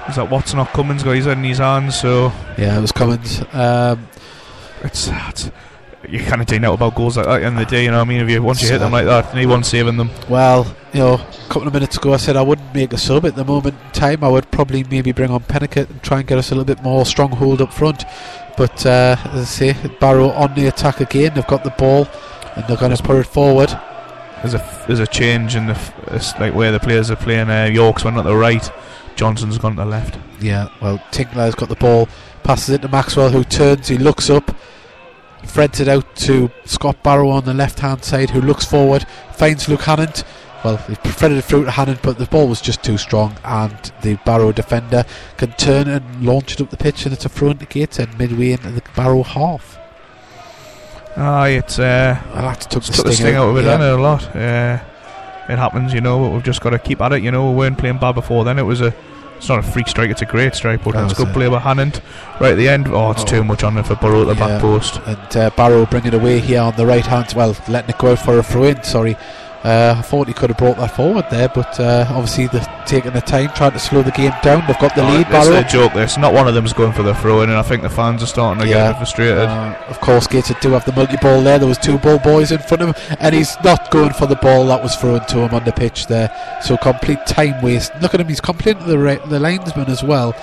is 0.09 0.15
that 0.17 0.29
Watson 0.29 0.59
or 0.59 0.65
Cummins 0.67 1.03
got 1.03 1.15
his 1.15 1.25
head 1.25 1.37
in 1.37 1.43
his 1.43 1.57
hands? 1.57 1.99
So 1.99 2.31
Yeah, 2.57 2.77
it 2.77 2.81
was 2.81 2.91
Cummins. 2.91 3.41
Um, 3.53 4.07
it's, 4.83 5.07
it's 5.09 5.49
you 6.09 6.19
kind 6.19 6.41
of 6.41 6.47
do 6.47 6.55
out 6.63 6.75
about 6.75 6.95
goals 6.95 7.17
like 7.17 7.25
that 7.25 7.35
at 7.35 7.39
the 7.39 7.45
end 7.45 7.59
of 7.59 7.67
the 7.67 7.71
day. 7.75 7.83
You 7.83 7.91
know, 7.91 7.97
what 7.97 8.05
I 8.05 8.09
mean, 8.09 8.21
if 8.21 8.29
you 8.29 8.41
once 8.41 8.61
you 8.61 8.69
hit 8.69 8.79
them 8.79 8.91
like 8.91 9.05
that, 9.05 9.33
anyone 9.33 9.63
saving 9.63 9.97
them. 9.97 10.09
Well, 10.29 10.65
you 10.93 10.99
know, 10.99 11.13
a 11.15 11.47
couple 11.49 11.67
of 11.67 11.73
minutes 11.73 11.97
ago 11.97 12.13
I 12.13 12.17
said 12.17 12.35
I 12.35 12.41
wouldn't 12.41 12.73
make 12.73 12.93
a 12.93 12.97
sub 12.97 13.25
at 13.25 13.35
the 13.35 13.45
moment 13.45 13.75
in 13.85 13.91
time. 13.91 14.23
I 14.23 14.29
would 14.29 14.49
probably 14.51 14.83
maybe 14.83 15.11
bring 15.11 15.31
on 15.31 15.41
Peniket 15.41 15.89
and 15.89 16.01
try 16.03 16.19
and 16.19 16.27
get 16.27 16.37
us 16.37 16.51
a 16.51 16.55
little 16.55 16.65
bit 16.65 16.83
more 16.83 17.05
stronghold 17.05 17.61
up 17.61 17.73
front. 17.73 18.03
But 18.57 18.85
uh, 18.85 19.17
as 19.25 19.41
I 19.41 19.73
say, 19.73 19.89
Barrow 19.99 20.29
on 20.29 20.55
the 20.55 20.67
attack 20.67 21.01
again. 21.01 21.33
They've 21.35 21.45
got 21.47 21.63
the 21.63 21.71
ball 21.71 22.07
and 22.55 22.65
they're 22.67 22.77
going 22.77 22.95
to 22.95 23.03
put 23.03 23.17
it 23.17 23.27
forward. 23.27 23.69
There's 24.41 24.53
a 24.53 24.83
there's 24.87 24.99
a 24.99 25.07
change 25.07 25.55
in 25.55 25.65
the 25.67 25.73
f- 25.73 25.93
it's 26.07 26.37
like 26.39 26.53
where 26.53 26.71
the 26.71 26.79
players 26.79 27.09
are 27.09 27.15
playing. 27.15 27.49
Uh, 27.49 27.65
York's 27.65 28.03
went 28.03 28.17
on 28.17 28.25
the 28.25 28.35
right, 28.35 28.69
Johnson's 29.15 29.57
gone 29.57 29.75
to 29.75 29.81
the 29.81 29.85
left. 29.85 30.19
Yeah, 30.39 30.69
well, 30.81 31.01
Tinkler's 31.11 31.55
got 31.55 31.69
the 31.69 31.75
ball, 31.75 32.07
passes 32.43 32.69
it 32.69 32.81
to 32.83 32.87
Maxwell, 32.87 33.29
who 33.29 33.43
turns, 33.43 33.87
he 33.87 33.97
looks 33.97 34.29
up, 34.29 34.55
threads 35.45 35.79
it 35.79 35.87
out 35.87 36.15
to 36.17 36.51
Scott 36.65 37.01
Barrow 37.03 37.29
on 37.29 37.45
the 37.45 37.53
left 37.53 37.79
hand 37.79 38.03
side, 38.03 38.29
who 38.29 38.41
looks 38.41 38.65
forward, 38.65 39.05
finds 39.33 39.67
Luke 39.69 39.81
Hannant. 39.81 40.23
Well, 40.63 40.77
he 40.77 40.95
threaded 40.95 41.37
it 41.37 41.43
through 41.43 41.65
to 41.65 41.71
Hannant, 41.71 42.01
but 42.01 42.17
the 42.17 42.25
ball 42.25 42.47
was 42.47 42.59
just 42.59 42.83
too 42.83 42.97
strong, 42.97 43.37
and 43.43 43.91
the 44.01 44.15
Barrow 44.25 44.51
defender 44.51 45.05
can 45.37 45.51
turn 45.53 45.87
and 45.87 46.25
launch 46.25 46.53
it 46.53 46.61
up 46.61 46.71
the 46.71 46.77
pitch, 46.77 47.05
and 47.05 47.13
it's 47.13 47.25
a 47.25 47.29
throw 47.29 47.51
into 47.51 48.01
and 48.01 48.17
midway 48.17 48.51
into 48.51 48.71
the 48.71 48.81
Barrow 48.95 49.23
half. 49.23 49.77
Aye, 51.17 51.49
it's 51.49 51.79
uh, 51.79 52.21
I 52.33 52.43
like 52.43 52.59
to 52.61 52.67
took 52.67 52.83
the 52.83 52.91
took 52.91 53.05
the 53.05 53.13
sting 53.13 53.27
sting 53.27 53.35
out 53.35 53.49
of 53.49 53.57
it, 53.57 53.63
yeah. 53.63 53.75
it, 53.75 53.99
a 53.99 54.01
lot. 54.01 54.35
Uh, 54.35 54.79
it 55.47 55.57
happens, 55.57 55.93
you 55.93 56.01
know. 56.01 56.19
But 56.19 56.33
we've 56.33 56.43
just 56.43 56.61
got 56.61 56.71
to 56.71 56.79
keep 56.79 56.99
at 56.99 57.13
it. 57.13 57.23
You 57.23 57.31
know, 57.31 57.51
we 57.51 57.57
weren't 57.57 57.77
playing 57.77 57.99
bad 57.99 58.15
before 58.15 58.43
then. 58.43 58.59
It 58.59 58.63
was 58.63 58.81
a. 58.81 58.93
It's 59.37 59.49
not 59.49 59.59
a 59.59 59.63
freak 59.63 59.87
strike. 59.87 60.09
It's 60.09 60.21
a 60.21 60.25
great 60.25 60.55
strike, 60.55 60.83
but 60.83 60.95
it's 60.95 61.03
was 61.03 61.13
good 61.13 61.27
it. 61.29 61.33
play 61.33 61.47
by 61.49 61.59
Hannant 61.59 62.01
right 62.39 62.51
at 62.51 62.57
the 62.57 62.67
end. 62.69 62.87
Oh, 62.87 63.11
it's 63.11 63.21
Oh. 63.23 63.25
too 63.25 63.43
much 63.43 63.63
on 63.63 63.77
him 63.77 63.83
for 63.83 63.95
Burrow 63.95 64.21
at 64.21 64.27
the 64.27 64.33
Yeah. 64.35 64.47
back 64.47 64.61
post. 64.61 64.99
and 65.05 65.37
uh, 65.37 65.49
Barrow 65.55 65.85
bringing 65.85 66.07
it 66.09 66.13
away 66.15 66.39
here 66.39 66.61
on 66.61 66.73
the 66.77 66.85
right 66.85 67.05
hand. 67.05 67.33
Well, 67.35 67.55
letting 67.67 67.89
it 67.89 67.97
go 67.97 68.11
out 68.11 68.19
for 68.19 68.37
a 68.39 68.43
throw 68.43 68.63
in. 68.63 68.81
Sorry, 68.83 69.15
uh, 69.65 69.95
I 69.97 70.01
thought 70.03 70.27
he 70.27 70.33
could 70.33 70.51
have 70.51 70.57
brought 70.59 70.77
that 70.77 70.95
forward 70.95 71.25
there, 71.31 71.49
but 71.49 71.79
uh, 71.79 72.05
obviously 72.09 72.45
they're 72.47 72.83
taking 72.85 73.13
the 73.13 73.21
time, 73.21 73.49
trying 73.55 73.71
to 73.71 73.79
slow 73.79 74.03
the 74.03 74.11
game 74.11 74.31
down. 74.43 74.63
They've 74.67 74.77
got 74.77 74.93
the 74.93 75.01
Oh, 75.01 75.09
lead. 75.11 75.27
This 75.27 75.47
is 75.47 75.55
a 75.55 75.63
joke. 75.63 75.93
This 75.93 76.17
not 76.19 76.33
one 76.33 76.47
of 76.47 76.53
them's 76.53 76.71
going 76.71 76.93
for 76.93 77.01
the 77.01 77.15
throw 77.15 77.41
in, 77.41 77.49
and 77.49 77.57
I 77.57 77.63
think 77.63 77.81
the 77.81 77.89
fans 77.89 78.21
are 78.21 78.27
starting 78.27 78.61
to 78.63 78.69
Yeah. 78.69 78.89
get 78.91 78.97
frustrated. 78.97 79.39
Uh, 79.39 79.73
of 79.89 79.99
course, 80.01 80.27
Gator 80.27 80.53
do 80.61 80.69
have 80.73 80.85
the 80.85 80.91
multi 80.93 81.17
ball 81.17 81.41
there. 81.41 81.57
There 81.57 81.67
was 81.67 81.79
two 81.79 81.97
ball 81.97 82.19
boys 82.19 82.51
in 82.51 82.59
front 82.59 82.83
of 82.83 82.95
him, 82.95 83.17
and 83.19 83.33
he's 83.33 83.57
not 83.63 83.89
going 83.89 84.11
for 84.13 84.27
the 84.27 84.35
ball 84.35 84.67
that 84.67 84.83
was 84.83 84.95
thrown 84.95 85.25
to 85.25 85.39
him 85.39 85.53
on 85.55 85.63
the 85.63 85.71
pitch 85.71 86.05
there. 86.07 86.29
So 86.61 86.77
complete 86.77 87.25
time 87.25 87.59
waste. 87.63 87.91
Look 88.01 88.13
at 88.13 88.19
him; 88.21 88.27
he's 88.27 88.41
complaining 88.41 88.83
to 88.83 88.89
the 88.89 88.99
ra- 88.99 89.25
the 89.25 89.39
linesman 89.39 89.87
as 89.89 90.03
well. 90.03 90.35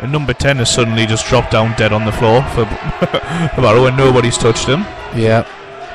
and 0.00 0.10
number 0.12 0.32
ten 0.32 0.56
has 0.58 0.70
suddenly 0.72 1.06
just 1.06 1.26
dropped 1.28 1.50
down 1.52 1.74
dead 1.76 1.92
on 1.92 2.04
the 2.04 2.12
floor 2.12 2.42
for 2.54 2.64
for 3.54 3.60
Barrow, 3.62 3.86
and 3.86 3.96
nobody's 3.96 4.38
touched 4.38 4.66
him, 4.66 4.84
Yeah. 5.14 5.44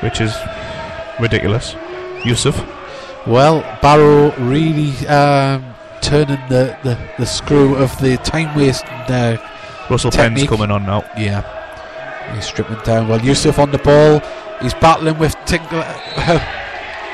which 0.00 0.20
is 0.22 0.34
ridiculous. 1.20 1.74
Yusuf. 2.24 2.56
Well, 3.26 3.60
Barrow 3.80 4.34
really 4.36 4.90
um, 5.06 5.74
turning 6.02 6.40
the, 6.48 6.76
the, 6.82 6.98
the 7.18 7.26
screw 7.26 7.76
of 7.76 7.98
the 8.00 8.16
time 8.18 8.54
waste 8.56 8.84
there. 9.08 9.38
Russell 9.90 10.10
Technique. 10.10 10.48
Penn's 10.48 10.60
coming 10.60 10.70
on 10.70 10.84
now. 10.84 11.04
Yeah. 11.16 12.34
He's 12.34 12.46
stripping 12.46 12.78
down. 12.84 13.08
Well, 13.08 13.20
Yusuf 13.20 13.58
on 13.58 13.70
the 13.70 13.78
ball. 13.78 14.20
He's 14.60 14.74
battling 14.74 15.18
with 15.18 15.34
Tinkler. 15.46 15.84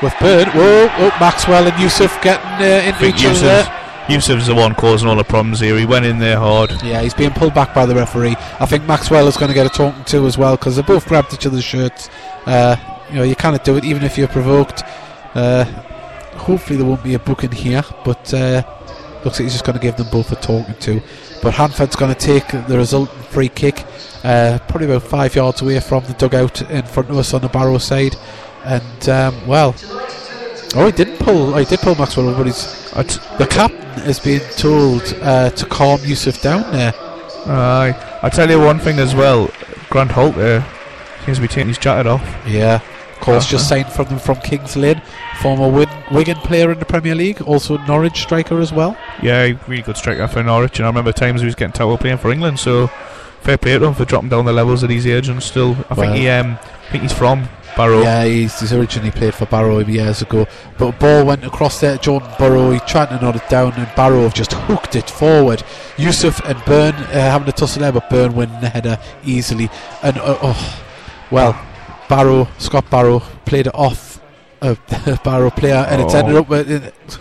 with 0.01 0.13
Byrne. 0.19 0.49
Whoa, 0.49 0.87
whoa, 0.87 1.09
Maxwell 1.19 1.67
and 1.67 1.81
Yusuf 1.81 2.21
getting 2.21 2.45
uh, 2.45 2.81
into 2.85 3.07
each 3.07 3.25
other 3.25 3.39
there. 3.39 3.63
Yusuf's, 4.09 4.27
Yusuf's 4.27 4.47
the 4.47 4.55
one 4.55 4.73
causing 4.75 5.07
all 5.07 5.15
the 5.15 5.23
problems 5.23 5.59
here. 5.59 5.77
He 5.77 5.85
went 5.85 6.05
in 6.05 6.19
there 6.19 6.37
hard. 6.37 6.71
Yeah, 6.83 7.01
he's 7.01 7.13
being 7.13 7.31
pulled 7.31 7.53
back 7.53 7.73
by 7.73 7.85
the 7.85 7.95
referee. 7.95 8.35
I 8.59 8.65
think 8.65 8.85
Maxwell 8.85 9.27
is 9.27 9.37
going 9.37 9.49
to 9.49 9.53
get 9.53 9.65
a 9.65 9.69
talking 9.69 10.03
to 10.05 10.25
as 10.25 10.37
well 10.37 10.57
because 10.57 10.75
they 10.75 10.81
both 10.81 11.07
grabbed 11.07 11.33
each 11.33 11.45
other's 11.45 11.63
shirts. 11.63 12.09
Uh, 12.45 12.75
you 13.11 13.17
know, 13.17 13.23
you 13.23 13.35
cannot 13.35 13.63
do 13.63 13.77
it 13.77 13.83
even 13.83 14.03
if 14.03 14.17
you're 14.17 14.27
provoked. 14.27 14.83
Uh, 15.35 15.65
hopefully 16.35 16.77
there 16.77 16.85
won't 16.85 17.03
be 17.03 17.13
a 17.13 17.19
booking 17.19 17.51
here, 17.51 17.83
but 18.03 18.33
uh, 18.33 18.63
looks 19.23 19.39
like 19.39 19.43
he's 19.43 19.53
just 19.53 19.65
going 19.65 19.77
to 19.77 19.81
give 19.81 19.97
them 19.97 20.07
both 20.11 20.31
a 20.31 20.35
talking 20.35 20.75
to. 20.75 21.01
But 21.41 21.53
Hanford's 21.53 21.95
going 21.95 22.13
to 22.13 22.19
take 22.19 22.47
the 22.67 22.77
resultant 22.77 23.25
free 23.25 23.49
kick, 23.49 23.85
uh, 24.23 24.59
probably 24.67 24.87
about 24.87 25.03
five 25.03 25.35
yards 25.35 25.61
away 25.61 25.79
from 25.79 26.03
the 26.05 26.13
dugout 26.13 26.61
in 26.69 26.83
front 26.85 27.09
of 27.09 27.17
us 27.17 27.33
on 27.33 27.41
the 27.41 27.49
Barrow 27.49 27.77
side. 27.77 28.15
And 28.63 29.09
um, 29.09 29.47
well, 29.47 29.75
oh, 30.75 30.85
he 30.85 30.91
didn't 30.91 31.17
pull. 31.17 31.53
Oh, 31.53 31.57
he 31.57 31.65
did 31.65 31.79
pull 31.79 31.95
Maxwell, 31.95 32.29
over, 32.29 32.37
but 32.37 32.47
he's 32.47 32.93
I'd, 32.93 33.09
the 33.39 33.47
captain 33.49 34.03
is 34.03 34.19
being 34.19 34.41
told 34.57 35.01
uh, 35.21 35.49
to 35.49 35.65
calm 35.65 35.99
Yusuf 36.03 36.41
down 36.41 36.71
there. 36.71 36.93
Aye. 37.47 38.19
I 38.21 38.29
tell 38.29 38.49
you 38.49 38.59
one 38.59 38.79
thing 38.79 38.99
as 38.99 39.15
well. 39.15 39.49
Grant 39.89 40.11
Holt 40.11 40.35
there 40.35 40.65
seems 41.25 41.37
to 41.37 41.41
be 41.41 41.47
taking 41.47 41.69
his 41.69 41.77
jacket 41.77 42.07
off. 42.07 42.23
Yeah. 42.47 42.81
Course, 43.21 43.45
just 43.47 43.71
Uh-huh. 43.71 43.83
signed 43.83 43.93
from 43.93 44.05
them 44.07 44.19
from 44.19 44.35
Kings 44.37 44.75
Lynn, 44.75 45.01
former 45.41 45.67
Win- 45.69 45.87
Wigan 46.11 46.37
player 46.37 46.71
in 46.71 46.79
the 46.79 46.85
Premier 46.85 47.15
League, 47.15 47.41
also 47.43 47.77
Norwich 47.87 48.19
striker 48.21 48.59
as 48.59 48.73
well. 48.73 48.97
Yeah, 49.21 49.51
really 49.67 49.83
good 49.83 49.95
striker 49.97 50.27
for 50.27 50.41
Norwich. 50.43 50.79
And 50.79 50.85
I 50.85 50.89
remember 50.89 51.11
times 51.13 51.41
he 51.41 51.45
was 51.45 51.55
getting 51.55 51.71
touted 51.73 51.99
playing 51.99 52.17
for 52.17 52.31
England. 52.31 52.59
So 52.59 52.87
fair 53.41 53.57
play 53.57 53.77
to 53.77 53.85
him 53.85 53.93
for 53.93 54.05
dropping 54.05 54.29
down 54.29 54.45
the 54.45 54.53
levels 54.53 54.83
at 54.83 54.89
his 54.89 55.05
age 55.07 55.29
and 55.29 55.41
still. 55.41 55.77
I 55.89 55.93
Well- 55.93 56.07
think 56.11 56.15
he 56.15 56.29
um, 56.29 56.57
I 56.87 56.91
think 56.91 57.03
he's 57.03 57.13
from 57.13 57.47
Barrow. 57.77 58.01
Yeah, 58.01 58.25
he's, 58.25 58.59
he's 58.59 58.73
originally 58.73 59.11
played 59.11 59.33
for 59.33 59.45
Barrow 59.45 59.79
years 59.79 60.21
ago, 60.21 60.45
but 60.77 60.99
ball 60.99 61.23
went 61.23 61.45
across 61.45 61.79
there 61.79 61.95
to 61.97 62.03
Jordan 62.03 62.27
Burrow. 62.37 62.71
He 62.71 62.79
tried 62.81 63.09
to 63.09 63.21
nod 63.21 63.37
it 63.37 63.47
down, 63.49 63.71
and 63.77 63.87
Barrow 63.95 64.23
have 64.23 64.33
just 64.33 64.51
hooked 64.53 64.95
it 64.97 65.09
forward. 65.09 65.63
Yusuf 65.97 66.41
and 66.43 66.61
Byrne 66.65 66.95
uh, 66.95 67.11
having 67.13 67.47
a 67.47 67.53
tussle 67.53 67.81
there, 67.81 67.93
but 67.93 68.09
Byrne 68.09 68.33
winning 68.35 68.59
the 68.59 68.67
header 68.69 68.97
easily. 69.23 69.69
And 70.03 70.17
uh, 70.17 70.37
oh, 70.41 70.83
well, 71.31 71.57
Barrow, 72.11 72.47
Scott 72.57 72.89
Barrow 72.91 73.19
played 73.45 73.67
it 73.67 73.73
off 73.75 74.19
a 74.61 74.75
Barrow 75.23 75.49
player, 75.49 75.85
and 75.89 76.01
it's 76.01 76.13
Oh. 76.13 76.17
ended 76.19 76.35
up 76.35 76.49
with. 76.49 76.69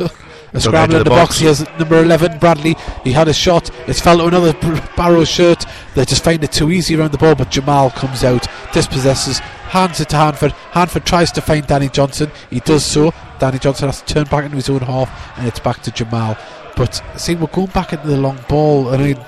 uh, 0.00 0.08
A 0.52 0.58
scramble 0.60 0.96
in 0.96 0.98
the 0.98 1.04
the 1.04 1.10
box. 1.10 1.28
box. 1.28 1.38
He 1.38 1.46
has 1.46 1.64
number 1.78 2.02
11, 2.02 2.38
Bradley. 2.40 2.74
He 3.04 3.12
had 3.12 3.28
a 3.28 3.32
shot. 3.32 3.70
It's 3.86 4.00
fell 4.00 4.18
to 4.18 4.26
another 4.26 4.52
Barrow 4.96 5.22
shirt. 5.22 5.64
They 5.94 6.04
just 6.04 6.24
find 6.24 6.42
it 6.42 6.50
too 6.50 6.72
easy 6.72 6.96
around 6.96 7.12
the 7.12 7.18
ball, 7.18 7.36
but 7.36 7.50
Jamal 7.52 7.90
comes 7.90 8.24
out, 8.24 8.48
dispossesses, 8.72 9.38
hands 9.38 10.00
it 10.00 10.08
to 10.08 10.16
Hanford. 10.16 10.50
Hanford 10.72 11.04
tries 11.06 11.30
to 11.32 11.40
find 11.40 11.64
Danny 11.68 11.88
Johnson. 11.88 12.32
He 12.50 12.58
does 12.58 12.84
so. 12.84 13.14
Danny 13.38 13.60
Johnson 13.60 13.90
has 13.90 14.02
to 14.02 14.12
turn 14.12 14.24
back 14.24 14.42
into 14.44 14.56
his 14.56 14.68
own 14.68 14.80
half, 14.80 15.08
and 15.38 15.46
it's 15.46 15.60
back 15.60 15.82
to 15.82 15.92
Jamal. 15.92 16.36
But 16.74 17.00
see, 17.16 17.36
we're 17.36 17.46
going 17.46 17.68
back 17.68 17.92
into 17.92 18.08
the 18.08 18.16
long 18.16 18.40
ball. 18.48 18.88
I 18.92 18.96
mean, 18.96 19.18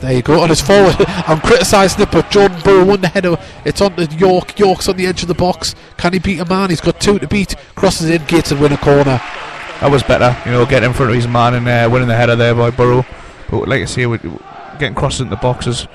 there 0.00 0.12
you 0.12 0.22
go. 0.22 0.40
On 0.40 0.48
his 0.48 0.60
forward, 0.60 0.96
I'm 1.08 1.40
criticising 1.40 2.02
it, 2.02 2.10
but 2.10 2.30
Jordan 2.30 2.60
Burrow 2.62 2.84
won 2.84 3.00
the 3.00 3.08
header. 3.08 3.36
It's 3.64 3.80
on 3.80 3.96
the 3.96 4.06
York. 4.06 4.58
York's 4.58 4.88
on 4.88 4.96
the 4.96 5.06
edge 5.06 5.22
of 5.22 5.28
the 5.28 5.34
box. 5.34 5.74
Can 5.96 6.12
he 6.12 6.18
beat 6.18 6.40
a 6.40 6.44
man? 6.44 6.70
He's 6.70 6.80
got 6.80 7.00
two 7.00 7.18
to 7.18 7.28
beat. 7.28 7.54
Crosses 7.74 8.08
in, 8.10 8.24
Gates 8.24 8.50
and 8.50 8.60
win 8.60 8.72
a 8.72 8.78
corner. 8.78 9.20
That 9.80 9.90
was 9.90 10.02
better, 10.02 10.36
you 10.44 10.52
know, 10.52 10.66
getting 10.66 10.90
in 10.90 10.94
front 10.94 11.10
of 11.10 11.16
his 11.16 11.26
man 11.26 11.54
and 11.54 11.66
uh, 11.66 11.88
winning 11.90 12.08
the 12.08 12.16
header 12.16 12.36
there 12.36 12.54
by 12.54 12.70
Burrow. 12.70 13.04
But 13.50 13.68
like 13.68 13.82
I 13.82 13.86
say, 13.86 14.06
with 14.06 14.22
getting 14.78 14.94
crossed 14.94 15.20
into 15.20 15.30
the 15.30 15.40
boxes, 15.40 15.86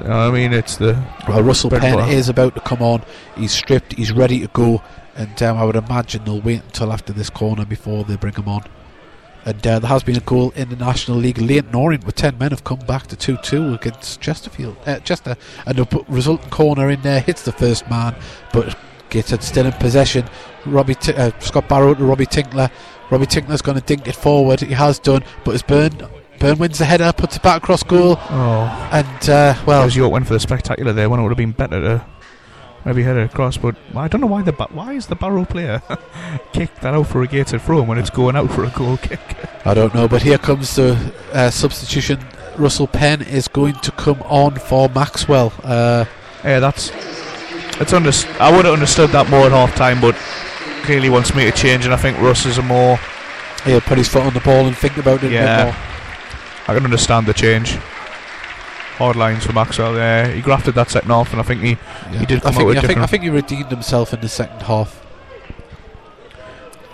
you 0.00 0.08
know 0.08 0.28
I 0.28 0.30
mean, 0.30 0.52
it's 0.52 0.76
the 0.76 1.02
Well, 1.28 1.42
Russell 1.42 1.70
Penn 1.70 2.08
is 2.08 2.28
about 2.28 2.54
to 2.54 2.60
come 2.60 2.82
on. 2.82 3.02
He's 3.36 3.52
stripped. 3.52 3.92
He's 3.94 4.12
ready 4.12 4.40
to 4.40 4.48
go. 4.48 4.82
And 5.16 5.42
um, 5.42 5.58
I 5.58 5.64
would 5.64 5.76
imagine 5.76 6.24
they'll 6.24 6.40
wait 6.40 6.62
until 6.62 6.92
after 6.92 7.12
this 7.12 7.28
corner 7.28 7.64
before 7.64 8.04
they 8.04 8.16
bring 8.16 8.34
him 8.34 8.48
on. 8.48 8.64
And 9.44 9.66
uh, 9.66 9.78
there 9.78 9.88
has 9.88 10.02
been 10.02 10.16
a 10.16 10.20
goal 10.20 10.50
in 10.50 10.68
the 10.68 10.76
National 10.76 11.16
League. 11.16 11.38
Leyton 11.38 11.74
Orient 11.74 12.04
with 12.04 12.14
10 12.14 12.36
men 12.38 12.50
have 12.50 12.62
come 12.64 12.80
back 12.80 13.06
to 13.08 13.16
2 13.16 13.38
2 13.42 13.74
against 13.74 14.20
Chesterfield. 14.20 14.76
Uh, 14.86 14.98
Chester. 15.00 15.36
And 15.66 15.78
the 15.78 15.86
p- 15.86 16.04
resultant 16.08 16.50
corner 16.50 16.90
in 16.90 17.00
there 17.02 17.20
hits 17.20 17.42
the 17.42 17.52
first 17.52 17.88
man, 17.88 18.14
but 18.52 18.76
Gateshead 19.08 19.42
still 19.42 19.66
in 19.66 19.72
possession. 19.72 20.28
Robbie 20.66 20.94
T- 20.94 21.14
uh, 21.14 21.30
Scott 21.40 21.68
Barrow 21.68 21.94
to 21.94 22.04
Robbie 22.04 22.26
Tinkler. 22.26 22.70
Robbie 23.10 23.26
Tinkler's 23.26 23.62
going 23.62 23.78
to 23.78 23.84
dink 23.84 24.06
it 24.06 24.14
forward. 24.14 24.60
He 24.60 24.74
has 24.74 24.98
done, 24.98 25.24
but 25.44 25.54
as 25.54 25.62
Byrne 25.62 26.06
Byrne 26.38 26.58
wins 26.58 26.78
the 26.78 26.84
header, 26.84 27.12
puts 27.12 27.36
it 27.36 27.42
back 27.42 27.62
across 27.62 27.82
goal, 27.82 28.16
Oh, 28.30 28.88
and 28.92 29.28
uh, 29.28 29.54
well, 29.66 29.82
as 29.82 29.94
York 29.96 30.10
went 30.12 30.26
for 30.26 30.32
the 30.34 30.40
spectacular 30.40 30.92
there 30.92 31.10
when 31.10 31.18
it 31.20 31.22
would 31.22 31.30
have 31.30 31.36
been 31.38 31.52
better 31.52 31.80
to 31.80 32.06
maybe 32.84 33.02
head 33.02 33.16
it 33.16 33.30
across. 33.30 33.56
But 33.56 33.76
I 33.94 34.08
don't 34.08 34.20
know 34.20 34.26
why 34.26 34.42
the 34.42 34.52
ba- 34.52 34.68
why 34.72 34.92
is 34.94 35.06
the 35.06 35.14
Barrow 35.16 35.44
player 35.44 35.82
kicked 36.52 36.80
that 36.82 36.94
out 36.94 37.06
for 37.06 37.22
a 37.22 37.26
gated 37.26 37.60
throw 37.62 37.82
when 37.82 37.98
it's 37.98 38.10
going 38.10 38.36
out 38.36 38.50
for 38.50 38.64
a 38.64 38.70
goal 38.70 38.96
kick? 38.96 39.20
I 39.66 39.74
don't 39.74 39.94
know. 39.94 40.08
But 40.08 40.22
here 40.22 40.38
comes 40.38 40.76
the 40.76 41.12
uh, 41.32 41.50
substitution. 41.50 42.18
Russell 42.56 42.86
Penn 42.88 43.22
is 43.22 43.48
going 43.48 43.74
to 43.76 43.90
come 43.92 44.20
on 44.22 44.56
for 44.56 44.88
Maxwell. 44.88 45.52
Uh, 45.62 46.04
Yeah, 46.44 46.58
that's 46.60 46.90
it's 47.80 47.92
under. 47.92 48.10
I 48.38 48.54
would 48.54 48.64
have 48.64 48.74
understood 48.74 49.10
that 49.10 49.30
more 49.30 49.46
at 49.46 49.52
half 49.52 49.74
time, 49.74 50.00
but 50.00 50.14
clearly 50.84 51.08
wants 51.10 51.34
me 51.34 51.44
to 51.44 51.52
change, 51.52 51.84
and 51.84 51.94
I 51.94 51.96
think 51.96 52.18
Russ 52.20 52.44
is 52.46 52.58
a 52.58 52.62
more. 52.62 52.98
he'll 53.64 53.80
put 53.82 53.98
his 53.98 54.08
foot 54.08 54.22
on 54.24 54.32
the 54.34 54.40
ball 54.40 54.66
and 54.66 54.76
think 54.76 54.96
about 54.96 55.22
it 55.22 55.32
Yeah. 55.32 55.44
a 55.62 55.64
bit 55.66 55.74
more. 55.74 55.82
I 56.68 56.74
can 56.74 56.84
understand 56.84 57.26
the 57.26 57.34
change. 57.34 57.78
Hard 59.00 59.16
lines 59.16 59.46
for 59.46 59.54
Maxwell 59.54 59.94
there. 59.94 60.30
He 60.30 60.42
grafted 60.42 60.74
that 60.74 60.90
second 60.90 61.08
half, 61.08 61.32
and 61.32 61.40
I 61.40 61.42
think 61.42 61.62
he 61.62 61.78
He 62.18 62.26
did 62.26 62.40
I 62.40 62.42
come 62.42 62.52
think, 62.52 62.60
out 62.60 62.66
with 62.66 62.76
I 62.76 62.86
think, 62.86 62.98
I 62.98 63.06
think 63.06 63.22
he 63.22 63.30
redeemed 63.30 63.70
himself 63.70 64.12
in 64.12 64.20
the 64.20 64.28
second 64.28 64.60
half. 64.60 65.02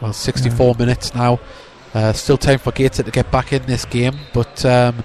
Well, 0.00 0.12
64 0.12 0.76
minutes 0.78 1.16
now. 1.16 1.40
Uh, 1.92 2.12
still 2.12 2.38
time 2.38 2.60
for 2.60 2.70
Gator 2.70 3.02
to 3.02 3.10
get 3.10 3.32
back 3.32 3.52
in 3.52 3.66
this 3.66 3.84
game, 3.84 4.16
but 4.32 4.64
um, 4.64 5.02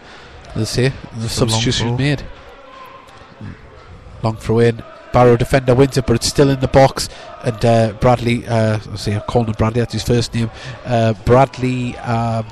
let's 0.55 0.69
see, 0.69 0.91
the 1.17 1.27
substitution 1.27 1.97
made. 1.97 2.23
Long 4.21 4.35
throw 4.35 4.59
in. 4.59 4.83
Barrow 5.11 5.37
defender 5.37 5.73
wins 5.73 5.97
it, 5.97 6.05
but 6.05 6.17
it's 6.17 6.27
still 6.27 6.51
in 6.51 6.59
the 6.59 6.67
box. 6.67 7.09
And 7.43 7.65
uh, 7.65 7.93
Bradley, 7.93 8.45
uh, 8.47 8.77
let's 8.89 9.01
see, 9.01 9.13
I'm 9.13 9.21
calling 9.21 9.47
him 9.47 9.55
Bradley, 9.57 9.79
that's 9.81 9.93
his 9.93 10.03
first 10.03 10.35
name. 10.35 10.51
Uh, 10.85 11.13
Bradley 11.25 11.97
um, 11.97 12.45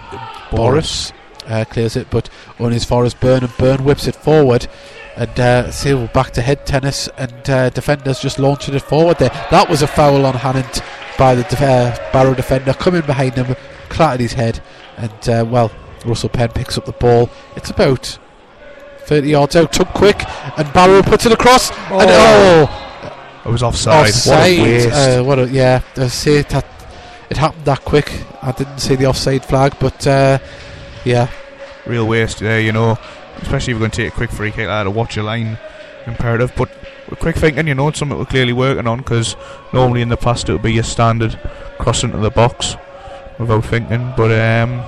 Boris 0.49 1.13
uh, 1.49 1.65
clears 1.65 1.95
it, 1.95 2.09
but 2.09 2.29
only 2.59 2.75
as 2.75 2.85
far 2.85 3.03
as 3.03 3.13
Byrne, 3.13 3.43
and 3.43 3.57
Byrne 3.57 3.83
whips 3.83 4.07
it 4.07 4.15
forward. 4.15 4.67
And 5.15 5.37
uh, 5.39 5.71
see, 5.71 5.93
we're 5.93 6.07
back 6.07 6.31
to 6.31 6.41
head 6.41 6.65
tennis, 6.65 7.09
and 7.17 7.49
uh, 7.49 7.69
defenders 7.71 8.19
just 8.19 8.39
launching 8.39 8.75
it 8.75 8.81
forward 8.81 9.17
there. 9.17 9.29
That 9.51 9.69
was 9.69 9.81
a 9.81 9.87
foul 9.87 10.25
on 10.25 10.35
Hannant 10.35 10.81
by 11.17 11.35
the 11.35 11.43
def- 11.43 11.61
uh, 11.61 11.97
Barrow 12.13 12.33
defender, 12.33 12.73
coming 12.73 13.01
behind 13.01 13.33
him, 13.35 13.55
clattered 13.89 14.21
his 14.21 14.33
head, 14.33 14.61
and 14.97 15.29
uh, 15.29 15.45
well, 15.45 15.71
Russell 16.05 16.29
Penn 16.29 16.49
picks 16.49 16.77
up 16.77 16.85
the 16.85 16.93
ball. 16.93 17.29
It's 17.57 17.69
about 17.69 18.17
30 19.01 19.29
yards 19.29 19.55
out, 19.55 19.73
took 19.73 19.89
quick, 19.89 20.23
and 20.57 20.71
Barrow 20.71 21.01
puts 21.01 21.25
it 21.25 21.31
across, 21.31 21.71
and 21.71 22.09
oh, 22.09 23.41
it 23.45 23.49
was 23.49 23.63
offside. 23.63 24.09
offside. 24.09 24.31
What 24.31 24.47
a 24.47 24.61
waste. 24.61 24.89
Uh, 24.93 25.23
what 25.23 25.39
a, 25.39 25.49
yeah, 25.49 25.81
I 25.97 26.07
say 26.07 26.37
it, 26.37 26.53
it 27.29 27.37
happened 27.37 27.65
that 27.65 27.83
quick. 27.83 28.11
I 28.41 28.51
didn't 28.53 28.79
see 28.79 28.95
the 28.95 29.07
offside 29.07 29.43
flag, 29.43 29.75
but 29.79 30.05
uh, 30.07 30.39
yeah, 31.03 31.29
Real 31.85 32.07
waste 32.07 32.39
there, 32.39 32.59
you 32.59 32.71
know. 32.71 32.97
Especially 33.41 33.71
if 33.71 33.79
you're 33.79 33.79
going 33.79 33.91
to 33.91 33.97
take 33.97 34.13
a 34.13 34.15
quick 34.15 34.31
free 34.31 34.51
kick 34.51 34.67
like 34.67 34.85
to 34.85 34.91
watch 34.91 35.15
your 35.15 35.25
line. 35.25 35.57
Imperative. 36.05 36.51
But 36.55 36.69
quick 37.19 37.35
thinking, 37.35 37.67
you 37.67 37.75
know, 37.75 37.87
it's 37.89 37.99
something 37.99 38.17
we're 38.17 38.25
clearly 38.25 38.53
working 38.53 38.87
on 38.87 38.99
because 38.99 39.35
normally 39.73 40.01
in 40.01 40.09
the 40.09 40.17
past 40.17 40.49
it 40.49 40.53
would 40.53 40.61
be 40.61 40.73
your 40.73 40.83
standard 40.83 41.39
cross 41.77 42.03
into 42.03 42.17
the 42.17 42.31
box 42.31 42.75
without 43.37 43.65
thinking. 43.65 44.13
But, 44.15 44.31
um, 44.31 44.81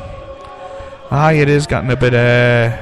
aye, 1.11 1.33
it 1.33 1.49
is 1.49 1.67
getting 1.67 1.91
a 1.91 1.95
bit, 1.95 2.13
uh, 2.13 2.77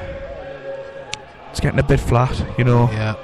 it's 1.52 1.60
getting 1.60 1.80
a 1.80 1.84
bit 1.84 2.00
flat, 2.00 2.46
you 2.58 2.64
know. 2.64 2.90
Yeah. 2.92 3.16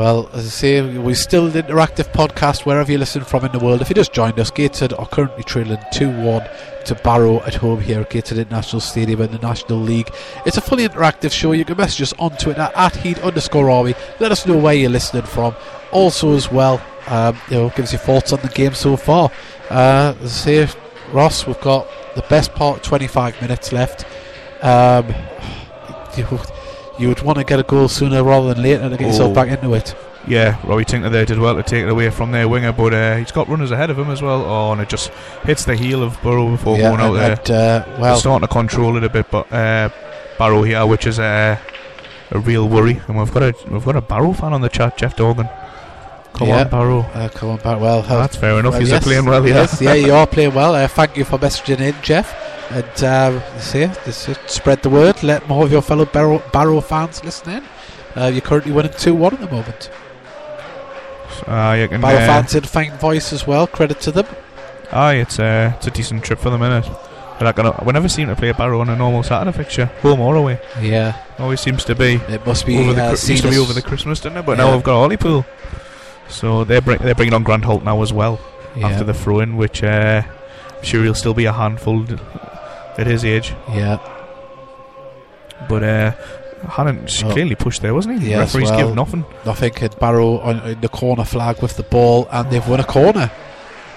Well, 0.00 0.30
as 0.32 0.46
I 0.46 0.48
say, 0.48 0.96
we're 0.96 1.14
still 1.14 1.44
an 1.48 1.52
interactive 1.52 2.10
podcast 2.14 2.64
wherever 2.64 2.90
you 2.90 2.96
listen 2.96 3.22
from 3.22 3.44
in 3.44 3.52
the 3.52 3.58
world. 3.58 3.82
If 3.82 3.90
you 3.90 3.94
just 3.94 4.14
joined 4.14 4.40
us, 4.40 4.50
Gateshead 4.50 4.94
are 4.94 5.06
currently 5.06 5.42
trailing 5.42 5.76
2 5.92 6.08
1 6.22 6.42
to 6.86 6.94
Barrow 6.94 7.42
at 7.42 7.56
home 7.56 7.82
here 7.82 8.00
at 8.00 8.08
Gateshead 8.08 8.38
International 8.38 8.80
Stadium 8.80 9.20
in 9.20 9.30
the 9.30 9.38
National 9.40 9.78
League. 9.78 10.08
It's 10.46 10.56
a 10.56 10.62
fully 10.62 10.88
interactive 10.88 11.32
show. 11.32 11.52
You 11.52 11.66
can 11.66 11.76
message 11.76 12.00
us 12.00 12.14
on 12.18 12.30
Twitter 12.38 12.70
at 12.74 12.96
heed 12.96 13.18
underscore 13.18 13.68
Army. 13.68 13.94
Let 14.20 14.32
us 14.32 14.46
know 14.46 14.56
where 14.56 14.72
you're 14.72 14.88
listening 14.88 15.24
from. 15.24 15.54
Also, 15.92 16.34
as 16.34 16.50
well, 16.50 16.80
um, 17.08 17.38
you 17.50 17.56
know, 17.58 17.68
give 17.68 17.80
us 17.80 17.92
your 17.92 18.00
thoughts 18.00 18.32
on 18.32 18.40
the 18.40 18.48
game 18.48 18.72
so 18.72 18.96
far. 18.96 19.30
Uh, 19.68 20.14
as 20.22 20.32
I 20.46 20.64
say, 20.64 20.78
Ross, 21.12 21.46
we've 21.46 21.60
got 21.60 21.86
the 22.14 22.22
best 22.22 22.54
part 22.54 22.82
25 22.82 23.42
minutes 23.42 23.70
left. 23.70 24.06
Um, 24.62 25.14
you, 27.00 27.08
would 27.08 27.22
want 27.22 27.38
to 27.38 27.44
get 27.44 27.58
a 27.58 27.62
goal 27.64 27.88
sooner 27.88 28.22
rather 28.22 28.52
than 28.54 28.62
later 28.62 28.88
to 28.90 28.96
get 28.96 29.06
yourself 29.08 29.30
Oh. 29.30 29.34
back 29.34 29.48
into 29.48 29.72
it. 29.74 29.94
Yeah, 30.28 30.58
Robbie 30.66 30.84
Tinkler 30.84 31.08
there 31.10 31.24
did 31.24 31.38
well 31.38 31.56
to 31.56 31.62
take 31.62 31.82
it 31.84 31.88
away 31.88 32.10
from 32.10 32.30
their 32.30 32.46
winger, 32.46 32.72
but 32.72 32.92
uh, 32.92 33.16
he's 33.16 33.32
got 33.32 33.48
runners 33.48 33.70
ahead 33.70 33.88
of 33.88 33.98
him 33.98 34.10
as 34.10 34.20
well. 34.20 34.44
Oh, 34.44 34.72
and 34.72 34.80
it 34.80 34.88
just 34.90 35.08
hits 35.44 35.64
the 35.64 35.74
heel 35.74 36.02
of 36.02 36.20
Burrow 36.22 36.50
before 36.50 36.76
yeah, 36.76 36.90
going 36.90 37.00
out 37.00 37.12
there. 37.14 37.32
uh, 37.32 37.84
They're 37.84 38.00
well, 38.00 38.16
starting 38.18 38.46
to 38.46 38.52
control 38.52 38.96
it 38.98 39.04
a 39.04 39.08
bit, 39.08 39.30
but 39.30 39.50
uh, 39.50 39.88
Barrow 40.38 40.62
here, 40.62 40.84
which 40.86 41.06
is 41.06 41.18
a 41.18 41.58
a 42.32 42.38
real 42.38 42.68
worry, 42.68 43.00
and 43.08 43.18
we've 43.18 43.32
got 43.32 43.42
a 43.42 43.54
we've 43.70 43.84
got 43.84 43.96
a 43.96 44.00
Barrow 44.02 44.32
fan 44.34 44.52
on 44.52 44.60
the 44.60 44.68
chat, 44.68 44.96
Jeff 44.98 45.16
Dorgan. 45.16 45.48
Come 46.34 46.48
Yeah. 46.48 46.60
on, 46.60 46.68
Barrow. 46.68 47.00
uh, 47.14 47.28
come 47.30 47.48
on 47.50 47.56
back. 47.56 47.80
Well, 47.80 48.00
uh, 48.00 48.02
That's 48.02 48.36
fair 48.36 48.58
enough. 48.60 48.72
well, 48.72 48.80
He's 48.80 48.90
yes, 48.90 49.02
playing 49.02 49.24
well, 49.24 49.44
yeah. 49.48 49.54
Yes, 49.54 49.80
yeah, 49.80 49.94
you 49.94 50.12
are 50.12 50.26
playing 50.36 50.54
well. 50.54 50.74
Uh, 50.74 50.86
thank 50.86 51.16
you 51.16 51.24
for 51.24 51.38
messaging 51.38 51.80
in, 51.80 51.94
Jeff. 52.02 52.32
And 52.70 53.04
um, 53.04 53.42
see, 53.58 53.88
spread 54.46 54.82
the 54.82 54.90
word. 54.90 55.22
Let 55.22 55.48
more 55.48 55.64
of 55.64 55.72
your 55.72 55.82
fellow 55.82 56.04
Barrow, 56.04 56.38
Barrow 56.52 56.80
fans 56.80 57.24
listen 57.24 57.50
in. 57.54 57.64
Uh, 58.16 58.26
you're 58.26 58.40
currently 58.40 58.72
winning 58.72 58.92
2 58.96 59.14
1 59.14 59.34
at 59.34 59.40
the 59.40 59.50
moment. 59.50 59.90
Uh, 61.46 61.76
you 61.80 61.88
can, 61.88 62.00
Barrow 62.00 62.18
uh, 62.18 62.26
fans 62.26 62.54
in 62.54 62.62
fine 62.64 62.96
voice 62.98 63.32
as 63.32 63.46
well. 63.46 63.66
Credit 63.66 64.00
to 64.02 64.12
them. 64.12 64.26
aye, 64.92 65.14
it's 65.14 65.38
uh, 65.38 65.72
it's 65.76 65.86
a 65.86 65.90
decent 65.90 66.22
trip 66.24 66.38
for 66.38 66.50
the 66.50 66.58
minute. 66.58 66.86
But 67.38 67.46
I 67.46 67.52
can, 67.52 67.86
we 67.86 67.92
never 67.92 68.08
seem 68.08 68.28
to 68.28 68.36
play 68.36 68.52
Barrow 68.52 68.80
on 68.82 68.90
a 68.90 68.96
normal 68.96 69.22
Saturday 69.22 69.56
fixture, 69.56 69.86
home 70.02 70.20
or 70.20 70.36
away. 70.36 70.60
Yeah, 70.80 71.16
Always 71.38 71.60
seems 71.60 71.84
to 71.86 71.94
be 71.94 72.14
it 72.28 72.44
must 72.46 72.66
be. 72.66 72.76
over 72.78 72.92
the 72.92 73.04
uh, 73.06 73.10
used 73.12 73.42
to 73.42 73.50
be 73.50 73.56
over 73.58 73.72
the 73.72 73.80
Christmas 73.82 74.20
dinner, 74.20 74.42
but 74.42 74.58
Yeah. 74.58 74.64
now 74.64 74.74
we've 74.74 74.84
got 74.84 75.08
Hollypool. 75.08 75.46
So 76.28 76.64
they're 76.64 76.82
bring, 76.82 76.98
they're 76.98 77.14
bringing 77.14 77.32
on 77.34 77.42
Grant 77.42 77.64
Holt 77.64 77.82
now 77.82 78.02
as 78.02 78.12
well 78.12 78.38
yeah, 78.76 78.88
after 78.88 79.04
the 79.04 79.14
throw-in, 79.14 79.56
which 79.56 79.82
uh, 79.82 80.22
I'm 80.76 80.84
sure 80.84 81.02
he'll 81.02 81.14
still 81.14 81.34
be 81.34 81.46
a 81.46 81.52
handful 81.52 82.04
at 82.98 83.06
his 83.06 83.24
age. 83.24 83.54
Yeah, 83.72 83.98
But 85.68 85.82
uh, 85.82 86.12
Hannant 86.66 87.24
Oh. 87.24 87.30
clearly 87.32 87.54
pushed 87.54 87.82
there, 87.82 87.94
wasn't 87.94 88.20
he? 88.22 88.30
Yes, 88.30 88.54
Referees 88.54 88.70
well- 88.70 88.86
give 88.86 88.94
nothing. 88.96 89.24
nothing. 89.44 89.72
And 89.80 89.98
Barrow 89.98 90.38
on 90.40 90.60
in 90.62 90.80
the 90.80 90.88
corner 90.88 91.24
flag 91.24 91.60
with 91.62 91.76
the 91.76 91.82
ball, 91.82 92.28
and 92.30 92.50
they've 92.50 92.66
won 92.66 92.80
a 92.80 92.84
corner. 92.84 93.30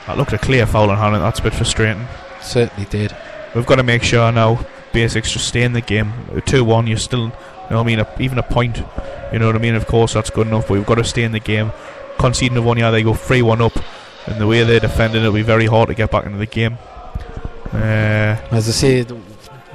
That 0.08 0.18
looked 0.18 0.34
a 0.34 0.38
clear 0.38 0.66
foul 0.66 0.90
on 0.92 0.98
Hannant. 0.98 1.22
That's 1.22 1.40
a 1.40 1.44
bit 1.44 1.54
frustrating. 1.54 2.06
Certainly 2.42 2.86
did. 2.90 3.16
We've 3.56 3.66
got 3.66 3.76
to 3.78 3.84
make 3.84 4.04
sure 4.04 4.32
now. 4.32 4.60
Basics 4.92 5.32
just 5.32 5.48
stay 5.48 5.64
in 5.64 5.74
the 5.74 5.82
game. 5.82 6.14
Two 6.46 6.64
one, 6.64 6.86
you're 6.88 6.98
still. 6.98 7.26
You 7.26 7.32
know 7.72 7.78
what 7.78 7.84
I 7.84 7.84
mean? 7.84 8.00
A, 8.00 8.08
even 8.20 8.38
a 8.38 8.44
point. 8.44 8.84
You 9.32 9.40
know 9.40 9.48
what 9.48 9.56
I 9.56 9.60
mean? 9.60 9.74
Of 9.76 9.88
course, 9.88 10.14
that's 10.14 10.30
good 10.30 10.46
enough. 10.48 10.68
But 10.68 10.74
we've 10.76 10.86
got 10.86 10.96
to 10.96 11.04
stay 11.04 11.24
in 11.24 11.32
the 11.32 11.40
game. 11.40 11.72
Conceding 12.20 12.54
the 12.56 12.62
one, 12.62 12.78
yeah, 12.78 12.92
they 12.92 13.02
go 13.02 13.14
three 13.16 13.42
one 13.42 13.62
up, 13.62 13.74
and 14.28 14.40
the 14.40 14.46
way 14.46 14.64
they're 14.64 14.80
defending, 14.80 15.22
it'll 15.22 15.34
be 15.34 15.42
very 15.42 15.66
hard 15.66 15.88
to 15.90 15.96
get 15.96 16.12
back 16.12 16.26
into 16.26 16.38
the 16.38 16.46
game. 16.46 16.78
Uh, 17.74 18.38
As 18.52 18.68
I 18.70 18.72
say, 18.72 19.04
th- 19.04 19.20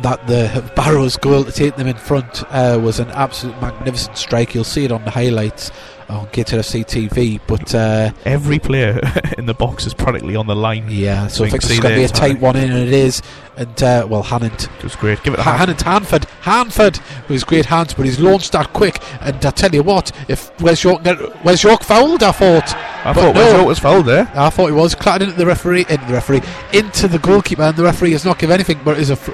that 0.02 0.26
the 0.26 0.70
Barrows 0.76 1.16
goal 1.16 1.44
to 1.44 1.52
take 1.52 1.76
them 1.76 1.86
in 1.86 1.96
front 1.96 2.44
uh, 2.52 2.78
was 2.82 3.00
an 3.00 3.10
absolute 3.10 3.60
magnificent 3.60 4.16
strike. 4.16 4.54
You'll 4.54 4.64
see 4.64 4.84
it 4.84 4.92
on 4.92 5.04
the 5.04 5.10
highlights 5.10 5.70
on 6.08 6.28
Gator 6.32 6.58
TV. 6.58 7.40
But 7.46 7.74
uh, 7.74 8.12
every 8.24 8.58
player 8.58 9.00
in 9.38 9.46
the 9.46 9.54
box 9.54 9.86
is 9.86 9.94
practically 9.94 10.36
on 10.36 10.46
the 10.46 10.56
line. 10.56 10.86
yeah, 10.88 11.26
so 11.26 11.42
We 11.44 11.48
I 11.48 11.50
think 11.50 11.64
it's 11.64 11.80
going 11.80 11.94
to 11.94 11.98
be 12.00 12.04
a 12.04 12.08
tight 12.08 12.40
one 12.40 12.56
in, 12.56 12.70
and 12.70 12.78
it 12.88 12.92
is. 12.92 13.22
And 13.56 13.82
uh, 13.82 14.06
well, 14.08 14.22
Hannant, 14.22 14.68
It 14.78 14.84
was 14.84 14.94
great. 14.94 15.22
Give 15.24 15.34
it 15.34 15.40
ha- 15.40 15.58
Hannant 15.58 15.82
Hanford, 15.82 16.24
Hanford 16.42 17.00
was 17.28 17.42
great 17.42 17.66
hands, 17.66 17.92
but 17.92 18.06
he's 18.06 18.20
launched 18.20 18.52
that 18.52 18.72
quick. 18.72 19.02
And 19.20 19.44
I 19.44 19.50
tell 19.50 19.74
you 19.74 19.82
what, 19.82 20.12
if 20.28 20.58
Wes 20.60 20.82
York, 20.84 21.02
Wes 21.44 21.62
York 21.64 21.82
fouled, 21.82 22.22
I 22.22 22.30
thought. 22.32 22.74
I 23.04 23.12
but 23.12 23.20
thought 23.20 23.34
no. 23.34 23.40
Wes 23.42 23.52
York 23.54 23.66
was 23.66 23.78
fouled 23.80 24.06
there. 24.06 24.30
I 24.34 24.48
thought 24.50 24.66
he 24.66 24.72
was 24.72 24.94
clattered 24.94 25.28
into 25.28 25.38
the 25.38 25.46
referee, 25.46 25.86
into 25.88 26.06
the 26.06 26.12
referee, 26.12 26.42
into 26.72 27.08
the 27.08 27.18
goalkeeper, 27.18 27.62
and 27.62 27.76
the 27.76 27.82
referee 27.82 28.12
has 28.12 28.24
not 28.24 28.38
given 28.38 28.54
anything. 28.54 28.80
But 28.84 28.98
it's 29.00 29.10
a 29.10 29.16
fr- 29.16 29.32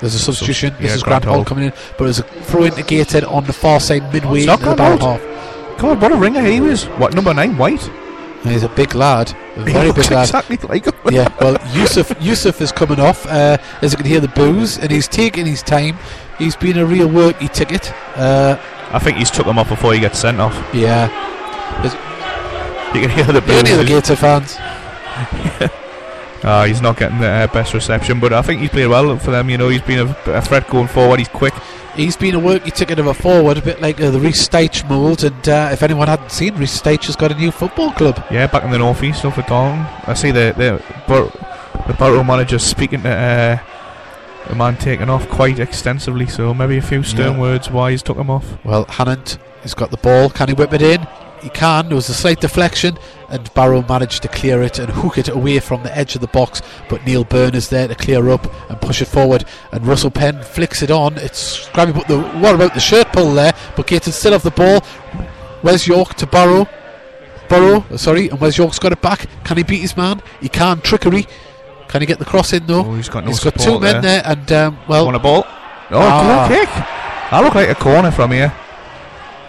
there's 0.00 0.14
a 0.14 0.18
substitution. 0.18 0.72
yeah, 0.74 0.82
this 0.82 0.94
is 0.96 1.02
Grant 1.02 1.24
Holt 1.24 1.46
coming 1.46 1.64
in, 1.64 1.70
but 1.96 2.04
there's 2.04 2.18
a 2.20 2.22
throw 2.22 2.64
indicated 2.64 3.24
on 3.24 3.44
the 3.44 3.52
far 3.52 3.80
side 3.80 4.12
midway 4.12 4.40
It's 4.40 4.48
into 4.52 4.64
the 4.70 4.76
back 4.76 5.00
half. 5.00 5.20
God, 5.78 6.00
what 6.00 6.12
a 6.12 6.16
ringer 6.16 6.42
he 6.42 6.60
was. 6.60 6.84
What 6.98 7.14
number 7.14 7.32
nine? 7.34 7.56
White. 7.56 7.86
And 8.42 8.52
he's 8.52 8.62
a 8.62 8.68
big 8.68 8.94
lad, 8.94 9.34
a 9.56 9.62
very 9.62 9.90
big 9.92 10.10
lad. 10.12 10.22
exactly 10.28 10.56
like 10.68 10.84
him. 10.84 10.94
yeah, 11.10 11.28
well, 11.40 11.56
Yusuf 11.74 12.12
Yusuf 12.20 12.60
is 12.60 12.70
coming 12.70 13.00
off, 13.00 13.26
uh, 13.26 13.56
as 13.82 13.92
you 13.92 13.96
can 13.96 14.06
hear 14.06 14.20
the 14.20 14.28
boos, 14.28 14.78
and 14.78 14.90
he's 14.92 15.08
taking 15.08 15.44
his 15.44 15.60
time. 15.62 15.96
He's 16.38 16.54
been 16.54 16.78
a 16.78 16.86
real 16.86 17.08
worky 17.08 17.52
ticket. 17.52 17.92
Uh, 18.16 18.56
I 18.92 19.00
think 19.00 19.16
he's 19.18 19.30
took 19.30 19.46
him 19.46 19.58
off 19.58 19.68
before 19.68 19.92
he 19.92 19.98
gets 19.98 20.20
sent 20.20 20.40
off. 20.40 20.54
yeah, 20.72 21.08
You 22.94 23.00
can 23.00 23.10
hear 23.10 23.24
the 23.24 23.42
any 23.52 23.72
of 23.72 23.78
the 23.78 23.84
booze. 23.84 23.88
Gator 23.88 24.16
fans. 24.16 24.56
Ah, 26.44 26.64
he's 26.64 26.80
not 26.80 26.96
getting 26.96 27.18
the 27.18 27.28
uh, 27.28 27.46
best 27.48 27.74
reception, 27.74 28.20
but 28.20 28.32
I 28.32 28.42
think 28.42 28.60
he's 28.60 28.70
played 28.70 28.86
well 28.86 29.16
for 29.18 29.30
them. 29.32 29.50
You 29.50 29.58
know, 29.58 29.68
he's 29.68 29.82
been 29.82 30.06
a, 30.08 30.16
a 30.30 30.40
threat 30.40 30.68
going 30.68 30.86
forward. 30.88 31.18
He's 31.18 31.28
quick. 31.28 31.54
He's 31.96 32.16
been 32.16 32.36
a 32.36 32.38
worky 32.38 32.72
ticket 32.72 33.00
of 33.00 33.08
a 33.08 33.14
forward, 33.14 33.58
a 33.58 33.62
bit 33.62 33.80
like 33.80 34.00
uh, 34.00 34.12
the 34.12 34.20
Reece 34.20 34.48
Styche 34.48 34.88
mould. 34.88 35.24
And 35.24 35.48
uh, 35.48 35.70
if 35.72 35.82
anyone 35.82 36.06
hadn't 36.06 36.30
seen, 36.30 36.54
Reece 36.54 36.80
Styche 36.80 37.06
has 37.06 37.16
got 37.16 37.32
a 37.32 37.34
new 37.34 37.50
football 37.50 37.90
club. 37.90 38.24
Yeah, 38.30 38.46
back 38.46 38.62
in 38.62 38.70
the 38.70 38.78
northeast, 38.78 39.24
up 39.24 39.36
at 39.36 39.48
Dalton. 39.48 39.80
I 40.06 40.14
see 40.14 40.30
the 40.30 40.54
the 40.56 40.80
Bur- 41.08 41.32
the 41.88 41.94
Barrow 41.94 42.22
manager 42.22 42.60
speaking 42.60 43.02
to 43.02 43.10
uh, 43.10 43.58
the 44.48 44.54
man 44.54 44.76
taken 44.76 45.10
off 45.10 45.28
quite 45.28 45.58
extensively. 45.58 46.26
So 46.28 46.54
maybe 46.54 46.76
a 46.76 46.82
few 46.82 47.02
stern 47.02 47.32
Yeah. 47.34 47.40
words 47.40 47.68
why 47.68 47.90
he's 47.90 48.02
took 48.04 48.16
him 48.16 48.30
off. 48.30 48.46
Well, 48.64 48.84
Hannant 48.86 49.38
has 49.62 49.74
got 49.74 49.90
the 49.90 49.96
ball. 49.96 50.30
Can 50.30 50.46
he 50.48 50.54
whip 50.54 50.72
it 50.72 50.82
in? 50.82 51.04
He 51.42 51.48
can. 51.50 51.86
There 51.88 51.96
was 51.96 52.08
a 52.08 52.14
slight 52.14 52.40
deflection, 52.40 52.98
and 53.28 53.52
Barrow 53.54 53.82
managed 53.88 54.22
to 54.22 54.28
clear 54.28 54.62
it 54.62 54.78
and 54.78 54.90
hook 54.90 55.18
it 55.18 55.28
away 55.28 55.58
from 55.60 55.82
the 55.82 55.96
edge 55.96 56.14
of 56.14 56.20
the 56.20 56.26
box. 56.26 56.62
But 56.88 57.04
Neil 57.04 57.24
Byrne 57.24 57.54
is 57.54 57.68
there 57.68 57.86
to 57.88 57.94
clear 57.94 58.28
up 58.30 58.46
and 58.70 58.80
push 58.80 59.00
it 59.02 59.06
forward. 59.06 59.44
And 59.72 59.86
Russell 59.86 60.10
Penn 60.10 60.42
flicks 60.42 60.82
it 60.82 60.90
on. 60.90 61.16
It's 61.18 61.38
scrappy. 61.38 61.92
But 61.92 62.08
the, 62.08 62.20
what 62.20 62.54
about 62.54 62.74
the 62.74 62.80
shirt 62.80 63.12
pull 63.12 63.32
there? 63.34 63.52
But 63.76 63.86
Gaten 63.86 64.12
still 64.12 64.32
have 64.32 64.42
the 64.42 64.50
ball. 64.50 64.80
Where's 65.62 65.86
York 65.86 66.14
to 66.16 66.26
Barrow? 66.26 66.68
Barrow, 67.48 67.84
uh, 67.90 67.96
sorry, 67.96 68.28
and 68.28 68.38
Wes 68.40 68.58
York's 68.58 68.78
got 68.78 68.92
it 68.92 69.00
back. 69.00 69.26
Can 69.44 69.56
he 69.56 69.62
beat 69.62 69.80
his 69.80 69.96
man? 69.96 70.20
He 70.40 70.48
can. 70.48 70.80
Trickery. 70.82 71.26
Can 71.88 72.02
he 72.02 72.06
get 72.06 72.18
the 72.18 72.26
cross 72.26 72.52
in 72.52 72.66
though? 72.66 72.84
Oh, 72.84 72.94
he's 72.94 73.08
got 73.08 73.24
no 73.24 73.30
he's 73.30 73.40
got 73.42 73.54
two 73.54 73.60
support 73.62 73.82
men 73.82 74.02
there, 74.02 74.22
and 74.26 74.52
um, 74.52 74.78
well, 74.86 75.06
Want 75.06 75.16
a 75.16 75.20
ball? 75.20 75.44
Oh, 75.90 75.98
Ah. 75.98 76.46
goal 76.46 76.58
kick! 76.58 76.68
That 76.68 77.40
looked 77.42 77.56
like 77.56 77.70
a 77.70 77.74
corner 77.74 78.10
from 78.10 78.32
here. 78.32 78.52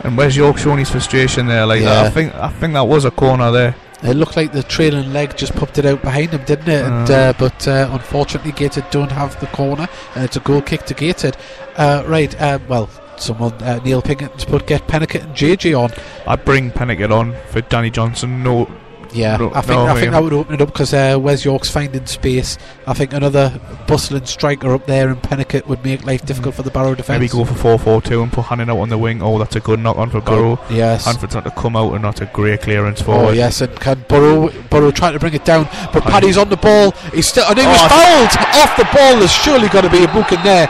And 0.04 0.18
where's 0.18 0.36
York 0.38 0.58
showing 0.58 0.80
his 0.80 0.90
frustration 0.90 1.48
there? 1.48 1.66
Like 1.66 1.82
Yeah. 1.82 2.04
I 2.04 2.10
think 2.10 2.34
I 2.36 2.50
think 2.50 2.74
that 2.74 2.88
was 2.88 3.06
a 3.06 3.12
corner 3.12 3.52
there. 3.52 3.76
It 4.02 4.14
looked 4.14 4.38
like 4.38 4.54
the 4.54 4.64
trailing 4.64 5.12
leg 5.12 5.36
just 5.36 5.54
popped 5.56 5.78
it 5.78 5.86
out 5.86 6.02
behind 6.02 6.30
him, 6.30 6.42
didn't 6.46 6.70
it? 6.70 6.86
And, 6.86 7.10
Uh. 7.12 7.14
uh, 7.14 7.34
but 7.38 7.68
uh, 7.68 7.90
unfortunately, 7.92 8.54
Gated 8.54 8.86
don't 8.92 9.12
have 9.12 9.38
the 9.42 9.48
corner, 9.48 9.90
and 10.16 10.24
it's 10.24 10.38
a 10.38 10.40
goal 10.40 10.62
kick 10.62 10.86
to 10.86 10.94
Gated. 10.94 11.36
Uh, 11.76 12.04
right, 12.08 12.34
uh, 12.42 12.60
well, 12.70 12.90
someone, 13.18 13.52
uh, 13.62 13.82
Neil 13.84 14.02
Pinkerton's 14.02 14.46
put 14.46 14.66
get 14.68 14.88
Peniket 14.88 15.24
and 15.26 15.36
JJ 15.36 15.78
on. 15.78 15.92
I'd 16.26 16.46
bring 16.46 16.72
Peniket 16.72 17.12
on 17.12 17.36
for 17.50 17.60
Danny 17.60 17.90
Johnson. 17.90 18.42
No, 18.42 18.70
Yeah, 19.14 19.38
No, 19.38 19.52
I 19.54 19.62
think 19.62 19.80
no, 19.80 19.88
I 19.88 20.00
think 20.00 20.12
that 20.12 20.22
would 20.22 20.34
open 20.34 20.54
it 20.54 20.62
up 20.62 20.68
because 20.72 20.94
uh, 20.94 21.18
Wes 21.20 21.44
York's 21.44 21.70
finding 21.70 22.06
space. 22.06 22.58
I 22.86 22.94
think 22.94 23.12
another 23.14 23.60
bustling 23.88 24.26
striker 24.26 24.74
up 24.74 24.86
there 24.86 25.10
in 25.10 25.16
Peniket 25.16 25.66
would 25.68 25.84
make 25.84 26.06
life 26.06 26.26
difficult 26.26 26.54
for 26.56 26.62
the 26.64 26.70
Barrow 26.70 26.94
defence. 26.94 27.20
maybe 27.20 27.28
go 27.32 27.44
for 27.44 27.56
four 27.56 27.80
four 27.80 28.02
two 28.02 28.22
and 28.22 28.32
put 28.32 28.46
Hannant 28.46 28.70
out 28.70 28.80
on 28.80 28.90
the 28.90 28.98
wing. 28.98 29.22
Oh, 29.24 29.40
that's 29.40 29.56
a 29.56 29.60
good 29.60 29.80
knock 29.80 29.98
on 29.98 30.10
for 30.12 30.22
Burrow. 30.22 30.60
Yes. 30.70 31.06
Hanford's 31.06 31.34
had 31.34 31.44
to 31.46 31.52
come 31.52 31.76
out 31.76 31.94
and 31.94 32.04
not 32.04 32.22
a 32.22 32.28
great 32.28 32.62
clearance 32.62 33.02
for. 33.02 33.16
Oh 33.16 33.32
yes, 33.32 33.62
and 33.62 33.76
can 33.80 34.06
Burrow 34.08 34.50
Burrow 34.70 34.92
try 34.92 35.12
to 35.12 35.20
bring 35.20 35.34
it 35.34 35.44
down, 35.46 35.64
but 35.92 36.04
Paddy's 36.04 36.38
on 36.38 36.50
the 36.50 36.58
ball. 36.58 36.92
He's 37.14 37.28
still, 37.28 37.46
and 37.48 37.58
he 37.58 37.66
was 37.66 37.80
Oh, 37.82 37.88
fouled 37.88 38.64
off 38.64 38.78
the 38.78 38.86
ball. 38.96 39.18
There's 39.20 39.32
surely 39.34 39.70
got 39.70 39.82
to 39.82 39.90
be 39.90 40.04
a 40.04 40.08
book 40.08 40.32
in 40.32 40.42
there. 40.44 40.68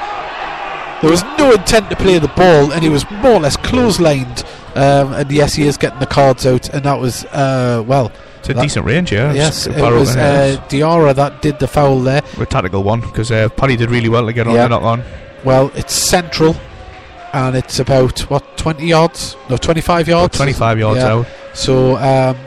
There 1.01 1.09
was 1.11 1.23
no 1.37 1.51
intent 1.53 1.89
to 1.89 1.95
play 1.95 2.19
the 2.19 2.27
ball, 2.29 2.71
and 2.73 2.83
he 2.83 2.89
was 2.89 3.09
more 3.09 3.31
or 3.33 3.39
less 3.39 3.55
clotheslined. 3.55 4.45
Um, 4.75 5.13
and 5.13 5.31
yes, 5.31 5.55
he 5.55 5.63
is 5.65 5.77
getting 5.77 5.99
the 5.99 6.05
cards 6.05 6.45
out, 6.45 6.69
and 6.69 6.83
that 6.85 6.99
was 6.99 7.25
uh, 7.25 7.83
well. 7.85 8.11
It's 8.39 8.49
a 8.49 8.53
That- 8.53 8.61
decent 8.63 8.85
range, 8.85 9.11
yeah. 9.11 9.33
yes, 9.33 9.67
it 9.67 9.75
was 9.75 10.15
uh. 10.15 10.57
Diarra 10.69 11.13
that 11.15 11.41
did 11.41 11.59
the 11.59 11.67
foul 11.67 11.99
there. 11.99 12.21
a 12.39 12.45
tactical 12.45 12.83
one 12.83 13.01
because 13.01 13.31
uh, 13.31 13.49
Paddy 13.49 13.75
did 13.75 13.89
really 13.91 14.09
well 14.09 14.25
to 14.25 14.33
get 14.33 14.47
on 14.47 14.53
Yeah. 14.55 14.63
the 14.63 14.69
knock 14.69 14.83
on. 14.83 15.03
Well, 15.43 15.71
it's 15.75 15.93
central, 15.93 16.55
and 17.33 17.55
it's 17.55 17.79
about 17.79 18.19
what 18.31 18.57
20 18.57 18.85
yards? 18.87 19.35
No, 19.49 19.57
25 19.57 20.07
yards. 20.07 20.35
25 20.37 20.79
yards 20.79 20.99
Yeah. 20.99 21.13
out. 21.13 21.25
So, 21.53 21.97
um, 21.97 22.37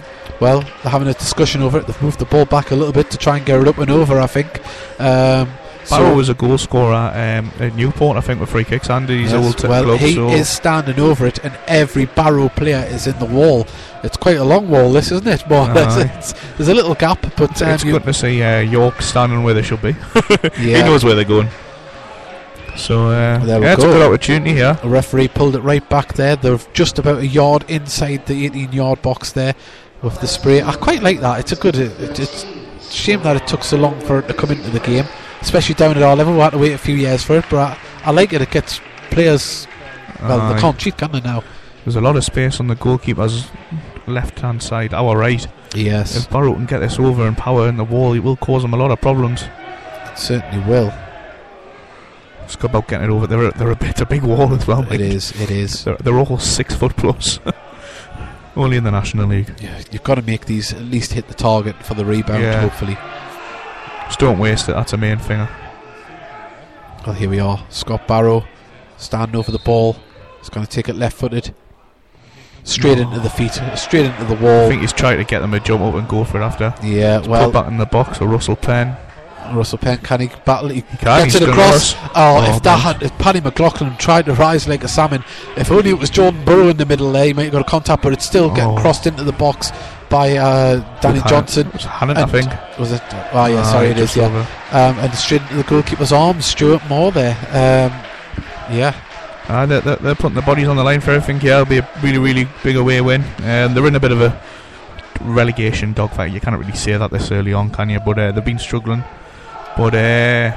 well, 0.40 0.60
they're 0.82 0.93
having 0.93 1.09
a 1.09 1.14
discussion 1.14 1.62
over 1.62 1.78
it. 1.78 1.86
They've 1.86 2.02
moved 2.02 2.19
the 2.19 2.24
ball 2.24 2.44
back 2.47 2.70
a 2.70 2.74
little 2.74 2.93
bit 2.93 3.10
to 3.10 3.16
try 3.19 3.36
and 3.36 3.47
get 3.47 3.60
it 3.60 3.69
up 3.69 3.78
and 3.78 3.90
over. 3.90 4.19
I 4.20 4.27
think. 4.27 4.60
Um, 4.98 5.48
Barrow 5.91 6.11
so- 6.11 6.15
was 6.15 6.29
a 6.29 6.35
goal 6.35 6.59
scorer 6.59 6.95
um, 6.95 7.51
at 7.61 7.75
Newport, 7.75 8.17
I 8.17 8.21
think, 8.21 8.41
with 8.41 8.51
free 8.51 8.65
kicks 8.65 8.89
and 8.91 9.09
his 9.09 9.33
Yes, 9.33 9.45
old 9.45 9.59
t- 9.59 9.67
well, 9.69 9.85
club. 9.85 9.99
he 9.99 10.15
so 10.15 10.29
is 10.31 10.49
standing 10.49 10.99
over 11.01 11.27
it, 11.27 11.39
and 11.45 11.53
every 11.67 12.07
Barrow 12.07 12.49
player 12.49 12.87
is 12.91 13.07
in 13.07 13.19
the 13.19 13.25
wall. 13.27 13.67
It's 14.05 14.17
quite 14.17 14.37
a 14.37 14.45
long 14.45 14.69
wall, 14.69 14.93
this 14.93 15.11
isn't 15.13 15.27
it? 15.27 15.49
More 15.49 15.69
or 15.71 15.75
less. 15.75 15.97
It's- 15.97 16.35
there's 16.57 16.69
a 16.69 16.75
little 16.75 16.95
gap, 16.95 17.21
but 17.37 17.61
um, 17.63 17.69
it's 17.71 17.85
good 17.85 18.05
to 18.05 18.13
see 18.15 18.43
uh, 18.43 18.61
York 18.61 19.03
standing 19.03 19.43
where 19.43 19.55
they 19.55 19.63
should 19.63 19.83
be. 19.83 19.93
He 20.57 20.73
knows 20.73 21.05
where 21.05 21.15
they're 21.15 21.25
going. 21.25 21.49
So 22.77 23.09
uh, 23.09 23.39
There 23.45 23.61
we 23.61 23.67
yeah, 23.67 23.75
it's 23.75 23.85
a 23.85 23.87
good 23.87 24.03
opportunity 24.03 24.53
here. 24.55 24.79
the 24.83 24.89
referee 24.89 25.29
pulled 25.29 25.57
it 25.57 25.61
right 25.61 25.87
back 25.91 26.15
there. 26.15 26.37
They're 26.37 26.59
just 26.73 26.99
about 26.99 27.19
a 27.19 27.27
yard 27.27 27.65
inside 27.69 28.25
the 28.27 28.49
18-yard 28.49 29.03
box 29.03 29.33
there 29.33 29.55
with 30.01 30.19
the 30.21 30.27
spray. 30.27 30.63
I 30.63 30.73
quite 30.77 31.03
like 31.03 31.21
that. 31.21 31.41
It's 31.41 31.53
a 31.53 31.57
good. 31.57 31.77
It, 31.77 32.19
it's 32.19 32.47
shame 32.91 33.23
that 33.25 33.37
it 33.37 33.47
took 33.47 33.63
so 33.63 33.77
long 33.77 34.01
for 34.01 34.21
it 34.21 34.29
to 34.29 34.35
come 34.35 34.51
into 34.53 34.71
the 34.71 34.81
game, 34.81 35.05
especially 35.43 35.74
down 35.74 35.97
at 35.97 36.02
our 36.02 36.16
level. 36.16 36.32
We 36.35 36.40
had 36.40 36.51
to 36.51 36.59
wait 36.59 36.73
a 36.73 36.78
few 36.78 36.94
years 36.94 37.23
for 37.23 37.36
it, 37.36 37.44
but 37.51 37.59
I, 37.59 38.09
I 38.09 38.10
like 38.12 38.32
it. 38.32 38.40
It 38.40 38.51
gets 38.51 38.81
players. 39.10 39.66
Well, 40.23 40.40
Aye. 40.40 40.55
they 40.55 40.60
can't 40.60 40.78
cheat, 40.78 40.97
can 40.97 41.12
they 41.12 41.20
now? 41.20 41.43
There's 41.85 41.97
a 41.97 42.01
lot 42.01 42.16
of 42.16 42.24
space 42.24 42.60
on 42.60 42.69
the 42.69 42.77
goalkeeper's 42.77 43.48
left 44.06 44.39
hand 44.40 44.62
side, 44.62 44.94
our 44.94 45.16
right. 45.16 45.47
Yes, 45.74 46.16
If 46.16 46.31
Barrow 46.31 46.55
can 46.55 46.66
get 46.66 46.78
this 46.81 46.98
over 46.98 47.27
and 47.27 47.36
power 47.36 47.69
in 47.69 47.77
the 47.77 47.85
wall, 47.85 48.12
it 48.12 48.20
will 48.20 48.36
cause 48.36 48.62
them 48.62 48.74
a 48.74 48.77
lot 48.77 48.90
of 48.90 49.01
problems. 49.01 49.43
it 49.43 50.19
certainly 50.19 50.64
will. 50.69 50.93
It's 52.44 52.55
about 52.56 52.89
getting 52.89 53.09
it 53.09 53.12
over. 53.12 53.27
They're 53.27 53.47
a, 53.48 53.59
they're 53.59 53.70
a 53.70 53.77
bit 53.77 54.01
a 54.01 54.06
big 54.06 54.23
wall 54.23 54.52
as 54.55 54.66
well. 54.66 54.90
It 54.93 55.01
is. 55.01 55.31
It 55.40 55.51
is. 55.51 55.85
They're, 55.85 55.97
they're 55.97 56.19
all 56.19 56.39
six 56.39 56.74
foot 56.74 56.94
plus. 56.97 57.39
Only 58.56 58.77
in 58.77 58.85
the 58.85 58.90
National 58.90 59.27
League. 59.28 59.55
Yeah, 59.62 59.81
you've 59.90 60.02
got 60.02 60.16
to 60.16 60.23
make 60.23 60.44
these 60.44 60.74
at 60.74 60.82
least 60.82 61.14
hit 61.14 61.28
the 61.28 61.35
target 61.35 61.77
for 61.82 61.94
the 61.94 62.05
rebound. 62.05 62.43
Yeah. 62.43 62.60
Hopefully. 62.60 62.98
Just 64.12 64.20
don't 64.20 64.39
waste 64.39 64.68
it. 64.68 64.72
That's 64.72 64.93
a 64.93 64.98
main 64.98 65.16
thing. 65.16 65.48
Well, 67.06 67.14
here 67.14 67.30
we 67.30 67.40
are. 67.40 67.64
Scott 67.70 68.06
Barrow 68.06 68.44
standing 68.98 69.36
over 69.36 69.51
the 69.51 69.59
ball. 69.60 69.97
He's 70.39 70.51
going 70.51 70.66
to 70.66 70.70
take 70.70 70.90
it 70.90 70.97
left-footed, 70.97 71.55
straight 72.62 72.98
into 72.98 73.20
the 73.20 73.30
feet, 73.30 73.52
straight 73.74 74.05
into 74.05 74.24
the 74.26 74.34
wall. 74.34 74.66
I 74.66 74.68
think 74.68 74.82
he's 74.82 74.93
trying 74.93 75.16
to 75.16 75.24
get 75.24 75.40
them 75.40 75.52
to 75.52 75.60
jump 75.60 75.80
up 75.80 75.94
and 75.94 76.06
go 76.06 76.24
for 76.24 76.43
it 76.43 76.44
after. 76.44 76.74
Yeah. 76.82 77.20
Put 77.20 77.28
Well, 77.30 77.51
back 77.52 77.68
in 77.68 77.78
the 77.78 77.86
box 77.86 78.20
or 78.20 78.28
Russell 78.28 78.56
Penn. 78.56 78.94
Russell 79.55 79.78
Penn 79.78 79.97
can 79.98 80.20
he 80.20 80.30
battle? 80.44 80.68
He 80.68 80.82
Can, 80.82 81.24
gets 81.24 81.34
it 81.36 81.48
across. 81.48 81.94
Oh, 81.94 82.10
Oh, 82.14 82.55
if 82.55 82.62
that 82.64 82.84
man. 82.84 82.94
had 82.94 83.02
if 83.02 83.16
Paddy 83.18 83.40
McLaughlin 83.40 83.97
tried 83.97 84.26
to 84.26 84.34
rise 84.34 84.68
like 84.68 84.84
a 84.84 84.89
salmon, 84.89 85.24
if 85.56 85.70
only 85.70 85.89
it 85.90 85.98
was 85.98 86.10
Jordan 86.10 86.44
Burrow 86.44 86.68
in 86.68 86.76
the 86.76 86.84
middle 86.86 87.10
there, 87.12 87.24
he 87.24 87.32
might 87.32 87.44
have 87.44 87.52
got 87.52 87.62
a 87.62 87.64
contact, 87.64 88.02
but 88.02 88.12
it's 88.12 88.26
still 88.26 88.51
getting 88.51 88.76
Oh. 88.76 88.80
crossed 88.80 89.06
into 89.06 89.24
the 89.24 89.32
box 89.32 89.72
by 90.12 90.36
uh, 90.36 91.01
Danny 91.01 91.18
With 91.20 91.26
Johnson. 91.28 91.66
it 91.68 91.72
was 91.72 91.82
Hannant, 91.84 92.16
I 92.18 92.26
think. 92.26 92.78
Was 92.78 92.93
it? 92.93 93.02
Oh 93.32 93.47
yeah, 93.47 93.60
Ah, 93.64 93.72
sorry, 93.72 93.89
it 93.89 93.97
just. 93.97 94.14
Yeah, 94.14 94.26
um, 94.70 94.98
and 95.01 95.12
straight 95.14 95.40
into 95.43 95.56
the 95.56 95.64
goalkeeper's 95.64 96.12
arms, 96.12 96.44
Stuart 96.44 96.82
Moore 96.89 97.10
there. 97.10 97.34
Um, 97.48 97.90
yeah, 98.76 98.94
Ah, 99.48 99.66
they're, 99.66 99.80
they're, 99.80 99.97
they're 99.97 100.14
putting 100.14 100.36
the 100.36 100.43
bodies 100.43 100.68
on 100.68 100.76
the 100.76 100.84
line 100.84 101.01
for 101.01 101.10
everything. 101.10 101.40
Yeah, 101.44 101.60
it'll 101.62 101.66
be 101.70 101.78
a 101.78 101.89
really, 102.02 102.18
really 102.18 102.47
big 102.62 102.76
away 102.76 103.01
win. 103.01 103.22
Um, 103.39 103.74
they're 103.74 103.86
in 103.89 103.97
a 103.97 104.01
bit 104.01 104.12
of 104.12 104.20
a 104.20 104.40
relegation 105.22 105.93
dogfight. 105.94 106.30
You 106.32 106.40
can't 106.40 106.59
really 106.59 106.74
say 106.76 106.97
that 106.97 107.10
this 107.10 107.30
early 107.32 107.52
on, 107.52 107.70
can 107.70 107.89
you? 107.90 107.98
But 108.01 108.18
uh, 108.18 108.32
they've 108.32 108.44
been 108.44 108.59
struggling. 108.59 109.02
But 109.76 109.94
uh, 109.94 110.56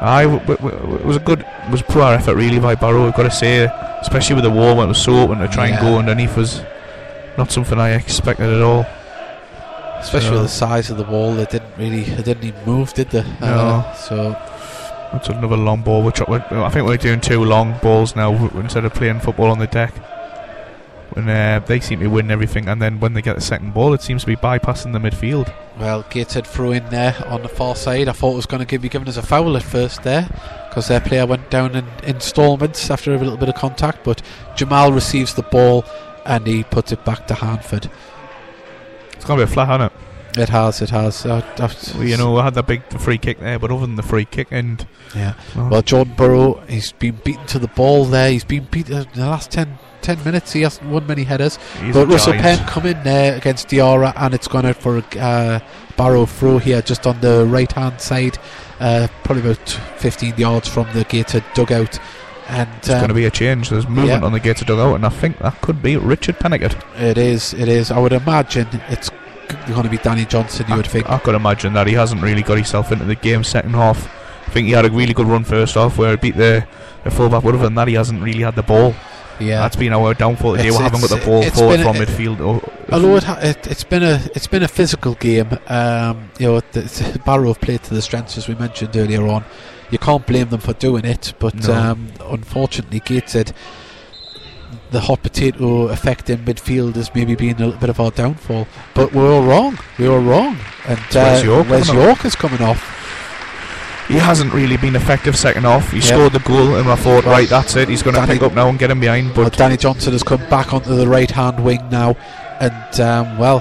I 0.00 0.24
w- 0.24 0.40
w- 0.40 0.70
w- 0.78 0.96
it 0.96 1.04
was 1.04 1.16
a 1.16 1.20
good, 1.20 1.40
it 1.40 1.70
was 1.70 1.80
a 1.80 1.84
poor 1.84 2.02
effort 2.12 2.34
really 2.34 2.58
by 2.58 2.74
Barrow. 2.74 3.06
I've 3.06 3.14
got 3.14 3.22
to 3.24 3.30
say, 3.30 3.64
especially 4.00 4.34
with 4.34 4.44
the 4.44 4.50
wall 4.50 4.76
when 4.76 4.86
it 4.86 4.88
was 4.88 5.02
so 5.02 5.14
open 5.20 5.38
to 5.38 5.48
try 5.48 5.68
and 5.68 5.80
go 5.80 5.98
underneath 5.98 6.36
was 6.36 6.62
not 7.40 7.50
something 7.50 7.78
I 7.78 7.90
expected 7.94 8.50
at 8.50 8.62
all. 8.62 8.84
especially 10.00 10.28
So- 10.28 10.32
with 10.32 10.42
the 10.42 10.48
size 10.66 10.90
of 10.90 10.96
the 10.96 11.04
wall, 11.04 11.34
they 11.34 11.44
didn't 11.54 11.74
really, 11.78 12.02
they 12.04 12.22
didn't 12.22 12.44
even 12.44 12.60
move, 12.64 12.92
did 12.94 13.08
they? 13.10 13.22
No. 13.40 13.46
Uh, 13.46 13.94
so 13.94 14.16
That's 15.12 15.28
another 15.28 15.56
long 15.56 15.80
ball. 15.82 16.02
Which 16.02 16.20
I 16.20 16.24
I 16.68 16.68
think 16.70 16.86
we're 16.86 16.96
doing 16.96 17.20
two 17.20 17.42
long 17.44 17.68
balls 17.82 18.14
now 18.14 18.30
instead 18.64 18.84
of 18.84 18.94
playing 18.94 19.20
football 19.20 19.50
on 19.50 19.58
the 19.58 19.66
deck. 19.66 19.92
When 21.14 21.28
uh, 21.28 21.60
they 21.66 21.80
seem 21.80 21.98
to 22.00 22.06
win 22.06 22.30
everything, 22.30 22.68
and 22.68 22.80
then 22.80 23.00
when 23.00 23.14
they 23.14 23.22
get 23.22 23.34
the 23.34 23.40
second 23.42 23.74
ball, 23.74 23.92
it 23.94 24.00
seems 24.02 24.20
to 24.22 24.26
be 24.28 24.36
bypassing 24.36 24.92
the 24.92 25.00
midfield. 25.00 25.52
Well, 25.80 26.04
Gateshead 26.08 26.46
threw 26.46 26.70
in 26.70 26.86
there 26.90 27.16
on 27.26 27.42
the 27.42 27.48
far 27.48 27.74
side. 27.74 28.06
I 28.08 28.12
thought 28.12 28.32
it 28.34 28.36
was 28.36 28.46
going 28.46 28.64
to 28.64 28.78
be 28.78 28.88
given 28.88 29.08
us 29.08 29.16
a 29.16 29.22
foul 29.22 29.56
at 29.56 29.64
first 29.64 30.04
there 30.04 30.28
because 30.68 30.86
their 30.86 31.00
player 31.00 31.26
went 31.26 31.50
down 31.50 31.74
in 31.74 31.86
instalments 32.04 32.90
after 32.90 33.12
a 33.12 33.18
little 33.18 33.36
bit 33.36 33.48
of 33.48 33.56
contact. 33.56 34.04
But 34.04 34.22
Jamal 34.54 34.92
receives 34.92 35.34
the 35.34 35.42
ball 35.42 35.84
and 36.30 36.46
he 36.46 36.62
puts 36.64 36.92
it 36.92 37.04
back 37.04 37.26
to 37.26 37.34
Hanford. 37.34 37.90
It's 39.12 39.24
gonna 39.24 39.40
be 39.40 39.44
a 39.44 39.46
flat, 39.46 39.68
hasn't 39.68 39.92
it? 39.92 39.98
It 40.38 40.48
has, 40.50 40.80
it 40.80 40.90
has. 40.90 41.26
Uh, 41.26 41.42
Well, 41.58 42.04
you 42.04 42.16
know, 42.16 42.36
I 42.38 42.44
had 42.44 42.54
that 42.54 42.66
big 42.68 42.82
free 43.00 43.18
kick 43.18 43.40
there, 43.40 43.58
but 43.58 43.70
other 43.72 43.80
than 43.80 43.96
the 43.96 44.02
free 44.02 44.24
kick, 44.24 44.46
and 44.52 44.86
Yeah. 45.14 45.32
well, 45.56 45.68
Well, 45.70 45.82
Jordan 45.82 46.14
Burrow, 46.16 46.60
he's 46.68 46.92
been 46.92 47.18
beaten 47.24 47.44
to 47.46 47.58
the 47.58 47.66
ball 47.66 48.04
there. 48.04 48.30
He's 48.30 48.44
been 48.44 48.68
beaten 48.70 48.96
in 48.96 49.06
the 49.12 49.26
last 49.26 49.50
10, 49.50 49.78
10 50.02 50.22
minutes. 50.24 50.52
He 50.52 50.62
hasn't 50.62 50.88
won 50.88 51.04
many 51.08 51.24
headers. 51.24 51.58
he's 51.84 51.94
But 51.94 52.06
Russell. 52.06 52.34
Penn 52.34 52.64
come 52.68 52.86
in 52.86 53.02
there 53.02 53.36
against 53.36 53.68
Diarra, 53.68 54.12
and 54.16 54.32
it's 54.32 54.46
gone 54.46 54.66
out 54.66 54.76
for 54.76 54.98
a 54.98 55.18
uh, 55.20 55.58
Barrow 55.96 56.26
throw 56.26 56.58
here, 56.58 56.80
just 56.80 57.08
on 57.08 57.20
the 57.20 57.44
right 57.46 57.70
hand 57.72 58.00
side, 58.00 58.38
uh, 58.78 59.08
probably 59.24 59.42
about 59.50 59.68
15 59.96 60.34
yards 60.38 60.68
from 60.68 60.86
the 60.94 61.02
gated 61.04 61.42
dugout. 61.54 61.98
And 62.50 62.68
It's 62.78 62.88
going 62.88 63.02
to 63.02 63.10
um, 63.10 63.14
be 63.14 63.24
a 63.26 63.30
change. 63.30 63.70
There's 63.70 63.86
movement 63.86 64.22
yeah. 64.22 64.26
on 64.26 64.32
the 64.32 64.40
gated 64.40 64.66
dugout, 64.66 64.96
and 64.96 65.06
I 65.06 65.08
think 65.08 65.38
that 65.38 65.60
could 65.60 65.82
be 65.82 65.96
Richard 65.96 66.38
Peniket. 66.38 66.74
it 67.00 67.16
is, 67.16 67.54
it 67.54 67.68
is. 67.68 67.90
I 67.90 67.98
would 67.98 68.12
imagine 68.12 68.66
it's 68.88 69.08
going 69.68 69.84
to 69.84 69.88
be 69.88 69.98
Danny 69.98 70.24
Johnson. 70.24 70.66
You 70.68 70.76
would 70.76 70.86
think. 70.86 71.08
I 71.08 71.18
could 71.18 71.34
imagine 71.34 71.72
that 71.74 71.86
he 71.86 71.94
hasn't 71.94 72.22
really 72.22 72.42
got 72.42 72.56
himself 72.56 72.92
into 72.92 73.04
the 73.04 73.14
game 73.14 73.44
second 73.44 73.74
half. 73.74 74.08
I 74.46 74.50
think 74.50 74.66
he 74.66 74.72
had 74.72 74.84
a 74.84 74.90
really 74.90 75.14
good 75.14 75.26
run 75.26 75.44
first 75.44 75.76
off 75.76 75.96
where 75.96 76.10
he 76.10 76.16
beat 76.16 76.36
the, 76.36 76.66
the 77.04 77.10
fullback, 77.10 77.44
but 77.44 77.54
other 77.54 77.62
than 77.62 77.74
that, 77.76 77.86
he 77.86 77.94
hasn't 77.94 78.20
really 78.20 78.42
had 78.42 78.56
the 78.56 78.64
ball. 78.64 78.94
Yeah. 79.40 79.60
That's 79.62 79.76
been 79.76 79.92
our 79.92 80.14
downfall 80.14 80.52
today. 80.56 80.70
We 80.70 80.76
It's- 80.76 80.82
haven't 80.82 81.00
got 81.00 81.10
the 81.18 81.24
ball 81.26 81.42
forward 81.50 81.76
been 81.78 81.86
a- 81.86 81.92
from 81.94 81.96
midfield. 82.04 82.40
Oh, 82.40 82.72
Although 82.92 83.16
it, 83.16 83.24
ha- 83.24 83.38
it, 83.42 83.66
it's 83.66 83.84
been 83.84 84.02
a 84.02 84.20
it's 84.34 84.46
been 84.46 84.62
a 84.62 84.68
physical 84.68 85.14
game, 85.14 85.58
um, 85.68 86.30
you 86.38 86.46
know, 86.46 86.60
the, 86.72 87.20
Barrow 87.24 87.48
have 87.48 87.60
played 87.60 87.82
to 87.84 87.94
the 87.94 88.02
strengths 88.02 88.36
as 88.38 88.48
we 88.48 88.54
mentioned 88.54 88.96
earlier 88.96 89.26
on. 89.26 89.44
You 89.90 89.98
can't 89.98 90.24
blame 90.26 90.48
them 90.50 90.60
for 90.60 90.72
doing 90.74 91.04
it, 91.04 91.32
but 91.38 91.54
No. 91.66 91.74
um, 91.74 92.08
unfortunately, 92.28 93.00
Gateshead, 93.00 93.52
the 94.92 95.00
hot 95.00 95.22
potato 95.22 95.88
effect 95.88 96.30
in 96.30 96.44
midfield 96.44 96.94
has 96.96 97.12
maybe 97.14 97.34
been 97.34 97.56
a 97.56 97.64
little 97.66 97.80
bit 97.80 97.90
of 97.90 97.98
our 98.00 98.10
downfall. 98.10 98.66
But 98.94 99.12
we're 99.12 99.32
all 99.32 99.42
wrong. 99.42 99.78
We 99.98 100.08
were 100.08 100.20
wrong. 100.20 100.56
And 100.86 100.98
Wes 101.14 101.42
uh, 101.42 101.44
York 101.44 101.68
Wes 101.68 101.92
York 101.92 102.24
is 102.24 102.34
coming 102.36 102.60
off. 102.62 102.96
He 104.10 104.18
hasn't 104.18 104.52
really 104.52 104.76
been 104.76 104.96
effective 104.96 105.36
second 105.36 105.64
half. 105.64 105.90
He 105.90 105.98
Yeah. 105.98 106.02
scored 106.02 106.32
the 106.32 106.40
goal, 106.40 106.74
and 106.76 106.90
I 106.90 106.96
thought, 106.96 107.24
right, 107.24 107.48
that's 107.48 107.76
it. 107.76 107.88
He's 107.88 108.02
going 108.02 108.16
to 108.16 108.26
pick 108.26 108.42
up 108.42 108.54
now 108.54 108.68
and 108.68 108.78
get 108.78 108.90
him 108.90 109.00
behind. 109.00 109.34
But 109.34 109.44
But 109.44 109.56
Danny 109.56 109.76
Johnson 109.76 110.12
has 110.12 110.22
come 110.22 110.42
back 110.50 110.74
onto 110.74 110.94
the 110.94 111.06
right 111.06 111.30
hand 111.30 111.60
wing 111.60 111.80
now, 111.90 112.16
and 112.60 113.00
um, 113.00 113.38
well, 113.38 113.60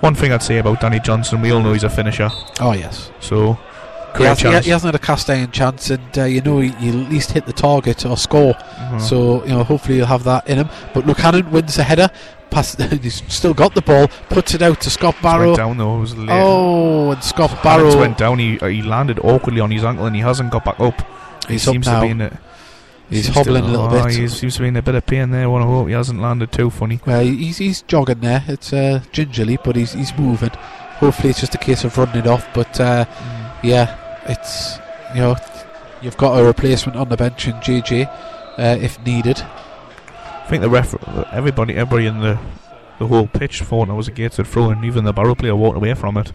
one 0.00 0.14
thing 0.14 0.32
I'd 0.32 0.42
say 0.42 0.58
about 0.58 0.80
Danny 0.80 1.00
Johnson, 1.00 1.40
we 1.42 1.50
all 1.50 1.60
know 1.60 1.72
he's 1.72 1.84
a 1.84 1.90
finisher. 1.90 2.30
oh 2.60 2.72
yes, 2.72 3.10
So, 3.20 3.58
he, 4.16 4.24
has, 4.24 4.38
he, 4.38 4.42
chance. 4.44 4.64
he 4.64 4.70
hasn't 4.70 4.94
had 4.94 5.00
a 5.02 5.04
cast 5.04 5.28
iron 5.28 5.50
chance, 5.50 5.90
and 5.90 6.18
uh, 6.18 6.24
you 6.24 6.40
know 6.40 6.60
he, 6.60 6.68
he'll 6.80 7.02
at 7.04 7.10
least 7.10 7.32
hit 7.32 7.44
the 7.46 7.52
target 7.52 8.06
or 8.06 8.16
score. 8.16 8.54
Mhm. 8.54 9.00
So 9.00 9.42
you 9.44 9.50
know, 9.50 9.64
hopefully 9.64 9.96
he'll 9.96 10.06
have 10.06 10.24
that 10.24 10.46
in 10.48 10.58
him. 10.58 10.68
But 10.94 11.06
Luke 11.06 11.18
Hannant 11.18 11.50
wins 11.50 11.74
the 11.74 11.82
header. 11.84 12.08
Pass, 12.54 12.74
he's 13.02 13.22
still 13.32 13.52
got 13.54 13.74
the 13.74 13.82
ball. 13.82 14.08
Puts 14.28 14.54
it 14.54 14.62
out 14.62 14.80
to 14.82 14.90
Scott 14.90 15.16
It 15.16 15.22
Barrow. 15.22 15.56
down 15.56 15.76
though. 15.76 15.96
It 15.96 16.00
was 16.00 16.16
late. 16.16 16.28
Oh, 16.30 17.10
and 17.10 17.22
Scott 17.22 17.50
Harrods 17.50 17.94
Barrow. 17.94 18.00
went 18.00 18.18
down. 18.18 18.38
He 18.38 18.58
uh, 18.60 18.68
he 18.68 18.82
landed 18.82 19.18
awkwardly 19.18 19.60
on 19.60 19.70
his 19.70 19.84
ankle, 19.84 20.06
and 20.06 20.14
he 20.14 20.22
hasn't 20.22 20.50
got 20.50 20.64
back 20.64 20.78
up. 20.80 20.94
He's 21.48 21.64
he 21.64 21.70
up 21.70 21.74
seems 21.74 21.86
now. 21.86 22.00
to 22.00 22.06
be 22.06 22.10
in 22.12 22.20
a, 22.20 22.40
He's 23.10 23.28
hobbling 23.28 23.64
a 23.64 23.68
little 23.68 23.86
oh, 23.86 24.04
bit. 24.04 24.14
He 24.14 24.28
seems 24.28 24.56
to 24.56 24.62
be 24.62 24.68
in 24.68 24.76
a 24.76 24.82
bit 24.82 24.94
of 24.94 25.04
pain 25.04 25.30
there. 25.30 25.44
I 25.44 25.46
want 25.46 25.62
to 25.62 25.66
hope 25.66 25.88
he 25.88 25.92
hasn't 25.92 26.20
landed 26.20 26.52
too 26.52 26.70
funny. 26.70 27.00
Well, 27.06 27.22
he's 27.22 27.58
he's 27.58 27.82
jogging 27.82 28.20
there. 28.20 28.42
It's 28.48 28.72
uh, 28.72 29.02
gingerly, 29.12 29.58
but 29.62 29.76
he's 29.76 29.92
he's 29.92 30.16
moving. 30.16 30.50
Hopefully, 30.50 31.30
it's 31.30 31.40
just 31.40 31.54
a 31.54 31.58
case 31.58 31.84
of 31.84 31.96
running 31.98 32.16
it 32.16 32.26
off. 32.26 32.46
But 32.54 32.80
uh, 32.80 33.04
yeah, 33.62 33.96
it's 34.26 34.78
you 35.14 35.20
know, 35.20 35.36
you've 36.00 36.16
got 36.16 36.38
a 36.38 36.44
replacement 36.44 36.96
on 36.96 37.08
the 37.08 37.16
bench 37.16 37.46
in 37.46 37.54
JJ 37.54 38.08
uh, 38.58 38.78
if 38.80 39.04
needed. 39.04 39.44
I 40.44 40.46
think 40.48 40.60
the 40.62 40.68
ref, 40.70 40.94
everybody, 41.32 41.74
everybody 41.74 42.06
in 42.06 42.20
the 42.20 42.38
the 42.98 43.06
whole 43.08 43.26
pitch 43.26 43.62
thought 43.62 43.88
it 43.88 43.92
was 43.94 44.06
a 44.08 44.12
gated 44.12 44.46
throw, 44.46 44.70
and 44.70 44.84
even 44.84 45.04
the 45.04 45.12
barrel 45.12 45.34
player 45.34 45.56
walked 45.56 45.76
away 45.76 45.94
from 45.94 46.16
it. 46.16 46.32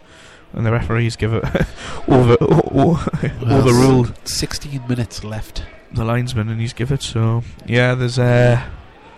And 0.52 0.66
the 0.66 0.72
referees 0.72 1.16
give 1.16 1.32
it 1.34 1.44
over 2.08 2.36
o- 2.42 3.06
overruled 3.44 4.14
16 4.28 4.88
minutes 4.88 5.24
left. 5.24 5.64
the 5.94 6.04
linesman, 6.04 6.50
and 6.50 6.60
he's 6.60 6.74
give 6.74 6.92
it. 6.92 7.02
So 7.04 7.44
yeah, 7.68 7.94
there's 7.96 8.18
uh, 8.20 8.62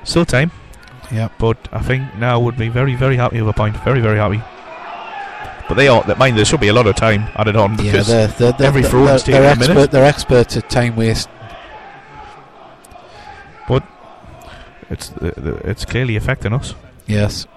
still 0.04 0.26
time, 0.26 0.52
Yeah. 1.12 1.30
but 1.40 1.58
I 1.72 1.80
think 1.80 2.16
now 2.16 2.40
would 2.40 2.58
be 2.58 2.68
very 2.70 2.96
very 2.96 3.16
happy 3.16 3.42
with 3.42 3.50
a 3.50 3.54
point. 3.58 3.78
Very 3.84 4.02
very 4.02 4.18
happy. 4.18 4.42
But 5.70 5.76
they 5.76 5.88
are. 5.88 6.04
That 6.04 6.18
mind, 6.18 6.38
there 6.38 6.44
should 6.46 6.60
be 6.60 6.68
a 6.68 6.74
lot 6.74 6.86
of 6.86 6.96
time 6.98 7.30
added 7.36 7.56
on 7.56 7.72
Yeah, 7.78 7.92
because 7.92 8.08
they're, 8.08 8.28
they're, 8.28 8.52
they're, 8.52 8.68
every 8.68 8.84
throw 8.84 9.08
is 9.08 9.24
taking 9.24 9.42
they're 9.42 9.54
a 9.54 9.56
minute. 9.56 9.70
expert, 9.70 9.92
they're 9.92 10.06
experts 10.06 10.58
at 10.58 10.70
time 10.70 10.96
waste. 10.98 11.30
It's 14.92 15.10
the, 15.10 15.32
the, 15.32 15.56
it's 15.70 15.86
clearly 15.86 16.16
affecting 16.18 16.54
us. 16.54 16.76
Yes. 17.08 17.48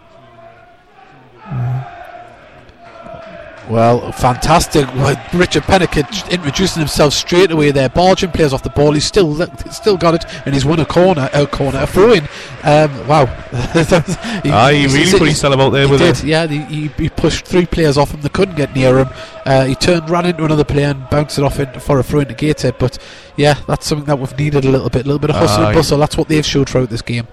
Well, 3.69 4.13
fantastic. 4.13 4.87
Well, 4.95 5.17
Richard 5.33 5.63
Peniket 5.63 6.31
introducing 6.31 6.81
himself 6.81 7.15
straight 7.15 7.51
away 7.51 7.71
there, 7.71 7.89
barging 7.89 8.31
players 8.31 8.53
off 8.53 8.63
the 8.63 8.69
ball. 8.69 8.93
He's 8.93 9.07
still 9.07 9.35
still 9.73 9.97
got 9.97 10.15
it, 10.15 10.25
and 10.45 10.55
he's 10.55 10.67
won 10.67 10.81
a 10.81 10.85
corner, 10.85 11.31
a 11.33 11.47
corner, 11.47 11.81
a 11.81 11.87
throw 11.87 12.13
in. 12.13 12.25
Um, 12.63 13.09
wow. 13.09 13.25
he, 14.43 14.51
Ah, 14.51 14.69
he 14.69 14.87
really 14.87 15.19
put 15.19 15.29
himself 15.29 15.59
out 15.59 15.71
there 15.71 15.87
he 15.87 15.91
with 15.91 16.01
did, 16.01 16.19
it. 16.19 16.25
yeah. 16.25 16.47
He, 16.47 16.59
he, 16.65 16.89
he 16.89 17.09
pushed 17.09 17.47
three 17.47 17.65
players 17.65 17.97
off 17.97 18.11
him. 18.11 18.21
They 18.21 18.29
couldn't 18.29 18.57
get 18.57 18.75
near 18.75 18.99
him. 18.99 19.09
Uh, 19.47 19.65
he 19.65 19.75
turned, 19.75 20.11
ran 20.11 20.27
into 20.27 20.45
another 20.45 20.65
player, 20.65 20.89
and 20.89 21.09
bounced 21.09 21.39
it 21.39 21.45
off 21.45 21.59
in, 21.59 21.73
for 21.81 21.99
a 21.99 22.03
throw 22.03 22.21
into 22.21 22.35
Gateshead. 22.35 22.77
But 22.79 22.99
yeah, 23.37 23.55
that's 23.67 23.87
something 23.87 24.07
that 24.07 24.19
we've 24.19 24.37
needed 24.39 24.65
a 24.65 24.71
little 24.71 24.89
bit, 24.91 25.05
a 25.05 25.09
little 25.09 25.19
bit 25.19 25.31
of 25.31 25.37
hustle 25.37 25.65
Aye. 25.65 25.69
and 25.69 25.77
bustle. 25.77 25.99
That's 25.99 26.17
what 26.17 26.29
they've 26.29 26.45
showed 26.45 26.69
throughout 26.69 26.91
this 26.91 27.03
game. 27.03 27.27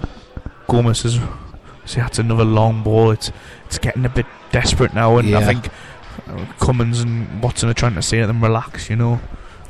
Gomez 0.68 1.06
is. 1.06 1.19
See, 1.86 1.99
that's 1.99 2.19
another 2.19 2.45
long 2.45 2.84
ball. 2.84 3.11
It's 3.11 3.32
it's 3.65 3.78
getting 3.78 4.06
a 4.06 4.10
bit 4.10 4.26
desperate 4.52 4.94
now, 4.94 5.18
and 5.18 5.36
I 5.36 5.44
think 5.44 5.69
uh, 6.28 6.45
Cummins 6.60 7.02
and 7.02 7.41
Watson 7.41 7.69
are 7.69 7.73
trying 7.73 7.95
to 7.95 8.02
say 8.02 8.22
to 8.22 8.28
them, 8.28 8.41
relax, 8.44 8.90
you 8.90 8.95
know, 8.95 9.19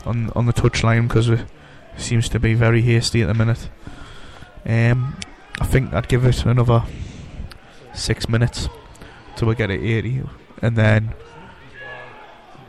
on 0.06 0.30
on 0.36 0.46
the 0.46 0.54
touchline 0.54 1.08
because 1.08 1.30
it 1.30 1.46
seems 1.98 2.28
to 2.30 2.40
be 2.40 2.54
very 2.54 2.82
hasty 2.82 3.22
at 3.22 3.28
the 3.28 3.34
minute. 3.34 3.70
Um, 4.66 5.18
I 5.60 5.66
think 5.66 5.94
I'd 5.94 6.08
give 6.08 6.26
it 6.26 6.46
another 6.46 6.84
six 7.94 8.30
minutes 8.30 8.70
till 9.36 9.48
we 9.48 9.56
get 9.56 9.72
at 9.72 9.80
eighty, 9.80 10.22
and 10.62 10.76
then. 10.78 11.14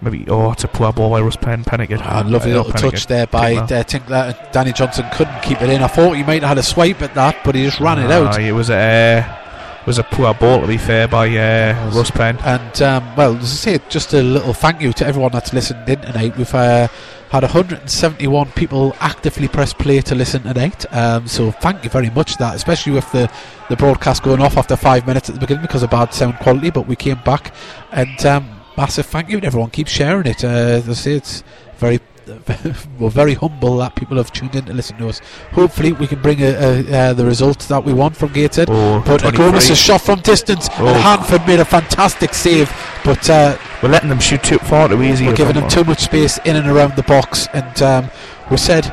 Maybe 0.03 0.27
oh, 0.29 0.51
it's 0.51 0.65
a 0.65 0.69
poor 0.69 0.93
ball 0.93 1.11
by 1.11 1.20
Russ 1.20 1.37
Penn 1.37 1.62
Pennigan. 1.62 2.01
Ah, 2.03 2.24
lovely 2.27 2.53
Uh, 2.53 2.57
little 2.57 2.73
touch 2.73 3.07
there 3.07 3.29
by 3.29 3.55
uh, 3.55 3.85
Tinkler. 3.85 4.37
Danny 4.53 4.73
Johnson 4.73 5.07
couldn't 5.12 5.41
keep 5.43 5.62
it 5.62 5.70
in. 5.70 5.81
I 5.81 5.87
thought 5.87 6.16
he 6.16 6.24
might 6.24 6.43
have 6.43 6.49
had 6.49 6.59
a 6.59 6.62
swipe 6.62 7.01
at 7.03 7.15
that, 7.15 7.37
but 7.45 7.55
he 7.55 7.65
just 7.65 7.79
ran 7.79 8.01
it 8.01 8.11
out. 8.11 8.41
It 8.41 8.53
was 8.53 8.69
a 8.69 9.19
uh, 9.20 9.87
was 9.87 9.99
a 9.99 10.05
poor 10.05 10.35
ball 10.35 10.61
to 10.61 10.66
be 10.66 10.77
fair 10.77 11.07
by 11.07 11.29
uh, 11.29 11.91
Russ 11.95 12.11
Penn. 12.11 12.37
And 12.45 12.83
um, 12.83 13.16
well, 13.16 13.37
as 13.37 13.45
I 13.45 13.79
say, 13.79 13.81
just 13.89 14.12
a 14.12 14.23
little 14.23 14.53
thank 14.53 14.81
you 14.81 14.93
to 14.93 15.07
everyone 15.07 15.31
that's 15.31 15.53
listened 15.53 15.89
in 15.89 16.01
tonight. 16.01 16.37
We've 16.37 16.53
uh, 16.53 16.89
had 17.31 17.45
171 17.45 18.51
people 18.53 18.95
actively 19.01 19.49
press 19.49 19.73
play 19.73 20.01
to 20.03 20.15
listen 20.15 20.43
tonight. 20.43 20.85
Um, 20.93 21.27
so 21.27 21.51
thank 21.51 21.85
you 21.85 21.91
very 21.91 22.11
much 22.11 22.33
for 22.33 22.39
that, 22.39 22.57
especially 22.57 22.93
with 22.93 23.11
the, 23.12 23.33
the 23.69 23.77
broadcast 23.77 24.23
going 24.23 24.41
off 24.41 24.57
after 24.57 24.77
five 24.77 25.07
minutes 25.07 25.29
at 25.29 25.37
the 25.37 25.41
beginning 25.41 25.62
because 25.62 25.83
of 25.83 25.91
bad 25.91 26.12
sound 26.12 26.37
quality. 26.41 26.70
But 26.70 26.87
we 26.87 26.97
came 26.97 27.20
back, 27.24 27.55
and 27.91 28.27
um, 28.27 28.61
massive 28.77 29.07
thank 29.07 29.28
you 29.31 29.40
to 29.40 29.47
everyone. 29.47 29.70
Keep 29.70 29.89
sharing 29.89 30.27
it. 30.27 30.44
Uh, 30.44 30.82
I 30.86 30.93
say, 30.94 31.12
it's 31.15 31.43
very. 31.77 32.01
We're 33.01 33.11
very 33.11 33.35
humble 33.35 33.78
that 33.78 33.97
people 33.97 34.16
have 34.16 34.32
tuned 34.32 34.55
in 34.55 34.65
to 34.66 34.73
listen 34.73 34.97
to 34.99 35.09
us. 35.09 35.20
Hopefully, 35.51 35.90
we 35.90 36.07
can 36.07 36.23
bring 36.23 36.40
a, 36.40 36.51
a, 36.53 36.93
uh, 37.11 37.12
the 37.15 37.27
results 37.27 37.66
that 37.66 37.85
we 37.85 37.93
want 37.93 38.16
from 38.16 38.32
Gateshead. 38.32 38.69
Oh, 38.70 39.03
But 39.05 39.23
23. 39.23 39.44
Agonis 39.47 39.70
is 39.70 39.78
shot 39.78 40.03
from 40.03 40.20
distance, 40.20 40.69
Oh. 40.78 40.86
and 40.86 40.97
Hanford 40.99 41.44
made 41.49 41.59
a 41.59 41.65
fantastic 41.65 42.32
save. 42.32 42.73
But 43.05 43.28
uh, 43.28 43.59
We're 43.82 43.89
letting 43.89 44.09
them 44.09 44.20
shoot 44.20 44.40
too 44.44 44.59
far 44.59 44.89
too 44.89 45.03
easy. 45.03 45.27
we're 45.27 45.35
giving 45.35 45.55
them. 45.55 45.62
them 45.62 45.70
too 45.70 45.82
much 45.82 46.03
space 46.03 46.39
in 46.44 46.55
and 46.55 46.69
around 46.69 46.94
the 46.94 47.03
box. 47.03 47.49
And 47.53 47.82
um, 47.82 48.11
we 48.53 48.57
said, 48.57 48.85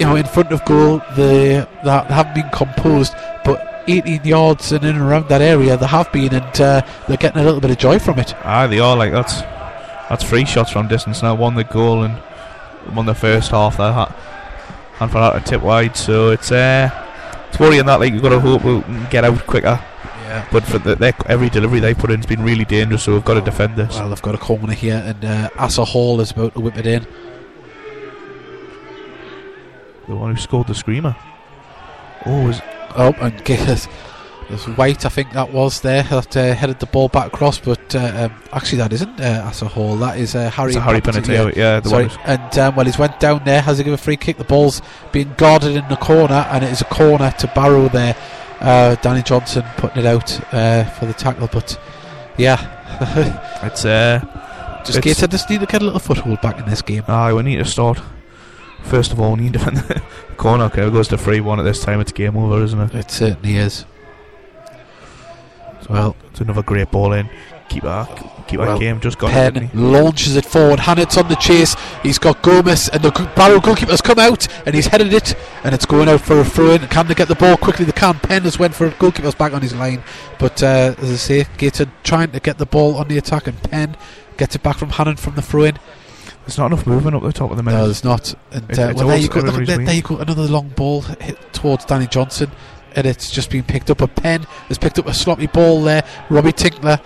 you 0.00 0.06
know, 0.06 0.16
in 0.16 0.26
front 0.26 0.50
of 0.50 0.64
goal, 0.64 1.00
they, 1.16 1.64
they 1.84 1.90
haven't 1.90 2.34
been 2.34 2.50
composed, 2.50 3.14
but 3.44 3.77
18 3.88 4.24
yards 4.24 4.72
and 4.72 4.84
in 4.84 4.96
and 4.96 5.04
around 5.04 5.28
that 5.28 5.40
area, 5.40 5.76
they 5.76 5.86
have 5.86 6.12
been, 6.12 6.34
and 6.34 6.60
uh, 6.60 6.82
they're 7.06 7.16
getting 7.16 7.40
a 7.40 7.44
little 7.44 7.60
bit 7.60 7.70
of 7.70 7.78
joy 7.78 7.98
from 7.98 8.18
it. 8.18 8.34
Aye, 8.44 8.66
they 8.66 8.78
are 8.78 8.96
like 8.96 9.12
that's 9.12 9.40
that's 10.08 10.24
three 10.24 10.44
shots 10.44 10.70
from 10.70 10.88
distance 10.88 11.22
now. 11.22 11.34
One 11.34 11.54
the 11.54 11.64
goal 11.64 12.02
and 12.02 12.14
one 12.94 13.06
the 13.06 13.14
first 13.14 13.50
half. 13.50 13.76
That 13.76 13.92
ha- 13.92 14.14
and 15.00 15.10
for 15.10 15.18
that 15.18 15.38
to 15.38 15.50
tip 15.50 15.62
wide. 15.62 15.96
So 15.96 16.30
it's 16.30 16.50
uh, 16.52 16.90
it's 17.48 17.58
worrying 17.58 17.86
that 17.86 18.00
like 18.00 18.12
you've 18.12 18.22
got 18.22 18.30
to 18.30 18.40
hope 18.40 18.64
we 18.64 18.80
can 18.82 19.08
get 19.10 19.24
out 19.24 19.46
quicker. 19.46 19.80
Yeah. 20.28 20.46
But 20.52 20.64
for 20.64 20.78
the, 20.78 20.94
their, 20.94 21.14
every 21.26 21.48
delivery 21.48 21.80
they 21.80 21.94
put 21.94 22.10
in 22.10 22.18
has 22.18 22.26
been 22.26 22.42
really 22.42 22.66
dangerous. 22.66 23.04
So 23.04 23.14
we've 23.14 23.24
got 23.24 23.34
to 23.34 23.40
defend 23.40 23.76
this. 23.76 23.96
Well, 23.96 24.10
they've 24.10 24.20
got 24.20 24.34
a 24.34 24.38
corner 24.38 24.74
here, 24.74 25.02
and 25.04 25.24
uh, 25.24 25.48
Asa 25.56 25.84
Hall 25.86 26.20
is 26.20 26.32
about 26.32 26.54
to 26.54 26.60
whip 26.60 26.76
it 26.76 26.86
in. 26.86 27.06
The 30.06 30.16
one 30.16 30.34
who 30.34 30.40
scored 30.40 30.66
the 30.66 30.74
screamer. 30.74 31.16
Oh, 32.26 32.46
was 32.46 32.60
Oh, 32.96 33.14
and 33.20 33.44
Gators. 33.44 33.88
There's 34.48 34.64
White, 34.66 35.04
I 35.04 35.10
think 35.10 35.32
that 35.32 35.52
was 35.52 35.82
there, 35.82 36.02
that 36.04 36.34
uh, 36.34 36.54
headed 36.54 36.80
the 36.80 36.86
ball 36.86 37.08
back 37.10 37.26
across, 37.26 37.58
but 37.58 37.94
uh, 37.94 38.30
um, 38.30 38.42
actually 38.50 38.78
that 38.78 38.94
isn't 38.94 39.20
uh, 39.20 39.42
Asa 39.46 39.68
Hall, 39.68 39.94
that 39.96 40.18
is 40.18 40.34
uh, 40.34 40.48
Harry 40.48 40.70
it's 40.70 40.76
a 40.78 40.80
Harry. 40.80 41.52
Yeah, 41.54 41.80
the 41.80 41.90
Sorry, 41.90 42.06
one. 42.06 42.18
And 42.24 42.58
um, 42.58 42.74
well, 42.74 42.86
he's 42.86 42.98
went 42.98 43.20
down 43.20 43.44
there, 43.44 43.60
has 43.60 43.76
he 43.76 43.84
given 43.84 43.92
a 43.94 43.98
free 43.98 44.16
kick. 44.16 44.38
The 44.38 44.44
ball's 44.44 44.80
being 45.12 45.34
guarded 45.36 45.76
in 45.76 45.86
the 45.90 45.96
corner, 45.96 46.46
and 46.50 46.64
it 46.64 46.72
is 46.72 46.80
a 46.80 46.86
corner 46.86 47.30
to 47.30 47.46
Barrow 47.48 47.90
there. 47.90 48.16
Uh, 48.60 48.94
Danny 49.02 49.22
Johnson 49.22 49.64
putting 49.76 49.98
it 49.98 50.06
out 50.06 50.54
uh, 50.54 50.84
for 50.84 51.04
the 51.04 51.12
tackle, 51.12 51.48
but 51.52 51.78
yeah, 52.38 53.60
it's 53.66 53.84
uh, 53.84 54.20
just 54.78 54.96
It's- 54.96 55.04
Gateshead 55.04 55.30
just 55.30 55.50
need 55.50 55.60
to 55.60 55.66
get 55.66 55.82
a 55.82 55.84
little 55.84 56.00
foothold 56.00 56.40
back 56.40 56.58
in 56.58 56.64
this 56.64 56.80
game. 56.80 57.04
Aye, 57.06 57.34
we 57.34 57.42
need 57.42 57.56
to 57.56 57.66
start. 57.66 58.00
First 58.82 59.12
of 59.12 59.20
all, 59.20 59.34
we 59.36 59.42
need 59.42 59.52
to 59.54 59.58
defend 59.58 59.76
the 59.78 60.02
corner. 60.36 60.64
Okay, 60.64 60.86
it 60.86 60.92
goes 60.92 61.08
to 61.08 61.18
3 61.18 61.40
1 61.40 61.60
at 61.60 61.62
this 61.64 61.82
time. 61.82 62.00
It's 62.00 62.12
game 62.12 62.36
over, 62.36 62.62
isn't 62.64 62.80
it? 62.80 62.94
It 62.94 63.10
certainly 63.10 63.56
is. 63.56 63.84
Well, 65.88 66.16
It's 66.30 66.40
another 66.40 66.62
great 66.62 66.90
ball 66.90 67.12
in. 67.12 67.30
Keep 67.70 67.84
our, 67.84 68.06
keep 68.46 68.60
our 68.60 68.66
Well, 68.66 68.78
game. 68.78 68.98
Just 69.00 69.18
got 69.18 69.28
it, 69.28 69.32
Penn 69.32 69.52
didn't 69.54 69.74
launches 69.74 70.36
it 70.36 70.46
forward. 70.46 70.78
Hannant's 70.80 71.18
on 71.18 71.28
the 71.28 71.34
chase. 71.36 71.76
He's 72.02 72.18
got 72.18 72.40
Gomez, 72.42 72.88
and 72.88 73.02
the 73.02 73.10
Barrow 73.36 73.60
goalkeeper's 73.60 74.00
come 74.00 74.18
out, 74.18 74.48
and 74.66 74.74
he's 74.74 74.86
headed 74.86 75.12
it, 75.12 75.34
and 75.64 75.74
it's 75.74 75.84
going 75.84 76.08
out 76.08 76.22
for 76.22 76.40
a 76.40 76.44
throw 76.44 76.70
in. 76.72 76.86
Can 76.88 77.08
they 77.08 77.14
get 77.14 77.28
the 77.28 77.34
ball 77.34 77.58
quickly? 77.58 77.84
They 77.84 77.92
can. 77.92 78.14
Penn 78.20 78.42
has 78.42 78.58
went 78.58 78.74
for 78.74 78.86
it. 78.86 78.98
Goalkeeper's 78.98 79.34
back 79.34 79.52
on 79.52 79.60
his 79.60 79.74
line, 79.74 80.02
but 80.38 80.62
uh, 80.62 80.94
as 80.98 81.10
I 81.10 81.16
say, 81.16 81.46
Gator 81.58 81.90
trying 82.04 82.30
to 82.32 82.40
get 82.40 82.56
the 82.56 82.66
ball 82.66 82.96
on 82.96 83.08
the 83.08 83.18
attack, 83.18 83.46
and 83.46 83.62
Penn 83.62 83.96
gets 84.38 84.54
it 84.54 84.62
back 84.62 84.76
from 84.78 84.90
Hannant 84.90 85.18
from 85.18 85.34
the 85.34 85.42
throw 85.42 85.64
in. 85.64 85.78
There's 86.48 86.56
not 86.56 86.72
enough 86.72 86.86
movement 86.86 87.14
up 87.14 87.22
the 87.22 87.30
top 87.30 87.50
of 87.50 87.58
the 87.58 87.62
middle. 87.62 87.80
No, 87.80 87.84
there's 87.84 88.02
not. 88.04 88.34
And 88.52 88.70
It- 88.70 88.78
uh, 88.78 88.94
well, 88.96 89.08
there 89.08 89.18
you 89.18 89.28
go. 89.28 89.40
Look, 89.40 89.66
there, 89.66 89.76
there 89.76 89.94
you 89.94 90.00
go. 90.00 90.16
Another 90.16 90.44
long 90.44 90.70
ball 90.70 91.02
hit 91.02 91.36
towards 91.52 91.84
Danny 91.84 92.06
Johnson, 92.06 92.50
and 92.96 93.06
it's 93.06 93.30
just 93.30 93.50
been 93.50 93.64
picked 93.64 93.90
up. 93.90 94.00
A 94.00 94.08
pen 94.08 94.44
has 94.68 94.78
picked 94.78 94.98
up 94.98 95.06
a 95.06 95.12
sloppy 95.12 95.46
ball 95.46 95.82
there. 95.82 96.02
Robbie 96.30 96.52
Tinkler, 96.52 97.00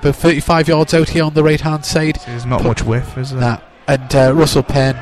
about 0.00 0.16
35 0.16 0.66
yards 0.66 0.92
out 0.92 1.08
here 1.10 1.22
on 1.22 1.34
the 1.34 1.44
right 1.44 1.60
hand 1.60 1.84
side. 1.84 2.18
There's 2.26 2.44
not 2.46 2.62
Put- 2.62 2.66
much 2.68 2.82
width, 2.82 3.16
is 3.16 3.30
there? 3.30 3.40
Nah. 3.40 3.58
And 3.86 4.12
uh, 4.16 4.32
Russell 4.34 4.64
Penn, 4.64 4.98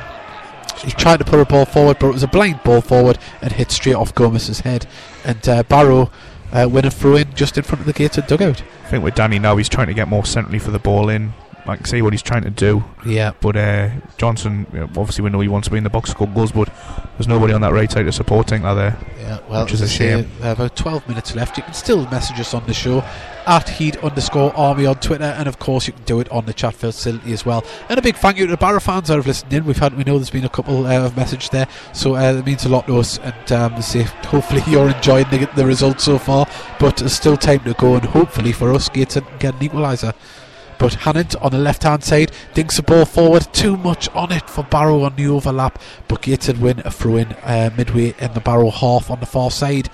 he 0.84 0.90
tried 0.90 1.16
to 1.20 1.24
put 1.24 1.40
a 1.40 1.46
ball 1.46 1.64
forward, 1.64 1.96
but 1.98 2.08
it 2.08 2.12
was 2.12 2.22
a 2.22 2.28
blind 2.28 2.62
ball 2.62 2.82
forward 2.82 3.16
and 3.40 3.52
hit 3.52 3.70
straight 3.70 3.94
off 3.96 4.14
Gomez's 4.14 4.60
head. 4.60 4.86
And 5.24 5.48
uh, 5.48 5.62
Barrow 5.62 6.10
uh, 6.52 6.68
went 6.70 6.84
and 6.84 6.94
threw 6.94 7.16
in 7.16 7.32
just 7.34 7.56
in 7.56 7.64
front 7.64 7.80
of 7.80 7.86
the 7.86 7.94
gated 7.94 8.26
dugout. 8.26 8.62
I 8.84 8.88
think 8.88 9.02
with 9.02 9.14
Danny 9.14 9.38
now, 9.38 9.56
he's 9.56 9.70
trying 9.70 9.86
to 9.86 9.94
get 9.94 10.08
more 10.08 10.26
centrally 10.26 10.58
for 10.58 10.70
the 10.72 10.78
ball 10.78 11.08
in. 11.08 11.32
I 11.68 11.76
can 11.76 11.84
see 11.84 12.00
what 12.02 12.12
he's 12.12 12.22
trying 12.22 12.42
to 12.42 12.50
do. 12.50 12.84
Yeah. 13.04 13.32
But 13.40 13.56
uh, 13.56 13.90
Johnson, 14.18 14.66
you 14.72 14.80
know, 14.80 14.84
obviously, 14.96 15.22
we 15.22 15.30
know 15.30 15.40
he 15.40 15.48
wants 15.48 15.66
to 15.66 15.72
be 15.72 15.78
in 15.78 15.84
the 15.84 15.90
box, 15.90 16.10
score 16.10 16.28
goals, 16.28 16.52
but 16.52 16.72
there's 17.16 17.28
nobody 17.28 17.52
on 17.52 17.60
that 17.62 17.72
right 17.72 17.90
side 17.90 18.04
to 18.04 18.12
support 18.12 18.46
Tinkler 18.48 18.74
there. 18.74 18.98
Yeah, 19.18 19.38
well, 19.48 19.64
Which 19.64 19.72
is 19.74 19.80
a 19.80 19.84
as 19.84 19.90
I 19.90 19.94
say, 19.96 20.22
shame. 20.22 20.30
uh, 20.42 20.50
about 20.52 20.76
12 20.76 21.08
minutes 21.08 21.34
left. 21.34 21.56
You 21.56 21.64
can 21.64 21.74
still 21.74 22.08
message 22.10 22.38
us 22.38 22.54
on 22.54 22.64
the 22.66 22.74
show 22.74 23.02
at 23.46 23.68
heed 23.68 23.96
underscore 23.98 24.54
army 24.56 24.86
on 24.86 24.96
Twitter, 24.96 25.24
and 25.24 25.48
of 25.48 25.58
course, 25.58 25.86
you 25.86 25.92
can 25.92 26.02
do 26.04 26.20
it 26.20 26.28
on 26.30 26.46
the 26.46 26.52
chat 26.52 26.74
facility 26.74 27.32
as 27.32 27.44
well. 27.46 27.64
And 27.88 27.98
a 27.98 28.02
big 28.02 28.16
thank 28.16 28.38
you 28.38 28.46
to 28.46 28.50
the 28.52 28.56
Barrow 28.56 28.80
fans 28.80 29.08
that 29.08 29.16
have 29.16 29.26
listened 29.26 29.52
in. 29.52 29.64
We've 29.64 29.76
had, 29.76 29.96
we 29.96 30.04
know 30.04 30.18
there's 30.18 30.30
been 30.30 30.44
a 30.44 30.48
couple 30.48 30.86
uh, 30.86 31.04
of 31.06 31.16
messages 31.16 31.48
there, 31.50 31.68
so 31.92 32.16
uh, 32.16 32.34
it 32.34 32.46
means 32.46 32.64
a 32.64 32.68
lot 32.68 32.86
to 32.86 32.98
us. 32.98 33.18
And 33.18 33.52
um, 33.52 33.82
say, 33.82 34.02
hopefully, 34.02 34.62
you're 34.68 34.88
enjoying 34.90 35.28
the, 35.30 35.48
the 35.56 35.66
results 35.66 36.04
so 36.04 36.18
far, 36.18 36.46
but 36.78 36.98
there's 36.98 37.12
still 37.12 37.36
time 37.36 37.60
to 37.64 37.74
go, 37.74 37.94
and 37.94 38.04
hopefully, 38.04 38.52
for 38.52 38.72
us, 38.72 38.88
Gateshead 38.88 39.26
can 39.26 39.38
get 39.38 39.54
an 39.54 39.60
equaliser. 39.68 40.14
But 40.78 40.92
Hannant 40.92 41.34
on 41.42 41.52
the 41.52 41.58
left 41.58 41.84
hand 41.84 42.04
side 42.04 42.32
dinks 42.54 42.76
the 42.76 42.82
ball 42.82 43.04
forward. 43.04 43.46
Too 43.52 43.76
much 43.76 44.08
on 44.10 44.30
it 44.32 44.48
for 44.48 44.62
Barrow 44.64 45.02
on 45.04 45.16
the 45.16 45.26
overlap. 45.28 45.80
But 46.08 46.22
Gateshead 46.22 46.58
win 46.60 46.80
a 46.84 46.90
throw 46.90 47.16
in 47.16 47.32
uh, 47.44 47.70
midway 47.76 48.14
in 48.18 48.32
the 48.34 48.40
Barrow 48.40 48.70
half 48.70 49.10
on 49.10 49.20
the 49.20 49.26
far 49.26 49.50
side. 49.50 49.88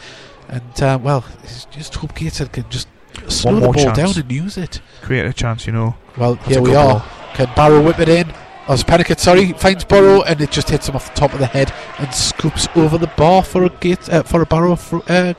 And 0.48 0.82
uh, 0.82 0.98
well, 1.00 1.24
just 1.70 1.94
hope 1.94 2.14
Gateshead 2.14 2.52
can 2.52 2.64
just 2.68 2.88
slow 3.28 3.54
the 3.54 3.60
ball 3.60 3.74
chance. 3.74 3.96
down 3.96 4.12
and 4.16 4.30
use 4.32 4.58
it. 4.58 4.80
Create 5.02 5.24
a 5.26 5.32
chance, 5.32 5.66
you 5.66 5.72
know. 5.72 5.94
Well, 6.16 6.34
That's 6.34 6.48
here 6.48 6.60
we 6.62 6.74
are. 6.74 6.98
ball. 7.00 7.04
Can 7.34 7.48
Barrow 7.54 7.80
whip 7.82 7.98
it 8.00 8.08
in? 8.08 8.32
As 8.68 8.84
Peniket, 8.84 9.18
sorry, 9.18 9.52
finds 9.54 9.84
Barrow 9.84 10.22
and 10.22 10.40
it 10.40 10.50
just 10.50 10.68
hits 10.70 10.88
him 10.88 10.94
off 10.94 11.12
the 11.12 11.18
top 11.20 11.32
of 11.32 11.40
the 11.40 11.46
head 11.46 11.72
and 11.98 12.12
scoops 12.14 12.68
over 12.76 12.96
the 12.96 13.08
bar 13.16 13.42
for 13.42 13.64
a 13.64 13.68
gate 13.68 14.08
uh, 14.08 14.22
for 14.22 14.40
a 14.42 14.46
Barrow 14.46 14.76
fro- 14.76 15.02
uh, 15.08 15.34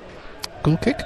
goal 0.62 0.78
kick. 0.78 1.00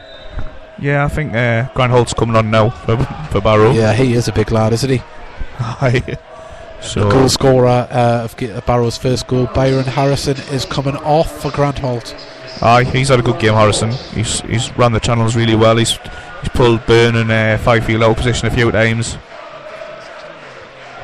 Yeah, 0.80 1.06
I 1.06 1.08
think 1.08 1.34
uh, 1.34 1.68
Grant 1.74 1.92
Holt's 1.92 2.14
coming 2.14 2.36
on 2.36 2.52
now 2.52 2.70
for, 2.70 2.98
for 3.32 3.42
Barrow. 3.42 3.72
Yeah, 3.72 3.94
he 3.94 4.14
is 4.14 4.28
a 4.28 4.34
big 4.34 4.52
lad, 4.52 4.74
isn't 4.74 4.90
he? 4.90 5.02
Aye. 5.60 6.04
the 6.06 6.82
so, 6.82 7.10
goal 7.10 7.30
scorer 7.30 7.88
uh, 7.90 8.26
of 8.26 8.66
Barrow's 8.66 8.98
first 8.98 9.28
goal, 9.28 9.48
Byron 9.48 9.86
Harrison, 9.86 10.38
is 10.52 10.66
coming 10.66 10.96
off 10.98 11.42
for 11.42 11.52
Grant 11.52 11.80
Holt. 11.80 12.16
aye, 12.62 12.84
he's 12.84 13.10
had 13.10 13.20
a 13.20 13.24
good 13.24 13.40
game, 13.40 13.54
Harrison. 13.54 13.92
He's 14.14 14.42
he's 14.42 14.76
run 14.78 14.92
the 14.92 15.00
channels 15.00 15.36
really 15.36 15.56
well. 15.56 15.78
He's 15.78 15.98
he's 16.42 16.50
pulled 16.54 16.86
Byrne 16.86 17.16
and 17.16 17.32
uh, 17.32 17.58
Fyfield 17.58 18.04
out 18.04 18.18
position 18.18 18.48
a 18.48 18.52
few 18.52 18.72
times. 18.72 19.18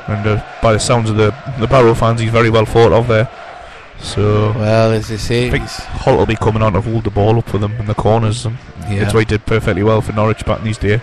And 0.08 0.28
uh, 0.28 0.45
by 0.62 0.74
the 0.74 0.80
sounds 0.80 1.10
of 1.10 1.16
the 1.16 1.36
the 1.60 1.68
Barrow 1.68 1.95
fans, 1.95 2.20
he's 2.22 2.32
very 2.32 2.52
well 2.52 2.66
thought 2.66 2.91
of 2.91 3.08
there. 3.08 3.28
So 4.04 4.52
Well, 4.54 4.92
as 4.92 5.08
they 5.08 5.18
say, 5.18 5.50
Holt 5.50 6.20
will 6.20 6.26
be 6.26 6.36
coming 6.36 6.62
on 6.62 6.74
to 6.74 6.82
hold 6.82 7.06
the 7.06 7.10
ball 7.10 7.38
up 7.40 7.50
for 7.50 7.58
them 7.58 7.72
in 7.74 7.86
the 7.86 7.96
corners. 7.96 8.46
And 8.46 8.58
yeah. 8.90 9.00
That's 9.00 9.14
why 9.14 9.22
he 9.22 9.26
did 9.26 9.46
perfectly 9.46 9.82
well 9.82 10.02
for 10.02 10.12
Norwich 10.12 10.46
back 10.46 10.60
in 10.60 10.66
his 10.66 10.78
day. 10.78 11.02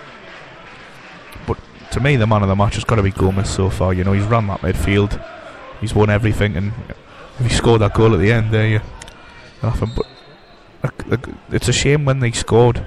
But 1.46 1.58
to 1.92 2.00
me, 2.00 2.16
the 2.16 2.26
man 2.26 2.42
of 2.42 2.48
the 2.48 2.56
match 2.56 2.74
has 2.74 2.84
got 2.84 2.96
to 2.96 3.02
be 3.02 3.10
Gomez 3.10 3.48
so 3.48 3.70
far. 3.70 3.94
You 3.94 4.04
know, 4.04 4.12
he's 4.12 4.24
run 4.24 4.46
that 4.48 4.60
midfield, 4.60 5.22
he's 5.80 5.94
won 5.94 6.10
everything, 6.10 6.56
and 6.56 6.72
if 7.38 7.46
he 7.46 7.54
scored 7.54 7.80
that 7.80 7.94
goal 7.94 8.12
at 8.14 8.20
the 8.20 8.30
end, 8.30 8.52
there 8.52 8.66
you 8.66 8.80
nothing. 9.62 9.92
But 9.96 10.06
it's 11.50 11.68
a 11.68 11.72
shame 11.72 12.04
when 12.04 12.20
they 12.20 12.32
scored. 12.32 12.86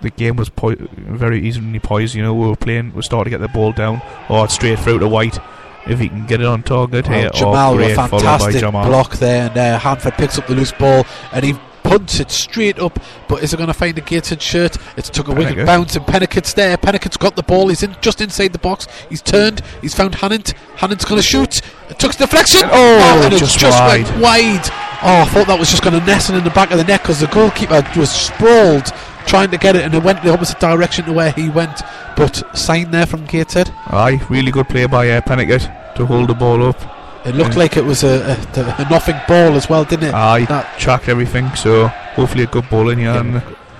The 0.00 0.10
game 0.10 0.36
was 0.36 0.48
po- 0.48 0.76
very 0.78 1.44
easily 1.46 1.80
poised. 1.80 2.14
You 2.14 2.22
know, 2.22 2.34
we 2.34 2.46
were 2.46 2.56
playing, 2.56 2.94
we 2.94 3.02
started 3.02 3.30
to 3.30 3.36
get 3.36 3.40
the 3.40 3.48
ball 3.48 3.72
down, 3.72 4.00
or 4.28 4.44
it's 4.44 4.54
straight 4.54 4.78
through 4.78 5.00
to 5.00 5.08
White. 5.08 5.38
If 5.86 6.00
he 6.00 6.08
can 6.08 6.26
get 6.26 6.40
it 6.40 6.46
on 6.46 6.62
target 6.62 7.08
Well, 7.08 7.18
here, 7.20 7.30
Jamal 7.30 7.72
oh, 7.72 7.76
with 7.76 7.86
great 7.86 7.98
a 7.98 8.08
fantastic 8.08 8.60
Jamal. 8.60 8.86
block 8.86 9.16
there, 9.16 9.48
and 9.48 9.56
uh, 9.56 9.78
Hanford 9.78 10.14
picks 10.14 10.38
up 10.38 10.46
the 10.46 10.54
loose 10.54 10.72
ball 10.72 11.06
and 11.32 11.44
he 11.44 11.54
punts 11.82 12.20
it 12.20 12.30
straight 12.30 12.78
up. 12.78 12.98
But 13.28 13.42
is 13.42 13.54
it 13.54 13.56
going 13.56 13.68
to 13.68 13.74
find 13.74 13.96
a 13.96 14.02
gated 14.02 14.42
shirt? 14.42 14.76
It's 14.96 15.08
took 15.08 15.28
a 15.28 15.32
wicked 15.32 15.64
bounce, 15.64 15.96
and 15.96 16.04
Peniket's 16.04 16.52
there. 16.52 16.76
Peniket's 16.76 17.16
got 17.16 17.36
the 17.36 17.42
ball. 17.42 17.68
He's 17.68 17.82
in 17.82 17.96
just 18.00 18.20
inside 18.20 18.52
the 18.52 18.58
box. 18.58 18.86
He's 19.08 19.22
turned. 19.22 19.62
He's 19.80 19.94
found 19.94 20.14
Hannant. 20.14 20.54
Hannant's 20.76 21.04
going 21.06 21.20
to 21.20 21.26
shoot. 21.26 21.62
It 21.88 21.98
took 21.98 22.12
the 22.12 22.26
deflection. 22.26 22.62
Oh, 22.64 23.20
and 23.22 23.30
just 23.32 23.42
it's 23.54 23.56
just 23.56 23.80
wide. 23.80 24.04
went 24.04 24.20
wide. 24.20 24.68
Oh, 25.00 25.22
I 25.22 25.24
thought 25.26 25.46
that 25.46 25.58
was 25.58 25.70
just 25.70 25.82
going 25.82 25.98
to 25.98 26.04
nestle 26.04 26.36
in 26.36 26.44
the 26.44 26.50
back 26.50 26.72
of 26.72 26.78
the 26.78 26.84
net 26.84 27.02
because 27.02 27.20
the 27.20 27.28
goalkeeper 27.28 27.86
was 27.96 28.10
sprawled 28.10 28.92
trying 29.28 29.50
to 29.50 29.58
get 29.58 29.76
it, 29.76 29.82
and 29.84 29.94
it 29.94 30.02
went 30.02 30.22
the 30.22 30.32
opposite 30.32 30.58
direction 30.58 31.04
to 31.04 31.12
where 31.12 31.30
he 31.32 31.48
went. 31.50 31.82
But 32.16 32.42
sign 32.56 32.90
there 32.90 33.06
from 33.06 33.26
Gateshead. 33.26 33.70
Aye, 33.86 34.20
really 34.28 34.50
good 34.50 34.68
play 34.68 34.86
by 34.86 35.08
uh, 35.10 35.20
Peniket 35.20 35.94
to 35.96 36.06
hold 36.06 36.28
the 36.30 36.34
ball 36.34 36.62
up. 36.64 36.80
It 37.26 37.34
looked 37.34 37.56
like 37.56 37.76
it 37.76 37.84
was 37.84 38.04
a, 38.04 38.36
a, 38.56 38.60
a 38.82 38.88
nothing 38.90 39.16
ball 39.28 39.54
as 39.54 39.68
well, 39.68 39.84
didn't 39.84 40.08
it? 40.08 40.14
Aye, 40.14 40.44
That- 40.46 40.78
tracked 40.78 41.08
everything, 41.08 41.54
so 41.54 41.88
hopefully 41.88 42.44
a 42.44 42.46
good 42.46 42.68
ball 42.70 42.88
in 42.88 42.98
here. 42.98 43.12
Yeah. 43.12 43.20
And 43.20 43.34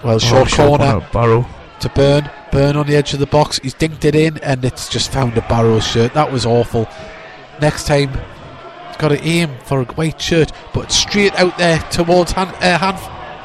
Well, 0.05 0.17
oh, 0.17 0.19
short 0.19 0.51
corner 0.53 0.85
corner, 0.93 1.07
Barrow. 1.13 1.47
to 1.81 1.89
Byrne. 1.91 2.31
Byrne 2.53 2.77
on 2.77 2.87
the 2.87 2.97
edge 2.97 3.13
of 3.15 3.21
the 3.21 3.27
box. 3.27 3.59
He's 3.63 3.75
dinked 3.75 4.05
it 4.05 4.15
in, 4.15 4.39
and 4.39 4.65
it's 4.65 4.89
just 4.89 5.11
found 5.13 5.37
a 5.39 5.43
Barrow 5.43 5.81
shirt. 5.81 6.15
That 6.15 6.31
was 6.31 6.45
awful. 6.47 6.89
Next 7.61 7.87
time, 7.87 8.11
got 8.99 9.09
to 9.09 9.23
aim 9.23 9.51
for 9.65 9.81
a 9.81 9.85
white 9.85 10.21
shirt, 10.21 10.53
but 10.75 10.91
straight 10.93 11.35
out 11.37 11.57
there 11.59 11.79
towards 11.91 12.33
Han. 12.33 12.49
Uh, 12.57 12.79
Han 12.79 12.95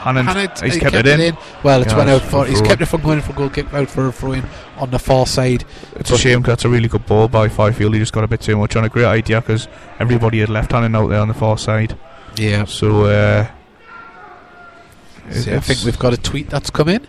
Hannant, 0.03 0.61
he's 0.61 0.73
he 0.75 0.79
kept, 0.79 0.93
kept 0.93 1.07
it 1.07 1.19
in. 1.19 1.37
Well, 1.63 1.81
it's 1.81 1.91
Yeah, 1.91 1.97
went 1.97 2.09
out 2.09 2.21
for. 2.21 2.45
He's 2.45 2.61
kept 2.61 2.81
in. 2.81 2.83
it 2.83 2.87
from 2.87 3.01
going 3.01 3.21
for 3.21 3.33
goal 3.33 3.49
kick 3.49 3.73
out 3.73 3.89
for 3.89 4.07
a 4.07 4.11
throw 4.11 4.33
in 4.33 4.43
on 4.77 4.91
the 4.91 4.99
far 4.99 5.25
side. 5.25 5.63
It's 5.95 6.11
a 6.11 6.17
shame 6.17 6.41
'cause 6.43 6.47
that's 6.51 6.65
a 6.65 6.69
really 6.69 6.87
good 6.89 7.05
ball 7.05 7.27
by 7.27 7.47
Fyfield. 7.47 7.93
He 7.93 7.99
just 7.99 8.13
got 8.13 8.23
a 8.23 8.27
bit 8.27 8.41
too 8.41 8.57
much 8.57 8.75
on 8.75 8.83
a 8.83 8.89
great 8.89 9.05
idea 9.05 9.41
because 9.41 9.67
everybody 9.99 10.39
had 10.39 10.49
left 10.49 10.71
handed 10.71 10.97
out 10.97 11.07
there 11.09 11.19
on 11.21 11.27
the 11.29 11.33
far 11.33 11.57
side. 11.57 11.97
Yeah. 12.35 12.65
So, 12.65 13.05
uh, 13.05 13.47
See, 15.31 15.53
I 15.53 15.59
think 15.59 15.83
we've 15.85 15.97
got 15.99 16.13
a 16.13 16.17
tweet 16.17 16.49
that's 16.49 16.69
come 16.69 16.89
in. 16.89 17.07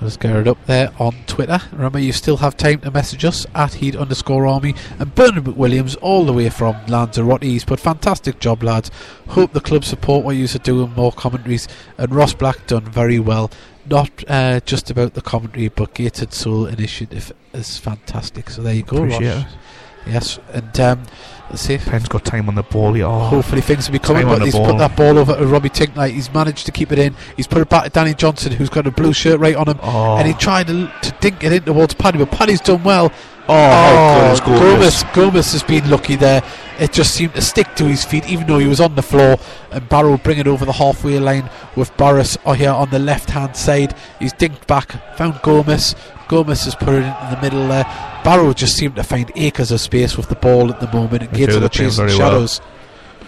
Let's 0.00 0.16
get 0.16 0.36
it 0.36 0.48
up 0.48 0.58
there 0.66 0.90
on 0.98 1.14
Twitter. 1.26 1.60
Remember, 1.72 1.98
you 1.98 2.12
still 2.12 2.38
have 2.38 2.56
time 2.56 2.80
to 2.80 2.90
message 2.90 3.24
us 3.24 3.46
at 3.54 3.74
heed 3.74 3.96
underscore 3.96 4.46
army 4.46 4.74
and 4.98 5.14
Bernard 5.14 5.44
McWilliams 5.44 5.96
all 6.02 6.24
the 6.24 6.32
way 6.32 6.50
from 6.50 6.76
Lanzarote 6.86 7.44
East. 7.44 7.66
But 7.66 7.80
fantastic 7.80 8.38
job, 8.40 8.62
lads. 8.62 8.90
Hope 9.28 9.52
the 9.52 9.60
club 9.60 9.84
support 9.84 10.24
what 10.24 10.36
you 10.36 10.44
are 10.44 10.58
doing, 10.58 10.92
more 10.94 11.12
commentaries. 11.12 11.68
And 11.96 12.14
Ross 12.14 12.34
Black 12.34 12.66
done 12.66 12.84
very 12.84 13.18
well. 13.18 13.50
Not 13.86 14.24
uh, 14.28 14.60
just 14.60 14.90
about 14.90 15.14
the 15.14 15.22
commentary, 15.22 15.68
but 15.68 15.94
Gated 15.94 16.32
Soul 16.32 16.66
Initiative 16.66 17.32
is 17.52 17.78
fantastic. 17.78 18.50
So 18.50 18.62
there 18.62 18.74
you 18.74 18.82
go, 18.82 18.98
appreciate 18.98 19.34
Ross. 19.34 19.44
it. 19.44 19.58
Yes, 20.06 20.38
and 20.52 20.80
um, 20.80 21.02
let's 21.50 21.62
see. 21.62 21.78
Penn's 21.78 22.08
got 22.08 22.24
time 22.24 22.48
on 22.48 22.54
the 22.54 22.62
ball. 22.62 22.96
Yeah, 22.96 23.06
oh, 23.06 23.20
Hopefully 23.20 23.60
things 23.60 23.88
will 23.88 23.94
be 23.94 23.98
coming, 23.98 24.26
but 24.26 24.42
he's 24.42 24.54
ball. 24.54 24.66
put 24.66 24.78
that 24.78 24.96
ball 24.96 25.18
over 25.18 25.34
to 25.34 25.46
Robbie 25.46 25.70
Tinkler. 25.70 26.08
He's 26.08 26.32
managed 26.32 26.66
to 26.66 26.72
keep 26.72 26.92
it 26.92 26.98
in. 26.98 27.14
He's 27.36 27.46
put 27.46 27.62
it 27.62 27.68
back 27.68 27.84
to 27.84 27.90
Danny 27.90 28.14
Johnson, 28.14 28.52
who's 28.52 28.68
got 28.68 28.86
a 28.86 28.90
blue 28.90 29.12
shirt 29.12 29.40
right 29.40 29.56
on 29.56 29.68
him, 29.68 29.78
oh, 29.82 30.16
and 30.16 30.26
he 30.28 30.34
tried 30.34 30.66
to, 30.66 30.92
to 31.02 31.14
dink 31.20 31.42
it 31.42 31.52
in 31.52 31.62
towards 31.62 31.94
Paddy, 31.94 32.18
but 32.18 32.30
Paddy's 32.30 32.60
done 32.60 32.82
well. 32.84 33.12
oh, 33.48 34.40
good 34.44 34.58
is 34.58 34.60
Gomez? 34.60 35.04
Gomez, 35.14 35.52
has 35.52 35.62
been 35.62 35.88
lucky 35.90 36.16
there. 36.16 36.42
It 36.78 36.92
just 36.92 37.14
seemed 37.14 37.34
to 37.34 37.42
stick 37.42 37.74
to 37.76 37.84
his 37.84 38.04
feet, 38.04 38.28
even 38.28 38.46
though 38.46 38.58
he 38.58 38.66
was 38.66 38.80
on 38.80 38.94
the 38.94 39.02
floor. 39.02 39.36
And 39.70 39.88
Barrow 39.88 40.16
bring 40.16 40.38
it 40.38 40.46
over 40.46 40.64
the 40.64 40.72
halfway 40.72 41.18
line 41.18 41.48
with 41.76 41.94
Barris 41.96 42.36
oh, 42.44 42.52
here 42.52 42.70
on 42.70 42.90
the 42.90 42.98
left 42.98 43.30
hand 43.30 43.56
side. 43.56 43.94
He's 44.18 44.32
dinked 44.32 44.66
back, 44.66 45.16
found 45.16 45.40
Gomez. 45.42 45.94
Gomez 46.28 46.64
has 46.64 46.74
put 46.74 46.94
it 46.94 47.04
into 47.04 47.28
the 47.30 47.38
middle 47.42 47.68
there. 47.68 48.13
Barrow 48.24 48.52
just 48.54 48.76
seemed 48.76 48.96
to 48.96 49.02
find 49.04 49.30
acres 49.36 49.70
of 49.70 49.80
space 49.80 50.16
with 50.16 50.28
the 50.28 50.34
ball 50.34 50.70
at 50.72 50.80
the 50.80 50.90
moment 50.92 51.22
and 51.24 51.32
Gates 51.32 51.54
are 51.54 51.68
chasing 51.68 52.06
very 52.06 52.18
well. 52.18 52.30
shadows. 52.30 52.60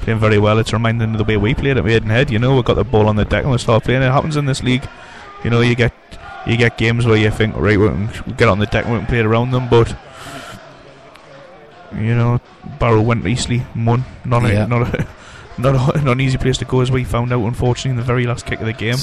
Playing 0.00 0.18
very 0.20 0.38
well. 0.38 0.58
It's 0.58 0.72
reminding 0.72 1.12
of 1.12 1.18
the 1.18 1.24
way 1.24 1.36
we 1.36 1.54
played 1.54 1.76
at 1.76 1.84
Maidenhead. 1.84 2.30
You 2.30 2.38
know, 2.38 2.56
we 2.56 2.62
got 2.62 2.74
the 2.74 2.84
ball 2.84 3.06
on 3.08 3.16
the 3.16 3.24
deck 3.24 3.42
and 3.42 3.52
we 3.52 3.58
start 3.58 3.84
playing. 3.84 4.02
It 4.02 4.10
happens 4.10 4.36
in 4.36 4.46
this 4.46 4.62
league. 4.62 4.86
You 5.44 5.50
know, 5.50 5.60
you 5.60 5.74
get 5.74 5.92
you 6.46 6.56
get 6.56 6.78
games 6.78 7.06
where 7.06 7.16
you 7.16 7.30
think, 7.30 7.56
right, 7.56 7.78
we 7.78 7.88
can 7.88 8.08
get 8.36 8.48
on 8.48 8.58
the 8.58 8.66
deck 8.66 8.84
and 8.84 8.94
we 8.94 8.98
can 9.00 9.06
play 9.08 9.18
around 9.20 9.50
them, 9.50 9.68
but 9.68 9.94
you 11.92 12.14
know, 12.14 12.40
Barrow 12.78 13.00
went 13.02 13.26
easily, 13.26 13.62
won. 13.76 14.04
Not 14.24 14.44
a, 14.44 14.66
not 14.66 14.94
a, 14.94 15.06
not 15.58 15.74
a, 15.96 15.98
not 16.02 16.12
an 16.12 16.20
easy 16.20 16.38
place 16.38 16.58
to 16.58 16.64
go, 16.64 16.80
as 16.80 16.90
we 16.90 17.04
found 17.04 17.32
out, 17.32 17.44
unfortunately, 17.44 17.90
in 17.92 17.96
the 17.96 18.02
very 18.02 18.26
last 18.26 18.46
kick 18.46 18.60
of 18.60 18.66
the 18.66 18.72
game. 18.72 18.96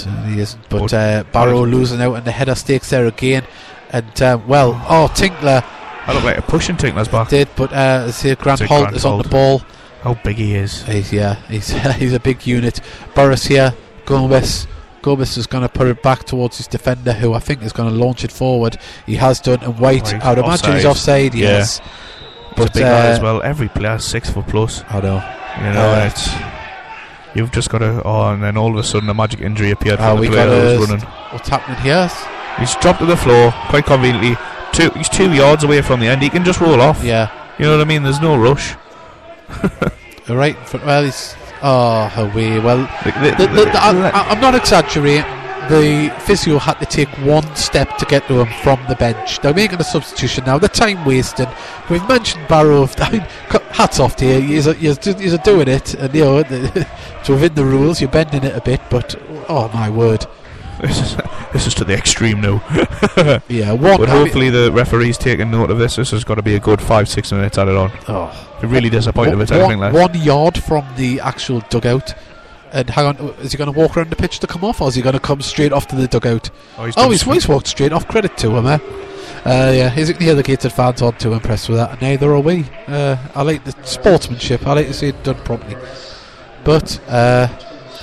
But 0.69 0.79
But- 0.79 0.93
uh, 0.93 1.23
Barrow 1.31 1.65
losing 1.65 2.01
out 2.01 2.15
on 2.15 2.23
the 2.23 2.31
header 2.31 2.55
stakes 2.55 2.89
there 2.89 3.05
again. 3.05 3.43
And 3.89 4.21
um, 4.23 4.47
well, 4.47 4.83
oh 4.89 5.11
Tinkler 5.13 5.63
I 6.05 6.13
look 6.13 6.23
like 6.23 6.38
a 6.38 6.41
pushing 6.41 6.75
Tinkler's 6.77 7.07
back. 7.07 7.30
did, 7.30 7.47
but 7.55 7.71
uh, 7.71 8.11
see 8.11 8.34
Grant 8.35 8.61
a 8.61 8.67
Holt 8.67 8.81
Grant 8.84 8.95
is 8.97 9.05
on 9.05 9.21
the 9.21 9.27
ball. 9.30 9.59
How 10.01 10.15
big 10.15 10.35
he 10.35 10.55
is. 10.55 10.84
He's 10.84 11.13
yeah, 11.13 11.35
he's 11.47 11.69
he's 11.95 12.13
a 12.13 12.19
big 12.19 12.45
unit. 12.45 12.81
Boris 13.15 13.45
here, 13.45 13.73
Gomez. 14.05 14.67
Gomez 15.01 15.38
is 15.38 15.47
going 15.47 15.63
to 15.63 15.69
put 15.69 15.88
it 15.88 16.01
back 16.01 16.23
towards 16.23 16.57
his 16.57 16.67
defender, 16.67 17.11
who 17.13 17.34
I 17.34 17.39
think 17.39 17.61
is 17.61 17.73
going 17.73 17.89
to 17.89 17.95
launch 17.95 18.23
it 18.23 18.31
forward. 18.31 18.77
He 19.05 19.15
has 19.15 19.39
done, 19.41 19.61
and 19.61 19.77
White. 19.80 20.03
White, 20.03 20.23
I 20.23 20.30
would 20.30 20.39
imagine 20.39 20.75
he's 20.75 20.85
offside. 20.85 21.34
Yeah. 21.35 21.47
Yes. 21.59 21.80
It's 21.80 21.89
a 22.51 22.55
But, 22.55 22.73
big 22.73 22.84
uh, 22.84 22.88
as 22.88 23.19
well. 23.19 23.41
Every 23.41 23.67
player 23.69 23.97
six 23.99 24.30
foot 24.30 24.47
plus. 24.47 24.84
I 24.89 25.01
know. 25.01 25.15
You 25.57 25.73
know, 25.73 25.89
Uh, 25.91 26.09
it's 26.11 26.30
you've 27.35 27.51
just 27.51 27.69
got 27.69 27.80
to. 27.80 28.01
Oh, 28.03 28.31
and 28.34 28.41
then 28.43 28.57
all 28.57 28.71
of 28.71 28.77
a 28.77 28.84
sudden 28.84 29.09
a 29.09 29.13
magic 29.13 29.41
injury 29.41 29.71
appeared 29.71 29.99
Ah, 29.99 30.15
for 30.15 30.21
the 30.21 30.27
player 30.30 30.47
who 30.49 30.80
was 30.80 30.89
running. 30.89 31.05
What's 31.31 31.49
happening 31.49 31.80
here? 31.81 32.09
He's 32.59 32.75
dropped 32.75 32.99
to 32.99 33.05
the 33.05 33.17
floor 33.17 33.51
quite 33.69 33.85
conveniently. 33.85 34.35
Two, 34.73 34.89
he's 34.91 35.07
two 35.09 35.31
yards 35.31 35.63
away 35.63 35.81
from 35.81 35.99
the 35.99 36.07
end. 36.07 36.21
He 36.21 36.29
can 36.29 36.43
just 36.43 36.59
roll 36.59 36.81
off. 36.81 37.03
Yeah. 37.03 37.29
You 37.59 37.65
know 37.65 37.77
what 37.77 37.81
I 37.81 37.87
mean? 37.87 38.03
There's 38.03 38.21
no 38.21 38.35
rush. 38.37 38.75
Right. 40.29 40.55
Well, 40.85 41.03
he's. 41.03 41.35
Oh, 41.61 42.09
away. 42.15 42.57
Well, 42.59 42.77
The- 43.03 43.35
the- 43.37 43.47
the, 43.65 43.71
I, 43.75 44.29
I'm 44.29 44.39
not 44.39 44.55
exaggerating. 44.55 45.25
The 45.69 46.13
physio 46.19 46.57
had 46.59 46.75
to 46.79 46.85
take 46.85 47.09
one 47.25 47.43
step 47.55 47.97
to 47.97 48.05
get 48.05 48.27
to 48.29 48.39
him 48.41 48.47
from 48.63 48.79
the 48.89 48.95
bench. 48.95 49.39
They're 49.39 49.53
making 49.53 49.79
a 49.79 49.83
substitution 49.83 50.43
now. 50.45 50.57
The 50.59 50.67
time 50.69 51.03
wasting. 51.05 51.47
We've 51.89 52.05
mentioned 52.07 52.47
Barrow. 52.47 52.87
I 52.99 53.11
mean, 53.11 53.21
hats 53.71 53.99
off 53.99 54.15
to 54.17 54.25
you. 54.25 54.39
You're, 54.39 54.75
you're, 54.75 54.95
you're 55.19 55.37
doing 55.39 55.67
it, 55.69 55.93
and 55.95 56.13
you 56.15 56.23
know 56.23 56.37
it's 56.49 57.29
within 57.29 57.53
the 57.55 57.65
rules. 57.65 57.99
You're 58.01 58.09
bending 58.11 58.43
it 58.45 58.55
a 58.55 58.61
bit, 58.61 58.81
but 58.89 59.15
oh 59.49 59.69
my 59.73 59.89
word, 59.89 60.25
this, 60.84 60.99
is, 60.99 61.18
this 61.53 61.68
is 61.68 61.73
to 61.76 61.84
the 61.84 61.93
extreme 61.93 62.41
now. 62.41 62.61
yeah. 63.47 63.72
One. 63.73 63.97
But 63.97 64.10
hopefully 64.10 64.49
the 64.49 64.72
referee's 64.72 65.18
taking 65.18 65.49
note 65.51 65.72
of 65.72 65.77
this. 65.80 65.95
This 65.95 66.11
has 66.11 66.23
got 66.23 66.35
to 66.35 66.41
be 66.41 66.55
a 66.55 66.60
good 66.60 66.81
five, 66.81 67.07
six 67.10 67.31
minutes 67.31 67.57
added 67.57 67.76
on. 67.76 67.91
oh. 68.07 68.49
Really 68.61 68.89
disappointed 68.89 69.38
One- 69.38 69.51
anything 69.51 69.80
less. 69.80 69.93
one 69.93 70.14
yard 70.15 70.57
from 70.57 70.85
the 70.95 71.19
actual 71.19 71.60
dugout. 71.69 72.14
And 72.72 72.89
hang 72.89 73.05
on, 73.05 73.18
is 73.41 73.51
he 73.51 73.57
going 73.57 73.72
to 73.72 73.77
walk 73.77 73.95
around 73.97 74.10
the 74.10 74.15
pitch 74.15 74.39
to 74.39 74.47
come 74.47 74.64
off, 74.64 74.81
or 74.81 74.88
is 74.88 74.95
he 74.95 75.01
going 75.01 75.14
to 75.14 75.19
come 75.19 75.41
straight 75.41 75.72
off 75.73 75.88
to 75.89 75.95
the 75.95 76.07
dugout? 76.07 76.49
Oh, 76.77 76.85
he's 76.85 76.93
Oh, 76.97 77.10
he's, 77.11 77.22
he's 77.22 77.47
walked 77.47 77.68
straight 77.68 77.91
off. 77.91 78.07
Credit 78.07 78.35
to 78.38 78.55
him, 78.55 78.65
eh? 78.65 78.80
Uh, 79.45 79.72
yeah, 79.76 80.31
other 80.31 80.41
gated 80.41 80.72
fans 80.72 81.01
aren't 81.01 81.19
too 81.19 81.34
impressed 81.34 81.68
with 81.68 81.77
that? 81.77 81.91
and 81.91 82.01
Neither 82.01 82.34
are 82.34 82.39
we. 82.39 82.65
Uh, 82.88 83.18
I 83.35 83.41
like 83.43 83.65
the 83.65 83.73
sportsmanship. 83.85 84.65
I 84.65 84.73
like 84.73 84.88
to 84.88 84.93
see 84.93 85.10
it 85.10 85.22
done 85.23 85.35
properly. 85.43 85.76
But 86.64 86.99
uh, 87.10 87.47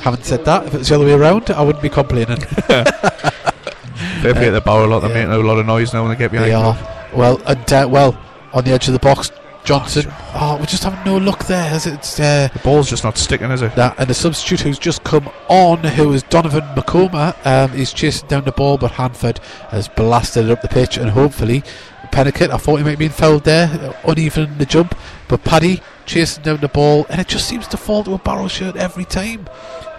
having 0.00 0.22
said 0.22 0.44
that, 0.44 0.66
if 0.66 0.74
it 0.74 0.78
was 0.78 0.88
the 0.88 0.94
other 0.96 1.04
way 1.04 1.12
around, 1.12 1.50
I 1.50 1.62
wouldn't 1.62 1.82
be 1.82 1.88
complaining. 1.88 2.40
Fair 2.40 4.34
play 4.34 4.46
to 4.46 4.50
the 4.52 4.60
Bauer 4.60 4.86
lot. 4.86 5.00
They're 5.00 5.10
yeah. 5.10 5.26
making 5.26 5.32
a 5.32 5.38
lot 5.46 5.58
of 5.58 5.66
noise 5.66 5.92
now 5.92 6.02
when 6.02 6.10
they 6.12 6.16
get 6.18 6.30
behind. 6.30 6.50
they 6.50 6.54
them. 6.54 6.64
are. 6.64 7.10
Well, 7.14 7.40
and 7.46 7.72
uh, 7.72 7.88
well, 7.90 8.18
on 8.52 8.64
the 8.64 8.70
edge 8.72 8.86
of 8.86 8.92
the 8.92 8.98
box, 8.98 9.30
Johnson. 9.64 10.06
Oh, 10.34 10.56
we're 10.58 10.66
just 10.66 10.84
having 10.84 11.04
no 11.04 11.18
luck 11.18 11.46
there. 11.46 11.74
Is 11.74 11.86
it? 11.86 12.20
Uh, 12.20 12.48
The 12.52 12.60
ball's 12.64 12.88
just 12.88 13.04
not 13.04 13.18
sticking, 13.18 13.50
is 13.50 13.62
it? 13.62 13.74
that 13.76 13.94
and 13.98 14.08
the 14.08 14.14
substitute 14.14 14.60
who's 14.60 14.78
just 14.78 15.04
come 15.04 15.28
on, 15.48 15.78
who 15.84 16.12
is 16.12 16.22
Donovan 16.24 16.62
McComa, 16.74 17.34
um, 17.46 17.70
he's 17.72 17.92
chasing 17.92 18.28
down 18.28 18.44
the 18.44 18.52
ball, 18.52 18.78
but 18.78 18.92
Hanford 18.92 19.38
has 19.70 19.88
blasted 19.88 20.46
it 20.46 20.50
up 20.50 20.62
the 20.62 20.68
pitch, 20.68 20.96
and 20.96 21.10
hopefully 21.10 21.62
Peniket, 22.10 22.50
I 22.50 22.56
thought 22.56 22.76
he 22.76 22.84
might 22.84 22.90
have 22.90 22.98
been 22.98 23.10
fouled 23.10 23.44
there, 23.44 23.94
uneven 24.04 24.44
in 24.52 24.58
the 24.58 24.66
jump, 24.66 24.96
but 25.28 25.44
Paddy 25.44 25.80
chasing 26.06 26.42
down 26.42 26.60
the 26.60 26.68
ball, 26.68 27.06
and 27.08 27.20
it 27.20 27.28
just 27.28 27.46
seems 27.48 27.68
to 27.68 27.76
fall 27.76 28.02
to 28.04 28.14
a 28.14 28.18
barrel 28.18 28.48
shirt 28.48 28.76
every 28.76 29.04
time. 29.04 29.46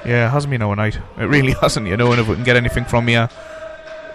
Yeah, 0.05 0.27
it 0.27 0.31
hasn't 0.31 0.51
been 0.51 0.61
overnight. 0.61 0.95
It 1.17 1.23
really 1.25 1.53
hasn't, 1.61 1.87
you 1.87 1.97
know. 1.97 2.11
And 2.11 2.21
if 2.21 2.27
we 2.27 2.35
can 2.35 2.43
get 2.43 2.55
anything 2.57 2.85
from 2.85 3.07
here, 3.07 3.29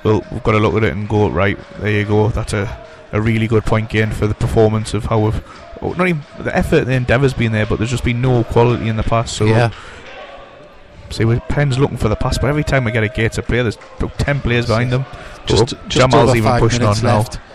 well, 0.04 0.24
we've 0.32 0.42
got 0.42 0.52
to 0.52 0.58
look 0.58 0.74
at 0.74 0.84
it 0.84 0.92
and 0.92 1.08
go 1.08 1.28
right. 1.28 1.58
There 1.78 1.90
you 1.90 2.04
go. 2.04 2.28
That's 2.28 2.52
a, 2.52 2.86
a 3.12 3.20
really 3.20 3.46
good 3.46 3.64
point 3.64 3.88
gained 3.90 4.14
for 4.14 4.26
the 4.26 4.34
performance 4.34 4.94
of 4.94 5.04
how 5.04 5.20
we've. 5.20 5.42
Oh, 5.82 5.92
not 5.92 6.08
even 6.08 6.22
the 6.40 6.56
effort, 6.56 6.84
the 6.86 6.92
endeavour's 6.92 7.34
been 7.34 7.52
there, 7.52 7.66
but 7.66 7.76
there's 7.78 7.90
just 7.90 8.04
been 8.04 8.20
no 8.22 8.44
quality 8.44 8.88
in 8.88 8.96
the 8.96 9.02
past. 9.02 9.36
So 9.36 9.44
yeah, 9.44 9.70
see, 11.10 11.24
we're 11.24 11.38
Penn's 11.40 11.78
looking 11.78 11.98
for 11.98 12.08
the 12.08 12.16
pass, 12.16 12.38
but 12.38 12.48
every 12.48 12.64
time 12.64 12.84
we 12.84 12.92
get 12.92 13.04
a 13.04 13.08
Gates 13.08 13.38
player, 13.40 13.62
there's 13.62 13.78
ten 14.18 14.40
players 14.40 14.66
behind 14.66 14.90
them. 14.92 15.04
just, 15.44 15.74
Oh, 15.74 15.78
just 15.88 15.88
Jamal's 16.10 16.34
even 16.34 16.58
pushing 16.58 16.82
on 16.82 16.96
now. 17.02 17.18
left. 17.18 17.38
I'll 17.38 17.45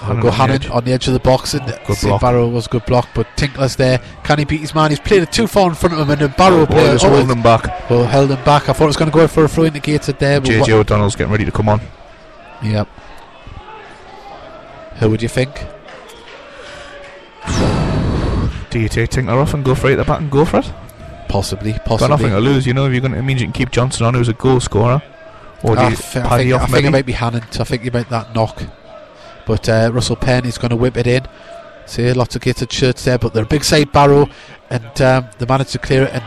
Hannant 0.00 0.22
go 0.22 0.28
on 0.28 0.34
Hannant 0.34 0.74
on 0.74 0.84
the 0.84 0.92
edge 0.92 1.06
of 1.08 1.12
the 1.14 1.20
box, 1.20 1.54
and 1.54 1.64
Good 1.86 1.96
see 1.96 2.06
block. 2.08 2.20
Barrow 2.22 2.48
was 2.48 2.66
a 2.66 2.70
good 2.70 2.86
block, 2.86 3.08
but 3.14 3.26
Tinkler's 3.36 3.76
there. 3.76 4.00
Can 4.24 4.38
he 4.38 4.44
beat 4.44 4.60
his 4.60 4.74
man? 4.74 4.90
He's 4.90 5.00
played 5.00 5.22
it 5.22 5.30
too 5.32 5.46
far 5.46 5.68
in 5.68 5.74
front 5.74 5.94
of 5.94 6.00
him, 6.00 6.10
and 6.10 6.20
the 6.20 6.28
Barrow 6.28 6.62
Oh, 6.62 6.66
player 6.66 6.96
oh, 7.00 7.08
holding 7.08 7.28
them 7.28 7.42
back. 7.42 7.88
well, 7.90 8.04
held 8.04 8.30
him 8.30 8.42
back. 8.44 8.68
I 8.68 8.72
thought 8.72 8.84
it 8.84 8.86
was 8.88 8.96
going 8.96 9.10
to 9.10 9.14
go 9.16 9.26
for 9.28 9.44
a 9.44 9.48
throw 9.48 9.64
indicated 9.64 10.18
there. 10.18 10.40
But 10.40 10.50
JJ 10.50 10.70
O'Donnell's 10.72 11.16
getting 11.16 11.32
ready 11.32 11.44
to 11.44 11.52
come 11.52 11.68
on. 11.68 11.80
Yep. 12.62 12.88
Who 14.96 15.10
would 15.10 15.22
you 15.22 15.28
think? 15.28 15.66
Do 18.70 18.78
you 18.78 18.88
take 18.88 19.10
Tinkler 19.10 19.38
off 19.38 19.52
and 19.54 19.64
go 19.64 19.74
for 19.74 19.88
it 19.88 19.94
at 19.94 19.96
the 19.96 20.04
back 20.04 20.20
and 20.20 20.30
go 20.30 20.44
for 20.44 20.58
it? 20.58 20.72
Possibly, 21.28 21.72
possibly. 21.72 21.98
Got 21.98 22.10
nothing 22.10 22.30
to 22.30 22.40
lose, 22.40 22.66
you 22.66 22.74
know. 22.74 22.86
If 22.86 22.92
you're 22.92 23.00
going, 23.00 23.12
to, 23.12 23.18
it 23.18 23.22
means 23.22 23.40
you 23.40 23.46
can 23.46 23.52
keep 23.52 23.70
Johnson 23.70 24.06
on, 24.06 24.14
who's 24.14 24.28
a 24.28 24.32
goal 24.32 24.60
scorer, 24.60 25.02
or 25.62 25.74
do 25.74 25.80
ah, 25.80 25.86
I, 25.86 25.88
you 25.90 25.96
thi- 25.96 26.20
I 26.20 26.38
think, 26.38 26.52
I 26.54 26.66
think 26.66 26.86
it 26.86 26.90
might 26.90 27.06
be 27.06 27.12
Hannant. 27.12 27.60
I 27.60 27.64
think 27.64 27.82
he 27.82 27.90
might 27.90 28.08
that 28.10 28.34
knock. 28.34 28.62
But 29.50 29.68
uh, 29.68 29.90
Russell 29.92 30.14
Penn 30.14 30.46
is 30.46 30.58
going 30.58 30.70
to 30.70 30.76
whip 30.76 30.96
it 30.96 31.08
in. 31.08 31.26
See, 31.86 32.12
lots 32.12 32.36
of 32.36 32.42
gated 32.42 32.70
shirts 32.70 33.04
there, 33.04 33.18
but 33.18 33.34
they're 33.34 33.42
a 33.42 33.46
big 33.48 33.64
side 33.64 33.90
barrow, 33.90 34.28
and 34.70 35.02
um, 35.02 35.28
they 35.38 35.44
managed 35.44 35.72
to 35.72 35.80
clear 35.80 36.04
it. 36.04 36.12
And 36.14 36.22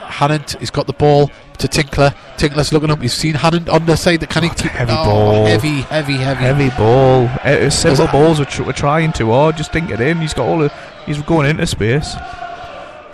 Hannant, 0.00 0.58
he's 0.58 0.72
got 0.72 0.88
the 0.88 0.92
ball 0.92 1.30
to 1.58 1.68
Tinkler. 1.68 2.12
Tinkler's 2.38 2.72
looking 2.72 2.90
up. 2.90 3.00
He's 3.00 3.14
seen 3.14 3.34
Hannant 3.34 3.72
on 3.72 3.86
the 3.86 3.94
side 3.94 4.18
that 4.18 4.30
can 4.30 4.42
he 4.42 4.48
Oh, 4.48 4.52
a 4.52 4.56
keep 4.56 4.72
heavy 4.72 4.92
oh, 4.96 5.04
ball. 5.04 5.46
heavy, 5.46 5.82
heavy, 5.82 6.14
heavy. 6.16 6.40
Heavy 6.42 6.70
ball. 6.76 7.26
Uh, 7.44 7.70
that- 7.70 8.10
balls 8.10 8.40
we're, 8.40 8.46
tr- 8.46 8.64
we're 8.64 8.72
trying 8.72 9.12
to, 9.12 9.26
hard. 9.26 9.56
Just 9.56 9.70
dink 9.70 9.90
it 9.90 10.00
in. 10.00 10.18
He's 10.20 10.34
got 10.34 10.48
all 10.48 10.58
the. 10.58 10.72
He's 11.06 11.22
going 11.22 11.48
into 11.48 11.68
space. 11.68 12.16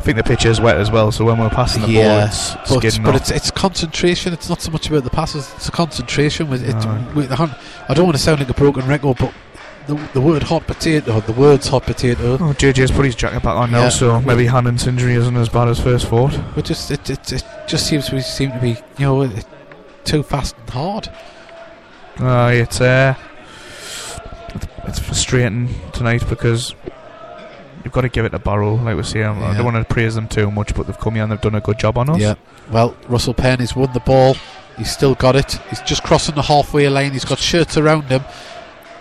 I 0.03 0.05
think 0.05 0.17
the 0.17 0.25
pitch 0.25 0.45
is 0.47 0.61
wet 0.61 0.79
as 0.79 0.91
well, 0.91 1.13
so 1.13 1.25
when 1.25 1.39
we're 1.39 1.49
passing 1.49 1.83
the 1.83 1.95
ball, 1.95 2.19
it's 2.27 2.55
But, 2.99 3.05
but 3.05 3.15
it's 3.15 3.31
it's 3.31 3.53
concentration. 3.53 4.33
It's 4.33 4.49
not 4.49 4.61
so 4.61 4.73
much 4.73 4.89
about 4.89 5.05
the 5.05 5.11
passes. 5.11 5.49
It's 5.55 5.69
a 5.69 5.71
concentration. 5.71 6.51
With 6.51 6.69
it, 6.69 6.75
with 7.15 7.29
the 7.29 7.57
I 7.89 7.95
don't 7.95 8.07
want 8.07 8.17
to 8.17 8.23
sound 8.23 8.41
like 8.41 8.49
a 8.49 8.55
broken 8.55 8.85
record, 8.89 9.19
but 9.21 9.33
the, 9.87 9.95
the 10.13 10.21
word 10.21 10.43
hot 10.43 10.67
potato, 10.67 11.21
the 11.21 11.33
words 11.35 11.69
hot 11.69 11.85
potato, 11.85 12.33
Oh, 12.35 12.53
JJ's 12.53 12.91
put 12.91 13.05
his 13.05 13.15
jacket 13.15 13.45
back 13.45 13.55
on 13.55 13.71
now, 13.71 13.83
Yeah. 13.83 13.89
so 13.91 14.21
maybe 14.23 14.47
Hannant's 14.47 14.89
injury 14.89 15.15
isn't 15.15 15.37
as 15.37 15.49
bad 15.49 15.69
as 15.69 15.79
first 15.79 16.09
thought. 16.09 16.37
but 16.57 16.65
just 16.65 16.91
it, 16.91 17.09
it, 17.09 17.33
it 17.33 17.45
just 17.69 17.87
seems 17.87 18.07
to 18.07 18.17
be, 18.17 18.23
seem 18.23 18.51
to 18.51 18.59
be 18.59 18.71
you 18.99 19.07
know 19.07 19.31
too 20.03 20.25
fast 20.25 20.57
and 20.59 20.71
hard. 20.71 21.09
Uh, 22.19 22.51
it's 22.53 22.81
uh, 22.81 23.15
it's 24.85 24.99
frustrating 24.99 25.69
tonight 25.93 26.29
because 26.29 26.75
you've 27.85 27.93
got 27.93 28.03
to 28.03 28.09
give 28.09 28.25
it 28.25 28.35
a 28.35 28.39
barrel. 28.39 28.77
Like 28.77 28.97
we 28.97 29.03
say, 29.03 29.23
um, 29.23 29.43
I 29.43 29.51
Yeah. 29.53 29.57
don't 29.59 29.65
want 29.73 29.77
to 29.77 29.85
praise 29.93 30.15
them 30.15 30.29
too 30.29 30.51
much, 30.51 30.75
but 30.75 30.87
they've 30.87 30.99
come 30.99 31.15
here 31.15 31.23
and 31.25 31.33
they've 31.33 31.41
done 31.41 31.55
a 31.55 31.61
good 31.61 31.79
job 31.79 31.99
on 31.99 32.09
us. 32.11 32.19
Yeah. 32.19 32.35
Well, 32.71 32.95
Russell 33.09 33.35
Penn 33.35 33.59
has 33.61 33.75
won 33.77 33.93
the 33.93 34.01
ball. 34.01 34.37
He's 34.79 34.91
still 34.91 35.15
got 35.15 35.37
it. 35.37 35.53
He's 35.69 35.81
just 35.83 36.03
crossing 36.03 36.35
the 36.35 36.43
halfway 36.43 36.89
line. 36.89 37.13
He's 37.13 37.25
got 37.25 37.39
shirts 37.39 37.77
around 37.77 38.05
him. 38.05 38.23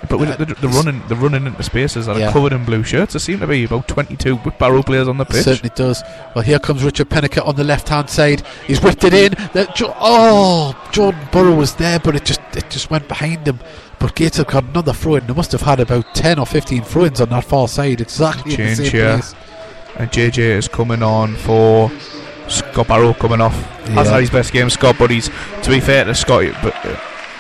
But 0.10 0.18
with 0.18 0.36
the, 0.40 0.46
the 0.46 0.68
running, 0.68 1.04
the 1.10 1.16
running 1.16 1.46
into 1.46 1.62
spaces 1.62 2.08
that 2.08 2.18
Yeah. 2.18 2.30
are 2.30 2.34
covered 2.34 2.54
in 2.54 2.66
blue 2.66 2.84
shirts, 2.84 3.14
there 3.14 3.20
seem 3.20 3.40
to 3.40 3.46
be 3.48 3.66
about 3.66 3.88
22 3.88 4.36
barrel 4.58 4.82
players 4.84 5.08
on 5.08 5.18
the 5.18 5.24
It 5.26 5.30
pitch. 5.30 5.44
certainly 5.44 5.72
does. 5.76 6.04
Well, 6.36 6.44
here 6.44 6.58
comes 6.58 6.84
Richard 6.84 7.08
Peniket 7.10 7.48
on 7.48 7.56
the 7.56 7.64
left-hand 7.64 8.10
side. 8.10 8.42
He's 8.66 8.82
whipped 8.82 9.04
it 9.04 9.14
in. 9.14 9.36
Oh, 10.00 10.76
Jordan 10.92 11.22
Burrow 11.32 11.54
was 11.56 11.76
there, 11.76 12.00
but 12.00 12.16
it 12.16 12.26
just 12.26 12.42
it 12.56 12.70
just 12.70 12.90
went 12.90 13.08
behind 13.08 13.48
him. 13.48 13.60
But 14.02 14.16
Gates 14.16 14.38
have 14.38 14.48
got 14.48 14.64
another 14.64 14.94
throw 14.94 15.16
in. 15.16 15.28
They 15.28 15.34
must 15.34 15.52
have 15.52 15.62
had 15.62 15.80
about 15.80 16.16
10 16.16 16.40
or 16.40 16.46
15 16.48 16.82
throw-ins 16.84 17.22
on 17.22 17.30
that 17.30 17.44
far 17.46 17.68
side, 17.68 18.02
exactly 18.02 18.54
in 18.54 18.58
the 18.60 18.66
Change 18.66 18.78
same 18.78 18.92
here. 18.92 19.14
place. 19.20 19.36
And 19.98 20.12
JJ 20.12 20.40
is 20.40 20.68
coming 20.68 21.04
on 21.04 21.36
for 21.36 21.92
Scott 22.48 22.88
Barrow 22.88 23.14
coming 23.14 23.42
off. 23.42 23.54
Hasn't 23.54 23.96
Yeah. 23.96 24.04
had 24.12 24.20
his 24.22 24.30
best 24.32 24.52
game, 24.52 24.70
Scott, 24.72 24.96
but 24.98 25.12
he's 25.12 25.30
to 25.62 25.70
be 25.70 25.80
fair 25.80 26.04
to 26.06 26.16
Scott, 26.16 26.46
but 26.64 26.74
uh, 26.86 26.96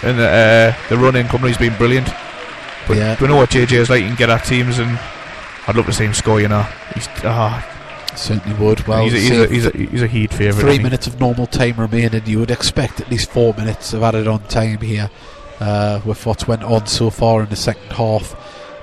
in 0.07 0.17
the 0.17 0.27
uh, 0.27 0.73
the 0.89 0.97
running 0.97 1.27
company's 1.27 1.57
been 1.57 1.75
brilliant. 1.77 2.09
But 2.87 2.97
Yeah. 2.97 3.17
we 3.19 3.27
know 3.27 3.37
what 3.37 3.49
JJ 3.49 3.77
is 3.77 3.89
like. 3.89 4.01
He 4.01 4.07
can 4.07 4.15
get 4.15 4.29
at 4.29 4.45
teams, 4.45 4.77
and 4.77 4.99
I'd 5.67 5.75
love 5.75 5.87
to 5.87 5.93
see 5.93 6.05
him 6.05 6.13
score. 6.13 6.39
You 6.39 6.49
know, 6.49 6.65
he's 6.93 7.07
ah, 7.23 7.67
Certainly 8.15 8.59
would. 8.59 8.85
Well, 8.87 9.05
he's, 9.07 9.13
a, 9.13 9.17
he's, 9.17 9.31
a, 9.31 9.47
he's, 9.47 9.65
a, 9.65 9.71
he's 9.91 10.01
a 10.03 10.07
Heed 10.07 10.31
favourite. 10.33 10.61
three 10.61 10.79
minutes 10.83 11.07
of 11.07 11.19
normal 11.19 11.47
time 11.47 11.77
remaining. 11.77 12.21
You 12.25 12.39
would 12.39 12.51
expect 12.51 12.99
at 12.99 13.09
least 13.09 13.29
four 13.31 13.53
minutes 13.53 13.93
of 13.93 14.03
added 14.03 14.27
on 14.27 14.43
time 14.47 14.79
here 14.81 15.09
uh, 15.61 16.01
with 16.05 16.25
what's 16.25 16.47
went 16.47 16.63
on 16.63 16.87
so 16.87 17.09
far 17.09 17.43
in 17.43 17.49
the 17.49 17.55
second 17.55 17.91
half. 17.93 18.35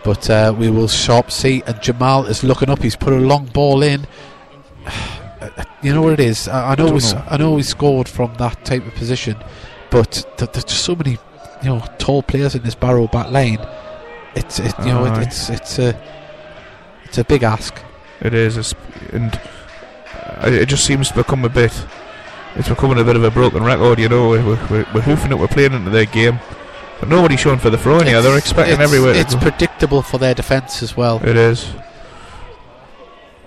But 0.05 0.31
uh, 0.31 0.55
we 0.57 0.71
will 0.71 0.89
sharp 0.89 1.31
see. 1.31 1.63
And 1.67 1.81
Jamal 1.83 2.27
is 2.27 2.45
looking 2.45 2.71
up. 2.71 2.81
He's 2.81 2.97
put 2.97 3.13
a 3.13 3.19
long 3.19 3.47
ball 3.47 3.83
in. 3.83 4.07
You 5.81 5.95
know 5.95 6.03
what 6.03 6.15
it 6.15 6.21
is. 6.21 6.49
I, 6.49 6.71
I 6.73 6.75
know. 6.75 6.87
don't 6.87 6.95
we, 6.95 7.01
know. 7.01 7.25
I 7.31 7.37
know 7.37 7.53
we 7.53 7.63
scored 7.63 8.09
from 8.09 8.35
that 8.35 8.65
type 8.65 8.85
of 8.85 8.93
position, 8.95 9.37
but 9.91 10.27
th- 10.37 10.51
there's 10.51 10.65
just 10.65 10.83
so 10.83 10.97
many, 10.97 11.13
you 11.63 11.69
know, 11.69 11.85
tall 11.99 12.25
players 12.25 12.57
in 12.57 12.65
this 12.65 12.75
Barrow 12.75 13.07
back 13.07 13.31
lane. 13.31 13.61
It's 14.35 14.59
it, 14.59 14.75
you 14.81 14.87
know 14.87 15.05
it, 15.05 15.23
it's 15.23 15.49
it's 15.49 15.79
a 15.79 15.97
it's 17.05 17.19
a 17.19 17.25
big 17.25 17.45
ask. 17.45 17.81
It 18.21 18.35
is, 18.35 18.75
and 19.13 19.41
uh, 20.15 20.51
it 20.51 20.67
just 20.67 20.85
seems 20.85 21.09
to 21.11 21.15
become 21.15 21.45
a 21.45 21.49
bit. 21.49 21.73
It's 22.57 22.69
becoming 22.69 22.99
a 22.99 23.05
bit 23.05 23.15
of 23.15 23.23
a 23.23 23.31
broken 23.31 23.63
record, 23.63 24.01
you 24.01 24.09
know. 24.09 24.31
We're, 24.31 24.45
we're, 24.45 24.87
we're 24.93 25.01
hoofing 25.03 25.31
it, 25.31 25.39
we're 25.39 25.47
playing 25.47 25.75
into 25.75 25.91
their 25.91 26.07
game, 26.07 26.41
but 27.01 27.09
nobody's 27.09 27.41
showing 27.41 27.59
for 27.59 27.70
the 27.70 27.79
throwing 27.79 28.07
here. 28.07 28.20
They're 28.23 28.39
expecting 28.39 28.81
everywhere. 28.81 29.15
It's 29.15 29.35
predictable 29.35 30.03
for 30.03 30.19
their 30.19 30.35
defence 30.35 30.83
as 30.83 30.97
well. 30.97 31.20
It 31.25 31.37
is, 31.37 31.66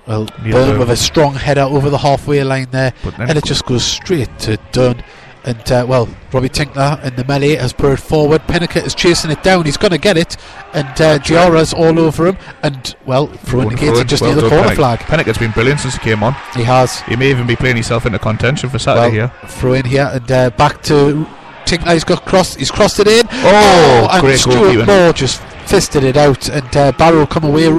Well, 0.08 0.28
Yeah, 0.44 0.52
Byrne 0.54 0.80
with 0.80 0.90
a 0.90 0.98
strong 0.98 1.36
header 1.36 1.62
over 1.62 1.90
the 1.90 1.98
halfway 2.00 2.44
line 2.44 2.68
there, 2.72 2.94
and 3.18 3.38
it 3.38 3.46
just 3.46 3.66
goes 3.66 3.84
straight 3.84 4.30
to 4.40 4.58
Dunn. 4.72 5.04
And 5.44 5.72
uh, 5.72 5.86
well, 5.90 6.08
Robbie 6.32 6.50
Tinkler 6.50 7.00
in 7.04 7.16
the 7.16 7.24
melee 7.24 7.56
has 7.56 7.74
put 7.74 7.94
it 7.94 8.00
forward. 8.00 8.42
Peniket 8.44 8.86
is 8.86 8.94
chasing 8.94 9.32
it 9.32 9.42
down. 9.42 9.66
He's 9.66 9.76
going 9.78 9.90
to 9.92 9.98
get 9.98 10.16
it, 10.16 10.38
and 10.74 11.02
uh, 11.02 11.18
Diarra's 11.18 11.74
all 11.74 11.98
over 11.98 12.28
him. 12.28 12.38
And 12.62 12.96
well, 13.08 13.26
Wonderful 13.26 13.62
indicates 13.62 14.00
and 14.00 14.08
just 14.10 14.22
well 14.22 14.34
near 14.34 14.42
the 14.44 14.50
corner 14.50 14.68
Pennick. 14.70 14.76
flag. 14.76 15.00
Peniket's 15.00 15.40
been 15.40 15.50
brilliant 15.50 15.80
since 15.80 15.96
he 15.96 16.00
came 16.02 16.22
on. 16.22 16.34
He 16.56 16.62
has. 16.62 17.02
He 17.02 17.16
may 17.16 17.32
even 17.32 17.48
be 17.48 17.56
playing 17.56 17.76
himself 17.76 18.06
into 18.06 18.20
contention 18.20 18.70
for 18.70 18.78
Saturday 18.78 19.18
Well, 19.18 19.30
here. 19.30 19.48
throw 19.50 19.74
in 19.74 19.86
here 19.86 20.12
and 20.14 20.32
uh, 20.32 20.50
back 20.52 20.84
to 20.84 21.28
Tinkler. 21.78 21.94
He's 21.94 22.04
got 22.04 22.26
crossed. 22.26 22.60
He's 22.60 22.72
crossed 22.72 23.00
it 23.00 23.08
in. 23.08 23.26
Oh, 23.32 24.08
and 24.12 24.22
great 24.22 24.40
Stuart. 24.40 24.86
Moore 24.86 25.14
just 25.14 25.42
fisted 25.68 26.04
it 26.04 26.18
out, 26.18 26.50
and 26.50 26.76
uh, 26.78 26.92
Barrow 26.94 27.26
come 27.26 27.44
away. 27.46 27.70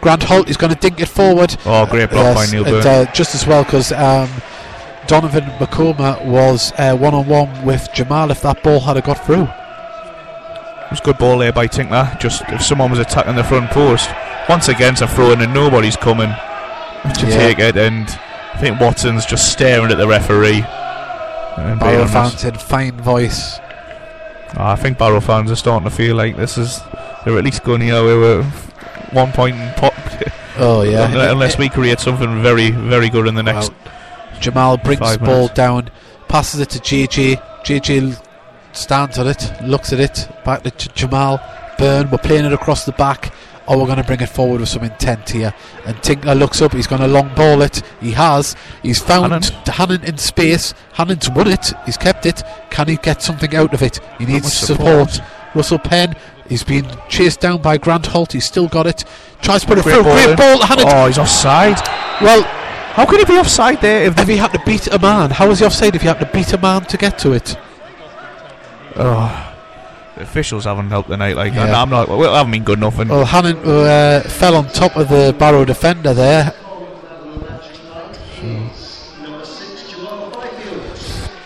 Grant 0.00 0.22
Holt 0.24 0.48
is 0.48 0.56
going 0.56 0.72
to 0.74 0.78
dink 0.78 1.00
it 1.00 1.06
forward. 1.06 1.56
Oh, 1.64 1.86
great 1.86 2.10
block 2.10 2.34
by 2.34 2.46
Neil 2.46 2.64
and, 2.64 2.82
Byrne. 2.82 3.06
uh, 3.06 3.12
just 3.12 3.34
as 3.34 3.46
well 3.46 3.62
because 3.64 3.92
um, 3.92 4.28
Donovan 5.06 5.44
McComa 5.60 6.24
was 6.26 6.72
one 6.76 7.14
on 7.14 7.26
one 7.28 7.64
with 7.64 7.88
Jamal. 7.94 8.30
If 8.30 8.42
that 8.42 8.62
ball 8.62 8.80
had 8.80 9.02
got 9.04 9.24
through, 9.24 9.44
It 9.44 10.90
was 10.90 11.00
a 11.00 11.04
good 11.04 11.18
ball 11.18 11.38
there 11.38 11.52
by 11.52 11.66
Tinkler. 11.68 12.16
Just 12.20 12.42
if 12.48 12.62
someone 12.62 12.90
was 12.90 12.98
attacking 12.98 13.36
the 13.36 13.44
front 13.44 13.70
post, 13.70 14.10
once 14.48 14.66
again 14.68 14.92
it's 14.94 15.02
a 15.02 15.06
throw 15.08 15.30
in 15.32 15.40
and 15.40 15.54
nobody's 15.54 15.96
coming 15.96 16.28
to 16.30 17.26
Yeah. 17.26 17.36
take 17.38 17.58
it. 17.60 17.76
And 17.76 18.08
I 18.54 18.58
think 18.58 18.80
Watson's 18.80 19.24
just 19.24 19.52
staring 19.52 19.90
at 19.92 19.98
the 19.98 20.08
referee. 20.08 20.64
Barrow 21.56 22.06
fans 22.06 22.44
in 22.44 22.54
fine 22.54 23.00
voice. 23.00 23.58
Oh, 24.56 24.64
I 24.64 24.76
think 24.76 24.98
Barrow 24.98 25.20
fans 25.20 25.50
are 25.50 25.56
starting 25.56 25.88
to 25.88 25.94
feel 25.94 26.16
like 26.16 26.36
this 26.36 26.58
is 26.58 26.80
they're 27.24 27.38
at 27.38 27.44
least 27.44 27.64
going 27.64 27.80
here 27.80 28.02
we 28.04 28.14
were 28.14 28.42
one 29.12 29.32
point 29.32 29.56
and 29.56 29.74
pop 29.76 29.94
Oh 30.58 30.82
yeah, 30.82 31.30
unless 31.30 31.56
we 31.56 31.68
create 31.68 31.98
something 32.00 32.42
very 32.42 32.70
very 32.70 33.08
good 33.08 33.26
in 33.26 33.34
the 33.34 33.42
next. 33.42 33.70
Well, 33.70 33.92
Jamal 34.40 34.76
brings 34.76 35.00
the 35.00 35.18
ball 35.18 35.48
down, 35.48 35.90
passes 36.28 36.60
it 36.60 36.70
to 36.70 36.78
JJ. 36.78 37.40
JJ 37.64 38.22
stands 38.72 39.18
on 39.18 39.28
it, 39.28 39.50
looks 39.62 39.92
at 39.92 40.00
it, 40.00 40.28
back 40.44 40.62
to 40.64 40.70
J- 40.70 40.90
Jamal. 40.94 41.40
Byrne. 41.78 42.10
we're 42.10 42.18
playing 42.18 42.44
it 42.44 42.52
across 42.52 42.84
the 42.84 42.92
back. 42.92 43.32
Oh, 43.68 43.78
we're 43.78 43.86
going 43.86 43.98
to 43.98 44.04
bring 44.04 44.20
it 44.20 44.28
forward 44.28 44.60
with 44.60 44.68
some 44.68 44.82
intent 44.82 45.30
here. 45.30 45.54
And 45.86 45.96
Tinkler 46.02 46.34
looks 46.34 46.60
up, 46.60 46.72
he's 46.72 46.86
going 46.88 47.00
to 47.00 47.06
long 47.08 47.32
ball 47.34 47.62
it. 47.62 47.80
He 48.00 48.10
has. 48.12 48.56
He's 48.82 49.00
found 49.00 49.32
Hannant. 49.32 49.64
Hannant 49.66 50.04
in 50.04 50.18
space. 50.18 50.74
Hannant's 50.94 51.28
won 51.30 51.46
it, 51.48 51.72
he's 51.86 51.96
kept 51.96 52.26
it. 52.26 52.42
Can 52.70 52.88
he 52.88 52.96
get 52.96 53.22
something 53.22 53.54
out 53.54 53.72
of 53.72 53.82
it? 53.82 54.00
He 54.18 54.26
needs 54.26 54.52
support. 54.52 55.10
support. 55.10 55.28
Russell 55.54 55.78
Penn, 55.78 56.16
he's 56.48 56.64
been 56.64 56.86
chased 57.08 57.40
down 57.40 57.60
by 57.62 57.76
Grant 57.78 58.06
Holt, 58.06 58.32
he's 58.32 58.44
still 58.46 58.68
got 58.68 58.86
it. 58.86 59.04
Tries 59.42 59.60
to 59.62 59.66
put 59.66 59.78
it 59.78 59.84
Great 59.84 59.94
through. 59.94 60.02
ball 60.04 60.24
Great 60.24 60.36
ball, 60.38 60.58
Hannant. 60.60 60.84
Oh, 60.92 61.06
he's 61.06 61.18
offside. 61.18 61.78
Well, 62.20 62.42
How 62.94 63.06
could 63.06 63.20
he 63.20 63.24
be 63.24 63.38
offside 63.38 63.80
there? 63.80 64.04
If 64.04 64.18
if 64.18 64.28
he 64.28 64.36
had 64.36 64.52
to 64.52 64.62
beat 64.66 64.86
a 64.88 64.98
man, 64.98 65.30
how 65.30 65.48
was 65.48 65.60
he 65.60 65.64
offside 65.64 65.94
if 65.94 66.02
he 66.02 66.08
had 66.08 66.18
to 66.20 66.26
beat 66.26 66.52
a 66.52 66.58
man 66.58 66.84
to 66.86 66.96
get 66.96 67.16
to 67.20 67.32
it? 67.32 67.56
oh, 68.96 69.51
the 70.16 70.22
officials 70.22 70.64
haven't 70.64 70.90
helped 70.90 71.08
tonight. 71.08 71.36
Like 71.36 71.54
Yeah. 71.54 71.80
I'm 71.80 71.90
not. 71.90 72.08
Well, 72.08 72.34
I 72.34 72.38
haven't 72.38 72.52
been 72.52 72.64
good 72.64 72.78
enough. 72.78 72.96
Well, 72.98 73.24
Hannant 73.26 73.64
uh, 73.66 74.28
fell 74.28 74.56
on 74.56 74.68
top 74.68 74.96
of 74.96 75.08
the 75.08 75.34
Barrow 75.38 75.64
defender 75.64 76.12
there. 76.14 76.52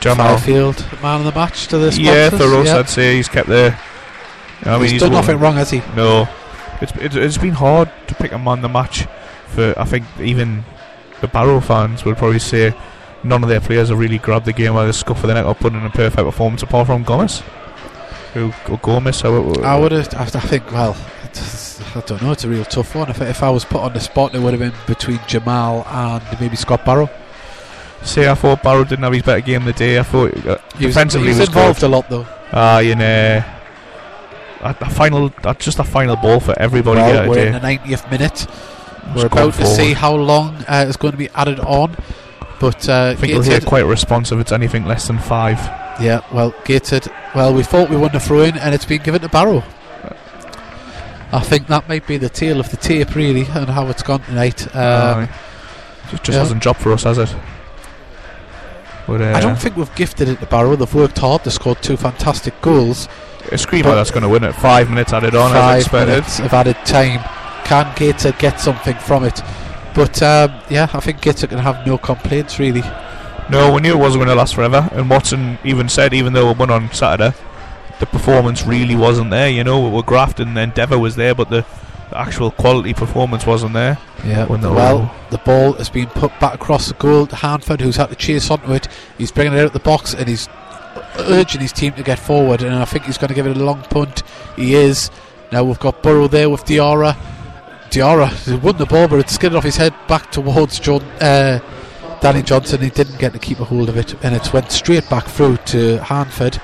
Jamal. 0.01 0.38
Field, 0.38 0.84
man 1.02 1.20
of 1.20 1.24
the 1.24 1.32
match 1.32 1.66
to 1.68 1.78
this. 1.78 1.98
Yeah, 1.98 2.30
Thoros, 2.30 2.68
I'd 2.68 2.88
say 2.88 3.16
he's 3.16 3.28
kept 3.28 3.48
there. 3.48 3.78
I 4.62 4.72
mean, 4.74 4.82
he's, 4.82 4.90
he's 4.93 5.01
done 5.01 5.12
won- 5.12 5.22
nothing 5.22 5.38
wrong, 5.40 5.55
has 5.56 5.70
he? 5.70 5.82
No, 5.97 6.28
it's, 6.80 6.93
it's 6.97 7.16
it's 7.16 7.38
been 7.38 7.52
hard 7.55 7.90
to 8.06 8.14
pick 8.14 8.32
a 8.32 8.38
man 8.38 8.59
of 8.59 8.62
the 8.62 8.68
match. 8.68 9.06
For 9.48 9.74
I 9.76 9.84
think 9.84 10.05
even 10.20 10.64
the 11.20 11.28
Barrow 11.28 11.60
fans 11.60 12.05
would 12.05 12.16
probably 12.18 12.38
say 12.38 12.72
none 13.24 13.43
of 13.43 13.48
their 13.48 13.60
players 13.60 13.88
have 13.88 13.98
really 13.98 14.18
grabbed 14.18 14.44
the 14.47 14.52
game 14.52 14.74
by 14.74 14.86
the 14.86 14.93
scuff 14.93 15.22
of 15.24 15.28
the 15.28 15.34
neck 15.34 15.44
or 15.47 15.55
put 15.55 15.72
in 15.72 15.84
a 15.84 15.90
perfect 15.90 16.24
performance 16.24 16.62
apart 16.62 16.86
from 16.86 17.02
Gomez. 17.02 17.43
Who 18.37 18.53
or 18.69 18.77
Gomez? 18.83 19.25
I 19.25 19.31
would 19.79 19.93
have. 19.93 20.15
I 20.15 20.27
think. 20.27 20.71
Well, 20.71 20.95
I 21.95 22.01
don't 22.07 22.21
know. 22.21 22.33
It's 22.33 22.45
a 22.45 22.49
real 22.49 22.67
tough 22.67 22.95
one. 22.95 23.09
If, 23.09 23.23
if 23.23 23.43
I 23.43 23.49
was 23.49 23.65
put 23.65 23.81
on 23.81 23.95
the 23.95 24.01
spot, 24.01 24.35
it 24.35 24.41
would 24.41 24.53
have 24.53 24.61
been 24.61 24.75
between 24.87 25.21
Jamal 25.27 25.87
and 25.87 26.23
maybe 26.39 26.55
Scott 26.55 26.85
Barrow. 26.85 27.09
See, 28.03 28.27
I 28.27 28.35
thought 28.35 28.63
Barrow 28.63 28.85
didn't 28.85 29.05
have 29.05 29.15
his 29.15 29.23
better 29.23 29.41
game 29.41 29.65
the 29.65 29.73
day. 29.73 29.99
I 29.99 30.03
thought 30.03 30.37
uh, 30.47 30.59
He 30.77 30.85
was, 30.85 30.95
defensively 30.95 31.29
he 31.29 31.31
was 31.31 31.41
was 31.41 31.49
involved 31.49 31.81
good. 31.81 31.87
a 31.87 31.89
lot 31.89 32.11
though. 32.11 32.27
Ah, 32.53 32.81
you 32.81 32.95
know, 32.95 33.43
a, 34.61 34.91
final, 34.91 35.33
uh, 35.43 35.55
just 35.55 35.79
a 35.79 35.85
final 35.85 36.17
ball 36.17 36.39
for 36.39 36.55
everybody 36.59 37.01
Well, 37.01 37.31
we're 37.31 37.47
in 37.47 37.53
the 37.55 37.59
90th 37.59 38.11
minute. 38.11 38.47
We're 39.17 39.27
about 39.27 39.55
to 39.55 39.67
see 39.67 39.95
how 39.95 40.15
long 40.15 40.57
uh, 40.69 40.85
is 40.87 40.99
going 40.99 41.13
to 41.13 41.19
be 41.19 41.31
added 41.31 41.59
on. 41.61 41.97
But 42.61 42.87
uh, 42.87 43.13
I 43.13 43.15
think 43.15 43.33
you'll 43.33 43.43
hear 43.43 43.61
quite 43.61 43.87
responsive. 43.87 44.39
If 44.39 44.43
it's 44.43 44.53
anything 44.53 44.85
less 44.85 45.07
than 45.07 45.19
five. 45.19 45.86
Yeah, 46.01 46.20
well, 46.32 46.55
Gateshead. 46.64 47.09
Well, 47.35 47.55
we 47.55 47.62
thought 47.62 47.89
we 47.89 47.97
won 47.97 48.12
the 48.12 48.20
throw 48.20 48.43
in, 48.43 48.56
and 48.59 48.74
it's 48.74 48.85
been 48.85 49.02
given 49.02 49.23
to 49.23 49.28
Barrow. 49.28 49.62
I 51.32 51.40
think 51.40 51.66
that 51.68 51.89
might 51.89 52.06
be 52.06 52.18
the 52.18 52.28
tail 52.28 52.60
of 52.60 52.70
the 52.70 52.77
tape, 52.77 53.14
really, 53.14 53.47
and 53.47 53.68
how 53.68 53.89
it's 53.89 54.02
gone 54.02 54.20
tonight. 54.23 54.66
Um, 54.74 55.24
Aye. 55.24 55.28
just 56.10 56.28
yeah. 56.28 56.35
hasn't 56.36 56.62
dropped 56.62 56.81
for 56.81 56.93
us, 56.93 57.02
has 57.02 57.18
it? 57.18 57.35
But, 59.06 59.20
uh, 59.23 59.32
I 59.36 59.40
don't 59.40 59.56
think 59.59 59.77
we've 59.77 59.94
gifted 59.94 60.28
it 60.28 60.40
to 60.40 60.47
Barrow. 60.47 60.77
They've 60.77 60.93
worked 60.94 61.18
hard. 61.18 61.44
They 61.44 61.51
scored 61.51 61.82
two 61.82 61.97
fantastic 61.97 62.60
goals. 62.60 63.09
a 63.52 63.59
screamer 63.59 63.94
that's 63.94 64.10
going 64.10 64.23
to 64.23 64.28
win 64.28 64.44
it. 64.44 64.52
Five 64.55 64.90
minutes 64.90 65.12
added 65.12 65.35
on 65.35 65.51
as 65.52 65.56
Five 65.56 65.81
expected. 65.81 66.09
minutes 66.10 66.39
of 66.40 66.52
added 66.52 66.77
time. 66.85 67.20
Can 67.64 67.93
Gateshead 67.97 68.39
get 68.39 68.60
something 68.60 68.97
from 68.97 69.24
it? 69.24 69.40
But 69.94 70.23
um, 70.23 70.52
yeah, 70.70 70.89
I 70.93 71.01
think 71.01 71.20
Gateshead 71.23 71.51
can 71.51 71.59
have 71.59 71.86
no 71.86 71.98
complaints, 71.98 72.59
really. 72.59 72.82
No, 73.51 73.73
we 73.73 73.81
knew 73.81 73.93
it 73.94 73.98
wasn't 73.98 74.24
going 74.24 74.28
to 74.28 74.35
last 74.35 74.55
forever. 74.55 74.89
And 74.93 75.09
Watson 75.09 75.59
even 75.64 75.89
said, 75.89 76.12
even 76.14 76.32
though 76.32 76.48
we 76.52 76.59
won 76.59 76.70
on 76.70 76.93
Saturday, 76.93 77.36
the 78.01 78.06
performance 78.06 78.64
really 78.66 78.97
wasn't 78.97 79.31
there. 79.31 79.48
You 79.48 79.62
know, 79.64 79.81
we 79.81 79.90
were 79.90 80.02
grafting 80.02 80.48
and 80.48 80.59
Endeavour 80.59 80.98
was 80.98 81.16
there, 81.16 81.35
but 81.35 81.48
the, 81.51 81.64
the 82.10 82.18
actual 82.18 82.51
quality 82.51 82.93
performance 82.93 83.47
wasn't 83.47 83.73
there. 83.74 83.98
Yeah, 84.24 84.44
the- 84.47 84.73
well, 84.73 85.14
the 85.31 85.39
ball 85.39 85.74
has 85.74 85.89
been 85.89 86.09
put 86.09 86.32
back 86.40 86.55
across 86.55 86.89
the 86.89 86.94
goal. 86.94 87.27
Hanford, 87.27 87.81
who's 87.81 87.97
had 87.97 88.09
to 88.10 88.16
chase 88.16 88.51
onto 88.51 88.73
it, 88.73 88.89
he's 89.16 89.31
bringing 89.31 89.55
it 89.55 89.60
out 89.60 89.66
of 89.66 89.73
the 89.73 89.78
box 89.81 90.12
and 90.14 90.27
he's 90.28 90.48
urging 91.18 91.60
his 91.60 91.73
team 91.73 91.93
to 91.94 92.02
get 92.02 92.18
forward. 92.18 92.62
And 92.62 92.74
I 92.74 92.85
think 92.85 93.05
he's 93.05 93.16
going 93.18 93.28
to 93.28 93.35
give 93.35 93.47
it 93.47 93.56
a 93.56 93.64
long 93.64 93.82
punt. 93.82 94.23
He 94.56 94.74
is. 94.74 95.10
Now 95.52 95.62
we've 95.62 95.78
got 95.78 96.02
Burrow 96.02 96.27
there 96.27 96.51
with 96.51 96.64
Diarra. 96.64 97.16
Diarra 97.90 98.28
he 98.44 98.56
won 98.56 98.77
the 98.77 98.86
ball, 98.86 99.06
but 99.06 99.20
it 99.20 99.31
skidded 99.31 99.56
off 99.56 99.62
his 99.62 99.77
head 99.77 99.94
back 100.09 100.32
towards 100.32 100.81
John, 100.81 101.02
uh, 101.20 101.60
Danny 102.20 102.43
Johnson. 102.43 102.80
He 102.80 102.90
didn't 102.90 103.18
get 103.18 103.32
to 103.32 103.38
keep 103.38 103.60
a 103.60 103.64
hold 103.64 103.88
of 103.88 103.97
it, 103.97 104.14
and 104.24 104.34
it 104.34 104.52
went 104.52 104.70
straight 104.72 105.09
back 105.09 105.26
through 105.26 105.56
to 105.59 105.98
Hanford. 106.02 106.60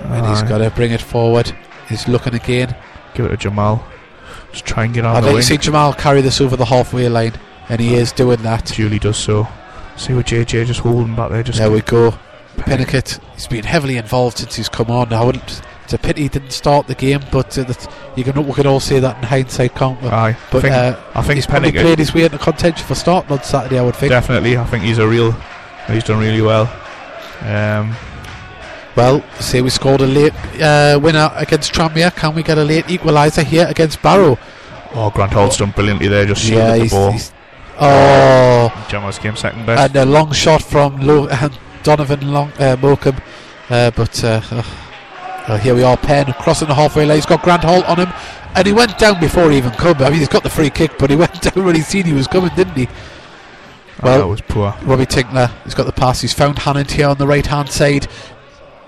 And 0.00 0.26
he's 0.26 0.42
Aye. 0.42 0.48
got 0.48 0.58
to 0.58 0.70
bring 0.70 0.92
it 0.92 1.02
forward. 1.02 1.52
He's 1.88 2.08
looking 2.08 2.34
again. 2.34 2.74
Give 3.14 3.26
it 3.26 3.30
to 3.30 3.36
Jamal. 3.36 3.84
Just 4.52 4.64
try 4.64 4.84
and 4.84 4.94
get 4.94 5.04
on 5.04 5.16
I'd 5.16 5.20
the 5.22 5.26
like 5.26 5.34
wing. 5.34 5.42
to 5.42 5.48
see 5.48 5.56
Jamal 5.58 5.92
carry 5.92 6.20
this 6.22 6.40
over 6.40 6.56
the 6.56 6.64
halfway 6.64 7.08
line, 7.08 7.34
and 7.68 7.80
he 7.80 7.94
is 7.94 8.12
doing 8.12 8.42
that. 8.42 8.66
Julie 8.66 8.98
does 8.98 9.16
so. 9.16 9.46
See 9.96 10.14
what 10.14 10.26
JJ 10.26 10.66
just 10.66 10.80
holding 10.80 11.14
back 11.14 11.30
there. 11.30 11.42
Just 11.42 11.58
There 11.58 11.70
we 11.70 11.82
go. 11.82 12.14
Peniket, 12.56 13.20
he's 13.34 13.46
been 13.46 13.64
heavily 13.64 13.96
involved 13.96 14.38
since 14.38 14.56
he's 14.56 14.68
come 14.68 14.90
on. 14.90 15.12
I 15.12 15.22
wouldn't. 15.24 15.62
It's 15.90 15.94
a 15.96 16.06
pity 16.06 16.22
he 16.22 16.28
didn't 16.28 16.52
start 16.52 16.86
the 16.86 16.94
game, 16.94 17.20
but 17.32 17.58
uh, 17.58 17.64
that, 17.64 17.92
you 18.14 18.22
can 18.22 18.46
we 18.46 18.52
can 18.52 18.64
all 18.64 18.78
say 18.78 19.00
that 19.00 19.16
in 19.16 19.24
hindsight, 19.24 19.74
can't 19.74 20.00
we? 20.00 20.08
Aye. 20.08 20.36
but 20.52 20.58
I 20.58 20.60
think, 20.60 20.72
uh, 20.72 21.00
I 21.16 21.22
think 21.22 21.34
he's 21.34 21.46
probably 21.48 21.72
Pennick 21.72 21.80
played 21.82 21.98
his 21.98 22.14
way 22.14 22.22
into 22.26 22.38
contention 22.38 22.86
for 22.86 22.94
starting 22.94 23.32
on 23.32 23.42
Saturday. 23.42 23.76
I 23.76 23.82
would 23.82 23.96
think. 23.96 24.10
definitely. 24.10 24.56
I 24.56 24.62
think 24.66 24.84
he's 24.84 24.98
a 24.98 25.08
real. 25.08 25.32
He's 25.88 26.04
done 26.04 26.20
really 26.20 26.42
well. 26.42 26.70
Um, 27.42 27.96
Well, 28.94 29.24
say 29.40 29.62
we 29.62 29.70
scored 29.70 30.00
a 30.02 30.06
late 30.06 30.32
uh, 30.62 31.00
winner 31.02 31.32
against 31.34 31.72
Tranmere. 31.74 32.14
Can 32.14 32.36
we 32.36 32.44
get 32.44 32.56
a 32.56 32.62
late 32.62 32.84
equaliser 32.84 33.42
here 33.42 33.66
against 33.68 34.00
Barrow? 34.00 34.38
oh, 34.94 35.10
Grant 35.10 35.32
Holt's 35.32 35.56
done 35.56 35.72
brilliantly 35.72 36.06
there. 36.06 36.24
Just 36.24 36.42
shielded 36.44 36.66
yeah, 36.68 36.76
the 36.76 36.82
he's, 36.84 36.92
ball. 36.92 37.10
he's- 37.10 37.32
oh, 37.80 38.86
Jamal's 38.88 39.18
came 39.18 39.34
second 39.34 39.66
best. 39.66 39.82
and 39.92 39.96
a 39.96 40.04
long 40.04 40.30
shot 40.30 40.62
from 40.62 41.00
Lo- 41.00 41.28
Donovan 41.82 42.32
Long 42.32 42.52
uh, 42.60 42.76
Morecambe, 42.80 43.20
uh, 43.70 43.90
but 43.90 44.22
uh, 44.22 44.62
uh, 45.50 45.58
here 45.58 45.74
we 45.74 45.82
are. 45.82 45.96
Penn 45.96 46.32
crossing 46.34 46.68
the 46.68 46.74
halfway 46.74 47.04
line. 47.06 47.16
He's 47.16 47.26
got 47.26 47.42
Grant 47.42 47.64
Holt 47.64 47.84
on 47.86 47.98
him, 47.98 48.12
and 48.54 48.66
he 48.66 48.72
went 48.72 48.98
down 48.98 49.20
before 49.20 49.50
he 49.50 49.58
even 49.58 49.72
come. 49.72 49.96
I 49.98 50.10
mean, 50.10 50.18
he's 50.20 50.28
got 50.28 50.42
the 50.42 50.50
free 50.50 50.70
kick, 50.70 50.92
but 50.98 51.10
he 51.10 51.16
went 51.24 51.40
down 51.42 51.64
when 51.64 51.74
he 51.74 51.82
seen 51.82 52.04
he 52.04 52.12
was 52.12 52.26
coming, 52.26 52.50
didn't 52.54 52.74
he? 52.74 52.86
Oh, 52.86 54.04
well- 54.04 54.18
that 54.20 54.26
was 54.28 54.40
poor. 54.40 54.74
Robbie 54.82 55.06
Tinkler, 55.06 55.50
he's 55.64 55.74
got 55.74 55.86
the 55.86 55.92
pass. 55.92 56.20
He's 56.20 56.32
found 56.32 56.56
Hannant 56.56 56.90
here 56.90 57.08
on 57.08 57.18
the 57.18 57.26
right 57.26 57.44
hand 57.46 57.68
side. 57.70 58.06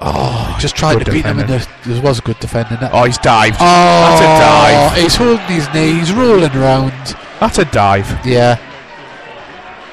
Oh, 0.05 0.57
just 0.61 0.75
trying 0.75 0.99
good 0.99 1.05
to 1.07 1.13
beat 1.13 1.25
him, 1.25 1.39
and 1.39 1.49
there, 1.49 1.65
there 1.87 2.03
was 2.03 2.19
a 2.19 2.23
good 2.23 2.39
defending. 2.41 2.81
That. 2.81 2.91
Oh, 2.93 3.05
he's 3.05 3.19
dived. 3.19 3.57
Oh, 3.61 3.61
That's 3.61 4.21
a 4.21 4.97
dive. 4.97 5.03
He's 5.03 5.15
holding 5.15 5.47
his 5.47 5.73
knees, 5.73 6.13
rolling 6.13 6.51
around. 6.57 6.91
That's 7.39 7.59
a 7.59 7.65
dive. 7.67 8.09
Yeah. 8.27 8.57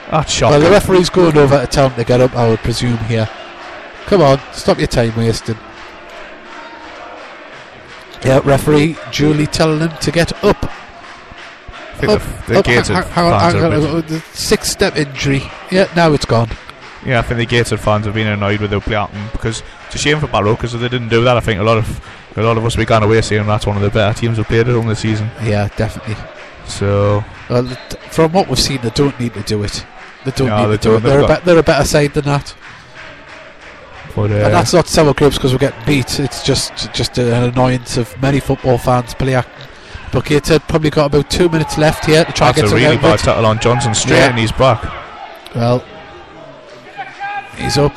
That's 0.09 0.31
shocking. 0.31 0.59
Well, 0.59 0.61
the 0.67 0.71
referee's 0.71 1.11
going 1.11 1.37
over 1.37 1.59
to 1.59 1.67
tell 1.67 1.89
him 1.89 1.95
to 1.95 2.03
get 2.03 2.21
up, 2.21 2.35
I 2.35 2.49
would 2.49 2.59
presume, 2.59 2.97
here. 2.99 3.29
Come 4.07 4.21
on, 4.21 4.39
stop 4.51 4.79
your 4.79 4.87
time 4.87 5.15
wasting. 5.15 5.57
Yeah, 8.23 8.41
referee 8.43 8.97
Julie 9.11 9.47
telling 9.47 9.79
him 9.79 9.97
to 9.97 10.11
get 10.11 10.31
up. 10.43 10.57
I 10.63 11.93
think 12.01 12.11
up, 12.13 12.21
the, 12.47 12.53
the 12.53 12.59
up, 12.59 12.65
gates 12.65 12.87
hang, 12.89 13.03
hang 13.03 13.25
on, 13.33 13.39
fans 13.39 13.53
hang 13.53 13.63
are 13.63 13.65
a 13.65 13.75
on, 13.75 14.01
bit- 14.01 14.05
uh, 14.05 14.07
the 14.07 14.19
six 14.35 14.69
step 14.69 14.95
injury. 14.97 15.41
Yeah, 15.71 15.91
now 15.95 16.11
it's 16.13 16.25
gone. 16.25 16.49
Yeah, 17.05 17.19
I 17.19 17.21
think 17.21 17.37
the 17.37 17.45
Gateshead 17.45 17.79
fans 17.79 18.05
have 18.05 18.13
been 18.13 18.27
annoyed 18.27 18.59
with 18.59 18.71
the 18.71 18.81
play 18.81 18.95
happening 18.95 19.25
because 19.31 19.63
it's 19.85 19.95
a 19.95 19.97
shame 19.97 20.19
for 20.19 20.27
Barrow 20.27 20.55
because 20.55 20.73
if 20.73 20.81
they 20.81 20.89
didn't 20.89 21.07
do 21.07 21.23
that, 21.23 21.37
I 21.37 21.39
think 21.39 21.61
a 21.61 21.63
lot 21.63 21.77
of 21.77 22.05
a 22.35 22.43
lot 22.43 22.57
of 22.57 22.65
us 22.65 22.75
we 22.75 22.83
gone 22.83 23.03
away 23.03 23.21
saying 23.21 23.45
that's 23.47 23.65
one 23.65 23.77
of 23.77 23.81
the 23.83 23.89
better 23.89 24.17
teams 24.19 24.35
who 24.37 24.43
played 24.43 24.67
it 24.67 24.75
on 24.75 24.85
the 24.87 24.95
season. 24.97 25.29
Yeah, 25.41 25.69
definitely. 25.77 26.15
So 26.65 27.23
Well, 27.49 27.65
from 28.11 28.33
what 28.33 28.49
we've 28.49 28.59
seen, 28.59 28.81
they 28.81 28.89
don't 28.89 29.17
need 29.17 29.33
to 29.35 29.41
do 29.43 29.63
it. 29.63 29.85
They 30.25 30.31
don't 30.31 30.49
need 30.49 30.71
they 30.71 30.77
to 30.77 30.83
do 30.83 30.95
it. 30.97 31.03
They're 31.03 31.21
a, 31.21 31.27
be- 31.27 31.45
they're 31.45 31.57
a 31.59 31.63
better 31.63 31.85
side 31.85 32.13
than 32.13 32.25
that. 32.25 32.53
But 34.21 34.31
uh, 34.31 34.45
and 34.45 34.53
that's 34.53 34.73
not 34.73 34.85
to 34.85 34.91
grapes 35.13 35.37
because 35.37 35.51
we're 35.53 35.59
getting 35.59 35.85
beat. 35.85 36.19
It's 36.19 36.43
just 36.43 36.91
just 36.93 37.17
an 37.17 37.43
annoyance 37.43 37.97
of 37.97 38.19
many 38.21 38.39
football 38.39 38.77
fans 38.77 39.13
play 39.13 39.35
Gateshead 40.25 40.61
probably 40.67 40.89
got 40.89 41.05
about 41.07 41.29
two 41.29 41.49
minutes 41.49 41.77
left 41.77 42.05
here 42.05 42.25
to 42.25 42.31
try 42.31 42.47
and 42.47 42.55
get 42.55 42.65
a 42.71 42.75
really 42.75 42.97
bad 42.97 43.19
tackle 43.19 43.45
on 43.45 43.59
Johnson 43.59 43.93
straight 43.93 44.17
Yeah. 44.17 44.31
in 44.31 44.37
his 44.37 44.51
back. 44.51 44.83
Well, 45.55 45.83
he's 47.55 47.77
up. 47.77 47.95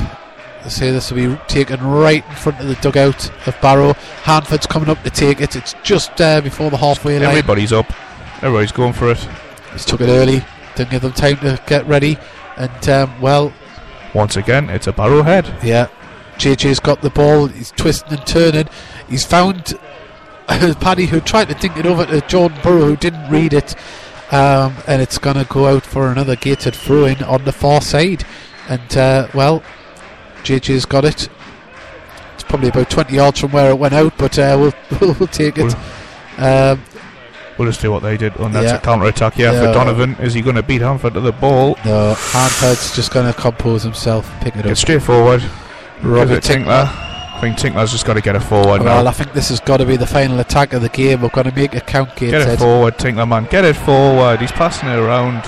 They 0.62 0.68
say 0.70 0.90
this 0.92 1.10
will 1.10 1.36
be 1.36 1.36
taken 1.48 1.82
right 1.84 2.24
in 2.28 2.34
front 2.36 2.60
of 2.60 2.68
the 2.68 2.74
dugout 2.76 3.30
of 3.48 3.60
Barrow. 3.60 3.94
Hanford's 4.22 4.66
coming 4.66 4.88
up 4.88 5.02
to 5.02 5.10
take 5.10 5.40
it. 5.40 5.56
It's 5.56 5.74
just 5.82 6.20
uh, 6.20 6.40
before 6.40 6.70
the 6.70 6.76
halfway 6.76 7.18
line. 7.18 7.28
Everybody's 7.30 7.72
up. 7.72 7.86
Everybody's 8.36 8.72
going 8.72 8.92
for 8.92 9.10
it. 9.10 9.18
He's 9.72 9.84
took 9.84 10.00
it 10.00 10.08
early. 10.08 10.44
Didn't 10.76 10.90
give 10.90 11.02
them 11.02 11.12
time 11.12 11.36
to 11.38 11.60
get 11.66 11.86
ready. 11.86 12.16
And 12.56 12.88
um, 12.88 13.20
well, 13.20 13.52
Once 14.14 14.36
again, 14.36 14.70
it's 14.70 14.86
a 14.86 14.92
Barrow 14.92 15.22
head. 15.22 15.52
yeah, 15.64 15.88
JJ's 16.38 16.80
got 16.80 17.02
the 17.02 17.10
ball. 17.10 17.46
He's 17.46 17.70
twisting 17.72 18.18
and 18.18 18.26
turning. 18.26 18.68
He's 19.09 19.24
found 19.24 19.78
Paddy 20.48 21.06
who 21.06 21.20
tried 21.20 21.48
to 21.48 21.54
dink 21.54 21.76
it 21.76 21.86
over 21.86 22.04
to 22.06 22.20
Jordan 22.22 22.59
Burrow 22.62 22.86
who 22.86 22.96
didn't 22.96 23.30
read 23.30 23.52
it. 23.52 23.74
Um, 24.32 24.74
and 24.86 25.02
it's 25.02 25.18
going 25.18 25.36
to 25.36 25.44
go 25.44 25.66
out 25.66 25.84
for 25.84 26.10
another 26.10 26.36
gated 26.36 26.74
throw 26.74 27.04
in 27.04 27.22
on 27.24 27.44
the 27.44 27.52
far 27.52 27.80
side. 27.82 28.24
And 28.68 28.96
uh, 28.96 29.28
well, 29.34 29.62
JJ's 30.42 30.86
got 30.86 31.04
it. 31.04 31.28
It's 32.34 32.42
probably 32.44 32.68
about 32.70 32.90
20 32.90 33.14
yards 33.14 33.40
from 33.40 33.52
where 33.52 33.70
it 33.70 33.78
went 33.78 33.92
out, 33.94 34.16
but 34.16 34.38
uh, 34.38 34.56
we'll, 35.00 35.14
we'll 35.18 35.28
take 35.28 35.59
it. 35.59 35.74
Um, 36.38 36.82
We'll 37.59 37.68
just 37.68 37.82
do 37.82 37.92
what 37.92 38.02
they 38.02 38.16
did, 38.16 38.34
and 38.40 38.54
that's 38.54 38.64
Yeah. 38.72 38.76
a 38.76 38.80
counter 38.80 39.04
attack. 39.04 39.36
Yeah, 39.36 39.52
Yeah. 39.52 39.66
for 39.66 39.72
Donovan, 39.74 40.16
is 40.16 40.32
he 40.32 40.40
going 40.40 40.56
to 40.56 40.62
beat 40.62 40.80
Hanford 40.80 41.12
to 41.14 41.20
the 41.20 41.32
ball? 41.32 41.76
no, 41.84 42.14
Hanford's 42.14 42.96
just 42.96 43.12
going 43.12 43.30
to 43.30 43.38
compose 43.38 43.82
himself, 43.82 44.28
pick 44.40 44.56
it 44.56 44.62
Get 44.62 44.72
up. 44.72 44.76
straight 44.78 45.02
forward. 45.02 45.42
Robert 46.02 46.42
Tinkler? 46.42 46.88
I 46.88 47.38
think 47.40 47.56
Tinkler's 47.58 47.90
just 47.90 48.06
got 48.06 48.14
to 48.14 48.20
get 48.20 48.36
it 48.36 48.40
forward 48.40 48.82
Well, 48.82 49.02
now. 49.04 49.10
I 49.10 49.12
think 49.12 49.32
this 49.32 49.48
has 49.48 49.58
got 49.60 49.78
to 49.78 49.86
be 49.86 49.96
the 49.96 50.06
final 50.06 50.38
attack 50.40 50.72
of 50.72 50.82
the 50.82 50.88
game. 50.88 51.22
We're 51.22 51.28
going 51.28 51.48
to 51.50 51.54
make 51.54 51.74
a 51.74 51.80
count, 51.80 52.14
Get 52.16 52.34
it 52.34 52.58
forward, 52.58 52.98
Tinkler, 52.98 53.26
man. 53.26 53.46
Get 53.50 53.64
it 53.64 53.74
forward. 53.76 54.40
He's 54.40 54.52
passing 54.52 54.88
it 54.88 54.98
around. 54.98 55.44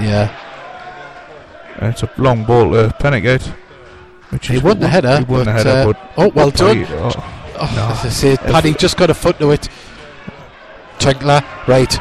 Yeah, 0.00 0.32
And 1.80 1.92
it's 1.92 2.02
a 2.04 2.10
long 2.18 2.44
ball 2.44 2.72
to 2.72 2.94
Pennington. 2.98 3.40
Which 4.30 4.46
He 4.48 4.58
won 4.58 4.78
the 4.78 4.86
header, 4.88 5.18
He 5.18 5.24
won 5.24 5.44
the 5.44 5.52
header, 5.52 5.70
uh, 5.70 5.84
but 5.92 6.12
oh, 6.16 6.28
well 6.28 6.50
done. 6.50 6.84
Oh, 6.90 7.10
Oh, 7.60 7.72
No. 7.74 7.88
as 7.92 8.04
I 8.04 8.08
say, 8.10 8.36
Paddy 8.36 8.74
just 8.74 8.96
got 8.96 9.10
a 9.10 9.14
foot 9.14 9.38
to 9.40 9.50
it. 9.50 9.68
Tinkler, 11.00 11.42
right. 11.66 11.98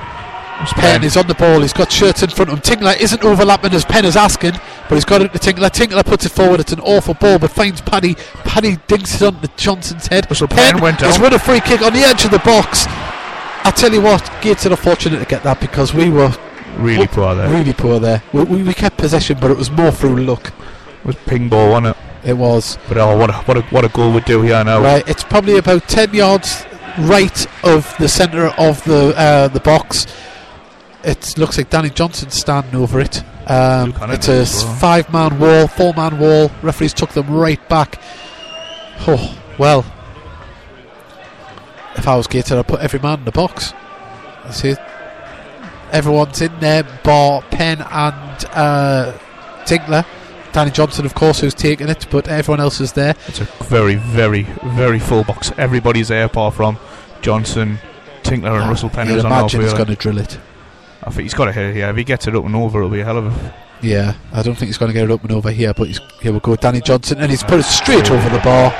Penn 0.58 1.00
Penn. 1.00 1.04
is 1.04 1.16
on 1.18 1.28
the 1.28 1.36
ball. 1.36 1.62
He's 1.62 1.74
got 1.74 1.92
shirts 1.92 2.24
in 2.24 2.30
front 2.30 2.50
of 2.50 2.58
him. 2.58 2.62
Tinkler 2.62 2.94
isn't 3.00 3.24
overlapping 3.24 3.74
as 3.74 3.86
Penn 3.86 4.06
is 4.06 4.16
asking, 4.16 4.54
but 4.90 4.96
he's 4.96 5.06
got 5.06 5.22
it 5.22 5.32
to 5.34 5.40
Tinkler. 5.40 5.70
Tinkler 5.70 6.04
puts 6.04 6.26
it 6.26 6.32
forward. 6.32 6.60
It's 6.60 6.72
an 6.72 6.80
awful 6.80 7.14
ball, 7.14 7.38
but 7.40 7.52
finds 7.52 7.80
Paddy. 7.82 8.16
Paddy 8.44 8.78
dinks 8.88 9.22
it 9.22 9.34
onto 9.34 9.48
Johnson's 9.56 10.08
head. 10.08 10.28
So 10.36 10.48
Penn 10.48 10.82
went 10.82 11.02
is 11.02 11.16
down. 11.16 11.22
with 11.24 11.34
a 11.34 11.40
free 11.40 11.60
kick 11.62 11.82
on 11.82 11.94
the 11.94 12.00
edge 12.02 12.26
of 12.26 12.32
the 12.32 12.40
box. 12.40 12.86
I 12.88 13.72
tell 13.76 13.94
you 13.94 14.02
what, 14.02 14.30
Gateshead 14.42 14.72
are 14.72 14.76
fortunate 14.78 15.20
to 15.20 15.26
get 15.26 15.44
that 15.44 15.60
because 15.60 15.94
we 15.94 16.10
were 16.10 16.34
Really 16.78 17.04
Oh, 17.06 17.08
poor 17.08 17.36
there. 17.36 17.50
really 17.50 17.74
poor 17.74 18.00
there. 18.00 18.22
We, 18.34 18.44
we, 18.44 18.64
we 18.64 18.74
kept 18.74 18.98
possession, 18.98 19.38
but 19.42 19.50
it 19.50 19.58
was 19.58 19.72
more 19.72 19.92
through 19.92 20.18
luck. 20.24 20.54
It 21.00 21.06
was 21.06 21.16
ping 21.26 21.50
ball, 21.50 21.72
wasn't 21.72 21.98
it? 22.24 22.30
It 22.30 22.34
was. 22.38 22.78
But 22.88 22.98
oh, 23.00 23.18
what 23.18 23.30
a, 23.32 23.34
what 23.34 23.58
a, 23.58 23.62
what 23.64 23.84
a 23.86 23.90
goal 23.90 24.12
would 24.14 24.26
do 24.26 24.42
here 24.44 24.64
now. 24.64 24.82
Right, 24.82 25.08
it's 25.08 25.24
probably 25.24 25.58
about 25.58 25.88
ten 25.88 26.14
yards 26.14 26.66
right 27.00 27.48
of 27.66 27.94
the 27.98 28.08
centre 28.08 28.48
of 28.60 28.84
the 28.84 29.14
uh, 29.18 29.48
the 29.48 29.60
box. 29.60 30.06
It 31.08 31.38
looks 31.38 31.58
like 31.58 31.70
Danny 31.70 31.90
Johnson's 31.90 32.34
standing 32.34 32.76
over 32.76 33.00
it. 33.00 33.24
Um, 33.50 33.96
it's 34.10 34.28
a 34.28 34.46
five 34.46 35.12
man 35.14 35.40
wall, 35.40 35.68
four 35.68 35.94
man 35.94 36.20
wall. 36.20 36.52
Referees 36.62 36.94
took 36.94 37.12
them 37.12 37.30
right 37.30 37.70
back. 37.70 38.02
Oh 39.08 39.40
well. 39.58 39.86
If 41.96 42.06
I 42.10 42.18
was 42.18 42.28
Gator, 42.28 42.60
I'd 42.60 42.68
put 42.68 42.82
every 42.82 43.00
man 43.00 43.20
in 43.20 43.26
the 43.26 43.32
box. 43.32 43.74
See, 44.52 44.76
everyone's 45.94 46.42
in 46.42 46.60
there, 46.60 46.84
bar 47.06 47.42
Penn 47.52 47.82
and 47.90 48.46
uh, 48.52 49.18
Tinkler. 49.66 50.06
Danny 50.52 50.72
Johnson, 50.72 51.06
of 51.06 51.16
course, 51.16 51.40
who's 51.40 51.54
taken 51.54 51.90
it, 51.90 52.06
but 52.12 52.28
everyone 52.28 52.60
else 52.60 52.82
is 52.82 52.92
there. 52.92 53.16
It's 53.28 53.40
a 53.40 53.46
very, 53.64 53.96
very, 53.96 54.44
very 54.76 55.00
full 55.00 55.24
box. 55.24 55.54
Everybody's 55.58 56.10
there 56.10 56.26
apart 56.26 56.54
from 56.56 56.78
Johnson, 57.22 57.80
Tinkler, 58.24 58.60
and 58.60 58.70
Russell 58.70 58.90
Penn. 58.90 59.08
You'd 59.08 59.16
who's 59.16 59.26
on 59.26 59.32
imagine 59.32 59.62
he's 59.62 59.74
going 59.74 59.88
to 59.88 59.96
drill 59.96 60.18
it. 60.18 60.38
I 61.08 61.10
think 61.10 61.24
he's 61.24 61.34
got 61.34 61.46
to 61.46 61.52
hit 61.54 61.70
it 61.72 61.76
here. 61.76 61.90
If 61.90 61.96
he 61.96 62.04
gets 62.04 62.28
it 62.28 62.36
up 62.36 62.46
and 62.46 62.56
over, 62.56 62.80
it'll 62.80 62.92
be 62.92 63.00
a 63.02 63.06
hell 63.06 63.18
of 63.18 63.26
a. 63.28 63.54
Yeah, 63.82 64.16
I 64.34 64.42
don't 64.42 64.56
think 64.56 64.68
he's 64.70 64.78
going 64.78 64.90
to 64.90 64.94
get 64.94 65.06
it 65.06 65.12
up 65.12 65.22
and 65.24 65.32
over 65.32 65.52
here, 65.52 65.74
but 65.74 65.88
he's, 65.88 66.00
here 66.22 66.34
we 66.34 66.40
go, 66.40 66.56
Danny 66.56 66.82
Johnson, 66.82 67.20
and 67.20 67.30
he's 67.30 67.44
put 67.44 67.60
it 67.60 67.64
straight 67.64 68.10
over 68.12 68.30
the 68.30 68.40
bar. 68.40 68.74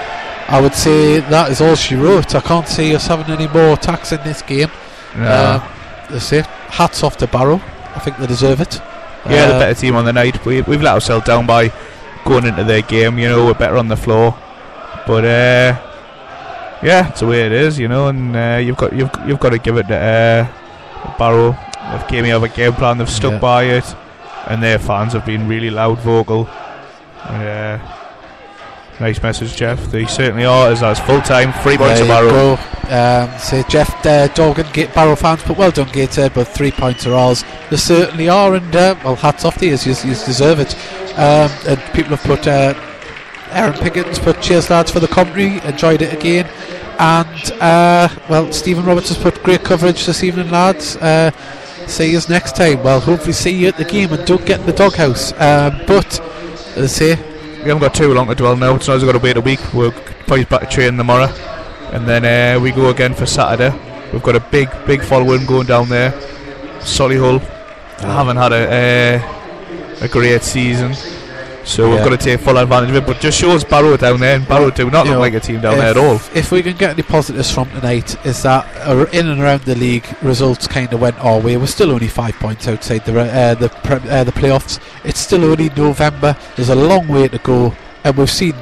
I 0.50 0.60
would 0.62 0.74
say 0.74 1.20
that 1.20 1.52
is 1.52 1.62
all 1.62 1.76
she 1.76 1.96
wrote. 1.96 2.34
I 2.36 2.42
can't 2.42 2.68
see 2.68 2.96
us 2.96 3.08
having 3.08 3.28
any 3.34 3.48
more 3.48 3.74
attacks 3.74 4.12
in 4.12 4.22
this 4.24 4.42
game. 4.42 4.70
Um, 5.16 5.62
that's 6.10 6.32
it. 6.32 6.46
Hats 6.46 7.04
off 7.04 7.18
to 7.18 7.28
Barrow. 7.28 7.62
I 7.96 8.00
think 8.00 8.18
they 8.18 8.28
deserve 8.28 8.62
it. 8.62 8.80
yeah, 9.30 9.48
the 9.48 9.56
Uh, 9.56 9.60
better 9.60 9.80
team 9.80 9.96
on 9.96 10.06
the 10.06 10.14
night. 10.14 10.44
We, 10.46 10.62
we've 10.64 10.82
let 10.82 10.94
ourselves 10.96 11.26
down 11.26 11.46
by 11.46 11.72
going 12.26 12.46
into 12.46 12.64
their 12.64 12.82
game. 12.82 13.20
You 13.20 13.30
know, 13.30 13.46
we're 13.46 13.54
better 13.54 13.78
on 13.78 13.88
the 13.88 13.98
floor. 13.98 14.36
But 15.06 15.26
uh, 15.26 15.78
yeah, 16.84 17.10
it's 17.10 17.20
the 17.22 17.28
way 17.28 17.46
it 17.46 17.52
is. 17.52 17.78
You 17.80 17.88
know, 17.88 18.08
and 18.08 18.36
uh, 18.36 18.60
you've 18.64 18.78
got 18.78 18.94
you've 18.94 19.12
you've 19.26 19.40
got 19.40 19.50
to 19.52 19.58
give 19.60 19.78
it 19.78 19.88
to 19.88 19.96
uh, 19.96 21.18
Barrow. 21.18 21.58
They've 21.92 22.08
came 22.08 22.26
out 22.26 22.38
of 22.38 22.44
a 22.44 22.50
game 22.50 22.74
plan. 22.74 22.98
They've 22.98 23.10
stuck 23.10 23.34
Yeah. 23.34 23.40
by 23.40 23.64
it, 23.64 23.96
and 24.48 24.62
their 24.62 24.80
fans 24.80 25.14
have 25.14 25.26
been 25.26 25.48
really 25.48 25.70
loud 25.70 26.00
vocal. 26.00 26.50
Uh, 27.24 27.78
nice 29.00 29.22
message, 29.22 29.56
Jeff. 29.56 29.84
They 29.92 30.06
certainly 30.06 30.46
are. 30.46 30.70
As 30.72 30.82
that's 30.82 31.00
full 31.00 31.22
time, 31.22 31.54
three 31.64 31.78
points 31.78 32.00
there 32.00 32.08
to 32.08 32.08
Barrow. 32.08 32.30
go. 32.30 32.60
Um, 32.90 33.40
say 33.40 33.64
Jeff 33.68 34.06
uh, 34.06 34.28
Dorgan, 34.30 34.66
Gate 34.74 34.94
Barrow 34.94 35.16
fans, 35.16 35.42
but 35.46 35.58
well 35.58 35.72
done, 35.72 35.90
Gator. 35.92 36.30
But 36.30 36.48
three 36.48 36.72
points 36.72 37.06
are 37.06 37.14
ours. 37.14 37.44
They 37.70 37.78
certainly 37.78 38.30
are, 38.30 38.56
and 38.56 38.76
uh, 38.76 38.96
well, 39.04 39.16
hats 39.16 39.44
off 39.46 39.58
to 39.58 39.66
you. 39.66 39.72
You, 39.74 39.92
you 39.92 40.16
deserve 40.16 40.60
it. 40.60 40.76
Um, 41.18 41.52
and 41.68 41.80
people 41.94 42.16
have 42.16 42.24
put 42.24 42.48
uh, 42.48 42.74
Aaron 43.52 43.74
Pickens, 43.74 44.20
put 44.20 44.42
cheers 44.42 44.70
lads 44.70 44.92
for 44.92 45.00
the 45.00 45.08
commentary. 45.08 45.60
Enjoyed 45.68 46.02
it 46.02 46.14
again. 46.14 46.46
And 47.00 47.52
uh, 47.62 48.08
well, 48.30 48.52
Stephen 48.52 48.86
Roberts 48.86 49.10
has 49.10 49.18
put 49.18 49.42
great 49.44 49.64
coverage 49.64 50.06
this 50.06 50.24
evening, 50.24 50.50
lads. 50.50 50.96
Uh, 50.98 51.32
see 51.88 52.12
you 52.12 52.20
next 52.30 52.56
time. 52.56 52.84
Well, 52.84 53.00
hopefully 53.00 53.34
see 53.34 53.52
you 53.52 53.68
at 53.68 53.78
the 53.78 53.86
game 53.86 54.12
and 54.14 54.26
don't 54.26 54.46
get 54.46 54.60
in 54.60 54.66
the 54.66 54.74
doghouse. 54.74 55.32
Um, 55.34 55.82
but 55.88 56.20
as 56.78 56.84
I 56.84 56.88
say, 56.88 57.16
We 57.58 57.70
haven't 57.70 57.80
got 57.80 57.96
too 57.96 58.14
long 58.14 58.28
to 58.28 58.36
dwell 58.36 58.56
now. 58.56 58.74
We've 58.74 58.86
got 58.86 59.12
to 59.12 59.20
wait 59.20 59.36
a 59.36 59.42
week. 59.42 59.60
We're 59.74 59.92
probably 59.92 60.46
back 60.46 60.62
to 60.62 60.68
train 60.68 60.96
tomorrow, 60.96 61.28
and 61.92 62.08
then 62.08 62.24
uh, 62.24 62.60
we 62.62 62.72
go 62.72 62.90
again 62.90 63.14
for 63.14 63.26
Saturday. 63.26 63.76
We've 64.14 64.24
got 64.24 64.36
a 64.36 64.40
big, 64.40 64.70
big 64.86 65.02
following 65.02 65.46
going 65.46 65.68
down 65.68 65.90
there. 65.90 66.12
Solihull 66.80 67.40
haven't 68.00 68.38
had 68.38 68.54
a 68.54 69.20
uh, 69.20 70.06
a 70.06 70.08
great 70.08 70.44
season, 70.44 70.94
so 71.68 71.90
we've 71.90 72.00
got 72.00 72.10
to 72.10 72.18
take 72.18 72.40
full 72.40 72.58
advantage 72.58 72.90
of 72.92 72.96
it. 72.96 73.06
But 73.06 73.20
just 73.20 73.38
shows 73.38 73.64
Barrow 73.64 73.98
down 73.98 74.20
there, 74.20 74.36
and 74.38 74.48
Barrow 74.48 74.70
do 74.72 74.90
not 74.90 75.06
You 75.06 75.12
look 75.12 75.18
know, 75.18 75.20
like 75.20 75.34
a 75.34 75.40
team 75.40 75.62
down 75.62 75.74
if, 75.74 75.80
there 75.80 75.90
at 75.92 75.98
all. 75.98 76.16
If 76.34 76.52
we 76.52 76.64
can 76.64 76.76
get 76.78 76.92
any 76.92 77.04
positives 77.04 77.52
from 77.52 77.70
tonight, 77.70 78.16
is 78.26 78.44
that 78.44 78.66
in 79.14 79.28
and 79.28 79.42
around 79.42 79.64
the 79.64 79.76
league, 79.76 80.06
results 80.22 80.68
kind 80.68 80.92
of 80.94 81.02
went 81.02 81.18
our 81.24 81.40
way. 81.40 81.58
We're 81.58 81.68
still 81.68 81.92
only 81.92 82.08
five 82.08 82.36
points 82.36 82.68
outside 82.68 83.06
the 83.06 83.20
uh, 83.20 83.54
the 83.56 83.70
pre- 83.70 84.10
uh, 84.10 84.24
the 84.24 84.32
playoffs. 84.32 84.80
It's 85.04 85.20
still 85.20 85.44
only 85.46 85.70
November. 85.70 86.36
There's 86.56 86.70
a 86.70 86.76
long 86.76 87.08
way 87.08 87.28
to 87.28 87.38
go, 87.40 87.76
and 88.04 88.18
we've 88.18 88.32
seen, 88.32 88.56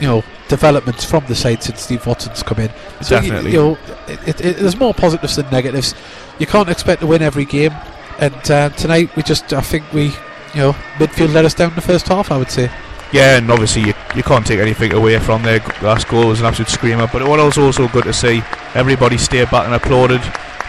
you 0.00 0.08
know, 0.08 0.24
developments 0.48 1.04
from 1.04 1.24
the 1.26 1.34
side 1.34 1.62
since 1.62 1.80
Steve 1.80 2.04
Watson's 2.06 2.42
come 2.42 2.58
in. 2.58 2.70
So 3.02 3.16
you- 3.16 3.22
Definitely. 3.22 3.52
you, 3.52 3.56
know, 3.58 3.78
it, 4.08 4.28
it, 4.28 4.40
it, 4.44 4.56
there's 4.58 4.76
more 4.76 4.92
positives 4.92 5.36
than 5.36 5.48
negatives. 5.50 5.94
You 6.38 6.46
can't 6.46 6.68
expect 6.68 7.00
to 7.00 7.06
win 7.06 7.22
every 7.22 7.44
game, 7.44 7.72
and 8.18 8.50
uh, 8.50 8.68
tonight 8.70 9.14
we 9.16 9.22
just, 9.22 9.52
I 9.52 9.60
think 9.60 9.90
we, 9.92 10.12
you 10.54 10.60
know, 10.60 10.72
midfield 10.98 11.32
let 11.32 11.44
us 11.44 11.54
down 11.54 11.70
in 11.70 11.74
the 11.76 11.80
first 11.82 12.08
half. 12.08 12.30
I 12.30 12.36
would 12.38 12.50
say. 12.50 12.70
Yeah, 13.12 13.36
and 13.36 13.50
obviously 13.50 13.82
you, 13.82 13.94
you 14.14 14.22
can't 14.22 14.46
take 14.46 14.58
anything 14.58 14.94
away 14.94 15.18
from 15.18 15.42
their 15.42 15.58
last 15.82 16.08
goal. 16.08 16.22
It 16.22 16.28
was 16.28 16.40
an 16.40 16.46
absolute 16.46 16.70
screamer. 16.70 17.06
But 17.12 17.20
it 17.22 17.28
was 17.28 17.58
also 17.58 17.86
good 17.88 18.04
to 18.04 18.12
see 18.12 18.42
everybody 18.74 19.18
stay 19.18 19.44
back 19.44 19.66
and 19.66 19.74
applauded 19.74 20.22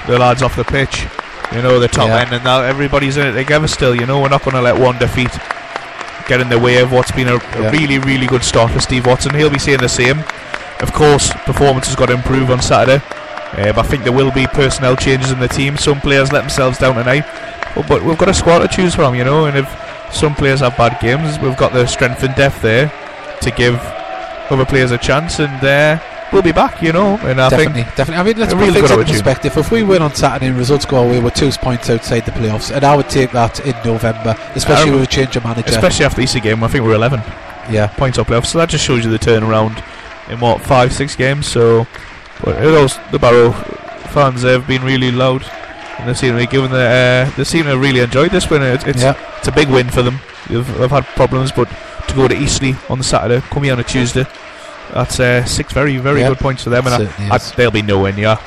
the 0.08 0.20
lads 0.20 0.42
off 0.42 0.56
the 0.58 0.66
pitch. 0.66 1.06
You 1.54 1.62
know, 1.62 1.80
the 1.80 1.88
top 1.88 2.08
Yeah. 2.08 2.20
end, 2.20 2.34
and 2.34 2.44
now 2.44 2.62
everybody's 2.62 3.16
in 3.16 3.28
it 3.28 3.34
together 3.34 3.68
still. 3.68 3.96
You 3.96 4.06
know, 4.06 4.20
we're 4.20 4.28
not 4.30 4.44
going 4.44 4.56
to 4.56 4.62
let 4.62 4.78
one 4.78 4.98
defeat 4.98 5.32
get 6.28 6.42
in 6.42 6.50
the 6.50 6.60
way 6.60 6.78
of 6.80 6.92
what's 6.92 7.12
been 7.12 7.28
a, 7.30 7.36
a 7.36 7.40
Yeah. 7.62 7.70
really, 7.72 8.00
really 8.00 8.28
good 8.28 8.44
start 8.44 8.72
for 8.72 8.80
Steve 8.82 9.06
Watson. 9.06 9.34
He'll 9.36 9.50
be 9.50 9.60
saying 9.60 9.80
the 9.80 9.88
same. 9.90 10.20
Of 10.82 10.92
course, 10.92 11.32
performance 11.46 11.88
has 11.88 11.96
got 11.96 12.08
to 12.08 12.14
improve 12.14 12.50
on 12.52 12.62
Saturday. 12.62 13.02
Uh, 13.54 13.72
but 13.72 13.80
I 13.80 13.84
think 13.84 14.04
there 14.04 14.12
will 14.12 14.32
be 14.32 14.48
personnel 14.48 14.96
changes 14.98 15.32
in 15.32 15.40
the 15.40 15.48
team. 15.48 15.78
Some 15.78 16.02
players 16.02 16.32
let 16.34 16.42
themselves 16.42 16.80
down 16.80 16.96
tonight. 16.96 17.24
Well, 17.76 17.86
but 17.88 18.04
we've 18.04 18.18
got 18.18 18.30
a 18.30 18.34
squad 18.34 18.60
to 18.60 18.68
choose 18.68 18.94
from, 18.96 19.16
you 19.16 19.24
know, 19.24 19.46
and 19.46 19.58
if 19.58 20.14
some 20.14 20.36
players 20.36 20.60
have 20.60 20.78
bad 20.78 21.00
games, 21.02 21.40
we've 21.40 21.58
got 21.58 21.74
the 21.74 21.88
strength 21.88 22.24
and 22.24 22.36
depth 22.36 22.62
there 22.62 22.92
to 23.42 23.52
give 23.52 23.76
other 24.50 24.66
players 24.66 24.92
a 24.92 24.98
chance, 24.98 25.40
and 25.40 25.64
uh, 25.64 26.00
we'll 26.32 26.42
be 26.44 26.52
back, 26.52 26.82
you 26.82 26.92
know. 26.94 27.18
And 27.24 27.42
I 27.42 27.50
definitely, 27.50 27.84
think 27.84 27.96
definitely. 27.96 28.16
I 28.16 28.24
mean, 28.24 28.38
let's 28.38 28.54
a 28.54 28.56
put 28.56 28.62
really 28.62 28.82
things 28.82 28.92
in 28.92 29.06
perspective. 29.06 29.58
If 29.58 29.72
we 29.72 29.84
win 29.84 30.02
on 30.02 30.14
Saturday 30.14 30.48
and 30.48 30.58
results 30.58 30.86
go 30.86 31.04
away, 31.04 31.20
we're 31.20 31.32
two 31.32 31.50
points 31.52 31.90
outside 31.90 32.22
the 32.26 32.32
playoffs, 32.32 32.74
and 32.74 32.84
I 32.84 32.96
would 32.96 33.10
take 33.10 33.32
that 33.32 33.60
in 33.66 33.76
November, 33.84 34.36
especially 34.56 34.92
Um, 34.92 35.00
with 35.00 35.10
a 35.10 35.12
change 35.12 35.36
of 35.36 35.44
manager. 35.44 35.70
especially 35.70 36.06
after 36.06 36.18
the 36.18 36.24
Easter 36.24 36.40
game, 36.40 36.64
I 36.64 36.68
think 36.68 36.84
we're 36.86 36.94
11 36.96 37.22
yeah, 37.72 37.88
points 37.88 38.18
up 38.20 38.28
playoffs, 38.28 38.48
so 38.48 38.60
that 38.60 38.70
just 38.70 38.84
shows 38.86 39.06
you 39.06 39.12
the 39.12 39.20
turnaround 39.20 39.84
in 40.30 40.40
what 40.40 40.62
five, 40.62 40.94
six 40.94 41.16
games. 41.16 41.48
So, 41.48 41.88
but 42.44 42.60
those 42.62 43.00
the 43.12 43.20
Barrow 43.20 43.52
fans 44.12 44.44
have 44.44 44.68
been 44.68 44.84
really 44.84 45.12
loud. 45.12 45.44
And 46.00 46.10
they 46.10 46.14
seem 46.14 46.34
to 46.34 46.40
be 46.40 46.48
giving 46.48 46.72
the 46.72 47.28
uh, 47.32 47.36
they 47.38 47.44
seem 47.44 47.66
to 47.66 47.78
really 47.78 48.00
enjoy 48.02 48.28
this 48.30 48.50
win. 48.50 48.62
It's 48.64 48.84
it's, 48.86 49.02
yeah, 49.02 49.16
it's 49.38 49.48
a 49.48 49.52
big 49.52 49.70
win 49.70 49.90
for 49.90 50.02
them. 50.02 50.20
They've, 50.50 50.78
they've 50.78 50.90
had 50.90 51.06
problems, 51.16 51.52
but 51.52 51.66
to 52.08 52.16
go 52.16 52.28
to 52.28 52.36
Eastleigh 52.36 52.76
on 52.90 52.98
the 52.98 53.04
Saturday, 53.04 53.42
come 53.50 53.64
here 53.64 53.74
on 53.74 53.80
a 53.80 53.84
Tuesday, 53.84 54.26
that's 54.94 55.20
uh, 55.20 55.46
six 55.46 55.72
very 55.72 55.98
very 55.98 56.22
good 56.22 56.38
points 56.40 56.64
for 56.64 56.70
them, 56.72 56.86
and 56.88 56.96
I, 57.08 57.36
I, 57.36 57.38
they'll 57.56 57.72
be 57.72 57.82
nowhere 57.82 58.12
near 58.12 58.38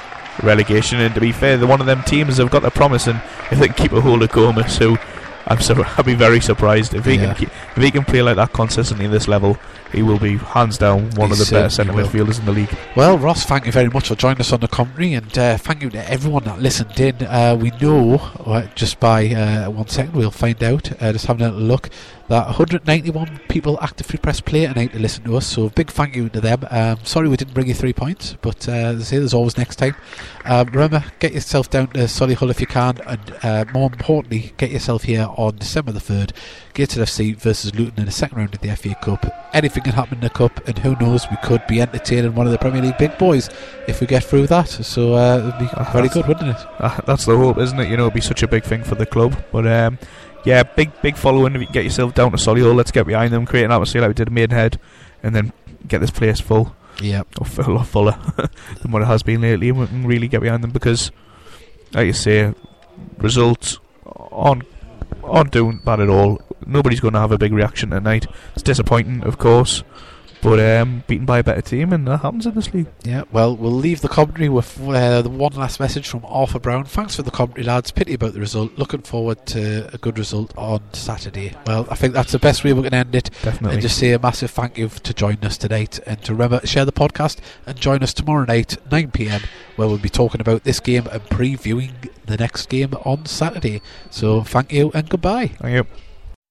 relegation. 0.43 1.01
And 1.01 1.15
to 1.15 1.21
be 1.21 1.33
fair, 1.33 1.57
they're 1.57 1.67
one 1.69 1.81
of 1.81 1.87
them 1.87 2.03
teams 2.03 2.37
have 2.39 2.51
got 2.51 2.63
their 2.63 2.71
promise, 2.71 3.07
and 3.07 3.21
if 3.51 3.59
they 3.59 3.69
can 3.69 3.77
keep 3.77 3.93
a 3.93 4.01
hold 4.01 4.23
of 4.23 4.31
Gomez, 4.33 4.77
who 4.79 4.99
I'm 5.47 5.61
sur- 5.61 5.87
I'd 5.97 6.05
be 6.05 6.15
very 6.15 6.41
surprised 6.41 6.95
if 6.95 7.05
he 7.07 7.15
Yeah. 7.15 7.27
can 7.27 7.35
keep, 7.37 7.49
if 7.77 7.83
he 7.83 7.91
can 7.91 8.05
play 8.05 8.23
like 8.23 8.37
that 8.37 8.53
consistently 8.53 9.07
at 9.07 9.13
this 9.13 9.29
level. 9.29 9.57
He 9.97 10.03
will 10.03 10.19
be 10.19 10.37
hands 10.37 10.77
down 10.77 11.11
one 11.13 11.31
He 11.31 11.33
of 11.33 11.39
the 11.39 11.49
better 11.51 11.71
centre 11.71 11.95
midfielders 11.95 12.39
in 12.39 12.45
the 12.45 12.53
league. 12.53 12.69
Well, 12.95 13.17
Ross, 13.17 13.47
thank 13.47 13.65
you 13.65 13.73
very 13.73 13.89
much 13.89 14.09
for 14.09 14.15
joining 14.15 14.41
us 14.41 14.53
on 14.53 14.61
the 14.61 14.69
commentary, 14.69 15.15
and 15.15 15.39
uh, 15.39 15.57
thank 15.57 15.83
you 15.83 15.89
to 15.89 16.11
everyone 16.11 16.45
that 16.45 16.61
listened 16.61 17.01
in. 17.01 17.23
Uh, 17.23 17.57
we 17.59 17.71
know, 17.81 18.17
uh, 18.45 18.67
just 18.75 19.01
by 19.01 19.29
uh, 19.29 19.71
one 19.71 19.89
second, 19.89 20.13
we'll 20.13 20.31
find 20.31 20.63
out, 20.63 20.93
uh, 21.03 21.13
just 21.13 21.25
having 21.25 21.47
a 21.47 21.51
little 21.51 21.67
look, 21.67 21.89
that 22.29 22.45
191 22.45 23.41
people 23.49 23.79
actively 23.81 24.19
press 24.19 24.43
play 24.43 24.67
tonight 24.67 24.93
to 24.93 24.99
listen 24.99 25.25
to 25.25 25.37
us, 25.37 25.47
so 25.47 25.71
big 25.71 25.91
thank 25.91 26.15
you 26.15 26.29
to 26.29 26.43
them. 26.43 26.67
Um, 26.71 26.99
sorry 27.03 27.31
we 27.31 27.39
didn't 27.39 27.55
bring 27.55 27.69
you 27.69 27.75
three 27.75 27.95
points, 27.95 28.37
but 28.43 28.69
uh, 28.69 28.73
as 28.73 29.01
I 29.01 29.05
say, 29.05 29.19
there's 29.19 29.33
always 29.33 29.57
next 29.57 29.77
time. 29.77 29.95
Um, 30.45 30.67
remember, 30.69 31.05
get 31.21 31.33
yourself 31.33 31.71
down 31.71 31.87
to 31.89 32.01
Solihull 32.01 32.51
if 32.51 32.61
you 32.61 32.67
can, 32.67 32.99
and 33.07 33.35
uh, 33.43 33.65
more 33.73 33.91
importantly, 33.91 34.53
get 34.59 34.71
yourself 34.71 35.05
here 35.05 35.27
on 35.39 35.57
December 35.57 35.93
the 35.93 36.01
3rd. 36.01 36.33
Gateshead 36.77 37.05
FC 37.07 37.35
versus 37.35 37.75
Luton 37.75 38.01
in 38.01 38.05
the 38.05 38.13
second 38.13 38.37
round 38.37 38.55
of 38.55 38.61
the 38.61 38.69
FA 38.77 38.95
Cup. 39.01 39.25
Anything 39.55 39.83
can 39.83 39.95
happen 39.95 40.19
in 40.19 40.21
the 40.21 40.29
Cup, 40.31 40.69
and 40.69 40.77
who 40.79 40.95
knows, 40.97 41.27
we 41.31 41.39
could 41.43 41.67
be 41.67 41.81
entertaining 41.81 42.35
one 42.35 42.45
of 42.47 42.53
the 42.53 42.59
Premier 42.59 42.83
League 42.83 42.99
big 42.99 43.17
boys 43.17 43.49
if 43.89 44.03
we 44.03 44.07
get 44.07 44.23
through 44.23 44.47
that. 44.49 44.69
So 44.69 45.15
uh, 45.15 45.39
it'd 45.39 45.59
be 45.59 45.69
Ah, 45.73 45.91
very 45.91 46.09
good, 46.09 46.27
wouldn't 46.29 46.51
it? 46.51 46.67
Uh, 46.79 47.01
that's 47.07 47.25
the 47.25 47.35
hope, 47.35 47.57
isn't 47.57 47.81
it? 47.81 47.89
You 47.89 47.97
know, 47.97 48.03
it'd 48.05 48.13
be 48.15 48.21
such 48.21 48.43
a 48.43 48.49
big 48.49 48.63
thing 48.63 48.85
for 48.85 48.95
the 48.95 49.07
club. 49.07 49.35
But 49.51 49.67
um, 49.67 49.99
yeah, 50.45 50.63
big 50.65 50.93
big 51.01 51.17
following. 51.17 51.55
If 51.55 51.63
you 51.63 51.69
get 51.69 51.85
yourself 51.85 52.13
down 52.13 52.31
to 52.33 52.37
Solihull, 52.37 52.77
let's 52.77 52.91
get 52.91 53.07
behind 53.07 53.33
them, 53.33 53.47
create 53.47 53.65
an 53.65 53.73
atmosphere 53.73 54.03
like 54.03 54.09
we 54.11 54.15
did 54.15 54.29
at 54.29 54.33
Maidenhead, 54.35 54.79
and 55.23 55.35
then 55.35 55.55
get 55.89 56.01
this 56.03 56.11
place 56.11 56.41
full. 56.41 56.77
Yeah. 57.01 57.23
or 57.41 57.47
full 57.47 57.73
a 57.73 57.73
lot 57.75 57.87
fuller 57.87 58.19
than 58.83 58.91
what 58.93 59.01
it 59.01 59.07
has 59.07 59.23
been 59.23 59.41
lately, 59.41 59.71
and 59.71 59.79
we 59.81 59.87
can 59.87 60.07
really 60.07 60.29
get 60.29 60.43
behind 60.43 60.63
them 60.63 60.73
because, 60.73 61.11
like 61.95 62.07
you 62.07 62.13
say, 62.13 62.53
results 63.17 63.79
aren't 64.05 64.65
aren't 65.27 65.51
doing 65.51 65.79
bad 65.85 66.01
at 66.01 66.09
all. 66.09 66.41
Nobody's 66.67 67.01
going 67.01 67.15
to 67.15 67.21
have 67.21 67.33
a 67.33 67.39
big 67.39 67.53
reaction 67.53 67.91
tonight. 67.91 68.27
It's 68.55 68.63
disappointing, 68.63 69.23
of 69.23 69.39
course, 69.39 69.83
but 70.47 70.61
um, 70.61 71.03
beaten 71.09 71.27
by 71.27 71.41
a 71.41 71.43
better 71.43 71.61
team, 71.61 71.93
and 71.93 72.07
that 72.07 72.19
happens 72.19 72.47
in 72.47 72.55
this 72.55 72.73
league. 72.73 72.87
Yeah, 73.03 73.25
well, 73.33 73.57
we'll 73.57 73.73
leave 73.73 74.01
the 74.01 74.09
commentary 74.09 74.49
with 74.49 74.81
uh, 74.81 75.21
the 75.23 75.29
one 75.29 75.55
last 75.55 75.81
message 75.81 76.07
from 76.07 76.25
Arthur 76.25 76.61
Brown. 76.61 76.85
Thanks 76.85 77.17
for 77.17 77.23
the 77.23 77.33
commentary, 77.33 77.65
lads. 77.65 77.91
Pity 77.91 78.15
about 78.15 78.33
the 78.33 78.39
result. 78.39 78.79
Looking 78.79 79.03
forward 79.03 79.45
to 79.47 79.93
a 79.93 79.99
good 79.99 80.21
result 80.21 80.57
on 80.57 80.83
Saturday. 80.93 81.57
Well, 81.67 81.89
I 81.91 81.97
think 81.97 82.15
that's 82.15 82.31
the 82.31 82.39
best 82.39 82.63
way 82.63 82.73
we 82.73 82.85
can 82.85 82.95
end 82.95 83.17
it. 83.17 83.29
Definitely. 83.43 83.73
And 83.73 83.83
just 83.83 83.99
say 83.99 84.13
a 84.13 84.21
massive 84.21 84.53
thank 84.53 84.79
you 84.79 84.89
to 84.89 85.13
join 85.13 85.39
us 85.43 85.59
tonight. 85.59 85.99
And 86.07 86.23
to 86.23 86.33
remember, 86.33 86.65
share 86.65 86.85
the 86.85 86.93
podcast 86.93 87.39
and 87.67 87.77
join 87.77 88.05
us 88.05 88.15
tomorrow 88.15 88.45
night, 88.45 88.77
9 88.89 89.11
pm, 89.11 89.41
where 89.75 89.89
we'll 89.89 89.99
be 89.99 90.09
talking 90.09 90.41
about 90.41 90.63
this 90.63 90.79
game 90.79 91.09
and 91.11 91.23
previewing 91.23 91.91
the 92.25 92.37
next 92.37 92.69
game 92.69 92.95
on 93.05 93.27
Saturday. 93.27 93.83
So 94.11 94.45
thank 94.45 94.73
you 94.73 94.93
and 94.95 95.09
goodbye. 95.09 95.49
Thank 95.49 95.75
you. 95.75 96.06